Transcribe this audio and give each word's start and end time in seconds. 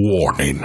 Warning. 0.00 0.64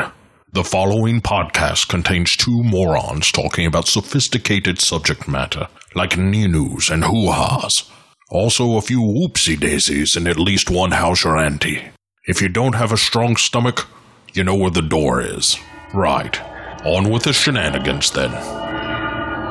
The 0.52 0.64
following 0.64 1.20
podcast 1.20 1.88
contains 1.88 2.38
two 2.38 2.62
morons 2.62 3.32
talking 3.32 3.66
about 3.66 3.88
sophisticated 3.88 4.80
subject 4.80 5.28
matter, 5.28 5.70
like 5.96 6.16
news 6.16 6.92
and 6.92 7.04
hoo-has. 7.04 7.90
Also 8.30 8.78
a 8.78 8.82
few 8.82 9.00
whoopsie 9.02 9.60
daisies 9.60 10.16
and 10.16 10.28
at 10.28 10.38
least 10.38 10.70
one 10.70 10.92
houser 10.92 11.36
ante. 11.36 11.84
If 12.28 12.44
you 12.44 12.48
don't 12.48 12.76
have 12.76 12.92
a 12.92 12.98
strong 12.98 13.36
stomach, 13.36 13.88
you 14.36 14.44
know 14.44 14.54
where 14.54 14.70
the 14.70 14.84
door 14.84 15.20
is. 15.20 15.58
Right. 15.96 16.40
On 16.86 17.10
with 17.10 17.24
the 17.24 17.34
shenanigans 17.34 18.12
then. 18.12 18.30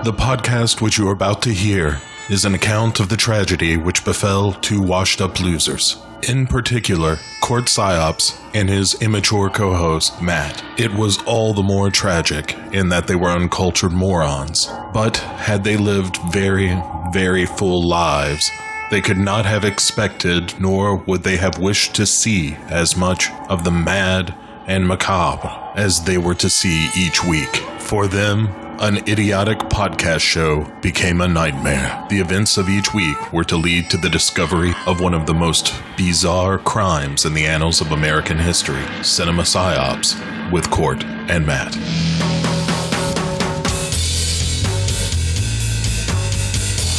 The 0.05 0.13
podcast 0.13 0.81
which 0.81 0.97
you 0.97 1.09
are 1.09 1.13
about 1.13 1.43
to 1.43 1.51
hear 1.51 2.01
is 2.31 2.45
an 2.45 2.55
account 2.55 3.01
of 3.01 3.09
the 3.09 3.17
tragedy 3.17 3.77
which 3.77 4.05
befell 4.05 4.53
two 4.53 4.81
washed 4.81 5.21
up 5.21 5.41
losers. 5.41 5.97
In 6.29 6.47
particular, 6.47 7.19
Court 7.41 7.65
Psyops 7.65 8.39
and 8.55 8.69
his 8.69 8.95
immature 9.03 9.51
co 9.51 9.75
host, 9.75 10.23
Matt. 10.23 10.63
It 10.79 10.95
was 10.95 11.21
all 11.25 11.53
the 11.53 11.65
more 11.65 11.91
tragic 11.91 12.57
in 12.73 12.91
that 12.91 13.09
they 13.09 13.17
were 13.17 13.31
uncultured 13.31 13.93
morons. 13.93 14.71
But 14.95 15.17
had 15.17 15.65
they 15.65 15.77
lived 15.77 16.19
very, 16.33 16.81
very 17.13 17.45
full 17.45 17.83
lives, 17.83 18.49
they 18.93 19.01
could 19.01 19.19
not 19.19 19.47
have 19.47 19.65
expected, 19.65 20.55
nor 20.61 20.97
would 20.97 21.25
they 21.25 21.39
have 21.39 21.59
wished 21.59 21.97
to 21.97 22.07
see 22.07 22.55
as 22.69 22.97
much 22.97 23.29
of 23.49 23.65
the 23.65 23.73
mad 23.73 24.33
and 24.69 24.87
macabre 24.87 25.73
as 25.75 26.05
they 26.05 26.19
were 26.19 26.37
to 26.37 26.49
see 26.49 26.89
each 26.97 27.25
week. 27.25 27.57
For 27.81 28.07
them, 28.07 28.49
an 28.83 28.97
idiotic 29.09 29.59
podcast 29.59 30.23
show 30.23 30.65
became 30.81 31.21
a 31.21 31.29
nightmare. 31.29 32.05
The 32.11 32.19
events 32.19 32.57
of 32.57 32.69
each 32.69 32.93
week 32.93 33.33
were 33.33 33.45
to 33.45 33.57
lead 33.57 33.89
to 33.91 33.97
the 33.97 34.09
discovery 34.09 34.73
of 34.89 35.01
one 35.01 35.15
of 35.15 35.25
the 35.25 35.33
most 35.33 35.73
bizarre 35.97 36.59
crimes 36.59 37.25
in 37.25 37.33
the 37.33 37.47
annals 37.47 37.81
of 37.81 37.93
American 37.93 38.37
history 38.37 38.83
cinema 39.05 39.43
psyops 39.43 40.19
with 40.51 40.69
Court 40.71 41.05
and 41.05 41.47
Matt. 41.47 41.77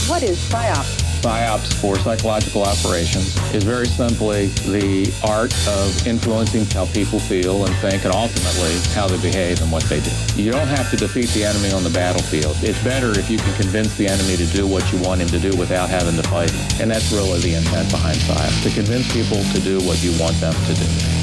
What 0.07 0.23
is 0.23 0.39
PSYOP? 0.49 1.02
PSYOPs 1.23 1.73
for 1.79 1.95
psychological 1.99 2.63
operations 2.63 3.37
is 3.55 3.63
very 3.63 3.87
simply 3.87 4.47
the 4.67 5.09
art 5.23 5.55
of 5.69 6.05
influencing 6.05 6.65
how 6.65 6.85
people 6.87 7.17
feel 7.17 7.65
and 7.65 7.73
think 7.77 8.03
and 8.03 8.13
ultimately 8.13 8.75
how 8.93 9.07
they 9.07 9.15
behave 9.21 9.61
and 9.61 9.71
what 9.71 9.83
they 9.83 10.01
do. 10.01 10.11
You 10.35 10.51
don't 10.51 10.67
have 10.67 10.91
to 10.91 10.97
defeat 10.97 11.29
the 11.29 11.45
enemy 11.45 11.71
on 11.71 11.81
the 11.81 11.89
battlefield. 11.91 12.57
It's 12.61 12.81
better 12.83 13.17
if 13.17 13.29
you 13.29 13.37
can 13.37 13.55
convince 13.55 13.95
the 13.95 14.07
enemy 14.07 14.35
to 14.35 14.45
do 14.47 14.67
what 14.67 14.91
you 14.91 14.99
want 14.99 15.21
him 15.21 15.29
to 15.29 15.39
do 15.39 15.55
without 15.57 15.89
having 15.89 16.17
to 16.21 16.27
fight. 16.27 16.51
And 16.81 16.91
that's 16.91 17.09
really 17.13 17.39
the 17.39 17.55
intent 17.55 17.89
behind 17.89 18.17
PSYOPs, 18.17 18.63
to 18.63 18.69
convince 18.71 19.11
people 19.13 19.41
to 19.53 19.61
do 19.61 19.79
what 19.87 20.03
you 20.03 20.11
want 20.19 20.35
them 20.41 20.53
to 20.53 20.73
do. 20.73 21.22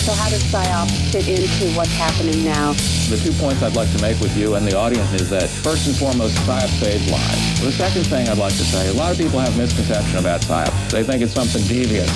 So 0.00 0.12
how 0.12 0.30
does 0.30 0.42
PSYOP 0.44 1.12
fit 1.12 1.28
into 1.28 1.76
what's 1.76 1.92
happening 1.92 2.42
now? 2.42 2.72
The 3.10 3.20
two 3.22 3.32
points 3.32 3.62
I'd 3.62 3.76
like 3.76 3.94
to 3.94 4.00
make 4.00 4.18
with 4.18 4.34
you 4.34 4.54
and 4.54 4.66
the 4.66 4.74
audience 4.74 5.12
is 5.12 5.28
that 5.28 5.48
first 5.48 5.86
and 5.86 5.94
foremost, 5.94 6.36
PSYOP 6.38 6.68
saves 6.80 7.10
lives. 7.10 7.60
The 7.60 7.70
second 7.70 8.06
thing 8.06 8.28
I'd 8.28 8.38
like 8.38 8.54
to 8.54 8.64
say, 8.64 8.88
a 8.88 8.94
lot 8.94 9.12
of 9.12 9.18
people 9.18 9.38
have 9.38 9.56
misconception 9.58 10.16
about 10.18 10.40
PSYOP. 10.40 10.90
They 10.90 11.04
think 11.04 11.22
it's 11.22 11.34
something 11.34 11.60
deviant 11.62 12.10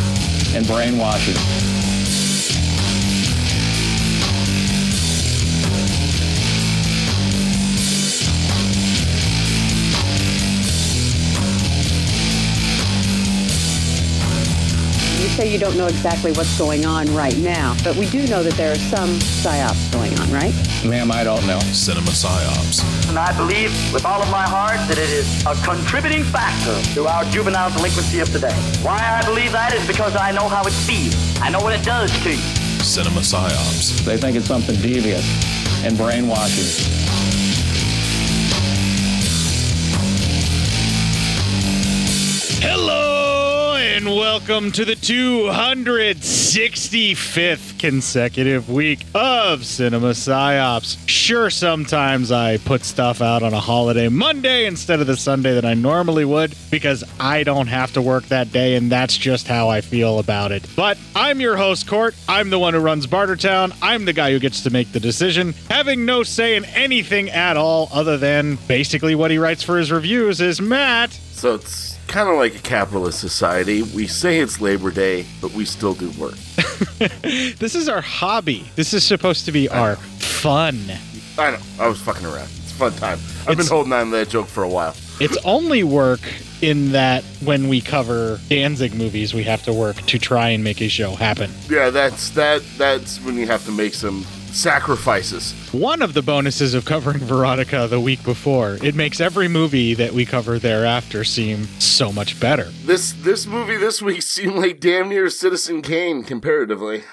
and 0.56 0.66
brainwashing. 0.66 1.93
Say 15.34 15.52
you 15.52 15.58
don't 15.58 15.76
know 15.76 15.86
exactly 15.86 16.30
what's 16.32 16.56
going 16.56 16.86
on 16.86 17.12
right 17.12 17.36
now, 17.38 17.74
but 17.82 17.96
we 17.96 18.06
do 18.06 18.24
know 18.28 18.44
that 18.44 18.52
there 18.54 18.70
are 18.70 18.76
some 18.76 19.08
PSYOPs 19.42 19.90
going 19.90 20.16
on, 20.20 20.30
right? 20.30 20.54
Ma'am, 20.86 21.10
I 21.10 21.24
don't 21.24 21.44
know. 21.44 21.58
Cinema 21.72 22.10
psyops. 22.10 22.84
And 23.08 23.18
I 23.18 23.36
believe 23.36 23.72
with 23.92 24.06
all 24.06 24.22
of 24.22 24.30
my 24.30 24.44
heart 24.46 24.76
that 24.86 24.96
it 24.96 25.10
is 25.10 25.26
a 25.44 25.56
contributing 25.64 26.22
factor 26.22 26.80
to 26.94 27.08
our 27.08 27.24
juvenile 27.24 27.70
delinquency 27.72 28.20
of 28.20 28.30
today. 28.30 28.54
Why 28.82 28.96
I 28.96 29.26
believe 29.26 29.50
that 29.50 29.74
is 29.74 29.84
because 29.88 30.14
I 30.14 30.30
know 30.30 30.48
how 30.48 30.62
it 30.62 30.72
feels. 30.72 31.16
I 31.40 31.50
know 31.50 31.58
what 31.58 31.72
it 31.72 31.84
does 31.84 32.12
to 32.22 32.30
you. 32.30 32.36
Cinema 32.84 33.20
psyops. 33.20 34.04
They 34.04 34.16
think 34.16 34.36
it's 34.36 34.46
something 34.46 34.76
deviant 34.76 35.24
and 35.84 35.96
brainwashing. 35.96 36.92
Hello 42.62 43.13
and 43.94 44.06
welcome 44.06 44.70
to 44.72 44.84
the 44.84 44.96
265th 44.96 47.78
consecutive 47.78 48.68
week 48.68 49.06
of 49.14 49.64
Cinema 49.64 50.10
Psyops. 50.10 50.98
Sure, 51.06 51.48
sometimes 51.48 52.32
I 52.32 52.56
put 52.56 52.82
stuff 52.82 53.22
out 53.22 53.44
on 53.44 53.52
a 53.52 53.60
holiday 53.60 54.08
Monday 54.08 54.66
instead 54.66 54.98
of 54.98 55.06
the 55.06 55.16
Sunday 55.16 55.54
that 55.54 55.64
I 55.64 55.74
normally 55.74 56.24
would 56.24 56.56
because 56.72 57.04
I 57.20 57.44
don't 57.44 57.68
have 57.68 57.92
to 57.92 58.02
work 58.02 58.24
that 58.24 58.50
day 58.50 58.74
and 58.74 58.90
that's 58.90 59.16
just 59.16 59.46
how 59.46 59.68
I 59.68 59.80
feel 59.80 60.18
about 60.18 60.50
it. 60.50 60.66
But 60.74 60.98
I'm 61.14 61.40
your 61.40 61.56
host, 61.56 61.86
Court. 61.86 62.16
I'm 62.28 62.50
the 62.50 62.58
one 62.58 62.74
who 62.74 62.80
runs 62.80 63.06
Bartertown. 63.06 63.76
I'm 63.80 64.06
the 64.06 64.12
guy 64.12 64.32
who 64.32 64.40
gets 64.40 64.64
to 64.64 64.70
make 64.70 64.90
the 64.90 64.98
decision, 64.98 65.54
having 65.70 66.04
no 66.04 66.24
say 66.24 66.56
in 66.56 66.64
anything 66.64 67.30
at 67.30 67.56
all 67.56 67.88
other 67.92 68.18
than 68.18 68.56
basically 68.66 69.14
what 69.14 69.30
he 69.30 69.38
writes 69.38 69.62
for 69.62 69.78
his 69.78 69.92
reviews 69.92 70.40
is 70.40 70.60
Matt. 70.60 71.12
So 71.12 71.54
it's 71.54 71.93
kind 72.06 72.28
of 72.28 72.36
like 72.36 72.54
a 72.54 72.60
capitalist 72.60 73.20
society. 73.20 73.82
We 73.82 74.06
say 74.06 74.38
it's 74.40 74.60
Labor 74.60 74.90
Day, 74.90 75.26
but 75.40 75.52
we 75.52 75.64
still 75.64 75.94
do 75.94 76.10
work. 76.18 76.34
This 77.58 77.74
is 77.74 77.88
our 77.88 78.00
hobby. 78.00 78.64
This 78.76 78.92
is 78.94 79.04
supposed 79.04 79.44
to 79.46 79.52
be 79.52 79.68
our 79.68 79.96
fun. 79.96 80.78
I 81.38 81.52
know. 81.52 81.58
I 81.80 81.88
was 81.88 82.00
fucking 82.00 82.26
around. 82.26 82.48
It's 82.62 82.72
a 82.72 82.74
fun 82.74 82.92
time. 82.92 83.18
I've 83.46 83.56
been 83.56 83.66
holding 83.66 83.92
on 83.92 84.06
to 84.06 84.16
that 84.18 84.28
joke 84.28 84.46
for 84.46 84.62
a 84.62 84.68
while. 84.68 84.94
It's 85.20 85.36
only 85.44 85.82
work 85.84 86.20
in 86.60 86.92
that 86.92 87.24
when 87.44 87.68
we 87.68 87.80
cover 87.80 88.40
Danzig 88.48 88.94
movies, 88.94 89.34
we 89.34 89.44
have 89.44 89.62
to 89.64 89.72
work 89.72 89.96
to 89.96 90.18
try 90.18 90.48
and 90.50 90.62
make 90.64 90.80
a 90.80 90.88
show 90.88 91.14
happen. 91.14 91.50
Yeah, 91.68 91.90
that's 91.90 92.30
that. 92.30 92.62
That's 92.76 93.20
when 93.22 93.36
you 93.36 93.46
have 93.46 93.64
to 93.66 93.72
make 93.72 93.94
some 93.94 94.24
sacrifices. 94.54 95.52
One 95.72 96.00
of 96.02 96.14
the 96.14 96.22
bonuses 96.22 96.74
of 96.74 96.84
covering 96.84 97.18
Veronica 97.18 97.86
the 97.88 98.00
week 98.00 98.22
before, 98.22 98.78
it 98.82 98.94
makes 98.94 99.20
every 99.20 99.48
movie 99.48 99.94
that 99.94 100.12
we 100.12 100.24
cover 100.24 100.58
thereafter 100.58 101.24
seem 101.24 101.64
so 101.80 102.12
much 102.12 102.38
better. 102.40 102.64
This 102.84 103.12
this 103.12 103.46
movie 103.46 103.76
this 103.76 104.00
week 104.00 104.22
seemed 104.34 104.54
like 104.56 104.80
damn 104.80 105.08
near 105.08 105.28
Citizen 105.30 105.82
Kane 105.82 106.22
comparatively. 106.24 107.04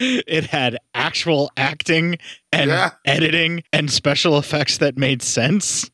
It 0.00 0.46
had 0.46 0.78
actual 0.94 1.50
acting 1.58 2.16
and 2.52 2.70
Yeah. 2.70 2.92
editing 3.04 3.62
and 3.72 3.90
special 3.90 4.38
effects 4.38 4.78
that 4.78 4.96
made 4.96 5.20
sense. 5.22 5.90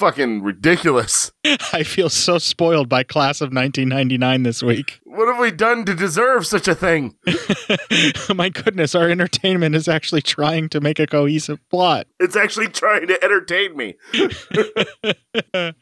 Fucking 0.00 0.42
ridiculous. 0.42 1.30
I 1.74 1.82
feel 1.82 2.08
so 2.08 2.38
spoiled 2.38 2.88
by 2.88 3.02
Class 3.02 3.42
of 3.42 3.52
1999 3.52 4.44
this 4.44 4.62
week. 4.62 4.98
What 5.10 5.26
have 5.26 5.38
we 5.38 5.50
done 5.50 5.84
to 5.84 5.94
deserve 5.94 6.46
such 6.46 6.66
a 6.66 6.74
thing? 6.74 7.14
My 8.34 8.48
goodness, 8.48 8.94
our 8.94 9.10
entertainment 9.10 9.74
is 9.74 9.86
actually 9.86 10.22
trying 10.22 10.70
to 10.70 10.80
make 10.80 10.98
a 10.98 11.06
cohesive 11.06 11.58
plot. 11.68 12.06
It's 12.20 12.36
actually 12.36 12.68
trying 12.68 13.08
to 13.08 13.22
entertain 13.22 13.76
me. 13.76 13.96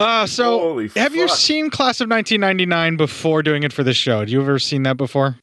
Uh, 0.00 0.26
so, 0.26 0.58
Holy 0.58 0.88
have 0.96 1.14
you 1.14 1.28
seen 1.28 1.70
Class 1.70 2.00
of 2.00 2.10
1999 2.10 2.96
before 2.96 3.42
doing 3.42 3.62
it 3.62 3.72
for 3.72 3.82
the 3.82 3.94
show? 3.94 4.20
Have 4.20 4.28
you 4.28 4.40
ever 4.40 4.58
seen 4.58 4.82
that 4.82 4.96
before? 4.96 5.38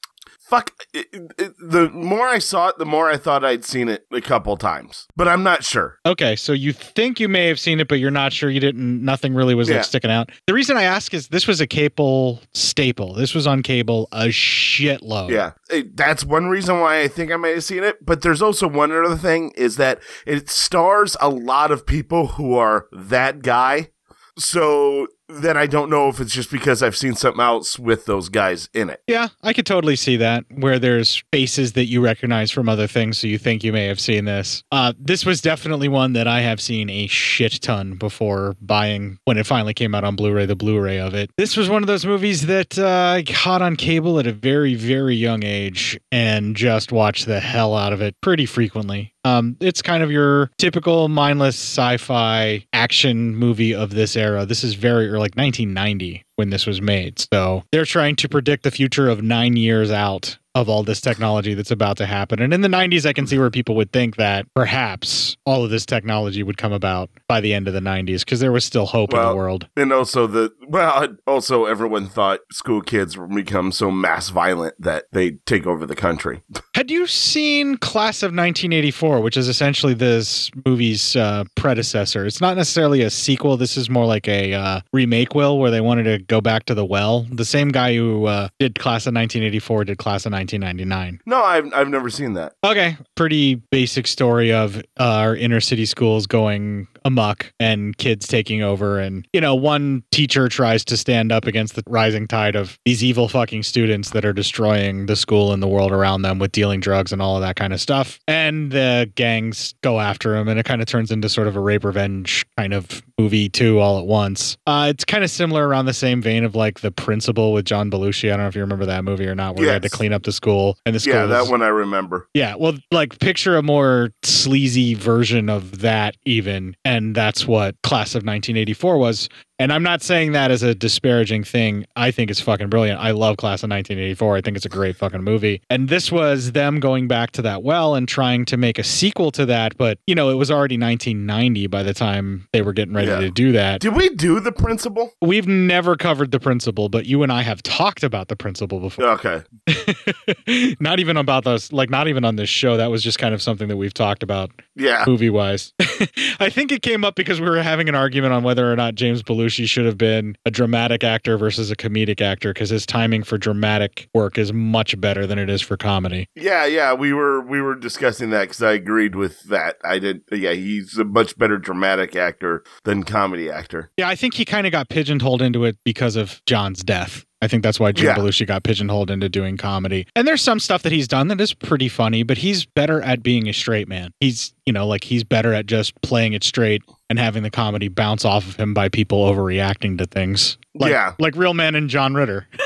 Fuck. 0.52 0.74
It, 0.94 1.08
it, 1.40 1.54
the 1.60 1.90
more 1.92 2.28
I 2.28 2.38
saw 2.40 2.68
it, 2.68 2.78
the 2.78 2.86
more 2.86 3.10
I 3.10 3.16
thought 3.16 3.46
I'd 3.46 3.64
seen 3.64 3.88
it 3.88 4.06
a 4.12 4.20
couple 4.20 4.58
times, 4.58 5.08
but 5.16 5.26
I'm 5.28 5.44
not 5.44 5.64
sure. 5.64 5.98
Okay, 6.06 6.36
so 6.36 6.52
you 6.52 6.74
think 6.74 7.22
you 7.22 7.30
may 7.30 7.48
have 7.48 7.58
seen 7.58 7.80
it, 7.80 7.88
but 7.88 8.00
you're 8.00 8.12
not 8.12 8.34
sure. 8.34 8.50
You 8.50 8.60
didn't. 8.60 9.02
Nothing 9.04 9.34
really 9.34 9.56
was 9.56 9.70
Yeah. 9.70 9.78
like 9.78 9.86
sticking 9.86 10.12
out. 10.12 10.30
The 10.48 10.54
reason 10.54 10.76
I 10.76 10.84
ask 10.84 11.14
is 11.14 11.30
this 11.30 11.48
was 11.48 11.62
a 11.62 11.68
cable 11.68 12.42
staple. 12.54 13.14
This 13.14 13.34
was 13.34 13.48
on 13.48 13.64
cable 13.64 14.10
a 14.12 14.26
shitload. 14.26 15.30
Yeah, 15.30 15.52
It- 15.70 15.96
that's 15.96 16.26
one 16.26 16.48
reason 16.48 16.82
why 16.82 17.00
I 17.00 17.08
think 17.08 17.32
I 17.32 17.38
might 17.38 17.54
have 17.56 17.64
seen 17.64 17.84
it. 17.84 18.06
But 18.06 18.22
there's 18.22 18.42
also 18.42 18.68
one 18.68 18.92
other 18.92 19.16
thing 19.16 19.54
is 19.56 19.78
that 19.78 20.00
it 20.28 20.50
stars 20.50 21.16
a 21.22 21.30
lot 21.30 21.72
of 21.72 21.86
people 21.86 22.28
who 22.28 22.56
are 22.58 22.88
that 22.92 23.42
guy. 23.42 23.92
So 24.38 25.08
then 25.32 25.58
I 25.58 25.68
don't 25.68 25.90
know 25.90 26.10
if 26.10 26.20
it's 26.20 26.34
just 26.34 26.52
because 26.52 26.84
I've 26.84 26.96
seen 26.96 27.16
something 27.16 27.42
else 27.42 27.80
with 27.80 28.06
those 28.06 28.30
guys 28.30 28.70
in 28.74 28.90
it. 28.90 29.02
Yeah, 29.08 29.30
I 29.42 29.54
could 29.54 29.66
totally 29.66 29.96
see 29.96 30.18
that 30.18 30.46
where 30.50 30.80
there's 30.80 31.24
faces 31.32 31.74
that 31.74 31.86
you 31.86 32.02
recognize 32.02 32.52
from 32.52 32.70
other 32.70 32.88
things, 32.88 33.18
so 33.20 33.28
you 33.28 33.38
think 33.38 33.64
you 33.64 33.74
may 33.74 33.86
have 33.86 34.00
seen 34.00 34.26
this. 34.26 34.64
Uh, 34.72 34.94
this 35.00 35.26
was 35.26 35.42
definitely 35.42 35.88
one 35.88 36.14
that 36.14 36.28
I 36.28 36.42
have 36.42 36.60
seen 36.60 36.90
a 36.90 37.08
shit 37.08 37.62
ton 37.62 37.96
before 37.96 38.56
buying 38.62 39.20
when 39.26 39.38
it 39.38 39.46
finally 39.46 39.74
came 39.74 39.96
out 39.96 40.04
on 40.04 40.16
Blu-ray, 40.16 40.46
the 40.46 40.56
Blu-ray 40.56 41.00
of 41.00 41.14
it. 41.14 41.32
This 41.38 41.58
was 41.58 41.70
one 41.70 41.84
of 41.84 41.88
those 41.88 42.06
movies 42.06 42.48
that 42.48 42.78
uh, 42.78 43.16
I 43.18 43.24
caught 43.28 43.62
on 43.62 43.76
cable 43.76 44.20
at 44.20 44.28
a 44.28 44.34
very, 44.34 44.76
very 44.76 45.16
young 45.16 45.44
age 45.44 46.00
and 46.12 46.56
just 46.56 46.92
watched 46.92 47.26
the 47.26 47.40
hell 47.40 47.76
out 47.76 47.94
of 47.94 48.02
it 48.02 48.16
pretty 48.22 48.46
frequently. 48.46 49.11
Um, 49.24 49.56
it's 49.60 49.82
kind 49.82 50.04
of 50.04 50.12
your 50.12 50.50
typical 50.58 51.08
mindless 51.08 51.56
sci-fi 51.56 52.66
action 52.74 53.36
movie 53.36 53.74
of 53.76 53.92
this 53.92 54.16
era. 54.16 54.46
This 54.46 54.64
is 54.64 54.74
very 54.74 55.08
or 55.08 55.20
like 55.20 55.36
1990 55.36 56.24
when 56.42 56.50
this 56.50 56.66
was 56.66 56.82
made. 56.82 57.24
So 57.32 57.64
they're 57.72 57.86
trying 57.86 58.16
to 58.16 58.28
predict 58.28 58.64
the 58.64 58.72
future 58.72 59.08
of 59.08 59.22
nine 59.22 59.56
years 59.56 59.92
out 59.92 60.40
of 60.56 60.68
all 60.68 60.84
this 60.84 61.00
technology 61.00 61.54
that's 61.54 61.72
about 61.72 61.98
to 61.98 62.06
happen. 62.06 62.42
And 62.42 62.54
in 62.54 62.62
the 62.62 62.68
90s, 62.68 63.06
I 63.06 63.14
can 63.14 63.26
see 63.26 63.40
where 63.40 63.50
people 63.50 63.76
would 63.76 63.92
think 63.92 64.18
that 64.18 64.46
perhaps 64.54 65.38
all 65.46 65.64
of 65.64 65.70
this 65.70 65.86
technology 65.86 66.44
would 66.44 66.58
come 66.58 66.74
about 66.74 67.10
by 67.28 67.40
the 67.40 67.54
end 67.54 67.68
of 67.68 67.74
the 67.74 67.80
90s 67.80 68.20
because 68.20 68.40
there 68.40 68.52
was 68.52 68.66
still 68.66 68.86
hope 68.86 69.14
in 69.14 69.22
the 69.22 69.36
world. 69.36 69.68
And 69.78 69.94
also 69.94 70.28
the 70.28 70.52
well, 70.68 71.16
also 71.26 71.66
everyone 71.66 72.08
thought 72.08 72.40
school 72.52 72.82
kids 72.82 73.18
would 73.18 73.34
become 73.34 73.72
so 73.72 73.92
mass 73.92 74.30
violent 74.30 74.76
that 74.80 75.06
they 75.12 75.32
take 75.46 75.66
over 75.66 75.86
the 75.86 75.96
country. 75.96 76.42
Had 76.76 76.92
you 76.92 77.08
seen 77.08 77.78
Class 77.78 78.24
of 78.24 78.28
1984, 78.28 79.22
which 79.22 79.38
is 79.38 79.48
essentially 79.48 79.94
this 79.94 80.52
movie's 80.66 81.16
uh, 81.16 81.46
predecessor? 81.56 82.26
It's 82.26 82.42
not 82.42 82.58
necessarily 82.58 83.02
a 83.02 83.10
sequel. 83.10 83.56
This 83.56 83.78
is 83.78 83.90
more 83.90 84.06
like 84.06 84.28
a 84.28 84.54
uh, 84.54 84.82
remake, 84.92 85.36
Will, 85.36 85.60
where 85.60 85.72
they 85.72 85.82
wanted 85.82 86.04
to 86.04 86.20
go 86.32 86.42
back 86.42 86.66
to 86.66 86.74
the 86.74 86.86
well. 86.86 87.28
The 87.30 87.44
same 87.44 87.70
guy 87.70 87.94
who 87.94 88.26
uh, 88.26 88.48
did 88.58 88.80
Class 88.80 89.06
of 89.06 89.14
1984 89.14 89.86
did 89.86 89.98
Class 89.98 90.26
of 90.26 90.32
1999. 90.32 91.20
No, 91.26 91.44
I've 91.44 91.72
I've 91.74 91.90
never 91.90 92.10
seen 92.10 92.34
that. 92.34 92.54
Okay. 92.64 92.98
Pretty 93.16 93.56
basic 93.56 94.08
story 94.08 94.52
of 94.54 94.78
uh, 94.78 94.82
our 94.98 95.36
inner 95.36 95.60
city 95.60 95.86
schools 95.86 96.26
going 96.26 96.88
amok 97.04 97.52
and 97.60 97.98
kids 97.98 98.28
taking 98.28 98.62
over. 98.62 99.00
And, 99.00 99.28
you 99.34 99.42
know, 99.42 99.56
one 99.56 100.04
teacher 100.12 100.48
tries 100.48 100.86
to 100.86 100.98
stand 100.98 101.32
up 101.32 101.46
against 101.46 101.76
the 101.76 101.84
rising 101.88 102.28
tide 102.28 102.56
of 102.56 102.78
these 102.86 103.04
evil 103.04 103.28
fucking 103.28 103.64
students 103.64 104.12
that 104.12 104.26
are 104.26 104.34
destroying 104.34 105.08
the 105.08 105.16
school 105.16 105.52
and 105.52 105.62
the 105.62 105.68
world 105.68 105.92
around 105.92 106.22
them 106.22 106.40
with 106.40 106.52
dealing 106.52 106.80
drugs 106.80 107.12
and 107.12 107.22
all 107.22 107.36
of 107.36 107.42
that 107.42 107.56
kind 107.56 107.74
of 107.74 107.82
stuff. 107.82 108.20
And 108.28 108.72
the 108.72 109.12
gangs 109.16 109.74
go 109.82 110.00
after 110.00 110.36
him. 110.36 110.48
And 110.48 110.60
it 110.60 110.66
kind 110.66 110.82
of 110.82 110.88
turns 110.88 111.12
into 111.12 111.28
sort 111.30 111.48
of 111.48 111.56
a 111.56 111.60
rape 111.60 111.84
revenge 111.84 112.46
kind 112.58 112.74
of 112.74 113.02
movie, 113.18 113.50
too, 113.50 113.80
all 113.80 114.00
at 114.00 114.06
once. 114.06 114.58
Uh, 114.66 114.88
it's 114.90 115.06
kind 115.06 115.24
of 115.24 115.30
similar 115.30 115.68
around 115.68 115.86
the 115.86 115.94
same 115.94 116.11
vein 116.20 116.44
of 116.44 116.56
like 116.56 116.80
The 116.80 116.90
Principal 116.90 117.54
with 117.54 117.66
John 117.66 117.92
Belushi. 117.92 118.30
I 118.30 118.36
don't 118.36 118.40
know 118.46 118.48
if 118.48 118.56
you 118.56 118.62
remember 118.62 118.88
that 118.88 119.04
movie 119.06 119.28
or 119.28 119.36
not, 119.36 119.56
where 119.56 119.68
they 119.68 119.74
had 119.74 119.84
to 119.84 119.90
clean 119.90 120.12
up 120.14 120.24
the 120.24 120.32
school. 120.32 120.80
And 120.86 120.96
the 120.96 121.00
school 121.00 121.14
Yeah, 121.14 121.26
that 121.28 121.48
one 121.48 121.62
I 121.62 121.68
remember. 121.68 122.28
yeah, 122.34 122.56
well, 122.56 122.74
like 122.90 123.20
picture 123.20 123.56
a 123.56 123.62
more 123.62 124.10
sleazy 124.24 124.96
version 124.96 125.48
of 125.48 125.82
that, 125.82 126.18
even. 126.26 126.76
And 126.84 127.14
that's 127.16 127.48
what 127.48 127.76
Class 127.84 128.16
of 128.16 128.24
1984 128.24 128.98
was. 128.98 129.30
And 129.62 129.72
I'm 129.72 129.84
not 129.84 130.02
saying 130.02 130.32
that 130.32 130.50
as 130.50 130.64
a 130.64 130.74
disparaging 130.74 131.44
thing. 131.44 131.86
I 131.96 132.10
think 132.10 132.32
it's 132.32 132.42
fucking 132.42 132.70
brilliant. 132.70 133.00
I 133.00 133.12
love 133.12 133.38
Class 133.38 133.62
of 133.62 133.70
1984. 133.70 134.38
I 134.38 134.42
think 134.42 134.58
it's 134.58 134.66
a 134.66 134.70
great 134.70 134.96
fucking 134.96 135.22
movie. 135.22 135.62
And 135.70 135.88
this 135.88 136.12
was 136.12 136.54
them 136.54 136.80
going 136.80 137.08
back 137.08 137.30
to 137.34 137.44
that 137.44 137.62
well 137.62 137.94
and 137.94 138.08
trying 138.08 138.46
to 138.46 138.58
make 138.58 138.80
a 138.80 138.84
sequel 138.84 139.30
to 139.34 139.46
that. 139.46 139.78
But, 139.78 140.00
you 140.08 140.16
know, 140.16 140.30
it 140.32 140.34
was 140.34 140.50
already 140.50 140.80
1990 140.80 141.68
by 141.68 141.84
the 141.84 141.94
time 141.94 142.48
they 142.54 142.64
were 142.64 142.74
getting 142.74 142.96
ready 142.96 143.10
Yeah. 143.10 143.20
to 143.20 143.30
do 143.30 143.52
that. 143.52 143.82
Did 143.82 143.96
we 143.96 144.10
do 144.10 144.40
the 144.40 144.52
principal? 144.52 145.14
We've 145.22 145.48
never 145.48 145.96
covered 145.96 146.32
the 146.32 146.40
principal, 146.40 146.90
but 146.90 147.06
you 147.06 147.22
and 147.22 147.32
I 147.32 147.44
have 147.44 147.62
talked 147.62 148.02
about 148.04 148.30
the 148.30 148.36
principal 148.36 148.80
before. 148.80 149.06
Okay. 149.10 149.44
not 150.80 151.00
even 151.00 151.18
about 151.18 151.44
those, 151.44 151.72
like, 151.72 151.92
not 151.92 152.08
even 152.08 152.26
on 152.26 152.36
this 152.36 152.50
show. 152.50 152.78
That 152.78 152.90
was 152.90 153.04
just 153.04 153.20
kind 153.20 153.36
of 153.36 153.44
something 153.44 153.68
that 153.68 153.78
we've 153.78 153.94
talked 153.94 154.24
about 154.24 154.50
Yeah. 154.76 155.04
movie 155.06 155.30
wise. 155.30 155.74
I 156.40 156.50
think 156.50 156.72
it 156.72 156.82
came 156.82 157.06
up 157.06 157.16
because 157.16 157.40
we 157.40 157.48
were 157.48 157.62
having 157.62 157.88
an 157.90 157.94
argument 157.96 158.34
on 158.34 158.42
whether 158.42 158.72
or 158.72 158.76
not 158.76 158.96
James 158.96 159.22
Belushi 159.22 159.51
should 159.52 159.86
have 159.86 159.98
been 159.98 160.36
a 160.46 160.52
dramatic 160.52 161.04
actor 161.04 161.38
versus 161.38 161.72
a 161.72 161.76
comedic 161.76 162.22
actor 162.22 162.54
because 162.54 162.70
his 162.70 162.86
timing 162.86 163.24
for 163.24 163.38
dramatic 163.38 164.10
work 164.14 164.38
is 164.38 164.52
much 164.52 165.00
better 165.00 165.28
than 165.28 165.38
it 165.40 165.50
is 165.50 165.62
for 165.62 165.78
comedy. 165.78 166.28
Yeah, 166.36 166.66
yeah, 166.66 166.94
we 166.94 167.14
were 167.14 167.42
we 167.42 167.62
were 167.62 167.76
discussing 167.76 168.30
that 168.32 168.42
because 168.42 168.64
I 168.64 168.74
agreed 168.74 169.16
with 169.16 169.44
that. 169.44 169.78
I 169.84 170.00
did. 170.00 170.22
Yeah, 170.32 170.54
he's 170.54 170.98
a 170.98 171.04
much 171.04 171.38
better 171.38 171.58
dramatic 171.58 172.16
actor 172.16 172.64
than 172.84 173.04
comedy 173.04 173.50
actor. 173.50 173.92
Yeah, 173.98 174.08
I 174.08 174.16
think 174.16 174.34
he 174.34 174.46
kind 174.46 174.66
of 174.66 174.72
got 174.72 174.90
pigeonholed 174.90 175.42
into 175.42 175.66
it 175.66 175.78
because 175.84 176.16
of 176.16 176.42
John's 176.46 176.84
death. 176.84 177.26
I 177.42 177.48
think 177.48 177.64
that's 177.64 177.80
why 177.80 177.92
Jim 177.92 178.08
Yeah. 178.08 178.16
Belushi 178.16 178.46
got 178.46 178.64
pigeonholed 178.64 179.10
into 179.10 179.28
doing 179.30 179.58
comedy. 179.58 180.06
And 180.16 180.28
there's 180.28 180.42
some 180.42 180.60
stuff 180.60 180.84
that 180.84 180.92
he's 180.92 181.08
done 181.08 181.28
that 181.30 181.42
is 181.42 181.54
pretty 181.54 181.88
funny, 181.90 182.24
but 182.24 182.38
he's 182.38 182.66
better 182.66 183.02
at 183.02 183.24
being 183.24 183.48
a 183.50 183.54
straight 183.54 183.88
man. 183.88 184.12
He's, 184.20 184.54
you 184.66 184.74
know, 184.74 184.86
like 184.88 185.04
he's 185.04 185.24
better 185.24 185.54
at 185.54 185.66
just 185.66 186.00
playing 186.02 186.34
it 186.34 186.44
straight 186.44 186.84
and 187.10 187.18
having 187.18 187.44
the 187.44 187.50
comedy 187.50 187.88
bounce 187.88 188.24
off 188.26 188.48
of 188.48 188.56
him 188.58 188.74
by 188.74 188.90
people 188.90 189.26
overreacting 189.26 189.98
to 189.98 190.06
things. 190.06 190.58
Like, 190.76 190.92
Yeah. 190.92 191.14
Like 191.20 191.36
Real 191.36 191.54
Men 191.54 191.76
and 191.76 191.90
John 191.90 192.14
Ritter. 192.14 192.48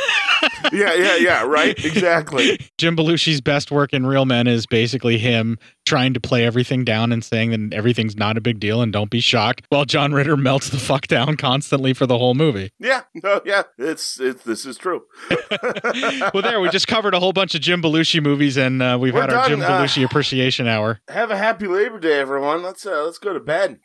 Yeah, 0.71 0.93
yeah, 0.93 1.15
yeah. 1.15 1.43
Right. 1.43 1.77
Exactly. 1.83 2.59
Jim 2.77 2.95
Belushi's 2.95 3.41
best 3.41 3.71
work 3.71 3.93
in 3.93 4.05
Real 4.05 4.25
Men 4.25 4.45
is 4.47 4.67
basically 4.67 5.17
him 5.17 5.57
trying 5.85 6.13
to 6.13 6.19
play 6.19 6.45
everything 6.45 6.83
down 6.83 7.11
and 7.11 7.23
saying 7.23 7.51
that 7.51 7.75
everything's 7.75 8.15
not 8.15 8.37
a 8.37 8.41
big 8.41 8.59
deal 8.59 8.81
and 8.81 8.91
don't 8.91 9.09
be 9.09 9.19
shocked, 9.19 9.63
while 9.69 9.85
John 9.85 10.13
Ritter 10.13 10.35
melts 10.45 10.69
the 10.69 10.77
fuck 10.77 11.07
down 11.07 11.37
constantly 11.37 11.93
for 11.93 12.05
the 12.05 12.17
whole 12.17 12.33
movie. 12.33 12.71
Yeah. 12.79 13.01
No. 13.23 13.41
Yeah. 13.45 13.63
It's 13.77 14.19
it's 14.19 14.43
this 14.43 14.65
is 14.65 14.77
true. 14.77 15.03
Well, 16.33 16.41
there 16.41 16.59
we 16.59 16.69
just 16.69 16.87
covered 16.87 17.13
a 17.13 17.19
whole 17.19 17.31
bunch 17.33 17.55
of 17.55 17.61
Jim 17.61 17.81
Belushi 17.81 18.21
movies, 18.21 18.57
and 18.57 18.81
uh, 18.81 18.97
we've 18.99 19.13
We're 19.13 19.21
had 19.21 19.29
our 19.31 19.47
done, 19.47 19.49
Jim 19.49 19.61
uh, 19.61 19.67
Belushi 19.67 20.03
Appreciation 20.03 20.67
Hour. 20.67 20.99
Have 21.09 21.31
a 21.31 21.37
happy 21.37 21.67
Labor 21.67 21.99
Day, 21.99 22.19
everyone. 22.19 22.63
Let's 22.63 22.85
uh, 22.85 23.03
let's 23.03 23.17
go 23.17 23.33
to 23.33 23.39
bed. 23.39 23.79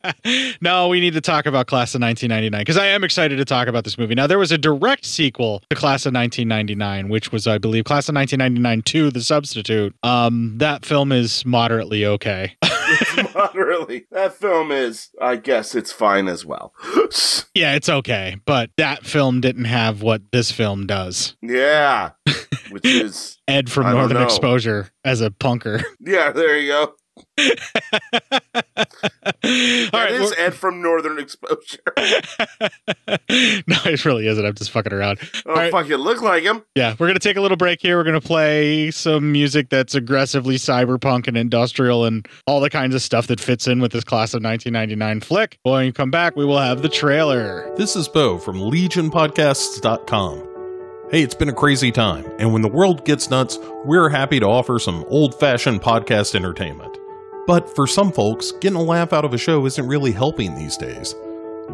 no, 0.60 0.88
we 0.88 1.00
need 1.00 1.14
to 1.14 1.20
talk 1.20 1.46
about 1.46 1.66
Class 1.66 1.94
of 1.94 2.00
1999 2.02 2.60
because 2.60 2.76
I 2.76 2.86
am 2.86 3.04
excited 3.04 3.36
to 3.36 3.44
talk 3.44 3.68
about 3.68 3.84
this 3.84 3.96
movie. 3.96 4.14
Now, 4.14 4.26
there 4.26 4.38
was 4.38 4.52
a 4.52 4.58
direct 4.58 5.04
sequel 5.04 5.62
to 5.70 5.76
Class 5.76 6.04
of 6.06 6.14
1999, 6.14 7.08
which 7.08 7.32
was, 7.32 7.46
I 7.46 7.58
believe, 7.58 7.84
Class 7.84 8.08
of 8.08 8.14
1999 8.14 8.82
2, 8.82 9.10
The 9.10 9.22
Substitute. 9.22 9.94
Um, 10.02 10.58
that 10.58 10.84
film 10.84 11.12
is 11.12 11.43
moderately 11.44 12.04
okay. 12.06 12.56
It's 12.86 13.34
moderately. 13.34 14.06
That 14.10 14.34
film 14.34 14.70
is. 14.70 15.08
I 15.20 15.36
guess 15.36 15.74
it's 15.74 15.90
fine 15.90 16.28
as 16.28 16.44
well. 16.44 16.74
yeah, 17.54 17.74
it's 17.74 17.88
okay, 17.88 18.36
but 18.44 18.70
that 18.76 19.06
film 19.06 19.40
didn't 19.40 19.64
have 19.64 20.02
what 20.02 20.20
this 20.32 20.50
film 20.50 20.86
does. 20.86 21.34
yeah. 21.40 22.10
Which 22.70 22.84
is 22.84 23.38
Ed 23.48 23.70
from 23.70 23.86
I 23.86 23.92
Northern. 23.92 24.22
Exposure 24.22 24.90
as 25.04 25.20
a 25.20 25.30
punker. 25.30 25.82
yeah. 26.00 26.30
There 26.32 26.58
you 26.58 26.72
go. 26.72 26.92
All 27.16 27.24
That 29.42 29.90
right, 29.92 30.10
is 30.12 30.30
we're- 30.30 30.36
Ed 30.46 30.54
from 30.54 30.80
Northern 30.82 31.18
Exposure. 31.18 31.78
no, 31.96 33.76
it 33.84 34.04
really 34.04 34.26
isn't. 34.26 34.44
I'm 34.44 34.54
just 34.54 34.70
fucking 34.70 34.92
around. 34.92 35.18
Oh, 35.46 35.50
All 35.50 35.54
right. 35.56 35.70
fuck! 35.72 35.88
It 35.90 35.98
look 35.98 36.20
like 36.22 36.42
him. 36.44 36.62
Yeah, 36.74 36.92
we're 36.98 37.06
going 37.06 37.14
to 37.14 37.20
take 37.20 37.36
a 37.36 37.40
little 37.40 37.56
break 37.56 37.80
here. 37.80 37.96
We're 37.96 38.04
going 38.04 38.20
to 38.20 38.26
play 38.26 38.90
some 38.90 39.30
music 39.32 39.68
that's 39.68 39.94
aggressively 39.94 40.56
cyberpunk 40.56 41.28
and 41.28 41.36
industrial 41.36 42.04
and 42.04 42.26
all 42.46 42.60
the 42.60 42.70
kinds 42.70 42.94
of 42.94 43.02
stuff 43.02 43.26
that 43.28 43.40
fits 43.40 43.66
in 43.68 43.80
with 43.80 43.92
this 43.92 44.04
class 44.04 44.34
of 44.34 44.42
1999 44.42 45.20
flick. 45.20 45.58
When 45.62 45.86
you 45.86 45.92
come 45.92 46.10
back, 46.10 46.36
we 46.36 46.44
will 46.44 46.58
have 46.58 46.82
the 46.82 46.88
trailer. 46.88 47.72
This 47.76 47.96
is 47.96 48.08
Bo 48.08 48.38
from 48.38 48.56
LegionPodcasts.com. 48.56 50.50
Hey, 51.10 51.22
it's 51.22 51.34
been 51.34 51.48
a 51.50 51.54
crazy 51.54 51.92
time, 51.92 52.24
and 52.38 52.52
when 52.52 52.62
the 52.62 52.68
world 52.68 53.04
gets 53.04 53.28
nuts, 53.30 53.58
we're 53.84 54.08
happy 54.08 54.40
to 54.40 54.46
offer 54.46 54.78
some 54.78 55.04
old 55.08 55.38
fashioned 55.38 55.80
podcast 55.82 56.34
entertainment. 56.34 56.96
But 57.46 57.74
for 57.74 57.86
some 57.86 58.10
folks, 58.10 58.52
getting 58.52 58.78
a 58.78 58.82
laugh 58.82 59.12
out 59.12 59.24
of 59.24 59.34
a 59.34 59.38
show 59.38 59.66
isn't 59.66 59.86
really 59.86 60.12
helping 60.12 60.54
these 60.54 60.78
days. 60.78 61.14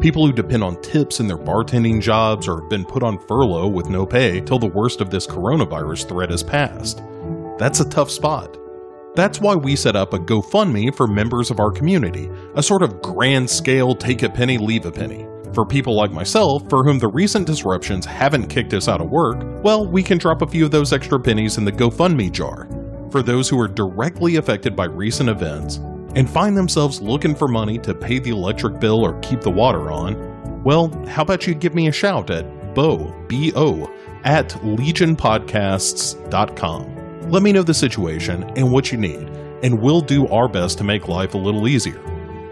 People 0.01 0.25
who 0.25 0.33
depend 0.33 0.63
on 0.63 0.81
tips 0.81 1.19
in 1.19 1.27
their 1.27 1.37
bartending 1.37 2.01
jobs 2.01 2.47
or 2.47 2.59
have 2.59 2.69
been 2.69 2.83
put 2.85 3.03
on 3.03 3.19
furlough 3.27 3.67
with 3.67 3.89
no 3.89 4.05
pay 4.05 4.41
till 4.41 4.59
the 4.59 4.67
worst 4.67 4.99
of 4.99 5.09
this 5.09 5.27
coronavirus 5.27 6.09
threat 6.09 6.29
has 6.29 6.43
passed. 6.43 7.01
That's 7.57 7.79
a 7.79 7.89
tough 7.89 8.09
spot. 8.09 8.57
That's 9.15 9.39
why 9.39 9.55
we 9.55 9.75
set 9.75 9.95
up 9.95 10.13
a 10.13 10.19
GoFundMe 10.19 10.95
for 10.95 11.07
members 11.07 11.51
of 11.51 11.59
our 11.59 11.71
community, 11.71 12.29
a 12.55 12.63
sort 12.63 12.81
of 12.81 13.01
grand 13.01 13.49
scale 13.49 13.93
take 13.93 14.23
a 14.23 14.29
penny, 14.29 14.57
leave 14.57 14.85
a 14.85 14.91
penny. 14.91 15.27
For 15.53 15.65
people 15.65 15.95
like 15.95 16.11
myself, 16.11 16.69
for 16.69 16.83
whom 16.83 16.97
the 16.97 17.09
recent 17.09 17.45
disruptions 17.45 18.05
haven't 18.05 18.47
kicked 18.47 18.73
us 18.73 18.87
out 18.87 19.01
of 19.01 19.09
work, 19.09 19.43
well, 19.63 19.85
we 19.85 20.01
can 20.01 20.17
drop 20.17 20.41
a 20.41 20.47
few 20.47 20.65
of 20.65 20.71
those 20.71 20.93
extra 20.93 21.19
pennies 21.19 21.57
in 21.57 21.65
the 21.65 21.71
GoFundMe 21.71 22.31
jar. 22.31 22.67
For 23.11 23.21
those 23.21 23.47
who 23.49 23.59
are 23.59 23.67
directly 23.67 24.37
affected 24.37 24.73
by 24.73 24.85
recent 24.85 25.29
events 25.29 25.81
and 26.15 26.29
find 26.29 26.55
themselves 26.55 27.01
looking 27.01 27.35
for 27.35 27.49
money 27.49 27.77
to 27.79 27.93
pay 27.93 28.19
the 28.19 28.29
electric 28.29 28.79
bill 28.79 29.03
or 29.03 29.19
keep 29.19 29.41
the 29.41 29.51
water 29.51 29.91
on, 29.91 30.63
well, 30.63 30.87
how 31.07 31.23
about 31.23 31.45
you 31.45 31.53
give 31.53 31.75
me 31.75 31.89
a 31.89 31.91
shout 31.91 32.29
at 32.29 32.73
bo, 32.73 33.13
B-O, 33.27 33.93
at 34.23 34.47
legionpodcasts.com. 34.49 37.29
Let 37.29 37.43
me 37.43 37.51
know 37.51 37.63
the 37.63 37.73
situation 37.73 38.43
and 38.55 38.71
what 38.71 38.93
you 38.93 38.97
need, 38.97 39.27
and 39.61 39.81
we'll 39.81 39.99
do 39.99 40.25
our 40.27 40.47
best 40.47 40.77
to 40.77 40.85
make 40.85 41.09
life 41.09 41.33
a 41.33 41.37
little 41.37 41.67
easier. 41.67 41.99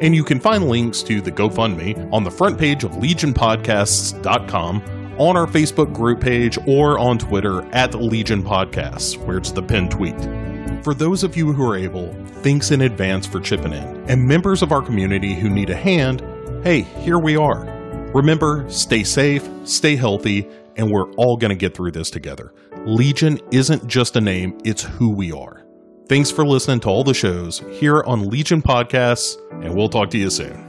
And 0.01 0.13
you 0.13 0.25
can 0.25 0.41
find 0.41 0.67
links 0.67 1.01
to 1.03 1.21
the 1.21 1.31
GoFundMe 1.31 2.11
on 2.11 2.25
the 2.25 2.31
front 2.31 2.59
page 2.59 2.83
of 2.83 2.91
legionpodcasts.com, 2.91 4.83
on 5.17 5.37
our 5.37 5.47
Facebook 5.47 5.93
group 5.93 6.19
page, 6.19 6.57
or 6.67 6.99
on 6.99 7.17
Twitter 7.17 7.61
at 7.73 7.95
Legion 7.95 8.43
Podcasts, 8.43 9.15
where 9.25 9.37
it's 9.37 9.51
the 9.51 9.63
pinned 9.63 9.91
tweet. 9.91 10.48
For 10.83 10.93
those 10.93 11.25
of 11.25 11.35
you 11.35 11.51
who 11.51 11.69
are 11.69 11.75
able, 11.75 12.13
thanks 12.41 12.71
in 12.71 12.81
advance 12.81 13.27
for 13.27 13.41
chipping 13.41 13.73
in. 13.73 14.09
And 14.09 14.25
members 14.25 14.61
of 14.61 14.71
our 14.71 14.81
community 14.81 15.35
who 15.35 15.49
need 15.49 15.69
a 15.69 15.75
hand, 15.75 16.23
hey, 16.63 16.81
here 16.81 17.19
we 17.19 17.35
are. 17.35 17.65
Remember, 18.13 18.65
stay 18.69 19.03
safe, 19.03 19.47
stay 19.65 19.97
healthy, 19.97 20.47
and 20.77 20.89
we're 20.89 21.11
all 21.13 21.35
going 21.35 21.49
to 21.49 21.55
get 21.55 21.75
through 21.75 21.91
this 21.91 22.09
together. 22.09 22.53
Legion 22.85 23.39
isn't 23.51 23.87
just 23.87 24.15
a 24.15 24.21
name, 24.21 24.57
it's 24.63 24.83
who 24.83 25.09
we 25.09 25.33
are. 25.33 25.65
Thanks 26.07 26.31
for 26.31 26.45
listening 26.45 26.79
to 26.81 26.89
all 26.89 27.03
the 27.03 27.13
shows 27.13 27.59
here 27.71 28.01
on 28.05 28.29
Legion 28.29 28.61
Podcasts, 28.61 29.35
and 29.63 29.75
we'll 29.75 29.89
talk 29.89 30.09
to 30.11 30.17
you 30.17 30.29
soon. 30.29 30.65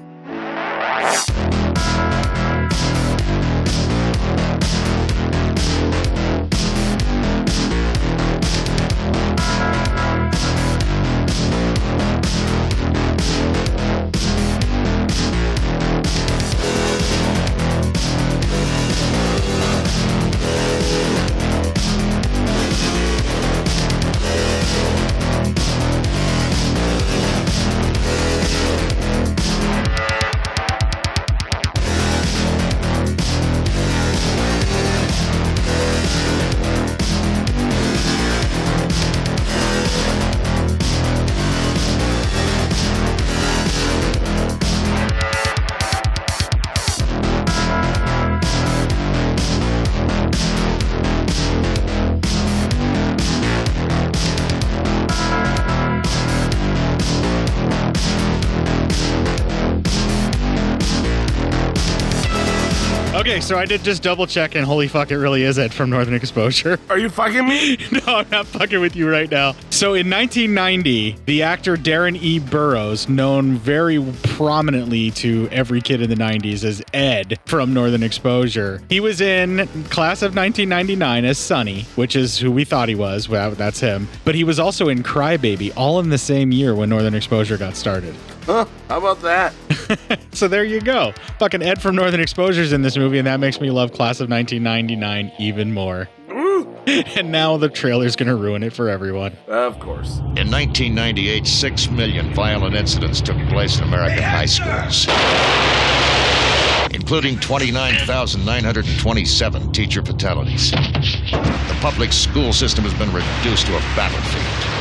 So 63.50 63.58
I 63.58 63.66
did 63.66 63.82
just 63.82 64.04
double 64.04 64.28
check, 64.28 64.54
and 64.54 64.64
holy 64.64 64.86
fuck, 64.86 65.10
it 65.10 65.18
really 65.18 65.42
is 65.42 65.58
Ed 65.58 65.74
from 65.74 65.90
Northern 65.90 66.14
Exposure. 66.14 66.78
Are 66.88 66.98
you 66.98 67.08
fucking 67.08 67.48
me? 67.48 67.78
no, 67.90 68.18
I'm 68.18 68.30
not 68.30 68.46
fucking 68.46 68.80
with 68.80 68.94
you 68.94 69.10
right 69.10 69.28
now. 69.28 69.56
So 69.70 69.94
in 69.94 70.08
1990, 70.08 71.16
the 71.26 71.42
actor 71.42 71.76
Darren 71.76 72.16
E. 72.22 72.38
Burrows, 72.38 73.08
known 73.08 73.56
very 73.56 74.00
prominently 74.22 75.10
to 75.10 75.48
every 75.50 75.80
kid 75.80 76.00
in 76.00 76.08
the 76.08 76.14
90s 76.14 76.62
as 76.62 76.80
Ed 76.94 77.40
from 77.44 77.74
Northern 77.74 78.04
Exposure, 78.04 78.82
he 78.88 79.00
was 79.00 79.20
in 79.20 79.66
class 79.90 80.22
of 80.22 80.36
1999 80.36 81.24
as 81.24 81.36
Sonny, 81.36 81.82
which 81.96 82.14
is 82.14 82.38
who 82.38 82.52
we 82.52 82.62
thought 82.62 82.88
he 82.88 82.94
was. 82.94 83.28
Well, 83.28 83.50
that's 83.50 83.80
him. 83.80 84.06
But 84.24 84.36
he 84.36 84.44
was 84.44 84.60
also 84.60 84.88
in 84.88 85.02
Crybaby, 85.02 85.72
all 85.76 85.98
in 85.98 86.10
the 86.10 86.18
same 86.18 86.52
year 86.52 86.72
when 86.72 86.88
Northern 86.88 87.16
Exposure 87.16 87.58
got 87.58 87.74
started. 87.74 88.14
Huh? 88.46 88.66
How 88.88 88.98
about 88.98 89.20
that? 89.22 89.52
So 90.32 90.48
there 90.48 90.64
you 90.64 90.80
go. 90.80 91.12
Fucking 91.38 91.62
Ed 91.62 91.80
from 91.82 91.94
Northern 91.96 92.20
Exposure's 92.20 92.72
in 92.72 92.80
this 92.82 92.96
movie, 92.96 93.18
and 93.18 93.26
that 93.26 93.40
makes 93.40 93.60
me 93.60 93.70
love 93.70 93.92
Class 93.92 94.20
of 94.20 94.30
1999 94.30 95.32
even 95.38 95.74
more. 95.74 96.08
and 97.16 97.30
now 97.30 97.56
the 97.56 97.68
trailer's 97.68 98.16
gonna 98.16 98.34
ruin 98.34 98.62
it 98.62 98.72
for 98.72 98.88
everyone. 98.88 99.36
Of 99.48 99.78
course. 99.80 100.18
In 100.18 100.50
1998, 100.50 101.46
six 101.46 101.90
million 101.90 102.32
violent 102.32 102.74
incidents 102.74 103.20
took 103.20 103.36
place 103.48 103.76
in 103.78 103.84
American 103.84 104.22
high 104.22 104.46
schools, 104.46 105.06
including 106.94 107.38
29,927 107.40 109.72
teacher 109.72 110.02
fatalities. 110.02 110.70
The 110.70 111.76
public 111.80 112.12
school 112.12 112.52
system 112.52 112.84
has 112.84 112.94
been 112.94 113.12
reduced 113.12 113.66
to 113.66 113.76
a 113.76 113.80
battlefield. 113.94 114.79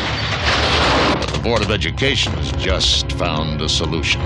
But 1.39 1.43
the 1.43 1.50
Board 1.50 1.62
of 1.62 1.72
Education 1.72 2.34
has 2.34 2.51
just 2.62 3.13
found 3.13 3.62
a 3.62 3.69
solution. 3.69 4.19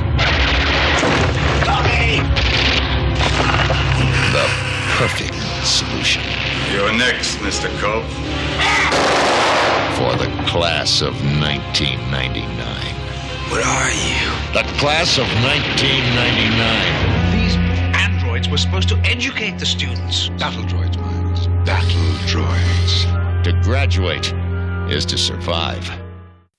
The 4.33 4.47
perfect 4.97 5.35
solution 5.63 6.23
You're 6.71 6.91
next, 6.93 7.37
Mr. 7.37 7.69
Cope. 7.79 8.05
for 9.95 10.15
the 10.17 10.31
class 10.47 11.01
of 11.01 11.13
1999. 11.39 12.47
What 13.49 13.63
are 13.63 13.91
you? 13.91 14.31
The 14.53 14.63
class 14.79 15.17
of 15.19 15.27
1999. 15.43 17.31
These 17.31 17.55
androids 17.95 18.49
were 18.49 18.57
supposed 18.57 18.89
to 18.89 18.97
educate 18.99 19.59
the 19.59 19.65
students. 19.67 20.29
Battle 20.29 20.63
droids, 20.63 20.97
Miles. 20.99 21.47
Battle 21.65 22.13
droids. 22.25 23.05
To 23.43 23.51
graduate 23.61 24.33
is 24.91 25.05
to 25.05 25.17
survive. 25.17 26.02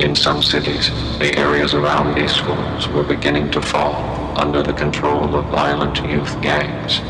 In 0.00 0.16
some 0.16 0.42
cities, 0.42 0.88
the 1.18 1.36
areas 1.36 1.74
around 1.74 2.14
these 2.14 2.32
schools 2.32 2.88
were 2.88 3.02
beginning 3.02 3.50
to 3.50 3.60
fall 3.60 3.94
under 4.34 4.62
the 4.62 4.72
control 4.72 5.36
of 5.36 5.44
violent 5.50 5.98
youth 6.02 6.40
gangs. 6.40 7.00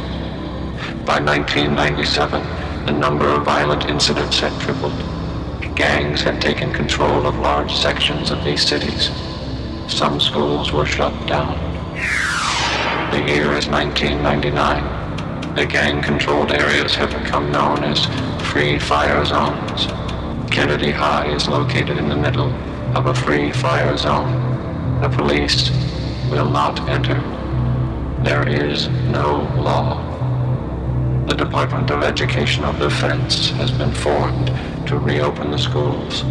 By 1.07 1.21
1997, 1.21 2.43
the 2.87 2.93
number 2.93 3.29
of 3.29 3.45
violent 3.45 3.85
incidents 3.85 4.41
had 4.41 4.61
tripled. 4.61 4.99
Gangs 5.77 6.23
had 6.23 6.41
taken 6.41 6.73
control 6.73 7.29
of 7.29 7.39
large 7.39 7.73
sections 7.73 8.33
of 8.33 8.43
these 8.43 8.67
cities. 8.67 9.13
Some 9.87 10.19
schools 10.19 10.73
were 10.73 10.85
shut 10.85 11.15
down. 11.29 11.57
The 13.13 13.23
year 13.23 13.53
is 13.53 13.69
1999. 13.69 15.55
The 15.55 15.65
gang-controlled 15.65 16.51
areas 16.51 16.97
have 16.97 17.11
become 17.11 17.53
known 17.53 17.85
as 17.85 18.07
free 18.51 18.81
fire 18.81 19.25
zones. 19.25 19.87
Kennedy 20.51 20.91
High 20.91 21.33
is 21.33 21.47
located 21.47 21.97
in 21.97 22.09
the 22.09 22.17
middle 22.17 22.53
of 22.95 23.07
a 23.07 23.15
free 23.15 23.53
fire 23.53 23.97
zone. 23.97 25.01
The 25.01 25.09
police 25.09 25.71
will 26.31 26.51
not 26.51 26.89
enter. 26.89 27.21
There 28.25 28.49
is 28.49 28.89
no 28.89 29.49
law. 29.57 30.07
The 31.27 31.35
Department 31.35 31.91
of 31.91 32.03
Educational 32.03 32.73
Defense 32.73 33.51
has 33.51 33.71
been 33.71 33.95
formed 33.95 34.49
to 34.87 34.99
reopen 34.99 35.51
the 35.51 35.59
schools 35.59 36.23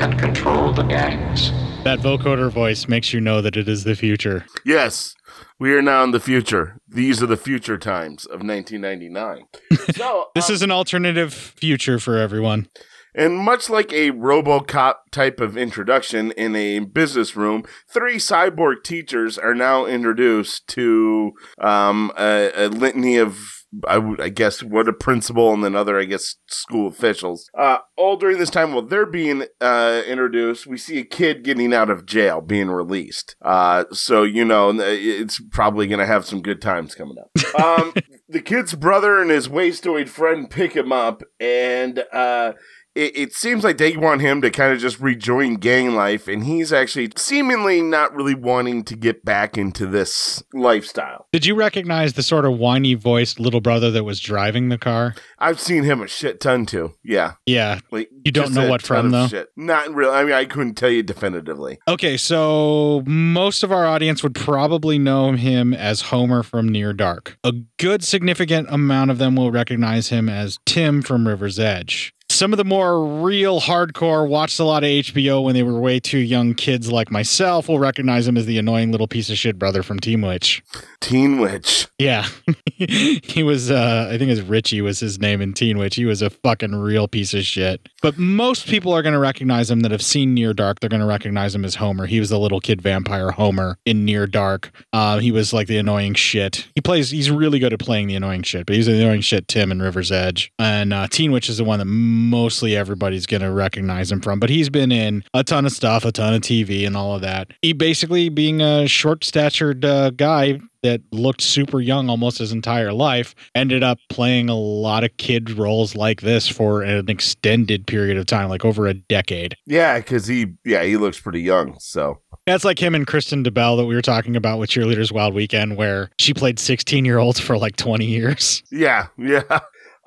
and 0.00 0.18
control 0.18 0.72
the 0.72 0.82
gangs. 0.82 1.50
That 1.84 2.00
vocoder 2.00 2.50
voice 2.50 2.88
makes 2.88 3.12
you 3.12 3.20
know 3.20 3.40
that 3.42 3.56
it 3.56 3.68
is 3.68 3.84
the 3.84 3.94
future. 3.94 4.46
Yes, 4.64 5.14
we 5.58 5.72
are 5.74 5.82
now 5.82 6.02
in 6.04 6.10
the 6.10 6.20
future. 6.20 6.78
These 6.88 7.22
are 7.22 7.26
the 7.26 7.36
future 7.36 7.76
times 7.78 8.24
of 8.24 8.42
1999. 8.42 9.44
so, 9.94 10.28
This 10.34 10.48
um, 10.48 10.54
is 10.54 10.62
an 10.62 10.70
alternative 10.70 11.32
future 11.32 11.98
for 11.98 12.16
everyone. 12.16 12.68
And 13.14 13.36
much 13.36 13.68
like 13.68 13.92
a 13.92 14.12
Robocop 14.12 14.94
type 15.10 15.40
of 15.40 15.56
introduction 15.56 16.32
in 16.32 16.54
a 16.54 16.80
business 16.80 17.36
room, 17.36 17.64
three 17.88 18.16
cyborg 18.16 18.82
teachers 18.84 19.38
are 19.38 19.54
now 19.54 19.86
introduced 19.86 20.68
to 20.68 21.32
um, 21.60 22.12
a, 22.16 22.50
a 22.54 22.68
litany 22.68 23.16
of, 23.16 23.64
I, 23.86 23.98
would, 23.98 24.20
I 24.20 24.28
guess, 24.28 24.62
what 24.62 24.88
a 24.88 24.92
principal 24.92 25.52
and 25.52 25.64
then 25.64 25.74
other, 25.74 25.98
I 25.98 26.04
guess, 26.04 26.36
school 26.46 26.88
officials. 26.88 27.50
Uh, 27.56 27.78
all 27.96 28.16
during 28.16 28.38
this 28.38 28.50
time, 28.50 28.72
while 28.72 28.82
they're 28.82 29.06
being 29.06 29.44
uh, 29.60 30.02
introduced, 30.06 30.66
we 30.66 30.78
see 30.78 30.98
a 30.98 31.04
kid 31.04 31.44
getting 31.44 31.74
out 31.74 31.90
of 31.90 32.06
jail, 32.06 32.40
being 32.40 32.70
released. 32.70 33.36
Uh, 33.42 33.84
so, 33.92 34.22
you 34.22 34.44
know, 34.44 34.72
it's 34.78 35.40
probably 35.50 35.86
going 35.86 36.00
to 36.00 36.06
have 36.06 36.24
some 36.24 36.42
good 36.42 36.62
times 36.62 36.94
coming 36.94 37.16
up. 37.18 37.60
Um, 37.60 37.92
the 38.28 38.40
kid's 38.40 38.74
brother 38.74 39.20
and 39.20 39.30
his 39.30 39.48
wastoid 39.48 40.08
friend 40.08 40.48
pick 40.48 40.74
him 40.74 40.92
up, 40.92 41.22
and 41.40 42.04
uh, 42.12 42.52
it, 43.00 43.16
it 43.16 43.32
seems 43.32 43.64
like 43.64 43.78
they 43.78 43.96
want 43.96 44.20
him 44.20 44.42
to 44.42 44.50
kind 44.50 44.72
of 44.72 44.78
just 44.78 45.00
rejoin 45.00 45.54
gang 45.54 45.94
life, 45.94 46.28
and 46.28 46.44
he's 46.44 46.72
actually 46.72 47.10
seemingly 47.16 47.80
not 47.82 48.14
really 48.14 48.34
wanting 48.34 48.84
to 48.84 48.96
get 48.96 49.24
back 49.24 49.56
into 49.56 49.86
this 49.86 50.42
lifestyle. 50.52 51.26
Did 51.32 51.46
you 51.46 51.54
recognize 51.54 52.12
the 52.12 52.22
sort 52.22 52.44
of 52.44 52.58
whiny 52.58 52.94
voiced 52.94 53.40
little 53.40 53.60
brother 53.60 53.90
that 53.90 54.04
was 54.04 54.20
driving 54.20 54.68
the 54.68 54.78
car? 54.78 55.14
I've 55.38 55.60
seen 55.60 55.84
him 55.84 56.02
a 56.02 56.06
shit 56.06 56.40
ton 56.40 56.66
too. 56.66 56.94
Yeah, 57.02 57.32
Yeah. 57.46 57.80
like 57.90 58.10
You 58.24 58.32
don't 58.32 58.52
know 58.52 58.68
what 58.68 58.82
from, 58.82 59.10
though? 59.10 59.26
Shit. 59.28 59.48
Not 59.56 59.92
really. 59.94 60.14
I 60.14 60.24
mean, 60.24 60.32
I 60.34 60.44
couldn't 60.44 60.74
tell 60.74 60.90
you 60.90 61.02
definitively. 61.02 61.78
Okay, 61.88 62.16
so 62.16 63.02
most 63.06 63.62
of 63.62 63.72
our 63.72 63.86
audience 63.86 64.22
would 64.22 64.34
probably 64.34 64.98
know 64.98 65.32
him 65.32 65.72
as 65.72 66.02
Homer 66.02 66.42
from 66.42 66.68
Near 66.68 66.92
Dark. 66.92 67.38
A 67.44 67.52
good 67.78 68.04
significant 68.04 68.68
amount 68.70 69.10
of 69.10 69.18
them 69.18 69.36
will 69.36 69.50
recognize 69.50 70.08
him 70.08 70.28
as 70.28 70.58
Tim 70.66 71.02
from 71.02 71.26
River's 71.26 71.58
Edge. 71.58 72.12
Some 72.40 72.54
of 72.54 72.56
the 72.56 72.64
more 72.64 73.20
real 73.20 73.60
hardcore 73.60 74.26
watched 74.26 74.58
a 74.60 74.64
lot 74.64 74.82
of 74.82 74.88
HBO 74.88 75.44
when 75.44 75.52
they 75.52 75.62
were 75.62 75.78
way 75.78 76.00
too 76.00 76.16
young 76.16 76.54
kids 76.54 76.90
like 76.90 77.10
myself 77.10 77.68
will 77.68 77.78
recognize 77.78 78.26
him 78.26 78.38
as 78.38 78.46
the 78.46 78.56
annoying 78.56 78.92
little 78.92 79.06
piece 79.06 79.28
of 79.28 79.36
shit 79.36 79.58
brother 79.58 79.82
from 79.82 80.00
Team 80.00 80.22
Witch. 80.22 80.62
Teen 81.02 81.38
Witch. 81.38 81.86
Yeah. 81.98 82.26
he 82.78 83.42
was 83.42 83.70
uh 83.70 84.08
I 84.10 84.16
think 84.16 84.30
his 84.30 84.40
Richie 84.40 84.80
was 84.80 85.00
his 85.00 85.18
name 85.18 85.42
in 85.42 85.52
Teen 85.52 85.76
Witch. 85.76 85.96
He 85.96 86.06
was 86.06 86.22
a 86.22 86.30
fucking 86.30 86.76
real 86.76 87.08
piece 87.08 87.34
of 87.34 87.44
shit. 87.44 87.86
But 88.00 88.16
most 88.16 88.66
people 88.66 88.94
are 88.94 89.02
going 89.02 89.12
to 89.12 89.18
recognize 89.18 89.70
him 89.70 89.80
that 89.80 89.90
have 89.90 90.00
seen 90.00 90.32
Near 90.32 90.54
Dark. 90.54 90.80
They're 90.80 90.88
going 90.88 91.00
to 91.00 91.06
recognize 91.06 91.54
him 91.54 91.66
as 91.66 91.74
Homer. 91.74 92.06
He 92.06 92.20
was 92.20 92.30
the 92.30 92.38
little 92.38 92.60
kid 92.60 92.80
vampire 92.80 93.32
Homer 93.32 93.76
in 93.84 94.06
Near 94.06 94.26
Dark. 94.26 94.70
Uh, 94.94 95.18
he 95.18 95.30
was 95.30 95.52
like 95.52 95.66
the 95.66 95.76
annoying 95.76 96.14
shit. 96.14 96.68
He 96.74 96.80
plays. 96.80 97.10
He's 97.10 97.30
really 97.30 97.58
good 97.58 97.74
at 97.74 97.80
playing 97.80 98.06
the 98.06 98.14
annoying 98.14 98.44
shit. 98.44 98.64
But 98.64 98.76
he's 98.76 98.86
the 98.86 98.94
annoying 98.94 99.20
shit 99.20 99.46
Tim 99.46 99.70
in 99.70 99.82
River's 99.82 100.10
Edge. 100.10 100.50
And 100.58 100.94
uh, 100.94 101.06
Teen 101.08 101.32
Witch 101.32 101.50
is 101.50 101.58
the 101.58 101.64
one 101.64 101.80
that 101.80 101.84
mostly 102.30 102.76
everybody's 102.76 103.26
going 103.26 103.42
to 103.42 103.50
recognize 103.50 104.10
him 104.10 104.20
from. 104.20 104.40
But 104.40 104.50
he's 104.50 104.70
been 104.70 104.92
in 104.92 105.24
a 105.34 105.44
ton 105.44 105.66
of 105.66 105.72
stuff, 105.72 106.04
a 106.04 106.12
ton 106.12 106.34
of 106.34 106.42
TV, 106.42 106.86
and 106.86 106.96
all 106.96 107.14
of 107.14 107.20
that. 107.22 107.52
He 107.62 107.72
basically 107.72 108.28
being 108.28 108.60
a 108.60 108.86
short 108.86 109.24
statured 109.24 109.84
uh, 109.84 110.10
guy 110.10 110.60
that 110.82 111.02
looked 111.12 111.42
super 111.42 111.80
young 111.80 112.08
almost 112.08 112.38
his 112.38 112.52
entire 112.52 112.92
life 112.92 113.34
ended 113.54 113.82
up 113.82 113.98
playing 114.08 114.48
a 114.48 114.56
lot 114.56 115.04
of 115.04 115.14
kid 115.18 115.50
roles 115.50 115.94
like 115.94 116.22
this 116.22 116.48
for 116.48 116.82
an 116.82 117.08
extended 117.10 117.86
period 117.86 118.16
of 118.16 118.26
time 118.26 118.48
like 118.48 118.64
over 118.64 118.86
a 118.86 118.94
decade 118.94 119.56
Yeah, 119.66 119.98
because 119.98 120.26
he 120.26 120.46
yeah 120.64 120.82
he 120.84 120.96
looks 120.96 121.20
pretty 121.20 121.42
young. 121.42 121.78
So 121.78 122.20
that's 122.46 122.64
like 122.64 122.78
him 122.78 122.94
and 122.94 123.06
Kristine 123.06 123.44
DeBell 123.44 123.76
that 123.76 123.86
we 123.86 123.94
were 123.94 124.02
talking 124.02 124.36
about 124.36 124.58
with 124.58 124.70
cheerleaders 124.70 125.12
wild 125.12 125.34
weekend 125.34 125.76
where 125.76 126.10
she 126.18 126.32
played 126.32 126.58
16 126.58 127.04
year 127.04 127.18
olds 127.18 127.38
for 127.38 127.58
like 127.58 127.76
20 127.76 128.06
years 128.06 128.62
yeah, 128.70 129.08
yeah. 129.18 129.60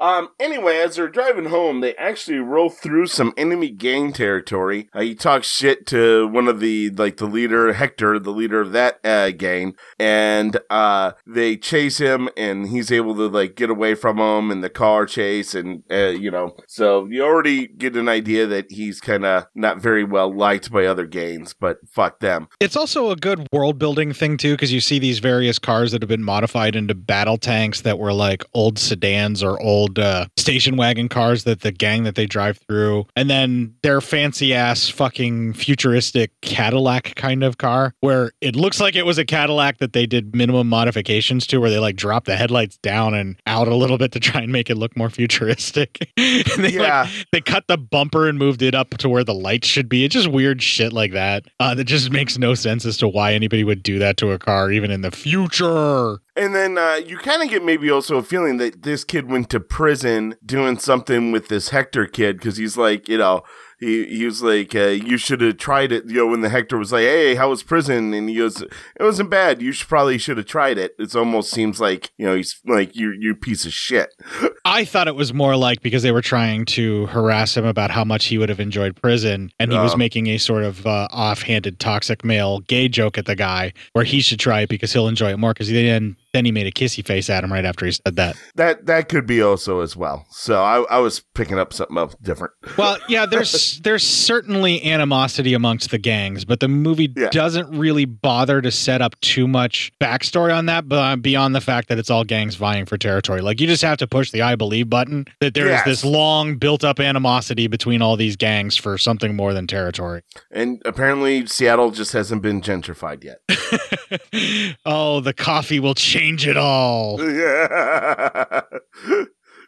Um. 0.03 0.31
Anyway, 0.37 0.75
as 0.79 0.97
they're 0.97 1.07
driving 1.07 1.45
home, 1.45 1.79
they 1.79 1.95
actually 1.95 2.39
roll 2.39 2.69
through 2.69 3.07
some 3.07 3.33
enemy 3.37 3.69
gang 3.69 4.11
territory. 4.11 4.89
Uh, 4.93 4.99
he 4.99 5.15
talks 5.15 5.47
shit 5.47 5.87
to 5.87 6.27
one 6.27 6.49
of 6.49 6.59
the 6.59 6.89
like 6.89 7.15
the 7.15 7.25
leader, 7.25 7.71
Hector, 7.71 8.19
the 8.19 8.31
leader 8.31 8.59
of 8.59 8.73
that 8.73 8.99
uh, 9.05 9.31
gang, 9.31 9.75
and 9.97 10.57
uh, 10.69 11.13
they 11.25 11.55
chase 11.55 11.99
him, 11.99 12.27
and 12.35 12.67
he's 12.67 12.91
able 12.91 13.15
to 13.15 13.27
like 13.27 13.55
get 13.55 13.69
away 13.69 13.95
from 13.95 14.17
them 14.17 14.51
in 14.51 14.59
the 14.59 14.69
car 14.69 15.05
chase, 15.05 15.55
and 15.55 15.83
uh, 15.89 16.09
you 16.09 16.29
know, 16.29 16.57
so 16.67 17.05
you 17.05 17.23
already 17.23 17.67
get 17.67 17.95
an 17.95 18.09
idea 18.09 18.45
that 18.45 18.69
he's 18.69 18.99
kind 18.99 19.23
of 19.23 19.45
not 19.55 19.79
very 19.79 20.03
well 20.03 20.35
liked 20.35 20.69
by 20.69 20.85
other 20.85 21.05
gangs, 21.05 21.53
but 21.53 21.77
fuck 21.87 22.19
them. 22.19 22.49
It's 22.59 22.75
also 22.75 23.09
a 23.09 23.15
good 23.15 23.47
world 23.53 23.79
building 23.79 24.11
thing 24.11 24.35
too, 24.35 24.55
because 24.55 24.73
you 24.73 24.81
see 24.81 24.99
these 24.99 25.19
various 25.19 25.59
cars 25.59 25.93
that 25.93 26.01
have 26.01 26.09
been 26.09 26.25
modified 26.25 26.75
into 26.75 26.93
battle 26.93 27.37
tanks 27.37 27.79
that 27.81 27.99
were 27.99 28.11
like 28.11 28.43
old 28.53 28.77
sedans 28.77 29.41
or 29.41 29.57
old 29.61 29.92
uh, 29.99 30.25
station 30.37 30.75
wagon 30.77 31.09
cars 31.09 31.43
that 31.43 31.61
the 31.61 31.71
gang 31.71 32.03
that 32.03 32.15
they 32.15 32.25
drive 32.25 32.59
through, 32.67 33.05
and 33.15 33.29
then 33.29 33.75
their 33.83 34.01
fancy 34.01 34.53
ass 34.53 34.89
fucking 34.89 35.53
futuristic 35.53 36.31
Cadillac 36.41 37.15
kind 37.15 37.43
of 37.43 37.57
car, 37.57 37.93
where 38.01 38.31
it 38.41 38.55
looks 38.55 38.79
like 38.79 38.95
it 38.95 39.05
was 39.05 39.17
a 39.17 39.25
Cadillac 39.25 39.77
that 39.79 39.93
they 39.93 40.05
did 40.05 40.35
minimum 40.35 40.67
modifications 40.69 41.47
to, 41.47 41.59
where 41.59 41.69
they 41.69 41.79
like 41.79 41.95
drop 41.95 42.25
the 42.25 42.35
headlights 42.35 42.77
down 42.77 43.13
and 43.13 43.35
out 43.47 43.67
a 43.67 43.75
little 43.75 43.97
bit 43.97 44.11
to 44.13 44.19
try 44.19 44.41
and 44.41 44.51
make 44.51 44.69
it 44.69 44.75
look 44.75 44.95
more 44.97 45.09
futuristic. 45.09 46.11
and 46.17 46.45
they 46.63 46.69
Yeah. 46.73 47.03
like 47.03 47.25
they 47.31 47.41
cut 47.41 47.65
the 47.67 47.77
bumper 47.77 48.27
and 48.27 48.37
moved 48.37 48.61
it 48.61 48.75
up 48.75 48.91
to 48.97 49.09
where 49.09 49.23
the 49.23 49.33
lights 49.33 49.67
should 49.67 49.89
be. 49.89 50.05
It's 50.05 50.13
just 50.13 50.27
weird 50.27 50.61
shit 50.61 50.93
like 50.93 51.11
that. 51.13 51.45
Uh, 51.59 51.75
that 51.75 51.85
just 51.85 52.11
makes 52.11 52.37
no 52.37 52.53
sense 52.55 52.85
as 52.85 52.97
to 52.97 53.07
why 53.07 53.33
anybody 53.33 53.63
would 53.63 53.83
do 53.83 53.99
that 53.99 54.17
to 54.17 54.31
a 54.31 54.39
car, 54.39 54.71
even 54.71 54.91
in 54.91 55.01
the 55.01 55.11
future. 55.11 56.17
And 56.35 56.55
then 56.55 56.77
uh, 56.77 56.99
you 57.05 57.17
kind 57.17 57.43
of 57.43 57.49
get 57.49 57.63
maybe 57.63 57.89
also 57.91 58.17
a 58.17 58.23
feeling 58.23 58.57
that 58.57 58.81
this 58.83 59.03
kid 59.03 59.29
went 59.29 59.49
to 59.51 59.59
prison 59.73 60.35
doing 60.45 60.77
something 60.77 61.31
with 61.31 61.47
this 61.47 61.69
Hector 61.69 62.05
kid 62.05 62.37
because 62.37 62.57
he's 62.57 62.77
like, 62.77 63.07
you 63.07 63.17
know, 63.17 63.41
he, 63.79 64.05
he 64.05 64.23
was 64.25 64.43
like, 64.43 64.75
uh, 64.75 64.81
you 64.89 65.17
should 65.17 65.41
have 65.41 65.57
tried 65.57 65.91
it. 65.91 66.05
You 66.05 66.17
know, 66.17 66.27
when 66.27 66.41
the 66.41 66.47
Hector 66.49 66.77
was 66.77 66.91
like, 66.93 67.01
hey, 67.01 67.33
how 67.33 67.49
was 67.49 67.63
prison? 67.63 68.13
And 68.13 68.29
he 68.29 68.35
goes, 68.37 68.61
it 68.61 68.71
wasn't 68.99 69.31
bad. 69.31 69.63
You 69.63 69.71
should 69.71 69.89
probably 69.89 70.19
should 70.19 70.37
have 70.37 70.45
tried 70.45 70.77
it. 70.77 70.93
It 70.99 71.15
almost 71.15 71.49
seems 71.49 71.81
like, 71.81 72.11
you 72.17 72.25
know, 72.27 72.35
he's 72.35 72.61
like, 72.65 72.95
you, 72.95 73.13
you 73.19 73.33
piece 73.35 73.65
of 73.65 73.73
shit. 73.73 74.09
I 74.63 74.85
thought 74.85 75.07
it 75.07 75.15
was 75.15 75.33
more 75.33 75.55
like 75.57 75.81
because 75.81 76.03
they 76.03 76.11
were 76.13 76.21
trying 76.21 76.65
to 76.65 77.07
harass 77.07 77.57
him 77.57 77.65
about 77.65 77.89
how 77.89 78.05
much 78.05 78.25
he 78.25 78.37
would 78.37 78.49
have 78.49 78.59
enjoyed 78.59 78.95
prison, 78.95 79.49
and 79.59 79.71
he 79.71 79.77
was 79.79 79.95
Oh. 79.95 79.97
making 79.97 80.27
a 80.27 80.37
sort 80.37 80.63
of 80.63 80.85
uh, 80.85 81.07
offhanded 81.11 81.79
toxic 81.79 82.23
male 82.23 82.59
gay 82.59 82.87
joke 82.87 83.17
at 83.17 83.25
the 83.25 83.35
guy, 83.35 83.73
where 83.93 84.05
he 84.05 84.21
should 84.21 84.39
try 84.39 84.61
it 84.61 84.69
because 84.69 84.93
he'll 84.93 85.07
enjoy 85.07 85.31
it 85.31 85.37
more. 85.39 85.51
Because 85.51 85.67
he 85.67 85.83
then 85.83 86.15
then 86.33 86.45
he 86.45 86.51
made 86.51 86.67
a 86.67 86.71
kissy 86.71 87.05
face 87.05 87.29
at 87.29 87.43
him 87.43 87.53
right 87.53 87.65
after 87.65 87.85
he 87.85 87.91
said 87.91 88.15
that. 88.15 88.35
That 88.55 88.85
that 88.87 89.09
could 89.09 89.25
be 89.25 89.41
also 89.41 89.79
as 89.81 89.95
well. 89.95 90.25
So 90.31 90.61
I, 90.61 90.81
I 90.89 90.99
was 90.99 91.21
picking 91.35 91.59
up 91.59 91.73
something 91.73 91.97
else 91.97 92.15
different. 92.21 92.53
Well, 92.77 92.97
yeah, 93.07 93.25
there's 93.25 93.79
there's 93.83 94.03
certainly 94.03 94.83
animosity 94.83 95.53
amongst 95.53 95.91
the 95.91 95.97
gangs, 95.97 96.43
but 96.45 96.59
the 96.59 96.67
movie 96.67 97.07
doesn't 97.07 97.77
really 97.77 98.05
bother 98.05 98.61
to 98.61 98.71
set 98.71 99.01
up 99.01 99.19
too 99.21 99.47
much 99.47 99.91
backstory 100.01 100.55
on 100.55 100.65
that, 100.65 100.89
but 100.89 100.97
uh, 100.97 101.15
beyond 101.15 101.55
the 101.55 101.61
fact 101.61 101.87
that 101.89 101.99
it's 101.99 102.09
all 102.09 102.23
gangs 102.23 102.55
vying 102.55 102.85
for 102.85 102.97
territory. 102.97 103.41
Like 103.41 103.61
you 103.61 103.67
just 103.67 103.83
have 103.83 103.97
to 103.99 104.07
push 104.07 104.31
the 104.31 104.41
I 104.41 104.55
believe 104.55 104.89
button 104.89 105.25
that 105.39 105.53
there 105.53 105.65
is 105.67 105.71
Yes. 105.73 105.85
this 105.85 106.05
long 106.05 106.57
built 106.57 106.83
up 106.83 106.99
animosity 106.99 107.67
between 107.67 108.01
all 108.01 108.15
these 108.15 108.35
gangs 108.35 108.75
for 108.77 108.97
something 108.97 109.35
more 109.35 109.53
than 109.53 109.67
territory. 109.67 110.21
And 110.51 110.81
apparently 110.85 111.45
Seattle 111.45 111.91
just 111.91 112.13
hasn't 112.13 112.41
been 112.41 112.61
gentrified 112.61 113.23
yet. 113.23 113.39
Oh, 114.85 115.19
the 115.21 115.33
coffee 115.33 115.79
will 115.79 115.95
change 115.95 116.22
it 116.47 116.57
all. 116.57 117.19
Yeah. 117.33 118.61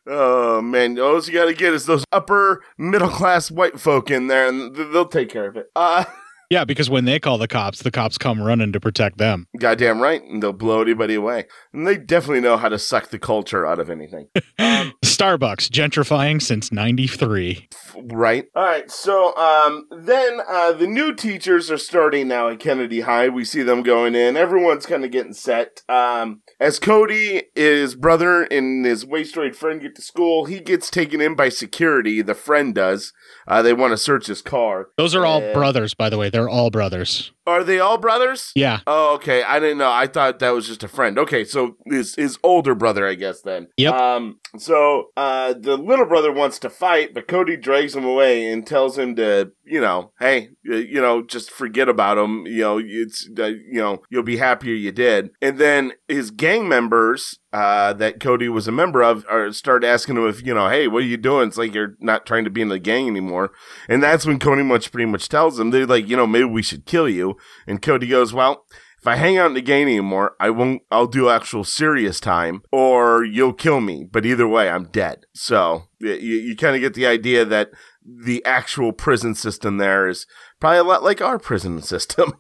oh 0.08 0.62
man, 0.62 1.00
all 1.00 1.20
you 1.22 1.34
got 1.34 1.46
to 1.46 1.54
get 1.54 1.74
is 1.74 1.86
those 1.86 2.06
upper 2.12 2.64
middle 2.78 3.10
class 3.10 3.50
white 3.50 3.80
folk 3.80 4.12
in 4.12 4.28
there, 4.28 4.48
and 4.48 4.76
they'll 4.76 5.08
take 5.08 5.30
care 5.30 5.48
of 5.48 5.58
it. 5.58 5.68
Uh, 5.76 6.06
Yeah, 6.50 6.66
because 6.66 6.90
when 6.90 7.06
they 7.06 7.20
call 7.20 7.38
the 7.38 7.48
cops, 7.48 7.82
the 7.82 7.92
cops 7.92 8.18
come 8.18 8.42
running 8.42 8.72
to 8.74 8.80
protect 8.80 9.18
them. 9.18 9.48
goddamn 9.60 10.02
right, 10.02 10.22
and 10.24 10.42
they'll 10.42 10.54
blow 10.54 10.82
anybody 10.82 11.16
away. 11.16 11.46
And 11.74 11.88
they 11.88 11.98
definitely 11.98 12.42
know 12.42 12.58
how 12.58 12.70
to 12.70 12.78
suck 12.80 13.10
the 13.10 13.20
culture 13.20 13.66
out 13.66 13.80
of 13.80 13.90
anything. 13.90 14.28
Starbucks 14.60 15.70
gentrifying 15.70 16.42
since 16.42 16.72
93. 16.72 17.68
Right. 18.12 18.46
All 18.56 18.64
right. 18.64 18.90
So 18.92 19.36
um, 19.38 19.88
then 19.92 20.40
uh, 20.48 20.74
the 20.74 20.88
new 20.88 21.14
teachers 21.16 21.72
are 21.72 21.78
starting 21.78 22.28
now 22.28 22.50
at 22.50 22.60
Kennedy 22.60 23.02
High. 23.02 23.30
We 23.30 23.46
see 23.46 23.64
them 23.64 23.82
going 23.84 24.16
in. 24.16 24.38
Everyone's 24.38 24.86
kind 24.86 25.06
of 25.06 25.12
getting 25.12 25.34
set. 25.34 25.82
Um, 25.90 26.42
as 26.60 26.80
Cody, 26.80 27.44
his 27.56 27.96
brother, 27.96 28.44
and 28.44 28.86
his 28.86 29.06
wastoid 29.06 29.56
friend 29.56 29.82
get 29.82 29.96
to 29.96 30.02
school, 30.02 30.46
he 30.46 30.60
gets 30.60 30.90
taken 30.90 31.22
in 31.22 31.36
by 31.36 31.50
security. 31.50 32.22
The 32.22 32.36
friend 32.36 32.76
does. 32.76 33.14
Uh, 33.48 33.62
they 33.62 33.74
want 33.74 33.92
to 33.92 33.98
search 33.98 34.28
his 34.28 34.42
car. 34.42 34.88
Those 34.98 35.14
are 35.16 35.26
all 35.26 35.42
And- 35.42 35.54
brothers, 35.54 35.94
by 35.94 36.10
the 36.10 36.18
way. 36.18 36.30
They're 36.30 36.50
all 36.50 36.70
brothers. 36.72 37.32
Are 37.48 37.64
they 37.64 37.80
all 37.80 37.98
brothers? 37.98 38.52
Yeah. 38.56 38.80
Oh, 38.88 39.16
okay. 39.16 39.44
I 39.44 39.60
didn't 39.60 39.78
know. 39.78 39.92
I 39.92 40.08
thought 40.08 40.40
that 40.40 40.50
was 40.50 40.68
just 40.68 40.84
a 40.84 40.88
friend. 40.88 41.20
Okay, 41.20 41.44
so 41.44 41.78
his 41.86 42.16
his 42.16 42.38
older 42.44 42.76
brother, 42.76 43.08
I 43.08 43.16
guess. 43.16 43.42
Then. 43.42 43.68
Yep. 43.78 43.94
Um. 43.94 44.40
So, 44.58 45.08
uh, 45.18 45.54
the 45.54 45.76
little 45.76 46.06
brother 46.06 46.32
wants 46.32 46.60
to 46.60 46.70
fight, 46.70 47.14
but 47.14 47.28
Cody 47.28 47.58
drags 47.58 47.94
him 47.94 48.06
away 48.06 48.50
and 48.50 48.66
tells 48.66 48.98
him 48.98 49.14
to, 49.18 49.52
you 49.66 49.82
know, 49.82 50.14
hey, 50.18 50.52
you 50.64 51.02
know, 51.02 51.22
just 51.22 51.52
forget 51.52 51.90
about 51.90 52.18
him. 52.18 52.46
You 52.48 52.62
know, 52.62 52.82
it's, 52.82 53.30
uh, 53.38 53.48
you 53.48 53.82
know, 53.82 54.02
you'll 54.10 54.24
be 54.24 54.38
happier 54.38 54.74
you 54.74 54.94
did. 54.94 55.32
And 55.42 55.58
then 55.58 55.94
his 56.08 56.32
gang 56.32 56.68
members. 56.68 57.40
Uh, 57.54 57.94
that 57.94 58.20
Cody 58.20 58.50
was 58.50 58.68
a 58.68 58.72
member 58.74 59.02
of, 59.02 59.26
are 59.30 59.50
start 59.54 59.86
asking 59.86 60.18
him 60.18 60.28
if 60.28 60.46
you 60.46 60.54
know, 60.54 60.68
hey, 60.68 60.90
what 60.90 61.04
are 61.04 61.06
you 61.06 61.16
doing? 61.16 61.48
It's 61.48 61.58
like 61.58 61.74
you're 61.74 61.96
not 62.02 62.26
trying 62.26 62.44
to 62.44 62.50
be 62.50 62.62
in 62.62 62.68
the 62.68 62.80
gang 62.80 63.08
anymore, 63.08 63.52
and 63.88 64.04
that's 64.04 64.26
when 64.26 64.40
Cody 64.40 64.62
much 64.62 64.92
pretty 64.92 65.10
much 65.10 65.30
tells 65.30 65.56
them 65.56 65.72
they're 65.72 65.86
like, 65.86 66.06
you 66.06 66.18
know, 66.18 66.28
maybe 66.28 66.44
we 66.44 66.62
should 66.62 66.86
kill 66.86 67.08
you. 67.08 67.35
And 67.68 67.82
Cody 67.82 68.08
goes, 68.08 68.34
well, 68.34 68.66
if 69.00 69.08
I 69.08 69.18
hang 69.18 69.38
out 69.38 69.48
in 69.48 69.54
the 69.54 69.62
game 69.62 69.88
anymore, 69.88 70.36
I 70.40 70.50
won't, 70.50 70.82
I'll 70.90 71.06
do 71.06 71.30
actual 71.30 71.64
serious 71.64 72.20
time 72.20 72.64
or 72.72 73.24
you'll 73.24 73.54
kill 73.54 73.80
me. 73.80 74.04
But 74.04 74.26
either 74.26 74.48
way, 74.48 74.68
I'm 74.68 74.86
dead. 74.86 75.26
So 75.34 75.84
you, 76.00 76.14
you 76.14 76.56
kind 76.56 76.76
of 76.76 76.82
get 76.82 76.96
the 76.96 77.06
idea 77.06 77.46
that 77.46 77.70
the 78.04 78.44
actual 78.46 78.94
prison 78.94 79.36
system 79.36 79.78
there 79.78 80.08
is 80.08 80.26
probably 80.60 80.80
a 80.80 80.84
lot 80.84 81.04
like 81.04 81.22
our 81.22 81.40
prison 81.40 81.82
system 81.82 82.34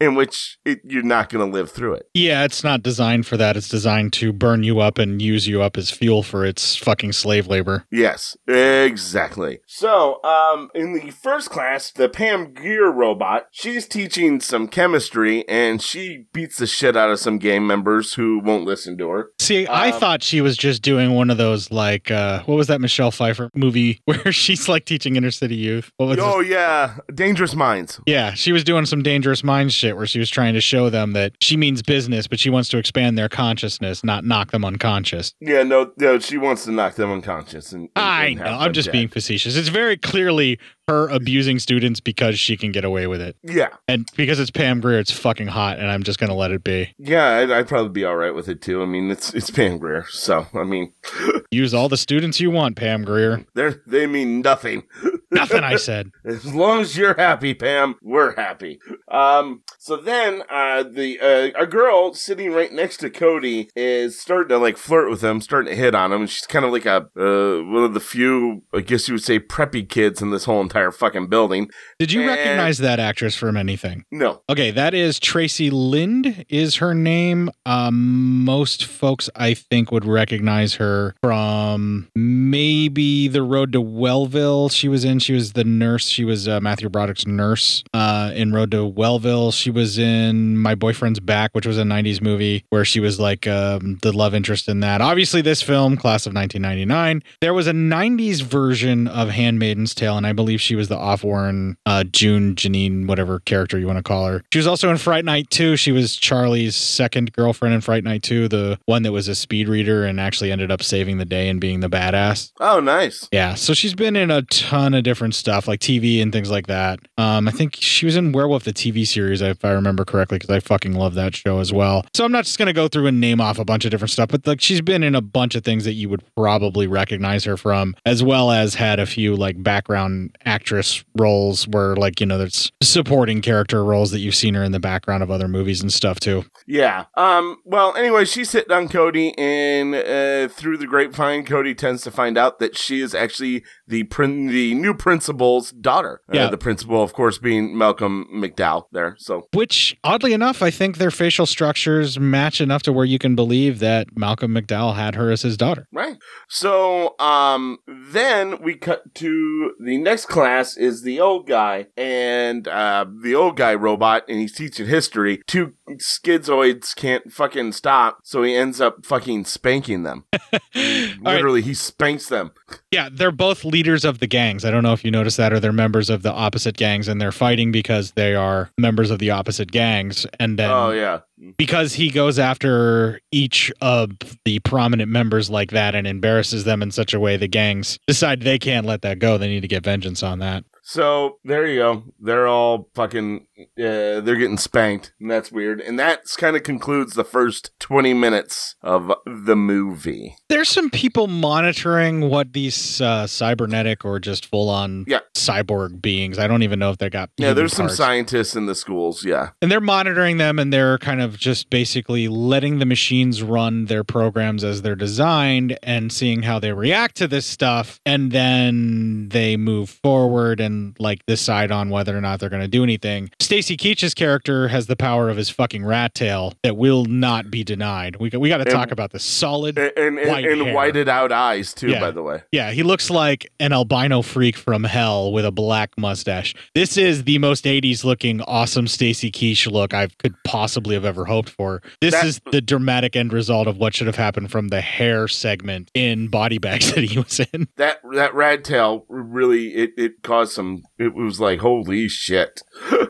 in 0.00 0.14
which 0.14 0.58
it, 0.64 0.80
you're 0.84 1.02
not 1.02 1.28
going 1.28 1.44
to 1.44 1.52
live 1.52 1.70
through 1.70 1.94
it. 1.94 2.08
Yeah, 2.14 2.44
it's 2.44 2.64
not 2.64 2.82
designed 2.82 3.26
for 3.26 3.36
that. 3.36 3.56
It's 3.56 3.68
designed 3.68 4.12
to 4.14 4.32
burn 4.32 4.62
you 4.62 4.80
up 4.80 4.98
and 4.98 5.20
use 5.20 5.46
you 5.46 5.62
up 5.62 5.76
as 5.76 5.90
fuel 5.90 6.22
for 6.22 6.44
its 6.44 6.76
fucking 6.76 7.12
slave 7.12 7.46
labor. 7.46 7.86
Yes, 7.90 8.36
exactly. 8.46 9.60
So, 9.66 10.22
um, 10.22 10.70
in 10.74 10.92
the 10.94 11.10
first 11.10 11.50
class, 11.50 11.90
the 11.90 12.08
Pam 12.08 12.52
Grier 12.52 12.90
robot, 12.90 13.46
she's 13.50 13.86
teaching 13.86 14.40
some 14.40 14.68
chemistry 14.68 15.48
and 15.48 15.82
she 15.82 16.26
beats 16.32 16.58
the 16.58 16.66
shit 16.66 16.96
out 16.96 17.10
of 17.10 17.18
some 17.18 17.38
gang 17.38 17.66
members 17.66 18.14
who 18.14 18.40
won't 18.42 18.64
listen 18.64 18.96
to 18.98 19.08
her. 19.08 19.30
See, 19.42 19.66
I 19.66 19.90
Um, 19.90 19.98
thought 20.00 20.22
she 20.22 20.40
was 20.40 20.56
just 20.56 20.82
doing 20.82 21.12
one 21.14 21.28
of 21.30 21.36
those 21.38 21.70
like 21.70 22.10
uh 22.10 22.42
what 22.44 22.54
was 22.56 22.68
that 22.68 22.80
Michelle 22.80 23.10
Pfeiffer 23.10 23.50
movie 23.54 24.00
where 24.04 24.30
she's 24.32 24.68
like 24.68 24.84
teaching 24.84 25.16
inner 25.16 25.30
city 25.30 25.56
youth? 25.56 25.90
What 25.96 26.06
was 26.06 26.18
Oh 26.20 26.42
this? 26.42 26.50
yeah, 26.52 26.98
Dangerous 27.12 27.54
Minds. 27.54 28.00
Yeah, 28.06 28.34
she 28.34 28.52
was 28.52 28.62
doing 28.64 28.86
some 28.86 29.02
dangerous 29.02 29.42
mind 29.42 29.72
shit 29.72 29.96
where 29.96 30.06
she 30.06 30.18
was 30.18 30.30
trying 30.30 30.54
to 30.54 30.60
show 30.60 30.90
them 30.90 31.12
that 31.12 31.32
she 31.40 31.56
means 31.56 31.82
business, 31.82 32.26
but 32.26 32.38
she 32.38 32.50
wants 32.50 32.68
to 32.70 32.78
expand 32.78 33.18
their 33.18 33.28
consciousness, 33.28 34.04
not 34.04 34.24
knock 34.24 34.52
them 34.52 34.64
unconscious. 34.64 35.34
Yeah, 35.40 35.62
no, 35.64 35.92
no, 35.98 36.18
she 36.18 36.38
wants 36.38 36.64
to 36.66 36.70
knock 36.72 36.94
them 36.94 37.10
unconscious. 37.10 37.72
And, 37.72 37.88
and- 37.96 38.04
I 38.04 38.34
know. 38.34 38.44
I'm 38.44 38.72
just 38.72 38.86
dead. 38.86 38.92
being 38.92 39.08
facetious. 39.08 39.56
It's 39.56 39.68
very 39.68 39.96
clearly 39.96 40.58
her 40.88 41.08
abusing 41.08 41.58
students 41.58 42.00
because 42.00 42.38
she 42.38 42.56
can 42.56 42.72
get 42.72 42.84
away 42.84 43.06
with 43.06 43.20
it. 43.20 43.36
Yeah, 43.42 43.68
And 43.88 44.06
because 44.16 44.40
it's 44.40 44.50
Pam 44.50 44.80
Grier, 44.80 44.98
it's 44.98 45.12
fucking 45.12 45.46
hot, 45.48 45.78
and 45.78 45.88
I'm 45.88 46.02
just 46.02 46.18
gonna 46.18 46.34
let 46.34 46.50
it 46.50 46.64
be. 46.64 46.92
yeah, 46.98 47.36
I'd, 47.36 47.50
I'd 47.50 47.68
probably 47.68 47.90
be 47.90 48.04
all 48.04 48.16
right 48.16 48.34
with 48.34 48.48
it 48.48 48.60
too. 48.60 48.82
I 48.82 48.86
mean, 48.86 49.10
it's 49.10 49.32
it's 49.34 49.50
Pam 49.50 49.78
Grier, 49.78 50.06
so 50.10 50.46
I 50.54 50.64
mean, 50.64 50.92
Use 51.50 51.74
all 51.74 51.88
the 51.88 51.96
students 51.96 52.40
you 52.40 52.50
want, 52.50 52.76
Pam 52.76 53.04
Grier. 53.04 53.44
they 53.54 53.70
they 53.86 54.06
mean 54.06 54.40
nothing. 54.40 54.84
Nothing 55.34 55.64
I 55.64 55.76
said. 55.76 56.10
As 56.26 56.54
long 56.54 56.82
as 56.82 56.94
you're 56.94 57.14
happy, 57.14 57.54
Pam, 57.54 57.94
we're 58.02 58.36
happy. 58.36 58.78
Um, 59.08 59.62
so 59.78 59.96
then, 59.96 60.42
uh, 60.50 60.82
the, 60.82 61.18
uh, 61.20 61.62
a 61.62 61.66
girl 61.66 62.12
sitting 62.12 62.52
right 62.52 62.70
next 62.70 62.98
to 62.98 63.08
Cody 63.08 63.70
is 63.74 64.20
starting 64.20 64.50
to 64.50 64.58
like 64.58 64.76
flirt 64.76 65.08
with 65.08 65.24
him, 65.24 65.40
starting 65.40 65.70
to 65.70 65.74
hit 65.74 65.94
on 65.94 66.12
him. 66.12 66.20
And 66.20 66.30
she's 66.30 66.46
kind 66.46 66.66
of 66.66 66.70
like 66.70 66.84
a, 66.84 67.08
uh, 67.18 67.64
one 67.64 67.82
of 67.82 67.94
the 67.94 68.00
few, 68.00 68.62
I 68.74 68.80
guess 68.80 69.08
you 69.08 69.14
would 69.14 69.24
say, 69.24 69.38
preppy 69.40 69.88
kids 69.88 70.20
in 70.20 70.32
this 70.32 70.44
whole 70.44 70.60
entire 70.60 70.81
fucking 70.90 71.28
building. 71.28 71.68
Did 71.98 72.10
you 72.12 72.20
And- 72.22 72.28
recognize 72.30 72.78
that 72.78 72.98
actress 72.98 73.36
from 73.36 73.56
anything? 73.56 74.04
No. 74.10 74.40
Okay, 74.48 74.70
that 74.72 74.94
is 74.94 75.20
Traci 75.20 75.70
Lind 75.70 76.44
is 76.48 76.76
her 76.76 76.94
name. 76.94 77.50
Um, 77.66 78.44
most 78.44 78.84
folks 78.84 79.28
I 79.36 79.54
think 79.54 79.92
would 79.92 80.04
recognize 80.04 80.74
her 80.76 81.14
from 81.22 82.08
maybe 82.16 83.28
The 83.28 83.42
Road 83.42 83.72
to 83.72 83.80
Wellville. 83.80 84.70
She 84.70 84.88
was 84.88 85.04
in. 85.04 85.18
She 85.18 85.32
was 85.34 85.52
the 85.52 85.64
nurse. 85.64 86.08
She 86.08 86.24
was 86.24 86.48
uh, 86.48 86.60
Matthew 86.60 86.88
Broderick's 86.88 87.26
nurse 87.26 87.84
uh, 87.92 88.32
in 88.34 88.52
Road 88.52 88.70
to 88.70 88.86
Wellville. 88.86 89.52
She 89.52 89.70
was 89.70 89.98
in 89.98 90.56
My 90.58 90.74
Boyfriend's 90.74 91.20
Back, 91.20 91.50
which 91.52 91.66
was 91.66 91.78
a 91.78 91.82
'90s 91.82 92.22
movie 92.22 92.64
where 92.70 92.84
she 92.84 93.00
was 93.00 93.20
like 93.20 93.46
um, 93.46 93.98
the 94.02 94.12
love 94.12 94.34
interest 94.34 94.68
in 94.68 94.80
that. 94.80 95.00
Obviously, 95.02 95.42
this 95.42 95.60
film, 95.60 95.96
class 95.96 96.26
of 96.26 96.32
1999, 96.34 97.22
there 97.40 97.52
was 97.52 97.66
a 97.66 97.72
'90s 97.72 98.40
version 98.42 99.08
of 99.08 99.28
Handmaiden's 99.28 99.94
Tale, 99.94 100.16
and 100.16 100.26
I 100.26 100.32
believe 100.32 100.60
she 100.62 100.74
was 100.74 100.88
the 100.88 100.96
Ofwarren 100.96 101.76
uh, 101.86 102.04
June 102.04 102.54
Janine, 102.54 103.06
whatever 103.06 103.40
character 103.40 103.78
you 103.78 103.86
want 103.86 103.98
to 103.98 104.02
call 104.02 104.26
her. 104.26 104.42
She 104.52 104.58
was 104.58 104.66
also 104.66 104.90
in 104.90 104.96
Fright 104.96 105.24
Night 105.24 105.50
2. 105.50 105.76
She 105.76 105.92
was 105.92 106.16
Charlie's 106.16 106.76
second 106.76 107.32
girlfriend 107.32 107.74
in 107.74 107.80
Fright 107.80 108.04
Night 108.04 108.22
2, 108.22 108.48
the 108.48 108.78
one 108.86 109.02
that 109.02 109.12
was 109.12 109.28
a 109.28 109.34
speed 109.34 109.68
reader 109.68 110.04
and 110.04 110.20
actually 110.20 110.52
ended 110.52 110.70
up 110.70 110.82
saving 110.82 111.18
the 111.18 111.24
day 111.24 111.48
and 111.48 111.60
being 111.60 111.80
the 111.80 111.90
badass. 111.90 112.52
Oh, 112.60 112.80
nice. 112.80 113.28
Yeah, 113.32 113.54
so 113.54 113.74
she's 113.74 113.94
been 113.94 114.16
in 114.16 114.30
a 114.30 114.42
ton 114.42 114.94
of 114.94 115.04
different 115.04 115.34
stuff, 115.34 115.66
like 115.68 115.80
TV 115.80 116.22
and 116.22 116.32
things 116.32 116.50
like 116.50 116.66
that. 116.68 117.00
Um, 117.18 117.48
I 117.48 117.50
think 117.50 117.76
she 117.76 118.06
was 118.06 118.16
in 118.16 118.32
Werewolf 118.32 118.64
the 118.64 118.72
TV 118.72 119.06
series, 119.06 119.42
if 119.42 119.64
I 119.64 119.72
remember 119.72 120.04
correctly, 120.04 120.38
because 120.38 120.50
I 120.54 120.60
fucking 120.60 120.94
love 120.94 121.14
that 121.14 121.34
show 121.34 121.58
as 121.58 121.72
well. 121.72 122.04
So 122.14 122.24
I'm 122.24 122.32
not 122.32 122.44
just 122.44 122.58
gonna 122.58 122.72
go 122.72 122.88
through 122.88 123.06
and 123.06 123.20
name 123.20 123.40
off 123.40 123.58
a 123.58 123.64
bunch 123.64 123.84
of 123.84 123.90
different 123.90 124.10
stuff, 124.10 124.28
but 124.28 124.46
like 124.46 124.60
she's 124.60 124.80
been 124.80 125.02
in 125.02 125.14
a 125.14 125.20
bunch 125.20 125.54
of 125.54 125.64
things 125.64 125.84
that 125.84 125.94
you 125.94 126.08
would 126.08 126.22
probably 126.36 126.86
recognize 126.86 127.44
her 127.44 127.56
from, 127.56 127.96
as 128.04 128.22
well 128.22 128.50
as 128.50 128.74
had 128.74 128.98
a 129.00 129.06
few 129.06 129.34
like 129.34 129.62
background 129.62 130.36
actress 130.52 131.02
roles 131.16 131.66
where 131.68 131.96
like 131.96 132.20
you 132.20 132.26
know 132.26 132.36
there's 132.36 132.70
supporting 132.82 133.40
character 133.40 133.82
roles 133.82 134.10
that 134.10 134.18
you've 134.18 134.34
seen 134.34 134.52
her 134.52 134.62
in 134.62 134.72
the 134.72 134.80
background 134.80 135.22
of 135.22 135.30
other 135.30 135.48
movies 135.48 135.80
and 135.80 135.90
stuff 135.90 136.20
too. 136.20 136.44
Yeah. 136.66 137.06
Um. 137.16 137.56
Well, 137.64 137.96
anyway, 137.96 138.26
she's 138.26 138.52
hitting 138.52 138.72
on 138.72 138.88
Cody, 138.88 139.36
and 139.38 139.94
uh, 139.94 140.48
through 140.48 140.76
the 140.76 140.86
grapevine, 140.86 141.46
Cody 141.46 141.74
tends 141.74 142.02
to 142.02 142.10
find 142.10 142.36
out 142.36 142.58
that 142.58 142.76
she 142.76 143.00
is 143.00 143.14
actually 143.14 143.64
the 143.92 144.04
prin- 144.04 144.46
the 144.46 144.72
new 144.74 144.94
principal's 144.94 145.70
daughter. 145.72 146.22
Uh, 146.28 146.32
Yeah. 146.36 146.48
The 146.48 146.56
principal, 146.56 147.02
of 147.02 147.12
course, 147.12 147.36
being 147.38 147.76
Malcolm 147.76 148.26
McDowell. 148.34 148.84
There. 148.90 149.14
So. 149.18 149.46
Which, 149.52 149.94
oddly 150.02 150.32
enough, 150.32 150.62
I 150.62 150.70
think 150.70 150.96
their 150.96 151.10
facial 151.10 151.44
structures 151.46 152.18
match 152.18 152.60
enough 152.60 152.82
to 152.84 152.92
where 152.92 153.04
you 153.04 153.18
can 153.18 153.34
believe 153.36 153.78
that 153.80 154.06
Malcolm 154.16 154.52
McDowell 154.54 154.94
had 154.96 155.14
her 155.14 155.30
as 155.30 155.42
his 155.42 155.56
daughter. 155.58 155.86
Right. 155.92 156.16
So, 156.48 157.14
um, 157.20 157.78
then 157.86 158.62
we 158.62 158.74
cut 158.76 159.14
to 159.16 159.72
the 159.78 159.98
next 159.98 160.26
class 160.26 160.76
is 160.76 161.02
the 161.02 161.20
old 161.20 161.46
guy 161.46 161.88
and, 161.96 162.66
uh, 162.66 163.04
the 163.22 163.34
old 163.34 163.56
guy 163.58 163.74
robot 163.74 164.24
and 164.28 164.40
he's 164.40 164.54
teaching 164.54 164.86
history. 164.86 165.42
Two 165.46 165.74
schizoids 166.00 166.94
can't 166.96 167.30
fucking 167.30 167.72
stop. 167.72 168.20
So 168.24 168.42
he 168.42 168.54
ends 168.56 168.80
up 168.80 169.04
fucking 169.04 169.44
spanking 169.44 170.02
them. 170.02 170.24
Literally, 171.20 171.62
he 171.62 171.74
spanks 171.74 172.28
them. 172.28 172.52
Yeah, 172.90 173.08
they're 173.12 173.30
both 173.32 173.64
leaders 173.82 174.04
of 174.04 174.20
the 174.20 174.28
gangs. 174.28 174.64
I 174.64 174.70
don't 174.70 174.84
know 174.84 174.92
if 174.92 175.04
you 175.04 175.10
noticed 175.10 175.38
that, 175.38 175.52
or 175.52 175.58
they're 175.58 175.72
members 175.72 176.08
of 176.08 176.22
the 176.22 176.30
opposite 176.32 176.76
gangs, 176.76 177.08
and 177.08 177.20
they're 177.20 177.32
fighting 177.32 177.72
because 177.72 178.12
they 178.12 178.32
are 178.36 178.70
members 178.78 179.10
of 179.10 179.18
the 179.18 179.30
opposite 179.30 179.72
gangs. 179.72 180.24
And 180.38 180.56
then, 180.56 180.70
Oh, 180.70 180.92
yeah. 180.92 181.20
because 181.58 181.94
he 181.94 182.08
goes 182.08 182.38
after 182.38 183.20
each 183.32 183.72
of 183.80 184.12
the 184.44 184.60
prominent 184.60 185.10
members 185.10 185.50
like 185.50 185.72
that 185.72 185.96
and 185.96 186.06
embarrasses 186.06 186.62
them 186.62 186.80
in 186.80 186.92
such 186.92 187.12
a 187.12 187.18
way, 187.18 187.36
the 187.36 187.48
gangs 187.48 187.98
decide 188.06 188.42
they 188.42 188.56
can't 188.56 188.86
let 188.86 189.02
that 189.02 189.18
go. 189.18 189.36
They 189.36 189.48
need 189.48 189.62
to 189.62 189.68
get 189.68 189.82
vengeance 189.82 190.22
on 190.22 190.38
that. 190.38 190.64
So 190.84 191.38
there 191.44 191.64
you 191.66 191.78
go. 191.78 192.02
They're 192.20 192.48
all 192.48 192.88
fucking, 192.96 193.46
uh, 193.78 194.20
they're 194.20 194.34
getting 194.36 194.58
spanked, 194.58 195.12
and 195.20 195.30
that's 195.30 195.52
weird. 195.52 195.80
And 195.80 195.96
that's 195.96 196.34
kind 196.36 196.56
of 196.56 196.64
concludes 196.64 197.14
the 197.14 197.22
first 197.24 197.70
20 197.78 198.12
minutes 198.14 198.74
of 198.82 199.12
the 199.24 199.54
movie. 199.54 200.34
There's 200.48 200.68
some 200.68 200.90
people 200.90 201.28
monitoring 201.28 202.28
what 202.28 202.52
these 202.52 203.00
uh, 203.00 203.28
cybernetic 203.28 204.04
or 204.04 204.18
just 204.18 204.44
full 204.46 204.68
on 204.68 205.04
Yeah. 205.06 205.20
cyborg 205.36 206.02
beings. 206.02 206.36
I 206.38 206.48
don't 206.48 206.64
even 206.64 206.80
know 206.80 206.90
if 206.90 206.98
they 206.98 207.08
got. 207.10 207.30
Yeah, 207.36 207.52
there's 207.52 207.72
some 207.72 207.88
scientists 207.88 208.56
in 208.56 208.66
the 208.66 208.74
schools. 208.74 209.24
Yeah. 209.24 209.50
And 209.62 209.70
they're 209.70 209.80
monitoring 209.80 210.38
them 210.38 210.58
and 210.58 210.72
they're 210.72 210.98
kind 210.98 211.20
of 211.22 211.38
just 211.38 211.70
basically 211.70 212.26
letting 212.26 212.80
the 212.80 212.86
machines 212.86 213.40
run 213.42 213.84
their 213.86 214.02
programs 214.04 214.64
as 214.64 214.82
they're 214.82 214.96
designed 214.96 215.78
and 215.84 216.12
seeing 216.12 216.42
how 216.42 216.58
they 216.58 216.72
react 216.72 217.16
to 217.18 217.28
this 217.28 217.46
stuff. 217.46 218.00
And 218.04 218.32
then 218.32 219.28
they 219.28 219.56
move 219.56 219.88
forward 219.88 220.58
and 220.60 220.71
like 220.98 221.24
decide 221.26 221.70
on 221.70 221.90
whether 221.90 222.16
or 222.16 222.20
not 222.20 222.40
they're 222.40 222.48
going 222.48 222.62
to 222.62 222.68
do 222.68 222.82
anything. 222.82 223.30
Stacy 223.40 223.76
Keach's 223.76 224.14
character 224.14 224.68
has 224.68 224.86
the 224.86 224.96
power 224.96 225.28
of 225.28 225.36
his 225.36 225.50
fucking 225.50 225.84
rat 225.84 226.14
tail 226.14 226.52
that 226.62 226.76
will 226.76 227.04
not 227.04 227.50
be 227.50 227.64
denied. 227.64 228.16
We, 228.16 228.30
got- 228.30 228.40
we 228.40 228.48
got 228.48 228.58
to 228.58 228.64
talk 228.64 228.90
about 228.90 229.12
the 229.12 229.18
solid 229.18 229.78
And, 229.78 229.92
and, 229.96 230.18
and, 230.18 230.28
white 230.28 230.44
and 230.44 230.74
whited 230.74 231.08
out 231.08 231.32
eyes, 231.32 231.72
too, 231.74 231.88
Yeah. 231.90 232.00
by 232.00 232.10
the 232.10 232.22
way. 232.22 232.42
Yeah, 232.52 232.70
he 232.72 232.82
looks 232.82 233.10
like 233.10 233.50
an 233.60 233.72
albino 233.72 234.22
freak 234.22 234.56
from 234.56 234.84
hell 234.84 235.32
with 235.32 235.44
a 235.44 235.50
black 235.52 235.90
mustache. 235.98 236.54
This 236.74 236.96
is 236.96 237.24
the 237.24 237.38
most 237.38 237.64
80s 237.64 238.04
looking 238.04 238.40
awesome 238.42 238.86
Stacy 238.86 239.30
Keach 239.30 239.70
look 239.70 239.94
I 239.94 240.08
could 240.18 240.34
possibly 240.44 240.94
have 240.94 241.04
ever 241.04 241.24
hoped 241.24 241.48
for. 241.48 241.82
This 242.00 242.14
That- 242.14 242.26
is 242.26 242.40
the 242.50 242.60
dramatic 242.60 243.16
end 243.16 243.32
result 243.32 243.66
of 243.66 243.76
what 243.78 243.94
should 243.94 244.06
have 244.06 244.16
happened 244.16 244.50
from 244.50 244.68
the 244.68 244.80
hair 244.80 245.28
segment 245.28 245.90
in 245.94 246.28
Body 246.28 246.58
Bags 246.58 246.92
that 246.94 247.04
he 247.04 247.18
was 247.18 247.40
in. 247.52 247.68
That 247.76 248.00
that 248.12 248.34
rad 248.34 248.64
tail 248.64 249.04
really 249.08 249.74
it, 249.74 249.92
it 249.96 250.22
caused 250.22 250.52
some 250.52 250.61
it 250.98 251.14
was 251.14 251.40
like 251.40 251.60
holy 251.60 252.08
shit. 252.08 252.62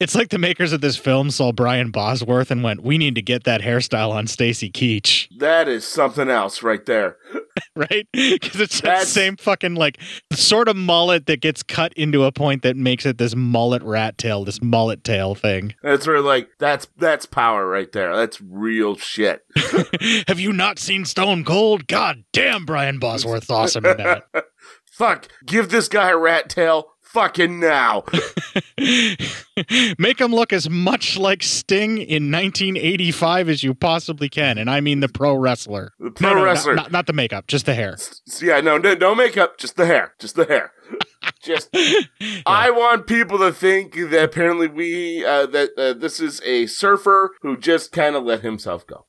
It's 0.00 0.14
like 0.14 0.28
the 0.28 0.38
makers 0.38 0.72
of 0.72 0.80
this 0.80 0.96
film 0.96 1.28
saw 1.28 1.50
Brian 1.50 1.90
Bosworth 1.90 2.52
and 2.52 2.62
went, 2.62 2.84
"We 2.84 2.98
need 2.98 3.16
to 3.16 3.22
get 3.22 3.42
that 3.44 3.62
hairstyle 3.62 4.12
on 4.12 4.28
Stacy 4.28 4.70
Keach." 4.70 5.26
that 5.40 5.66
is 5.68 5.84
something 5.84 6.28
else 6.30 6.62
right 6.62 6.86
there. 6.86 7.16
right? 7.74 8.06
Because 8.12 8.60
it's 8.60 8.80
that 8.82 9.06
same 9.08 9.36
fucking 9.36 9.74
like 9.74 9.98
sort 10.32 10.68
of 10.68 10.76
mullet 10.76 11.26
that 11.26 11.40
gets 11.40 11.64
cut 11.64 11.92
into 11.94 12.24
a 12.24 12.32
point 12.32 12.62
that 12.62 12.76
makes 12.76 13.06
it 13.06 13.18
this 13.18 13.34
mullet 13.34 13.82
rat 13.82 14.18
tail, 14.18 14.44
this 14.44 14.62
mullet 14.62 15.02
tail 15.02 15.34
thing. 15.34 15.74
That's 15.82 16.06
where 16.06 16.20
like 16.20 16.48
that's 16.58 16.86
that's 16.96 17.26
power 17.26 17.66
right 17.66 17.90
there. 17.90 18.14
That's 18.14 18.40
real 18.40 18.96
shit. 18.96 19.42
Have 20.28 20.38
you 20.38 20.52
not 20.52 20.78
seen 20.78 21.04
Stone 21.04 21.44
Cold? 21.44 21.86
God 21.88 22.24
damn, 22.32 22.64
Brian 22.64 22.98
Bosworth's 22.98 23.50
awesome 23.50 23.84
in 23.84 23.96
that. 23.96 24.24
Fuck, 24.86 25.28
give 25.46 25.68
this 25.68 25.88
guy 25.88 26.10
a 26.10 26.16
rat 26.16 26.48
tail 26.48 26.90
fucking 27.12 27.60
now. 27.60 28.04
Make 29.98 30.20
him 30.20 30.32
look 30.32 30.52
as 30.52 30.70
much 30.70 31.16
like 31.18 31.42
Sting 31.42 31.98
in 31.98 32.30
1985 32.30 33.48
as 33.48 33.62
you 33.62 33.74
possibly 33.74 34.28
can, 34.28 34.58
and 34.58 34.70
I 34.70 34.80
mean 34.80 35.00
the 35.00 35.08
pro 35.08 35.34
wrestler. 35.34 35.92
The 35.98 36.10
pro 36.10 36.30
No, 36.30 36.36
no, 36.36 36.44
wrestler. 36.44 36.74
not, 36.74 36.92
not 36.92 37.06
the 37.06 37.12
makeup, 37.12 37.46
just 37.46 37.66
the 37.66 37.74
hair. 37.74 37.96
Yeah, 38.40 38.60
no, 38.60 38.78
no, 38.78 38.94
no 38.94 39.14
makeup, 39.14 39.58
just 39.58 39.76
the 39.76 39.86
hair, 39.86 40.14
just 40.18 40.36
the 40.36 40.44
hair. 40.44 40.72
just, 41.42 41.68
I 42.46 42.70
want 42.70 43.06
people 43.06 43.38
to 43.38 43.52
think 43.52 43.94
that 43.94 44.22
apparently 44.22 44.68
we 44.68 45.24
uh, 45.24 45.46
that 45.46 45.70
uh, 45.76 45.92
this 45.92 46.20
is 46.20 46.40
a 46.44 46.66
surfer 46.66 47.32
who 47.42 47.56
just 47.56 47.92
kind 47.92 48.16
of 48.16 48.24
let 48.24 48.40
himself 48.40 48.86
go. 48.86 49.06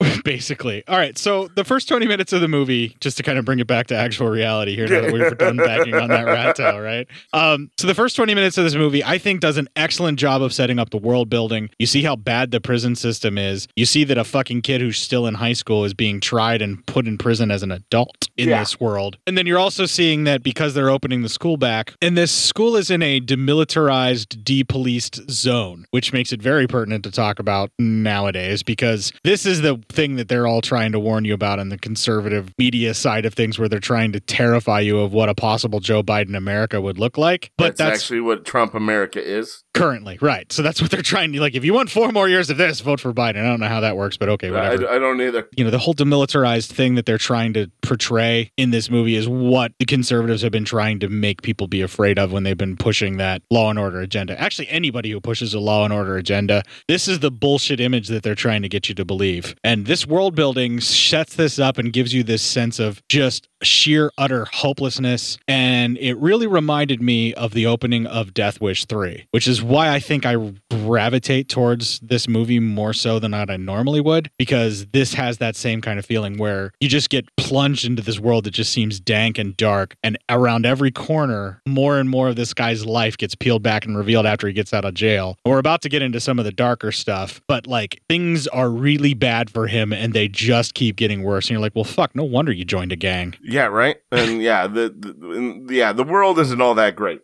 basically. 0.24 0.82
All 0.88 0.96
right. 0.96 1.16
So 1.18 1.48
the 1.56 1.64
first 1.64 1.88
20 1.88 2.06
minutes 2.06 2.32
of 2.32 2.40
the 2.40 2.48
movie, 2.48 2.96
just 3.00 3.16
to 3.18 3.22
kind 3.22 3.38
of 3.38 3.44
bring 3.44 3.58
it 3.58 3.66
back 3.66 3.86
to 3.88 3.96
actual 3.96 4.28
reality 4.28 4.74
here, 4.74 4.86
now 4.88 5.02
that 5.02 5.12
we've 5.12 5.38
done 5.38 5.56
bagging 5.58 5.94
on 5.94 6.08
that 6.08 6.24
rat 6.26 6.56
tail, 6.56 6.80
right? 6.80 7.06
Um, 7.32 7.70
so 7.78 7.86
the 7.86 7.94
first 7.94 8.16
20 8.16 8.34
minutes 8.34 8.56
of 8.58 8.64
this 8.64 8.74
movie, 8.74 9.04
I 9.04 9.18
think, 9.18 9.40
does 9.40 9.56
an 9.56 9.68
excellent 9.76 10.18
job 10.18 10.42
of 10.42 10.52
setting 10.52 10.78
up 10.78 10.90
the 10.90 10.98
world 10.98 11.28
building. 11.28 11.70
You 11.78 11.86
see 11.86 12.02
how 12.02 12.16
bad 12.16 12.50
the 12.50 12.60
prison 12.60 12.96
system 12.96 13.36
is. 13.38 13.68
You 13.76 13.86
see 13.86 14.04
that 14.04 14.18
a 14.18 14.24
fucking 14.24 14.62
kid 14.62 14.80
who's 14.80 14.98
still 14.98 15.26
in 15.26 15.34
high 15.34 15.52
school 15.52 15.84
is 15.84 15.94
being 15.94 16.20
tried 16.20 16.62
and 16.62 16.84
put 16.86 17.06
in 17.06 17.18
prison 17.18 17.50
as 17.50 17.62
an 17.62 17.70
adult 17.70 18.28
in 18.36 18.48
Yeah. 18.48 18.60
this 18.60 18.80
world. 18.80 19.18
And 19.26 19.36
then 19.36 19.46
you're 19.46 19.58
also 19.58 19.86
seeing 19.86 20.24
that 20.24 20.42
because 20.42 20.74
they're 20.74 20.90
opening 20.90 21.22
the 21.22 21.28
school 21.28 21.56
back, 21.56 21.94
and 22.00 22.16
this 22.16 22.32
school 22.32 22.76
is 22.76 22.90
in 22.90 23.02
a 23.02 23.20
demilitarized, 23.20 24.42
depoliced 24.44 25.30
zone, 25.30 25.84
which 25.90 26.12
makes 26.12 26.32
it 26.32 26.40
very 26.42 26.66
pertinent 26.66 27.04
to 27.04 27.10
talk 27.10 27.38
about 27.38 27.70
nowadays 27.78 28.62
because 28.62 29.12
this 29.24 29.44
is 29.46 29.60
the 29.62 29.76
thing 29.90 30.16
that 30.16 30.28
they're 30.28 30.46
all 30.46 30.60
trying 30.60 30.92
to 30.92 31.00
warn 31.00 31.24
you 31.24 31.34
about 31.34 31.58
on 31.58 31.68
the 31.68 31.78
conservative 31.78 32.52
media 32.58 32.94
side 32.94 33.26
of 33.26 33.34
things, 33.34 33.58
where 33.58 33.68
they're 33.68 33.80
trying 33.80 34.12
to 34.12 34.20
terrify 34.20 34.80
you 34.80 35.00
of 35.00 35.12
what 35.12 35.28
a 35.28 35.34
possible 35.34 35.80
Joe 35.80 36.02
Biden 36.02 36.36
America 36.36 36.80
would 36.80 36.98
look 36.98 37.18
like. 37.18 37.52
But 37.56 37.76
that's, 37.76 37.78
that's, 37.78 38.02
actually 38.02 38.20
what 38.20 38.44
Trump 38.44 38.74
America 38.74 39.22
is. 39.22 39.64
currently 39.74 40.18
right. 40.20 40.50
So 40.52 40.62
that's 40.62 40.80
what 40.80 40.90
they're 40.90 41.02
trying 41.02 41.32
to 41.32 41.40
like. 41.40 41.54
If 41.54 41.64
you 41.64 41.74
want 41.74 41.90
four 41.90 42.12
more 42.12 42.28
years 42.28 42.50
of 42.50 42.56
this, 42.56 42.80
vote 42.80 43.00
for 43.00 43.12
Biden. 43.12 43.36
I 43.38 43.48
don't 43.48 43.60
know 43.60 43.68
how 43.68 43.80
that 43.80 43.96
works, 43.96 44.16
but 44.16 44.28
okay, 44.30 44.48
I, 44.48 44.50
whatever 44.50 44.88
I 44.88 44.98
don't 44.98 45.20
either. 45.20 45.48
you 45.56 45.64
know 45.64 45.70
the 45.70 45.78
whole 45.78 45.94
demilitarized 45.94 46.72
thing 46.72 46.94
that 46.94 47.06
they're 47.06 47.18
trying 47.18 47.52
to 47.54 47.70
portray 47.82 48.52
in 48.56 48.70
this 48.70 48.90
movie 48.90 49.16
is 49.16 49.28
what 49.28 49.72
the 49.78 49.84
conservatives 49.84 50.42
have 50.42 50.52
been 50.52 50.64
trying 50.64 51.00
to 51.00 51.08
make 51.08 51.42
people 51.42 51.66
be 51.66 51.82
afraid 51.82 52.18
of 52.18 52.32
when 52.32 52.42
they've 52.42 52.56
been 52.56 52.76
pushing 52.76 53.16
that 53.16 53.42
law 53.50 53.70
and 53.70 53.78
order 53.78 54.00
agenda 54.00 54.40
actually 54.40 54.68
anybody 54.68 55.10
who 55.10 55.20
pushes 55.20 55.54
a 55.54 55.60
law 55.60 55.84
and 55.84 55.92
order 55.92 56.16
agenda 56.16 56.62
this 56.88 57.08
is 57.08 57.20
the 57.20 57.30
bullshit 57.30 57.80
image 57.80 58.08
that 58.08 58.22
they're 58.22 58.34
trying 58.34 58.62
to 58.62 58.68
get 58.68 58.88
you 58.88 58.94
to 58.94 59.04
believe 59.04 59.54
and 59.64 59.79
this 59.86 60.06
world 60.06 60.34
building 60.34 60.80
sets 60.80 61.36
this 61.36 61.58
up 61.58 61.78
and 61.78 61.92
gives 61.92 62.14
you 62.14 62.22
this 62.22 62.42
sense 62.42 62.78
of 62.78 63.02
just 63.08 63.48
sheer 63.62 64.10
utter 64.16 64.46
hopelessness. 64.46 65.38
And 65.46 65.98
it 65.98 66.16
really 66.16 66.46
reminded 66.46 67.02
me 67.02 67.34
of 67.34 67.52
the 67.52 67.66
opening 67.66 68.06
of 68.06 68.32
death 68.32 68.60
wish 68.60 68.84
3 68.86 69.26
which 69.30 69.46
is 69.46 69.62
why 69.62 69.90
i 69.90 69.98
think 69.98 70.24
i 70.24 70.36
gravitate 70.70 71.48
towards 71.48 71.98
this 72.00 72.28
movie 72.28 72.60
more 72.60 72.92
so 72.92 73.18
than 73.18 73.34
i 73.34 73.44
normally 73.56 74.00
would 74.00 74.30
because 74.38 74.86
this 74.88 75.14
has 75.14 75.38
that 75.38 75.56
same 75.56 75.80
kind 75.80 75.98
of 75.98 76.06
feeling 76.06 76.38
where 76.38 76.72
you 76.80 76.88
just 76.88 77.10
get 77.10 77.24
plunged 77.36 77.84
into 77.84 78.02
this 78.02 78.18
world 78.18 78.44
that 78.44 78.52
just 78.52 78.72
seems 78.72 79.00
dank 79.00 79.38
and 79.38 79.56
dark. 79.56 79.96
And 80.02 80.18
around 80.28 80.66
every 80.66 80.90
corner 80.90 81.60
more 81.66 81.98
and 81.98 82.08
more 82.08 82.28
of 82.28 82.36
this 82.36 82.54
guy's 82.54 82.84
life 82.86 83.16
gets 83.16 83.34
peeled 83.34 83.62
back 83.62 83.84
and 83.84 83.96
revealed 83.96 84.26
after 84.26 84.46
he 84.46 84.52
gets 84.52 84.72
out 84.72 84.84
of 84.84 84.94
jail. 84.94 85.36
We're 85.44 85.58
about 85.58 85.82
to 85.82 85.88
get 85.88 86.02
into 86.02 86.20
some 86.20 86.38
of 86.38 86.44
the 86.44 86.52
darker 86.52 86.92
stuff 86.92 87.40
but 87.48 87.66
like 87.66 88.02
things 88.08 88.46
are 88.48 88.70
really 88.70 89.14
bad 89.14 89.50
for 89.50 89.66
him 89.70 89.92
and 89.92 90.12
they 90.12 90.28
just 90.28 90.74
keep 90.74 90.96
getting 90.96 91.22
worse 91.22 91.46
and 91.46 91.52
you're 91.52 91.60
like 91.60 91.74
well 91.74 91.84
fuck 91.84 92.14
no 92.14 92.24
wonder 92.24 92.52
you 92.52 92.64
joined 92.64 92.92
a 92.92 92.96
gang 92.96 93.34
Yeah, 93.42 93.66
right. 93.66 93.96
And 94.12 94.42
yeah, 94.42 94.66
the, 94.66 94.90
the 94.90 95.66
yeah 95.74 95.92
the 95.92 96.04
world 96.04 96.38
isn't 96.38 96.60
all 96.60 96.74
that 96.74 96.96
great. 96.96 97.20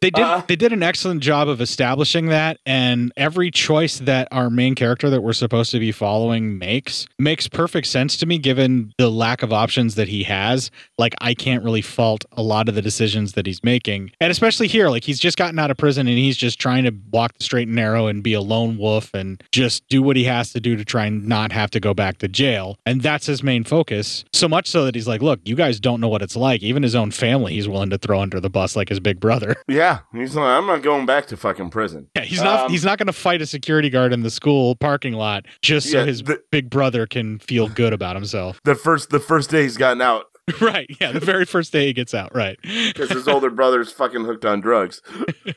They 0.00 0.10
did 0.10 0.22
Uh, 0.22 0.42
they 0.46 0.56
did 0.56 0.72
an 0.72 0.82
excellent 0.82 1.22
job 1.22 1.48
of 1.48 1.60
establishing 1.60 2.26
that 2.26 2.58
and 2.66 3.12
every 3.16 3.50
choice 3.50 3.98
that 4.00 4.28
our 4.30 4.50
main 4.50 4.74
character 4.74 5.10
that 5.10 5.22
we're 5.22 5.32
supposed 5.32 5.70
to 5.72 5.78
be 5.78 5.92
following 5.92 6.58
makes 6.58 7.06
makes 7.18 7.48
perfect 7.48 7.86
sense 7.86 8.16
to 8.18 8.26
me 8.26 8.38
given 8.38 8.92
the 8.98 9.10
lack 9.10 9.42
of 9.42 9.52
options 9.52 9.94
that 9.94 10.08
he 10.08 10.22
has. 10.24 10.70
Like 10.98 11.14
I 11.20 11.34
can't 11.34 11.64
really 11.64 11.82
fault 11.82 12.24
a 12.32 12.42
lot 12.42 12.68
of 12.68 12.74
the 12.74 12.82
decisions 12.82 13.32
that 13.32 13.46
he's 13.46 13.62
making. 13.64 14.10
And 14.20 14.30
especially 14.30 14.68
here 14.68 14.88
like 14.88 15.04
he's 15.04 15.18
just 15.20 15.36
gotten 15.36 15.58
out 15.58 15.70
of 15.70 15.76
prison 15.76 16.06
and 16.06 16.18
he's 16.18 16.36
just 16.36 16.58
trying 16.58 16.84
to 16.84 16.92
walk 17.10 17.36
the 17.38 17.44
straight 17.44 17.68
and 17.68 17.76
narrow 17.76 18.06
and 18.06 18.22
be 18.22 18.34
a 18.34 18.40
lone 18.40 18.78
wolf 18.78 19.14
and 19.14 19.42
just 19.52 19.86
do 19.88 20.02
what 20.02 20.16
he 20.16 20.24
has 20.24 20.52
to 20.52 20.60
do 20.60 20.76
to 20.76 20.84
try 20.84 21.06
and 21.06 21.26
not 21.26 21.52
have 21.52 21.70
to 21.70 21.80
go 21.80 21.94
back 21.94 22.18
to 22.18 22.28
jail. 22.28 22.76
And 22.86 23.00
that's 23.00 23.26
his 23.26 23.42
main 23.42 23.64
focus. 23.64 24.24
So 24.32 24.48
much 24.48 24.68
so 24.68 24.84
that 24.84 24.94
he's 24.94 25.08
like, 25.08 25.22
"Look, 25.22 25.40
you 25.44 25.54
guys 25.56 25.80
don't 25.80 26.00
know 26.00 26.08
what 26.08 26.22
it's 26.22 26.36
like. 26.36 26.62
Even 26.62 26.82
his 26.82 26.94
own 26.94 27.10
family 27.10 27.54
he's 27.54 27.68
willing 27.68 27.90
to 27.90 27.98
throw 27.98 28.20
under 28.20 28.40
the 28.40 28.50
bus 28.50 28.76
like 28.76 28.88
his 28.88 29.00
big 29.00 29.20
brother." 29.20 29.56
Yeah, 29.68 29.85
he's 30.12 30.34
like, 30.36 30.44
I'm 30.44 30.66
not 30.66 30.82
going 30.82 31.06
back 31.06 31.26
to 31.26 31.36
fucking 31.36 31.70
prison. 31.70 32.08
Yeah, 32.16 32.22
he's 32.22 32.42
not. 32.42 32.66
Um, 32.66 32.70
he's 32.70 32.84
not 32.84 32.98
going 32.98 33.06
to 33.06 33.12
fight 33.12 33.42
a 33.42 33.46
security 33.46 33.90
guard 33.90 34.12
in 34.12 34.22
the 34.22 34.30
school 34.30 34.76
parking 34.76 35.12
lot 35.14 35.46
just 35.62 35.90
so 35.90 35.98
Yeah, 36.00 36.04
his 36.06 36.22
the- 36.22 36.42
big 36.50 36.70
brother 36.70 37.06
can 37.06 37.38
feel 37.38 37.68
good 37.68 37.92
about 37.92 38.16
himself. 38.16 38.60
The 38.64 38.74
first 38.74 39.10
the 39.10 39.20
first 39.20 39.50
day 39.50 39.62
he's 39.62 39.76
gotten 39.76 40.00
out 40.02 40.26
right. 40.60 40.86
Yeah. 41.00 41.10
The 41.10 41.18
very 41.18 41.44
first 41.44 41.72
day 41.72 41.86
he 41.86 41.92
gets 41.92 42.14
out. 42.14 42.32
Right. 42.34 42.56
because 42.62 43.10
his 43.10 43.26
older 43.26 43.50
brother's 43.50 43.90
fucking 43.92 44.24
hooked 44.24 44.44
on 44.44 44.60
drugs. 44.60 45.02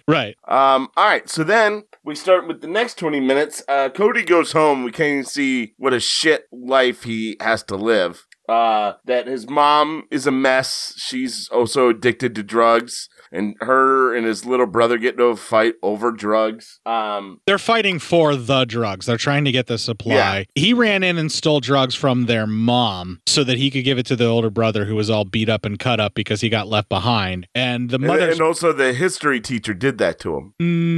Right. 0.08 0.36
Um, 0.48 0.90
all 0.98 1.06
right, 1.06 1.30
so 1.30 1.44
then 1.44 1.84
we 2.04 2.16
start 2.16 2.48
with 2.48 2.62
the 2.62 2.68
next 2.68 2.98
20 2.98 3.20
minutes. 3.20 3.62
Uh, 3.68 3.90
Cody 3.90 4.24
goes 4.24 4.52
home. 4.54 4.84
We 4.84 4.92
can't 4.92 5.10
even 5.12 5.26
see 5.26 5.74
what 5.78 5.94
a 5.94 6.00
shit 6.00 6.46
life 6.52 7.04
he 7.04 7.38
has 7.40 7.62
to 7.66 7.76
live. 7.76 8.26
Uh, 8.50 8.94
that 9.06 9.28
his 9.28 9.48
mom 9.48 10.08
is 10.10 10.26
a 10.26 10.32
mess. 10.32 10.96
She's 10.98 11.48
also 11.50 11.90
addicted 11.90 12.34
to 12.36 12.44
drugs. 12.44 13.08
And 13.32 13.56
her 13.62 14.16
and 14.16 14.26
his 14.26 14.44
little 14.44 14.66
brother 14.66 14.98
get 14.98 15.14
into 15.14 15.26
a 15.26 15.36
fight 15.36 15.76
over 15.84 16.12
drugs. 16.12 16.80
Um, 16.84 17.42
They're 17.46 17.60
fighting 17.60 18.00
for 18.00 18.36
the 18.36 18.66
drugs. 18.66 19.06
They're 19.06 19.18
trying 19.18 19.46
to 19.46 19.52
get 19.52 19.68
the 19.68 19.78
supply. 19.78 20.16
Yeah. 20.16 20.44
He 20.56 20.74
ran 20.74 21.04
in 21.04 21.20
and 21.20 21.32
stole 21.32 21.60
drugs 21.60 21.94
from 21.94 22.26
their 22.26 22.48
mom 22.48 23.22
so 23.28 23.44
that 23.44 23.60
he 23.60 23.70
could 23.70 23.84
give 23.84 24.00
it 24.00 24.08
to 24.08 24.16
the 24.16 24.26
older 24.26 24.50
brother 24.50 24.86
who 24.86 24.96
was 24.96 25.12
all 25.12 25.26
beat 25.26 25.48
up 25.48 25.64
and 25.64 25.78
cut 25.78 26.00
up 26.00 26.16
because 26.16 26.42
he 26.42 26.50
got 26.50 26.68
left 26.68 26.90
behind. 26.90 27.48
And 27.54 27.92
the 27.92 27.98
and, 27.98 28.08
mother. 28.08 28.32
and 28.32 28.42
also 28.42 28.74
the 28.74 28.94
history 28.94 29.40
teacher 29.40 29.76
did 29.76 30.00
that 30.00 30.18
to 30.22 30.36
him. 30.36 30.54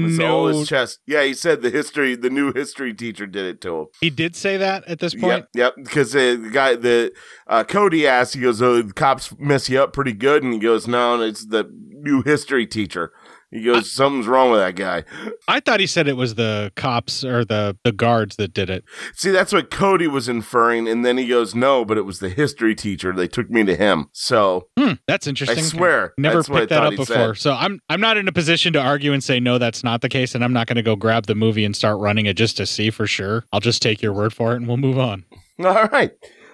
With 0.05 0.21
all 0.21 0.47
no, 0.47 0.59
his 0.59 0.69
chest. 0.69 0.99
Yeah, 1.05 1.23
he 1.23 1.33
said 1.33 1.61
the 1.61 1.69
history, 1.69 2.15
the 2.15 2.29
new 2.29 2.53
history 2.53 2.93
teacher 2.93 3.27
did 3.27 3.43
it 3.43 3.59
to 3.61 3.75
him. 3.75 3.85
he 3.99 4.09
did 4.09 4.37
say 4.37 4.55
that 4.55 4.87
at 4.87 4.99
this 4.99 5.13
point. 5.13 5.47
Yep, 5.53 5.75
yep. 5.75 5.75
Because 5.75 6.13
the 6.13 6.49
guy, 6.53 6.75
the 6.75 7.11
uh, 7.51 7.63
Cody 7.63 8.07
asked, 8.07 8.33
he 8.33 8.41
goes, 8.41 8.61
"Oh, 8.61 8.81
the 8.81 8.93
cops 8.93 9.37
mess 9.37 9.69
you 9.69 9.79
up 9.83 9.93
pretty 9.93 10.13
good," 10.13 10.41
and 10.41 10.53
he 10.53 10.59
goes, 10.59 10.87
"No, 10.87 11.21
it's 11.21 11.45
the 11.45 11.69
new 11.71 12.23
history 12.23 12.65
teacher." 12.65 13.11
He 13.53 13.61
goes, 13.63 13.91
"Something's 13.91 14.27
wrong 14.27 14.49
with 14.51 14.61
that 14.61 14.75
guy." 14.75 15.03
I 15.49 15.59
thought 15.59 15.81
he 15.81 15.85
said 15.85 16.07
it 16.07 16.15
was 16.15 16.35
the 16.35 16.71
cops 16.77 17.25
or 17.25 17.43
the 17.43 17.77
the 17.83 17.91
guards 17.91 18.37
that 18.37 18.53
did 18.53 18.69
it. 18.69 18.85
See, 19.13 19.29
that's 19.29 19.51
what 19.51 19.69
Cody 19.69 20.07
was 20.07 20.29
inferring, 20.29 20.87
and 20.87 21.03
then 21.03 21.17
he 21.17 21.27
goes, 21.27 21.53
"No, 21.53 21.83
but 21.83 21.97
it 21.97 22.03
was 22.05 22.19
the 22.19 22.29
history 22.29 22.73
teacher. 22.73 23.11
They 23.11 23.27
took 23.27 23.49
me 23.49 23.65
to 23.65 23.75
him." 23.75 24.07
So 24.13 24.67
Hmm, 24.79 24.93
that's 25.05 25.27
interesting. 25.27 25.59
I 25.59 25.61
swear, 25.63 26.13
Never 26.17 26.37
that's 26.37 26.47
picked 26.47 26.69
that 26.69 26.83
up 26.83 26.91
before. 26.91 27.35
said. 27.35 27.37
So 27.41 27.51
I'm 27.51 27.81
I'm 27.89 27.99
not 27.99 28.15
in 28.15 28.29
a 28.29 28.31
position 28.31 28.71
to 28.71 28.79
argue 28.79 29.11
and 29.11 29.21
say 29.21 29.41
no, 29.41 29.57
that's 29.57 29.83
not 29.83 29.99
the 29.99 30.07
case, 30.07 30.33
and 30.33 30.45
I'm 30.45 30.53
not 30.53 30.67
going 30.67 30.77
to 30.77 30.81
go 30.81 30.95
grab 30.95 31.25
the 31.25 31.35
movie 31.35 31.65
and 31.65 31.75
start 31.75 31.99
running 31.99 32.27
it 32.27 32.37
just 32.37 32.55
to 32.55 32.65
see 32.65 32.89
for 32.89 33.05
sure. 33.05 33.43
I'll 33.51 33.59
just 33.59 33.81
take 33.81 34.01
your 34.01 34.13
word 34.13 34.31
for 34.31 34.53
it, 34.53 34.57
and 34.57 34.67
we'll 34.69 34.77
move 34.77 34.97
on. 34.97 35.25
All 35.59 35.89
right. 35.91 36.11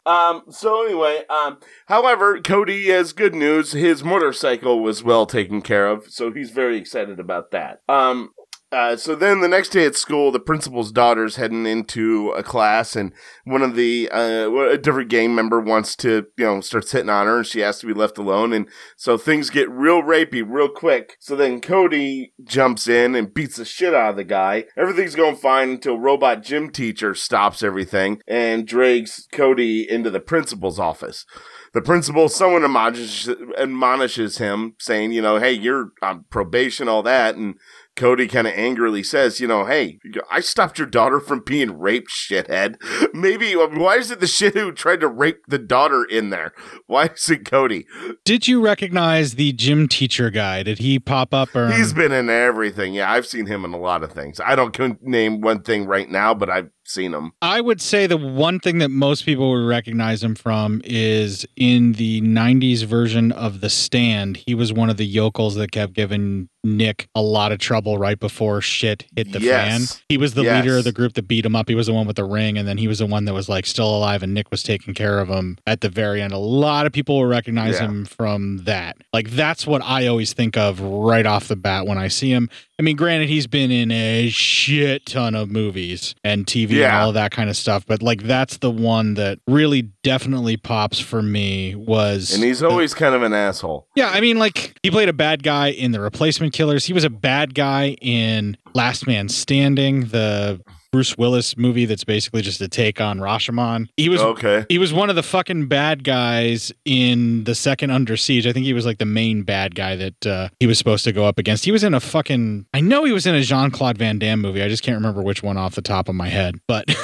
Um, 0.07 0.43
so 0.49 0.85
anyway, 0.85 1.23
um, 1.29 1.59
however, 1.87 2.39
Cody 2.39 2.87
has 2.87 3.11
good 3.11 3.35
news. 3.35 3.73
His 3.73 4.05
motorcycle 4.05 4.79
was 4.81 5.03
well 5.03 5.25
taken 5.25 5.61
care 5.61 5.87
of, 5.87 6.09
so 6.09 6.31
he's 6.31 6.51
very 6.51 6.77
excited 6.77 7.19
about 7.19 7.51
that. 7.51 7.81
Um, 7.89 8.31
uh, 8.71 8.97
so 8.97 9.15
then 9.15 9.39
the 9.39 9.47
next 9.47 9.69
day 9.69 9.85
at 9.85 9.95
school, 9.95 10.31
the 10.31 10.39
principal's 10.39 10.91
daughter's 10.91 11.37
heading 11.37 11.65
into 11.65 12.31
a 12.31 12.43
class, 12.43 12.95
and 12.95 13.13
one 13.45 13.61
of 13.61 13.75
the 13.75 14.09
uh, 14.11 14.51
a 14.51 14.77
different 14.77 15.09
gang 15.09 15.33
member 15.33 15.61
wants 15.61 15.95
to, 15.95 16.27
you 16.37 16.45
know, 16.45 16.59
starts 16.59 16.91
hitting 16.91 17.09
on 17.09 17.27
her, 17.27 17.37
and 17.37 17.47
she 17.47 17.61
has 17.61 17.79
to 17.79 17.87
be 17.87 17.93
left 17.93 18.17
alone, 18.17 18.51
and 18.51 18.67
so 18.97 19.17
things 19.17 19.49
get 19.49 19.69
real 19.69 20.01
rapey 20.01 20.43
real 20.45 20.67
quick. 20.69 21.15
So 21.19 21.35
then 21.35 21.61
Cody 21.61 22.33
jumps 22.43 22.87
in 22.87 23.15
and 23.15 23.33
beats 23.33 23.55
the 23.55 23.65
shit 23.65 23.93
out 23.93 24.11
of 24.11 24.15
the 24.17 24.25
guy. 24.25 24.65
Everything's 24.75 25.15
going 25.15 25.37
fine 25.37 25.69
until 25.69 25.97
robot 25.97 26.43
gym 26.43 26.69
teacher 26.69 27.15
stops 27.15 27.63
everything 27.63 28.21
and 28.27 28.67
drags 28.67 29.27
Cody 29.31 29.89
into 29.89 30.09
the 30.09 30.19
principal's 30.19 30.79
office. 30.79 31.25
The 31.73 31.81
principal, 31.81 32.27
someone 32.29 32.63
admonishes, 32.63 33.35
admonishes 33.57 34.39
him, 34.39 34.75
saying, 34.79 35.11
you 35.11 35.21
know, 35.21 35.37
hey, 35.37 35.51
you're 35.51 35.91
on 36.01 36.25
probation, 36.29 36.87
all 36.87 37.03
that, 37.03 37.35
and 37.35 37.55
Cody 37.97 38.27
kind 38.27 38.47
of 38.47 38.53
angrily 38.53 39.03
says, 39.03 39.41
you 39.41 39.47
know, 39.47 39.65
hey, 39.65 39.99
I 40.31 40.39
stopped 40.39 40.77
your 40.77 40.87
daughter 40.87 41.19
from 41.19 41.41
being 41.45 41.77
raped, 41.77 42.09
shithead. 42.09 42.75
Maybe, 43.13 43.55
uh, 43.55 43.67
why 43.67 43.95
is 43.95 44.11
it 44.11 44.19
the 44.19 44.27
shit 44.27 44.53
who 44.53 44.71
tried 44.71 45.01
to 45.01 45.07
rape 45.07 45.41
the 45.47 45.57
daughter 45.57 46.05
in 46.05 46.29
there? 46.29 46.53
Why 46.85 47.07
is 47.07 47.29
it 47.29 47.43
Cody? 47.43 47.85
Did 48.23 48.47
you 48.47 48.63
recognize 48.63 49.35
the 49.35 49.51
gym 49.51 49.87
teacher 49.87 50.29
guy? 50.29 50.63
Did 50.63 50.77
he 50.77 50.99
pop 50.99 51.33
up 51.33 51.53
or 51.55 51.71
He's 51.71 51.91
been 51.91 52.11
in 52.11 52.29
everything. 52.29 52.93
Yeah, 52.93 53.11
I've 53.11 53.25
seen 53.25 53.47
him 53.47 53.65
in 53.65 53.73
a 53.73 53.79
lot 53.79 54.03
of 54.03 54.13
things. 54.13 54.39
I 54.39 54.55
don't 54.55 55.01
name 55.01 55.41
one 55.41 55.63
thing 55.63 55.85
right 55.85 56.09
now, 56.09 56.33
but 56.33 56.49
I've 56.49 56.69
seen 56.89 57.13
him. 57.13 57.31
I 57.41 57.61
would 57.61 57.81
say 57.81 58.07
the 58.07 58.17
one 58.17 58.59
thing 58.59 58.77
that 58.79 58.89
most 58.89 59.25
people 59.25 59.51
would 59.51 59.67
recognize 59.67 60.23
him 60.23 60.35
from 60.35 60.81
is 60.83 61.45
in 61.55 61.93
the 61.93 62.21
90s 62.21 62.83
version 62.83 63.31
of 63.31 63.61
The 63.61 63.69
Stand. 63.69 64.37
He 64.45 64.55
was 64.55 64.71
one 64.73 64.89
of 64.89 64.97
the 64.97 65.05
yokels 65.05 65.55
that 65.55 65.71
kept 65.71 65.93
giving 65.93 66.49
Nick 66.63 67.07
a 67.15 67.21
lot 67.21 67.51
of 67.51 67.59
trouble 67.59 67.97
right 67.97 68.19
before 68.19 68.59
shit 68.61 69.05
hit 69.15 69.31
the 69.31 69.39
Yes. 69.39 69.93
fan. 69.93 70.01
He 70.09 70.17
was 70.17 70.33
the 70.33 70.43
Yes. 70.43 70.63
leader 70.65 70.77
of 70.77 70.83
the 70.83 70.91
group 70.91 71.13
that 71.13 71.27
beat 71.27 71.45
him 71.45 71.55
up. 71.55 71.69
He 71.69 71.75
was 71.75 71.87
the 71.87 71.93
one 71.93 72.07
with 72.07 72.17
the 72.17 72.25
ring, 72.25 72.57
and 72.57 72.67
then 72.67 72.77
he 72.77 72.87
was 72.89 72.99
the 72.99 73.05
one 73.05 73.23
that 73.25 73.33
was 73.33 73.47
like 73.47 73.65
still 73.65 73.95
alive, 73.95 74.21
and 74.23 74.33
Nick 74.33 74.51
was 74.51 74.63
taking 74.63 74.93
care 74.93 75.19
of 75.19 75.29
him 75.29 75.57
at 75.65 75.79
the 75.81 75.87
very 75.89 76.21
end. 76.21 76.33
A 76.33 76.37
lot 76.37 76.85
of 76.85 76.91
people 76.91 77.15
will 77.17 77.25
recognize 77.25 77.75
Yeah. 77.75 77.85
him 77.85 78.05
from 78.05 78.57
that. 78.65 78.97
Like, 79.13 79.31
that's 79.31 79.65
what 79.65 79.81
I 79.83 80.07
always 80.07 80.33
think 80.33 80.57
of 80.57 80.81
right 80.81 81.25
off 81.25 81.47
the 81.47 81.55
bat 81.55 81.87
when 81.87 81.97
I 81.97 82.09
see 82.09 82.31
him. 82.31 82.49
I 82.79 82.83
mean, 82.83 82.95
granted, 82.95 83.27
he's 83.27 83.47
been 83.47 83.71
in 83.71 83.91
a 83.91 84.29
shit 84.29 85.07
ton 85.07 85.33
of 85.33 85.49
movies 85.49 86.13
and 86.23 86.45
TV 86.45 86.83
and 86.85 86.95
all 86.95 87.07
of 87.09 87.15
that 87.15 87.31
kind 87.31 87.49
of 87.49 87.57
stuff, 87.57 87.85
but 87.87 88.03
like 88.03 88.21
that's 88.23 88.57
the 88.57 88.69
one 88.69 89.15
that 89.15 89.39
really 89.47 89.89
definitely 90.03 90.57
pops 90.57 90.99
for 90.99 91.23
me 91.23 91.73
was. 91.73 92.33
And 92.33 92.43
he's 92.43 92.61
always 92.61 92.93
kind 92.93 93.15
of 93.15 93.23
an 93.23 93.33
asshole. 93.33 93.87
yeah, 93.95 94.09
I 94.09 94.21
mean, 94.21 94.37
like 94.37 94.77
he 94.83 94.91
played 94.91 95.09
a 95.09 95.13
bad 95.13 95.41
guy 95.41 95.69
in 95.69 95.91
The 95.91 95.99
Replacement 95.99 96.53
Killers. 96.53 96.85
He 96.85 96.93
was 96.93 97.03
a 97.03 97.09
bad 97.09 97.55
guy 97.55 97.97
in 97.99 98.57
Last 98.75 99.07
Man 99.07 99.27
Standing, 99.27 100.01
the 100.09 100.61
Bruce 100.97 101.15
Willis 101.15 101.55
movie 101.55 101.85
that's 101.85 102.03
basically 102.03 102.41
just 102.41 102.59
a 102.59 102.67
take 102.67 102.99
on 102.99 103.19
Rashomon. 103.19 103.87
He 103.97 104.09
was 104.09 104.19
Okay. 104.19 104.65
he 104.67 104.79
was 104.79 104.91
one 104.91 105.11
of 105.11 105.15
the 105.15 105.21
fucking 105.21 105.67
bad 105.67 106.03
guys 106.03 106.71
in 106.85 107.43
the 107.43 107.53
second 107.53 107.91
Under 107.91 108.17
Siege. 108.17 108.47
I 108.47 108.51
think 108.51 108.65
he 108.65 108.73
was 108.73 108.83
like 108.83 108.97
the 108.97 109.05
main 109.05 109.43
bad 109.43 109.75
guy 109.75 109.95
that 109.95 110.25
uh, 110.25 110.49
he 110.59 110.65
was 110.65 110.79
supposed 110.79 111.03
to 111.03 111.11
go 111.11 111.25
up 111.25 111.37
against. 111.37 111.65
He 111.65 111.71
was 111.71 111.83
in 111.83 111.93
a 111.93 111.99
fucking. 111.99 112.65
I 112.73 112.79
know 112.81 113.03
he 113.03 113.11
was 113.11 113.27
in 113.27 113.35
a 113.35 113.41
Jean 113.43 113.69
Claude 113.69 113.99
Van 113.99 114.17
Damme 114.17 114.41
movie. 114.41 114.63
I 114.63 114.69
just 114.69 114.81
can't 114.81 114.95
remember 114.95 115.21
which 115.21 115.43
one 115.43 115.55
off 115.55 115.75
the 115.75 115.83
top 115.83 116.09
of 116.09 116.15
my 116.15 116.29
head. 116.29 116.55
But 116.67 116.85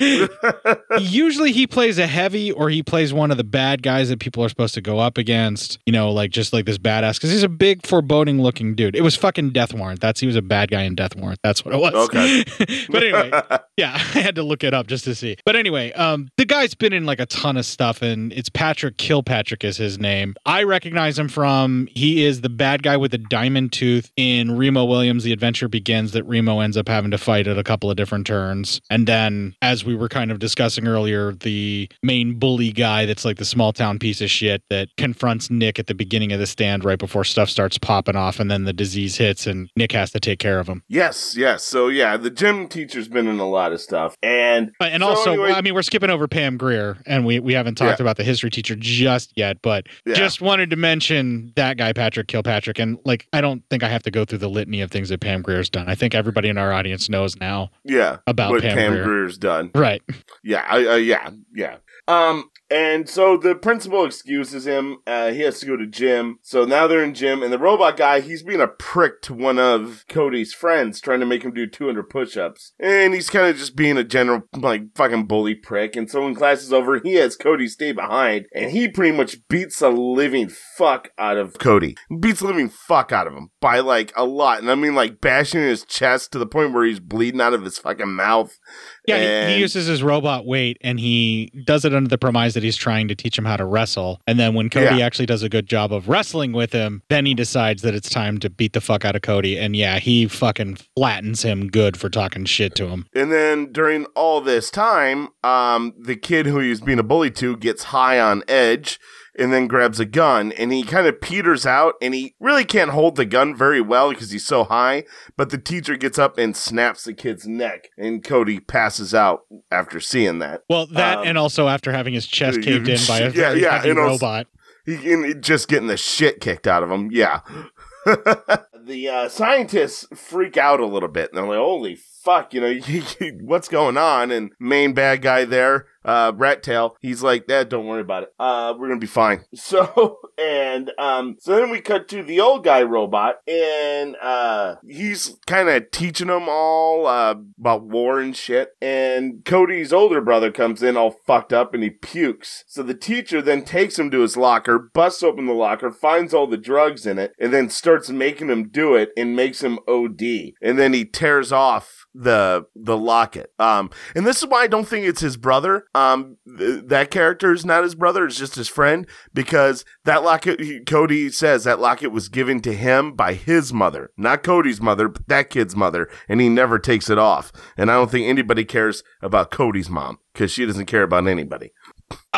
usually 1.00 1.52
he 1.52 1.66
plays 1.66 1.98
a 1.98 2.06
heavy 2.06 2.52
or 2.52 2.70
he 2.70 2.82
plays 2.82 3.12
one 3.12 3.30
of 3.30 3.36
the 3.36 3.44
bad 3.44 3.82
guys 3.82 4.08
that 4.08 4.20
people 4.20 4.44
are 4.44 4.48
supposed 4.48 4.74
to 4.74 4.80
go 4.80 4.98
up 4.98 5.18
against. 5.18 5.78
You 5.86 5.92
know, 5.92 6.10
like 6.10 6.30
just 6.30 6.52
like 6.52 6.66
this 6.66 6.78
badass 6.78 7.14
because 7.14 7.30
he's 7.30 7.42
a 7.42 7.48
big, 7.48 7.86
foreboding 7.86 8.40
looking 8.40 8.74
dude. 8.74 8.96
It 8.96 9.02
was 9.02 9.16
fucking 9.16 9.50
Death 9.50 9.74
Warrant. 9.74 10.00
That's 10.00 10.20
he 10.20 10.26
was 10.26 10.36
a 10.36 10.42
bad 10.42 10.70
guy 10.70 10.82
in 10.82 10.94
Death 10.94 11.16
Warrant. 11.16 11.40
That's 11.42 11.64
what 11.64 11.74
it 11.74 11.78
was. 11.78 11.94
Okay. 11.94 12.44
but 12.90 13.02
anyway, 13.02 13.30
yeah, 13.76 13.92
I 13.94 14.20
had 14.20 14.34
to 14.36 14.42
look 14.42 14.64
it 14.64 14.74
up 14.74 14.86
just 14.86 15.04
to 15.04 15.14
see. 15.14 15.36
But 15.44 15.56
anyway, 15.56 15.92
um, 15.92 16.28
the 16.36 16.44
guy's 16.44 16.74
been 16.74 16.92
in 16.92 17.06
like 17.06 17.20
a 17.20 17.26
ton 17.26 17.56
of 17.56 17.66
stuff, 17.66 18.02
and 18.02 18.32
it's 18.32 18.48
Patrick 18.48 18.96
Kilpatrick 18.96 19.64
is 19.64 19.76
his 19.76 19.98
name. 19.98 20.34
I 20.44 20.62
recognize 20.62 21.18
him 21.18 21.28
from 21.28 21.88
he 21.90 22.24
is 22.24 22.40
the 22.40 22.48
bad 22.48 22.82
guy 22.82 22.96
with 22.96 23.10
the 23.10 23.18
diamond 23.18 23.72
tooth 23.72 24.10
in 24.16 24.56
Remo 24.56 24.84
Williams. 24.84 25.24
The 25.24 25.32
Adventure 25.32 25.68
Begins 25.68 26.12
that 26.12 26.24
Remo 26.24 26.60
ends 26.60 26.76
up 26.76 26.88
having 26.88 27.10
to 27.10 27.18
fight 27.18 27.46
at 27.46 27.58
a 27.58 27.64
couple 27.64 27.90
of 27.90 27.96
different 27.96 28.26
turns, 28.26 28.80
and 28.90 29.06
then 29.06 29.54
as 29.66 29.84
we 29.84 29.96
were 29.96 30.08
kind 30.08 30.30
of 30.30 30.38
discussing 30.38 30.86
earlier, 30.86 31.32
the 31.32 31.88
main 32.00 32.38
bully 32.38 32.70
guy 32.70 33.04
that's 33.04 33.24
like 33.24 33.36
the 33.36 33.44
small 33.44 33.72
town 33.72 33.98
piece 33.98 34.20
of 34.20 34.30
shit 34.30 34.62
that 34.70 34.88
confronts 34.96 35.50
Nick 35.50 35.80
at 35.80 35.88
the 35.88 35.94
beginning 35.94 36.30
of 36.32 36.38
the 36.38 36.46
stand 36.46 36.84
right 36.84 36.98
before 37.00 37.24
stuff 37.24 37.50
starts 37.50 37.76
popping 37.76 38.14
off, 38.14 38.38
and 38.38 38.48
then 38.48 38.62
the 38.62 38.72
disease 38.72 39.16
hits, 39.16 39.44
and 39.44 39.68
Nick 39.76 39.90
has 39.90 40.12
to 40.12 40.20
take 40.20 40.38
care 40.38 40.60
of 40.60 40.68
him. 40.68 40.84
Yes, 40.88 41.34
yes. 41.36 41.64
So 41.64 41.88
yeah, 41.88 42.16
the 42.16 42.30
gym 42.30 42.68
teacher's 42.68 43.08
been 43.08 43.26
in 43.26 43.40
a 43.40 43.48
lot 43.48 43.72
of 43.72 43.80
stuff, 43.80 44.14
and 44.22 44.70
Uh, 44.80 44.84
And 44.84 45.02
so 45.02 45.08
also, 45.08 45.32
anyway- 45.32 45.52
I 45.52 45.60
mean, 45.62 45.74
we're 45.74 45.82
skipping 45.82 46.10
over 46.10 46.28
Pam 46.28 46.56
Grier, 46.56 46.98
and 47.04 47.26
we, 47.26 47.40
we 47.40 47.52
haven't 47.54 47.74
talked 47.74 47.98
Yeah. 47.98 48.04
about 48.04 48.16
the 48.18 48.24
history 48.24 48.50
teacher 48.50 48.76
just 48.78 49.32
yet, 49.36 49.58
but 49.62 49.88
Yeah. 50.06 50.14
just 50.14 50.40
wanted 50.40 50.70
to 50.70 50.76
mention 50.76 51.52
that 51.56 51.76
guy, 51.76 51.92
Patrick 51.92 52.28
Kilpatrick. 52.28 52.78
And 52.78 52.98
like, 53.04 53.26
I 53.32 53.40
don't 53.40 53.62
think 53.68 53.82
I 53.82 53.88
have 53.88 54.04
to 54.04 54.10
go 54.12 54.24
through 54.24 54.38
the 54.38 54.48
litany 54.48 54.80
of 54.80 54.90
things 54.92 55.08
that 55.08 55.20
Pam 55.20 55.42
Grier's 55.42 55.68
done. 55.68 55.88
I 55.88 55.94
think 55.96 56.14
everybody 56.14 56.48
in 56.48 56.56
our 56.56 56.72
audience 56.72 57.08
knows 57.08 57.36
now. 57.40 57.70
yeah, 57.84 58.18
About 58.28 58.50
what 58.52 58.62
Pam 58.62 58.76
Pam, 58.76 58.92
Grier. 58.92 59.04
Grier's 59.04 59.38
done. 59.38 59.55
Right. 59.74 60.02
Yeah, 60.42 60.64
I, 60.68 60.86
uh, 60.86 60.94
yeah, 60.96 61.30
yeah. 61.54 61.76
Um, 62.08 62.50
and 62.70 63.08
so 63.08 63.36
the 63.36 63.54
principal 63.54 64.04
excuses 64.04 64.66
him. 64.66 64.98
Uh, 65.06 65.30
he 65.32 65.40
has 65.42 65.60
to 65.60 65.66
go 65.66 65.76
to 65.76 65.86
gym. 65.86 66.38
So 66.42 66.64
now 66.64 66.86
they're 66.86 67.02
in 67.04 67.14
gym, 67.14 67.42
and 67.42 67.52
the 67.52 67.58
robot 67.58 67.96
guy, 67.96 68.20
he's 68.20 68.42
being 68.42 68.60
a 68.60 68.66
prick 68.68 69.22
to 69.22 69.34
one 69.34 69.58
of 69.58 70.04
Cody's 70.08 70.52
friends, 70.52 71.00
trying 71.00 71.20
to 71.20 71.26
make 71.26 71.42
him 71.42 71.52
do 71.52 71.66
200 71.66 72.08
push-ups. 72.10 72.72
And 72.80 73.14
he's 73.14 73.30
kind 73.30 73.46
of 73.48 73.56
just 73.56 73.76
being 73.76 73.96
a 73.96 74.04
general, 74.04 74.42
like, 74.56 74.82
fucking 74.96 75.26
bully 75.26 75.54
prick. 75.54 75.96
And 75.96 76.10
so 76.10 76.22
when 76.22 76.34
class 76.34 76.62
is 76.62 76.72
over, 76.72 76.98
he 77.02 77.14
has 77.14 77.36
Cody 77.36 77.68
stay 77.68 77.92
behind, 77.92 78.46
and 78.54 78.70
he 78.70 78.88
pretty 78.88 79.16
much 79.16 79.36
beats 79.48 79.78
the 79.78 79.90
living 79.90 80.48
fuck 80.76 81.10
out 81.18 81.36
of 81.36 81.58
Cody. 81.58 81.96
Beats 82.20 82.40
the 82.40 82.46
living 82.46 82.68
fuck 82.68 83.12
out 83.12 83.26
of 83.26 83.34
him 83.34 83.50
by, 83.60 83.80
like, 83.80 84.12
a 84.16 84.24
lot. 84.24 84.58
And 84.60 84.70
I 84.70 84.74
mean, 84.74 84.94
like, 84.94 85.20
bashing 85.20 85.60
his 85.60 85.84
chest 85.84 86.32
to 86.32 86.38
the 86.38 86.46
point 86.46 86.72
where 86.72 86.84
he's 86.84 87.00
bleeding 87.00 87.40
out 87.40 87.54
of 87.54 87.62
his 87.64 87.78
fucking 87.78 88.12
mouth. 88.12 88.58
Yeah, 89.06 89.18
he, 89.18 89.24
And- 89.26 89.52
he 89.52 89.58
uses 89.60 89.86
his 89.86 90.02
robot 90.02 90.46
weight 90.46 90.78
and 90.80 90.98
he 90.98 91.52
does 91.64 91.84
it 91.84 91.94
under 91.94 92.08
the 92.08 92.18
premise 92.18 92.55
that 92.56 92.64
he's 92.64 92.76
trying 92.76 93.06
to 93.06 93.14
teach 93.14 93.38
him 93.38 93.44
how 93.44 93.56
to 93.56 93.64
wrestle. 93.64 94.20
And 94.26 94.40
then 94.40 94.54
when 94.54 94.68
Cody 94.68 94.96
Yeah. 94.96 95.06
actually 95.06 95.26
does 95.26 95.44
a 95.44 95.48
good 95.48 95.66
job 95.68 95.92
of 95.92 96.08
wrestling 96.08 96.52
with 96.52 96.72
him, 96.72 97.02
then 97.08 97.24
he 97.26 97.34
decides 97.34 97.82
that 97.82 97.94
it's 97.94 98.10
time 98.10 98.38
to 98.38 98.50
beat 98.50 98.72
the 98.72 98.80
fuck 98.80 99.04
out 99.04 99.14
of 99.14 99.22
Cody. 99.22 99.56
And 99.58 99.76
yeah, 99.76 99.98
he 100.00 100.26
fucking 100.26 100.78
flattens 100.96 101.42
him 101.42 101.68
good 101.68 101.96
for 101.96 102.08
talking 102.08 102.44
shit 102.46 102.74
to 102.76 102.88
him. 102.88 103.06
And 103.14 103.30
then 103.30 103.70
during 103.72 104.06
all 104.16 104.40
this 104.40 104.70
time, 104.70 105.28
um, 105.44 105.94
the 105.98 106.16
kid 106.16 106.46
who 106.46 106.58
he's 106.58 106.80
being 106.80 106.98
a 106.98 107.02
bully 107.04 107.30
to 107.32 107.56
gets 107.56 107.84
high 107.84 108.18
on 108.18 108.42
edge 108.48 108.98
and 109.38 109.52
then 109.52 109.66
grabs 109.66 110.00
a 110.00 110.04
gun 110.04 110.52
and 110.52 110.72
he 110.72 110.82
kind 110.82 111.06
of 111.06 111.20
peters 111.20 111.66
out 111.66 111.94
and 112.00 112.14
he 112.14 112.34
really 112.40 112.64
can't 112.64 112.90
hold 112.90 113.16
the 113.16 113.24
gun 113.24 113.54
very 113.56 113.80
well 113.80 114.10
because 114.10 114.30
he's 114.30 114.46
so 114.46 114.64
high. 114.64 115.04
But 115.36 115.50
the 115.50 115.58
teacher 115.58 115.96
gets 115.96 116.18
up 116.18 116.38
and 116.38 116.56
snaps 116.56 117.04
the 117.04 117.14
kid's 117.14 117.46
neck 117.46 117.88
and 117.98 118.24
Cody 118.24 118.60
passes 118.60 119.14
out 119.14 119.42
after 119.70 120.00
seeing 120.00 120.38
that. 120.40 120.62
Well, 120.70 120.86
that 120.88 121.18
Um, 121.18 121.26
and 121.26 121.38
also 121.38 121.68
after 121.68 121.92
having 121.92 122.14
his 122.14 122.26
chest 122.26 122.62
caved 122.62 122.88
in 122.88 122.98
by 123.06 123.18
a 123.20 123.30
Yeah, 123.34 123.52
yeah, 123.52 123.78
heavy 123.78 123.90
also- 123.90 124.02
robot. 124.02 124.46
He, 124.84 125.34
just 125.40 125.66
getting 125.66 125.88
the 125.88 125.96
shit 125.96 126.40
kicked 126.40 126.68
out 126.68 126.84
of 126.84 126.90
him. 126.92 127.10
Yeah. 127.10 127.40
the 128.06 129.08
uh, 129.12 129.28
scientists 129.28 130.06
freak 130.14 130.56
out 130.56 130.78
a 130.80 130.86
little 130.86 131.08
bit. 131.08 131.30
And 131.30 131.38
they're 131.38 131.48
like, 131.48 131.58
holy 131.58 131.96
fuck, 132.22 132.54
you 132.54 132.60
know, 132.60 132.72
what's 133.40 133.68
going 133.68 133.96
on? 133.96 134.30
And 134.30 134.52
main 134.60 134.92
bad 134.94 135.22
guy 135.22 135.44
there, 135.44 135.86
uh, 136.06 136.32
Rat 136.34 136.62
Tail, 136.62 136.96
he's 137.00 137.22
like, 137.22 137.44
eh, 137.50 137.64
don't 137.64 137.86
worry 137.86 138.00
about 138.00 138.22
it. 138.22 138.34
Uh, 138.38 138.72
we're 138.78 138.88
to 138.88 138.96
be 138.96 139.06
fine. 139.06 139.44
So, 139.66 140.18
and, 140.38 140.92
um, 140.96 141.36
so 141.40 141.56
then 141.56 141.70
we 141.70 141.80
cut 141.80 142.06
to 142.08 142.22
the 142.22 142.40
old 142.40 142.62
guy 142.62 142.82
robot 142.82 143.36
and, 143.48 144.14
uh, 144.22 144.76
he's 144.86 145.38
kind 145.46 145.68
of 145.68 145.90
teaching 145.90 146.28
them 146.28 146.44
all, 146.48 147.06
uh, 147.06 147.34
about 147.58 147.82
war 147.82 148.20
and 148.20 148.36
shit. 148.36 148.76
And 148.80 149.44
Cody's 149.44 149.92
older 149.92 150.20
brother 150.20 150.52
comes 150.52 150.84
in 150.84 150.96
all 150.96 151.16
fucked 151.26 151.52
up 151.52 151.74
and 151.74 151.82
he 151.82 151.90
pukes. 151.90 152.62
So 152.68 152.84
the 152.84 152.94
teacher 152.94 153.42
then 153.42 153.64
takes 153.64 153.98
him 153.98 154.10
to 154.12 154.20
his 154.20 154.36
locker, 154.36 154.78
busts 154.78 155.24
open 155.24 155.46
the 155.46 155.52
locker, 155.52 155.90
finds 155.90 156.32
all 156.32 156.46
the 156.46 156.56
drugs 156.56 157.06
in 157.06 157.18
it, 157.18 157.32
and 157.40 157.52
then 157.52 157.68
starts 157.68 158.08
making 158.10 158.48
him 158.48 158.68
do 158.68 158.94
it 158.94 159.10
and 159.16 159.34
makes 159.34 159.62
him 159.62 159.80
OD. 159.88 160.22
And 160.62 160.78
then 160.78 160.92
he 160.92 161.04
tears 161.04 161.50
off 161.50 162.05
the 162.16 162.66
the 162.74 162.96
locket. 162.96 163.52
Um, 163.58 163.90
and 164.14 164.26
this 164.26 164.38
is 164.38 164.48
why 164.48 164.62
I 164.62 164.66
don't 164.66 164.88
think 164.88 165.06
it's 165.06 165.20
his 165.20 165.36
brother. 165.36 165.86
Um, 165.94 166.36
th- 166.58 166.84
that 166.86 167.10
character 167.10 167.52
is 167.52 167.64
not 167.64 167.84
his 167.84 167.94
brother; 167.94 168.26
it's 168.26 168.38
just 168.38 168.54
his 168.54 168.68
friend 168.68 169.06
because 169.34 169.84
that 170.04 170.22
locket. 170.22 170.60
He, 170.60 170.80
Cody 170.80 171.30
says 171.30 171.64
that 171.64 171.80
locket 171.80 172.12
was 172.12 172.28
given 172.28 172.60
to 172.62 172.72
him 172.72 173.12
by 173.12 173.34
his 173.34 173.72
mother, 173.72 174.10
not 174.16 174.42
Cody's 174.42 174.80
mother, 174.80 175.08
but 175.08 175.28
that 175.28 175.50
kid's 175.50 175.76
mother, 175.76 176.08
and 176.28 176.40
he 176.40 176.48
never 176.48 176.78
takes 176.78 177.10
it 177.10 177.18
off. 177.18 177.52
And 177.76 177.90
I 177.90 177.94
don't 177.94 178.10
think 178.10 178.26
anybody 178.26 178.64
cares 178.64 179.02
about 179.20 179.50
Cody's 179.50 179.90
mom 179.90 180.18
because 180.32 180.50
she 180.50 180.66
doesn't 180.66 180.86
care 180.86 181.02
about 181.02 181.26
anybody. 181.26 181.72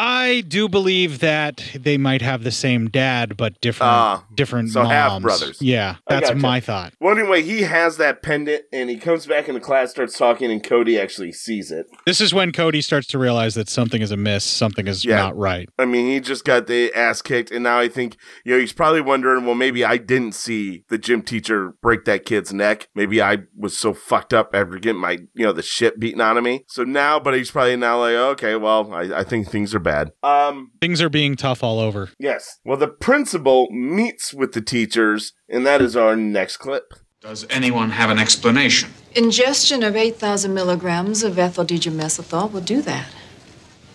I 0.01 0.43
do 0.47 0.69
believe 0.69 1.19
that 1.19 1.65
they 1.75 1.99
might 1.99 2.23
have 2.23 2.45
the 2.45 2.53
same 2.53 2.89
dad, 2.89 3.37
but 3.37 3.61
different 3.61 3.91
Ah, 3.93 4.25
different 4.33 4.71
so 4.71 4.83
moms. 4.85 4.93
half 4.93 5.23
brothers. 5.23 5.61
Yeah, 5.61 5.97
that's 6.09 6.29
gotcha. 6.29 6.39
my 6.41 6.61
thought. 6.61 6.93
Well, 7.01 7.19
anyway, 7.19 7.43
he 7.43 7.63
has 7.63 7.97
that 7.97 8.23
pendant, 8.23 8.63
and 8.73 8.89
he 8.89 8.97
comes 8.97 9.27
back 9.27 9.49
into 9.49 9.61
class, 9.61 9.91
starts 9.91 10.17
talking, 10.17 10.53
and 10.53 10.63
Cody 10.63 11.01
actually 11.01 11.33
sees 11.33 11.73
it. 11.73 11.87
This 12.07 12.21
is 12.21 12.33
when 12.33 12.53
Cody 12.53 12.81
starts 12.81 13.09
to 13.09 13.19
realize 13.19 13.57
that 13.57 13.69
something 13.69 14.01
is 14.01 14.13
amiss, 14.13 14.45
something 14.45 14.87
is 14.87 15.05
Yeah. 15.05 15.17
not 15.17 15.37
right. 15.37 15.69
I 15.79 15.85
mean, 15.85 16.07
he 16.13 16.21
just 16.21 16.45
got 16.45 16.69
the 16.69 16.93
ass 16.95 17.21
kicked, 17.21 17.51
and 17.51 17.65
now 17.65 17.79
I 17.81 17.89
think 17.89 18.17
you 18.45 18.53
know 18.55 18.61
he's 18.61 18.73
probably 18.73 19.01
wondering, 19.01 19.45
well, 19.47 19.57
maybe 19.57 19.85
I 19.85 19.97
didn't 19.97 20.33
see 20.37 20.85
the 20.89 20.99
gym 20.99 21.23
teacher 21.23 21.75
break 21.83 22.05
that 22.05 22.25
kid's 22.25 22.53
neck. 22.53 22.87
Maybe 22.95 23.21
I 23.21 23.39
was 23.57 23.77
so 23.77 23.95
fucked 23.95 24.33
up 24.33 24.51
after 24.55 24.79
getting 24.79 25.01
my 25.01 25.19
you 25.35 25.45
know 25.45 25.53
the 25.53 25.63
shit 25.63 25.99
beaten 25.99 26.21
out 26.21 26.37
of 26.37 26.45
me. 26.45 26.65
So 26.69 26.85
now, 26.85 27.19
but 27.19 27.35
he's 27.35 27.51
probably 27.51 27.75
now 27.77 27.99
like, 27.99 28.15
okay, 28.15 28.55
well, 28.55 28.93
I, 28.93 29.21
I 29.21 29.25
think 29.25 29.49
things 29.49 29.75
are 29.75 29.79
bad. 29.89 30.13
Um, 30.23 30.71
Things 30.81 31.01
are 31.01 31.09
being 31.09 31.35
tough 31.37 31.63
all 31.65 31.79
over. 31.81 32.11
yes. 32.19 32.59
Well, 32.65 32.77
the 32.77 32.89
principal 32.89 33.69
meets 33.71 34.35
with 34.35 34.53
the 34.53 34.61
teachers, 34.61 35.33
and 35.49 35.65
that 35.67 35.81
is 35.81 35.97
our 35.97 36.15
next 36.17 36.59
clip. 36.59 36.93
Does 37.21 37.47
anyone 37.51 37.91
have 37.91 38.11
an 38.11 38.19
explanation? 38.19 38.91
Ingestion 39.15 39.83
of 39.83 39.97
8,000 39.97 40.53
milligrams 40.55 41.23
of 41.25 41.39
ethyl 41.39 41.65
dimethyl 41.65 42.53
will 42.53 42.61
do 42.61 42.83
that. 42.83 43.07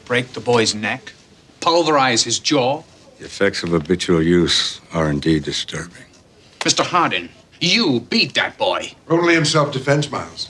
Break 0.06 0.34
the 0.34 0.40
boy's 0.42 0.74
neck? 0.76 1.14
Pulverize 1.62 2.24
his 2.24 2.40
jaw? 2.40 2.84
The 3.20 3.26
effects 3.26 3.64
of 3.64 3.70
habitual 3.70 4.22
use 4.22 4.82
are 4.94 5.10
indeed 5.10 5.44
disturbing. 5.44 6.06
Mr. 6.60 6.84
Hardin, 6.84 7.30
you 7.62 8.02
beat 8.10 8.34
that 8.34 8.58
boy. 8.58 8.92
Only 9.08 9.36
in 9.36 9.46
self 9.46 9.72
defense, 9.72 10.10
Miles. 10.12 10.50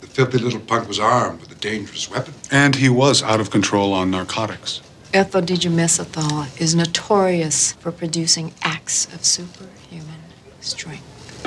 The 0.00 0.06
filthy 0.06 0.38
little 0.38 0.60
punk 0.60 0.88
was 0.88 0.98
armed 1.00 1.40
with 1.40 1.50
a 1.52 1.53
dangerous 1.64 2.10
weapon. 2.10 2.34
And 2.50 2.76
he 2.76 2.90
was 2.90 3.22
out 3.22 3.40
of 3.40 3.50
control 3.50 3.94
on 3.94 4.10
narcotics. 4.10 4.82
Ethyl 5.14 5.40
dimethyl 5.40 6.60
is 6.60 6.74
notorious 6.74 7.72
for 7.72 7.90
producing 7.90 8.52
acts 8.62 9.06
of 9.14 9.24
superhuman 9.24 10.20
strength. 10.60 11.42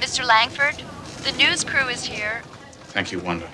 Mr. 0.00 0.26
Langford, 0.26 0.82
the 1.24 1.32
news 1.32 1.64
crew 1.64 1.88
is 1.88 2.04
here. 2.04 2.42
Thank 2.92 3.10
you, 3.10 3.20
Wanda. 3.20 3.48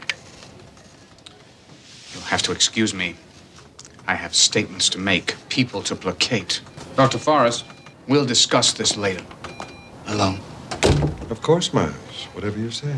You'll 2.12 2.24
have 2.24 2.42
to 2.42 2.50
excuse 2.50 2.92
me. 2.92 3.14
I 4.08 4.16
have 4.16 4.34
statements 4.34 4.88
to 4.88 4.98
make, 4.98 5.36
people 5.48 5.80
to 5.82 5.94
placate. 5.94 6.60
Dr. 6.96 7.18
Forrest, 7.18 7.64
we'll 8.08 8.26
discuss 8.26 8.72
this 8.72 8.96
later. 8.96 9.24
Alone. 10.08 10.40
Of 11.30 11.40
course, 11.40 11.72
Miles. 11.72 12.26
Whatever 12.34 12.58
you 12.58 12.72
say. 12.72 12.96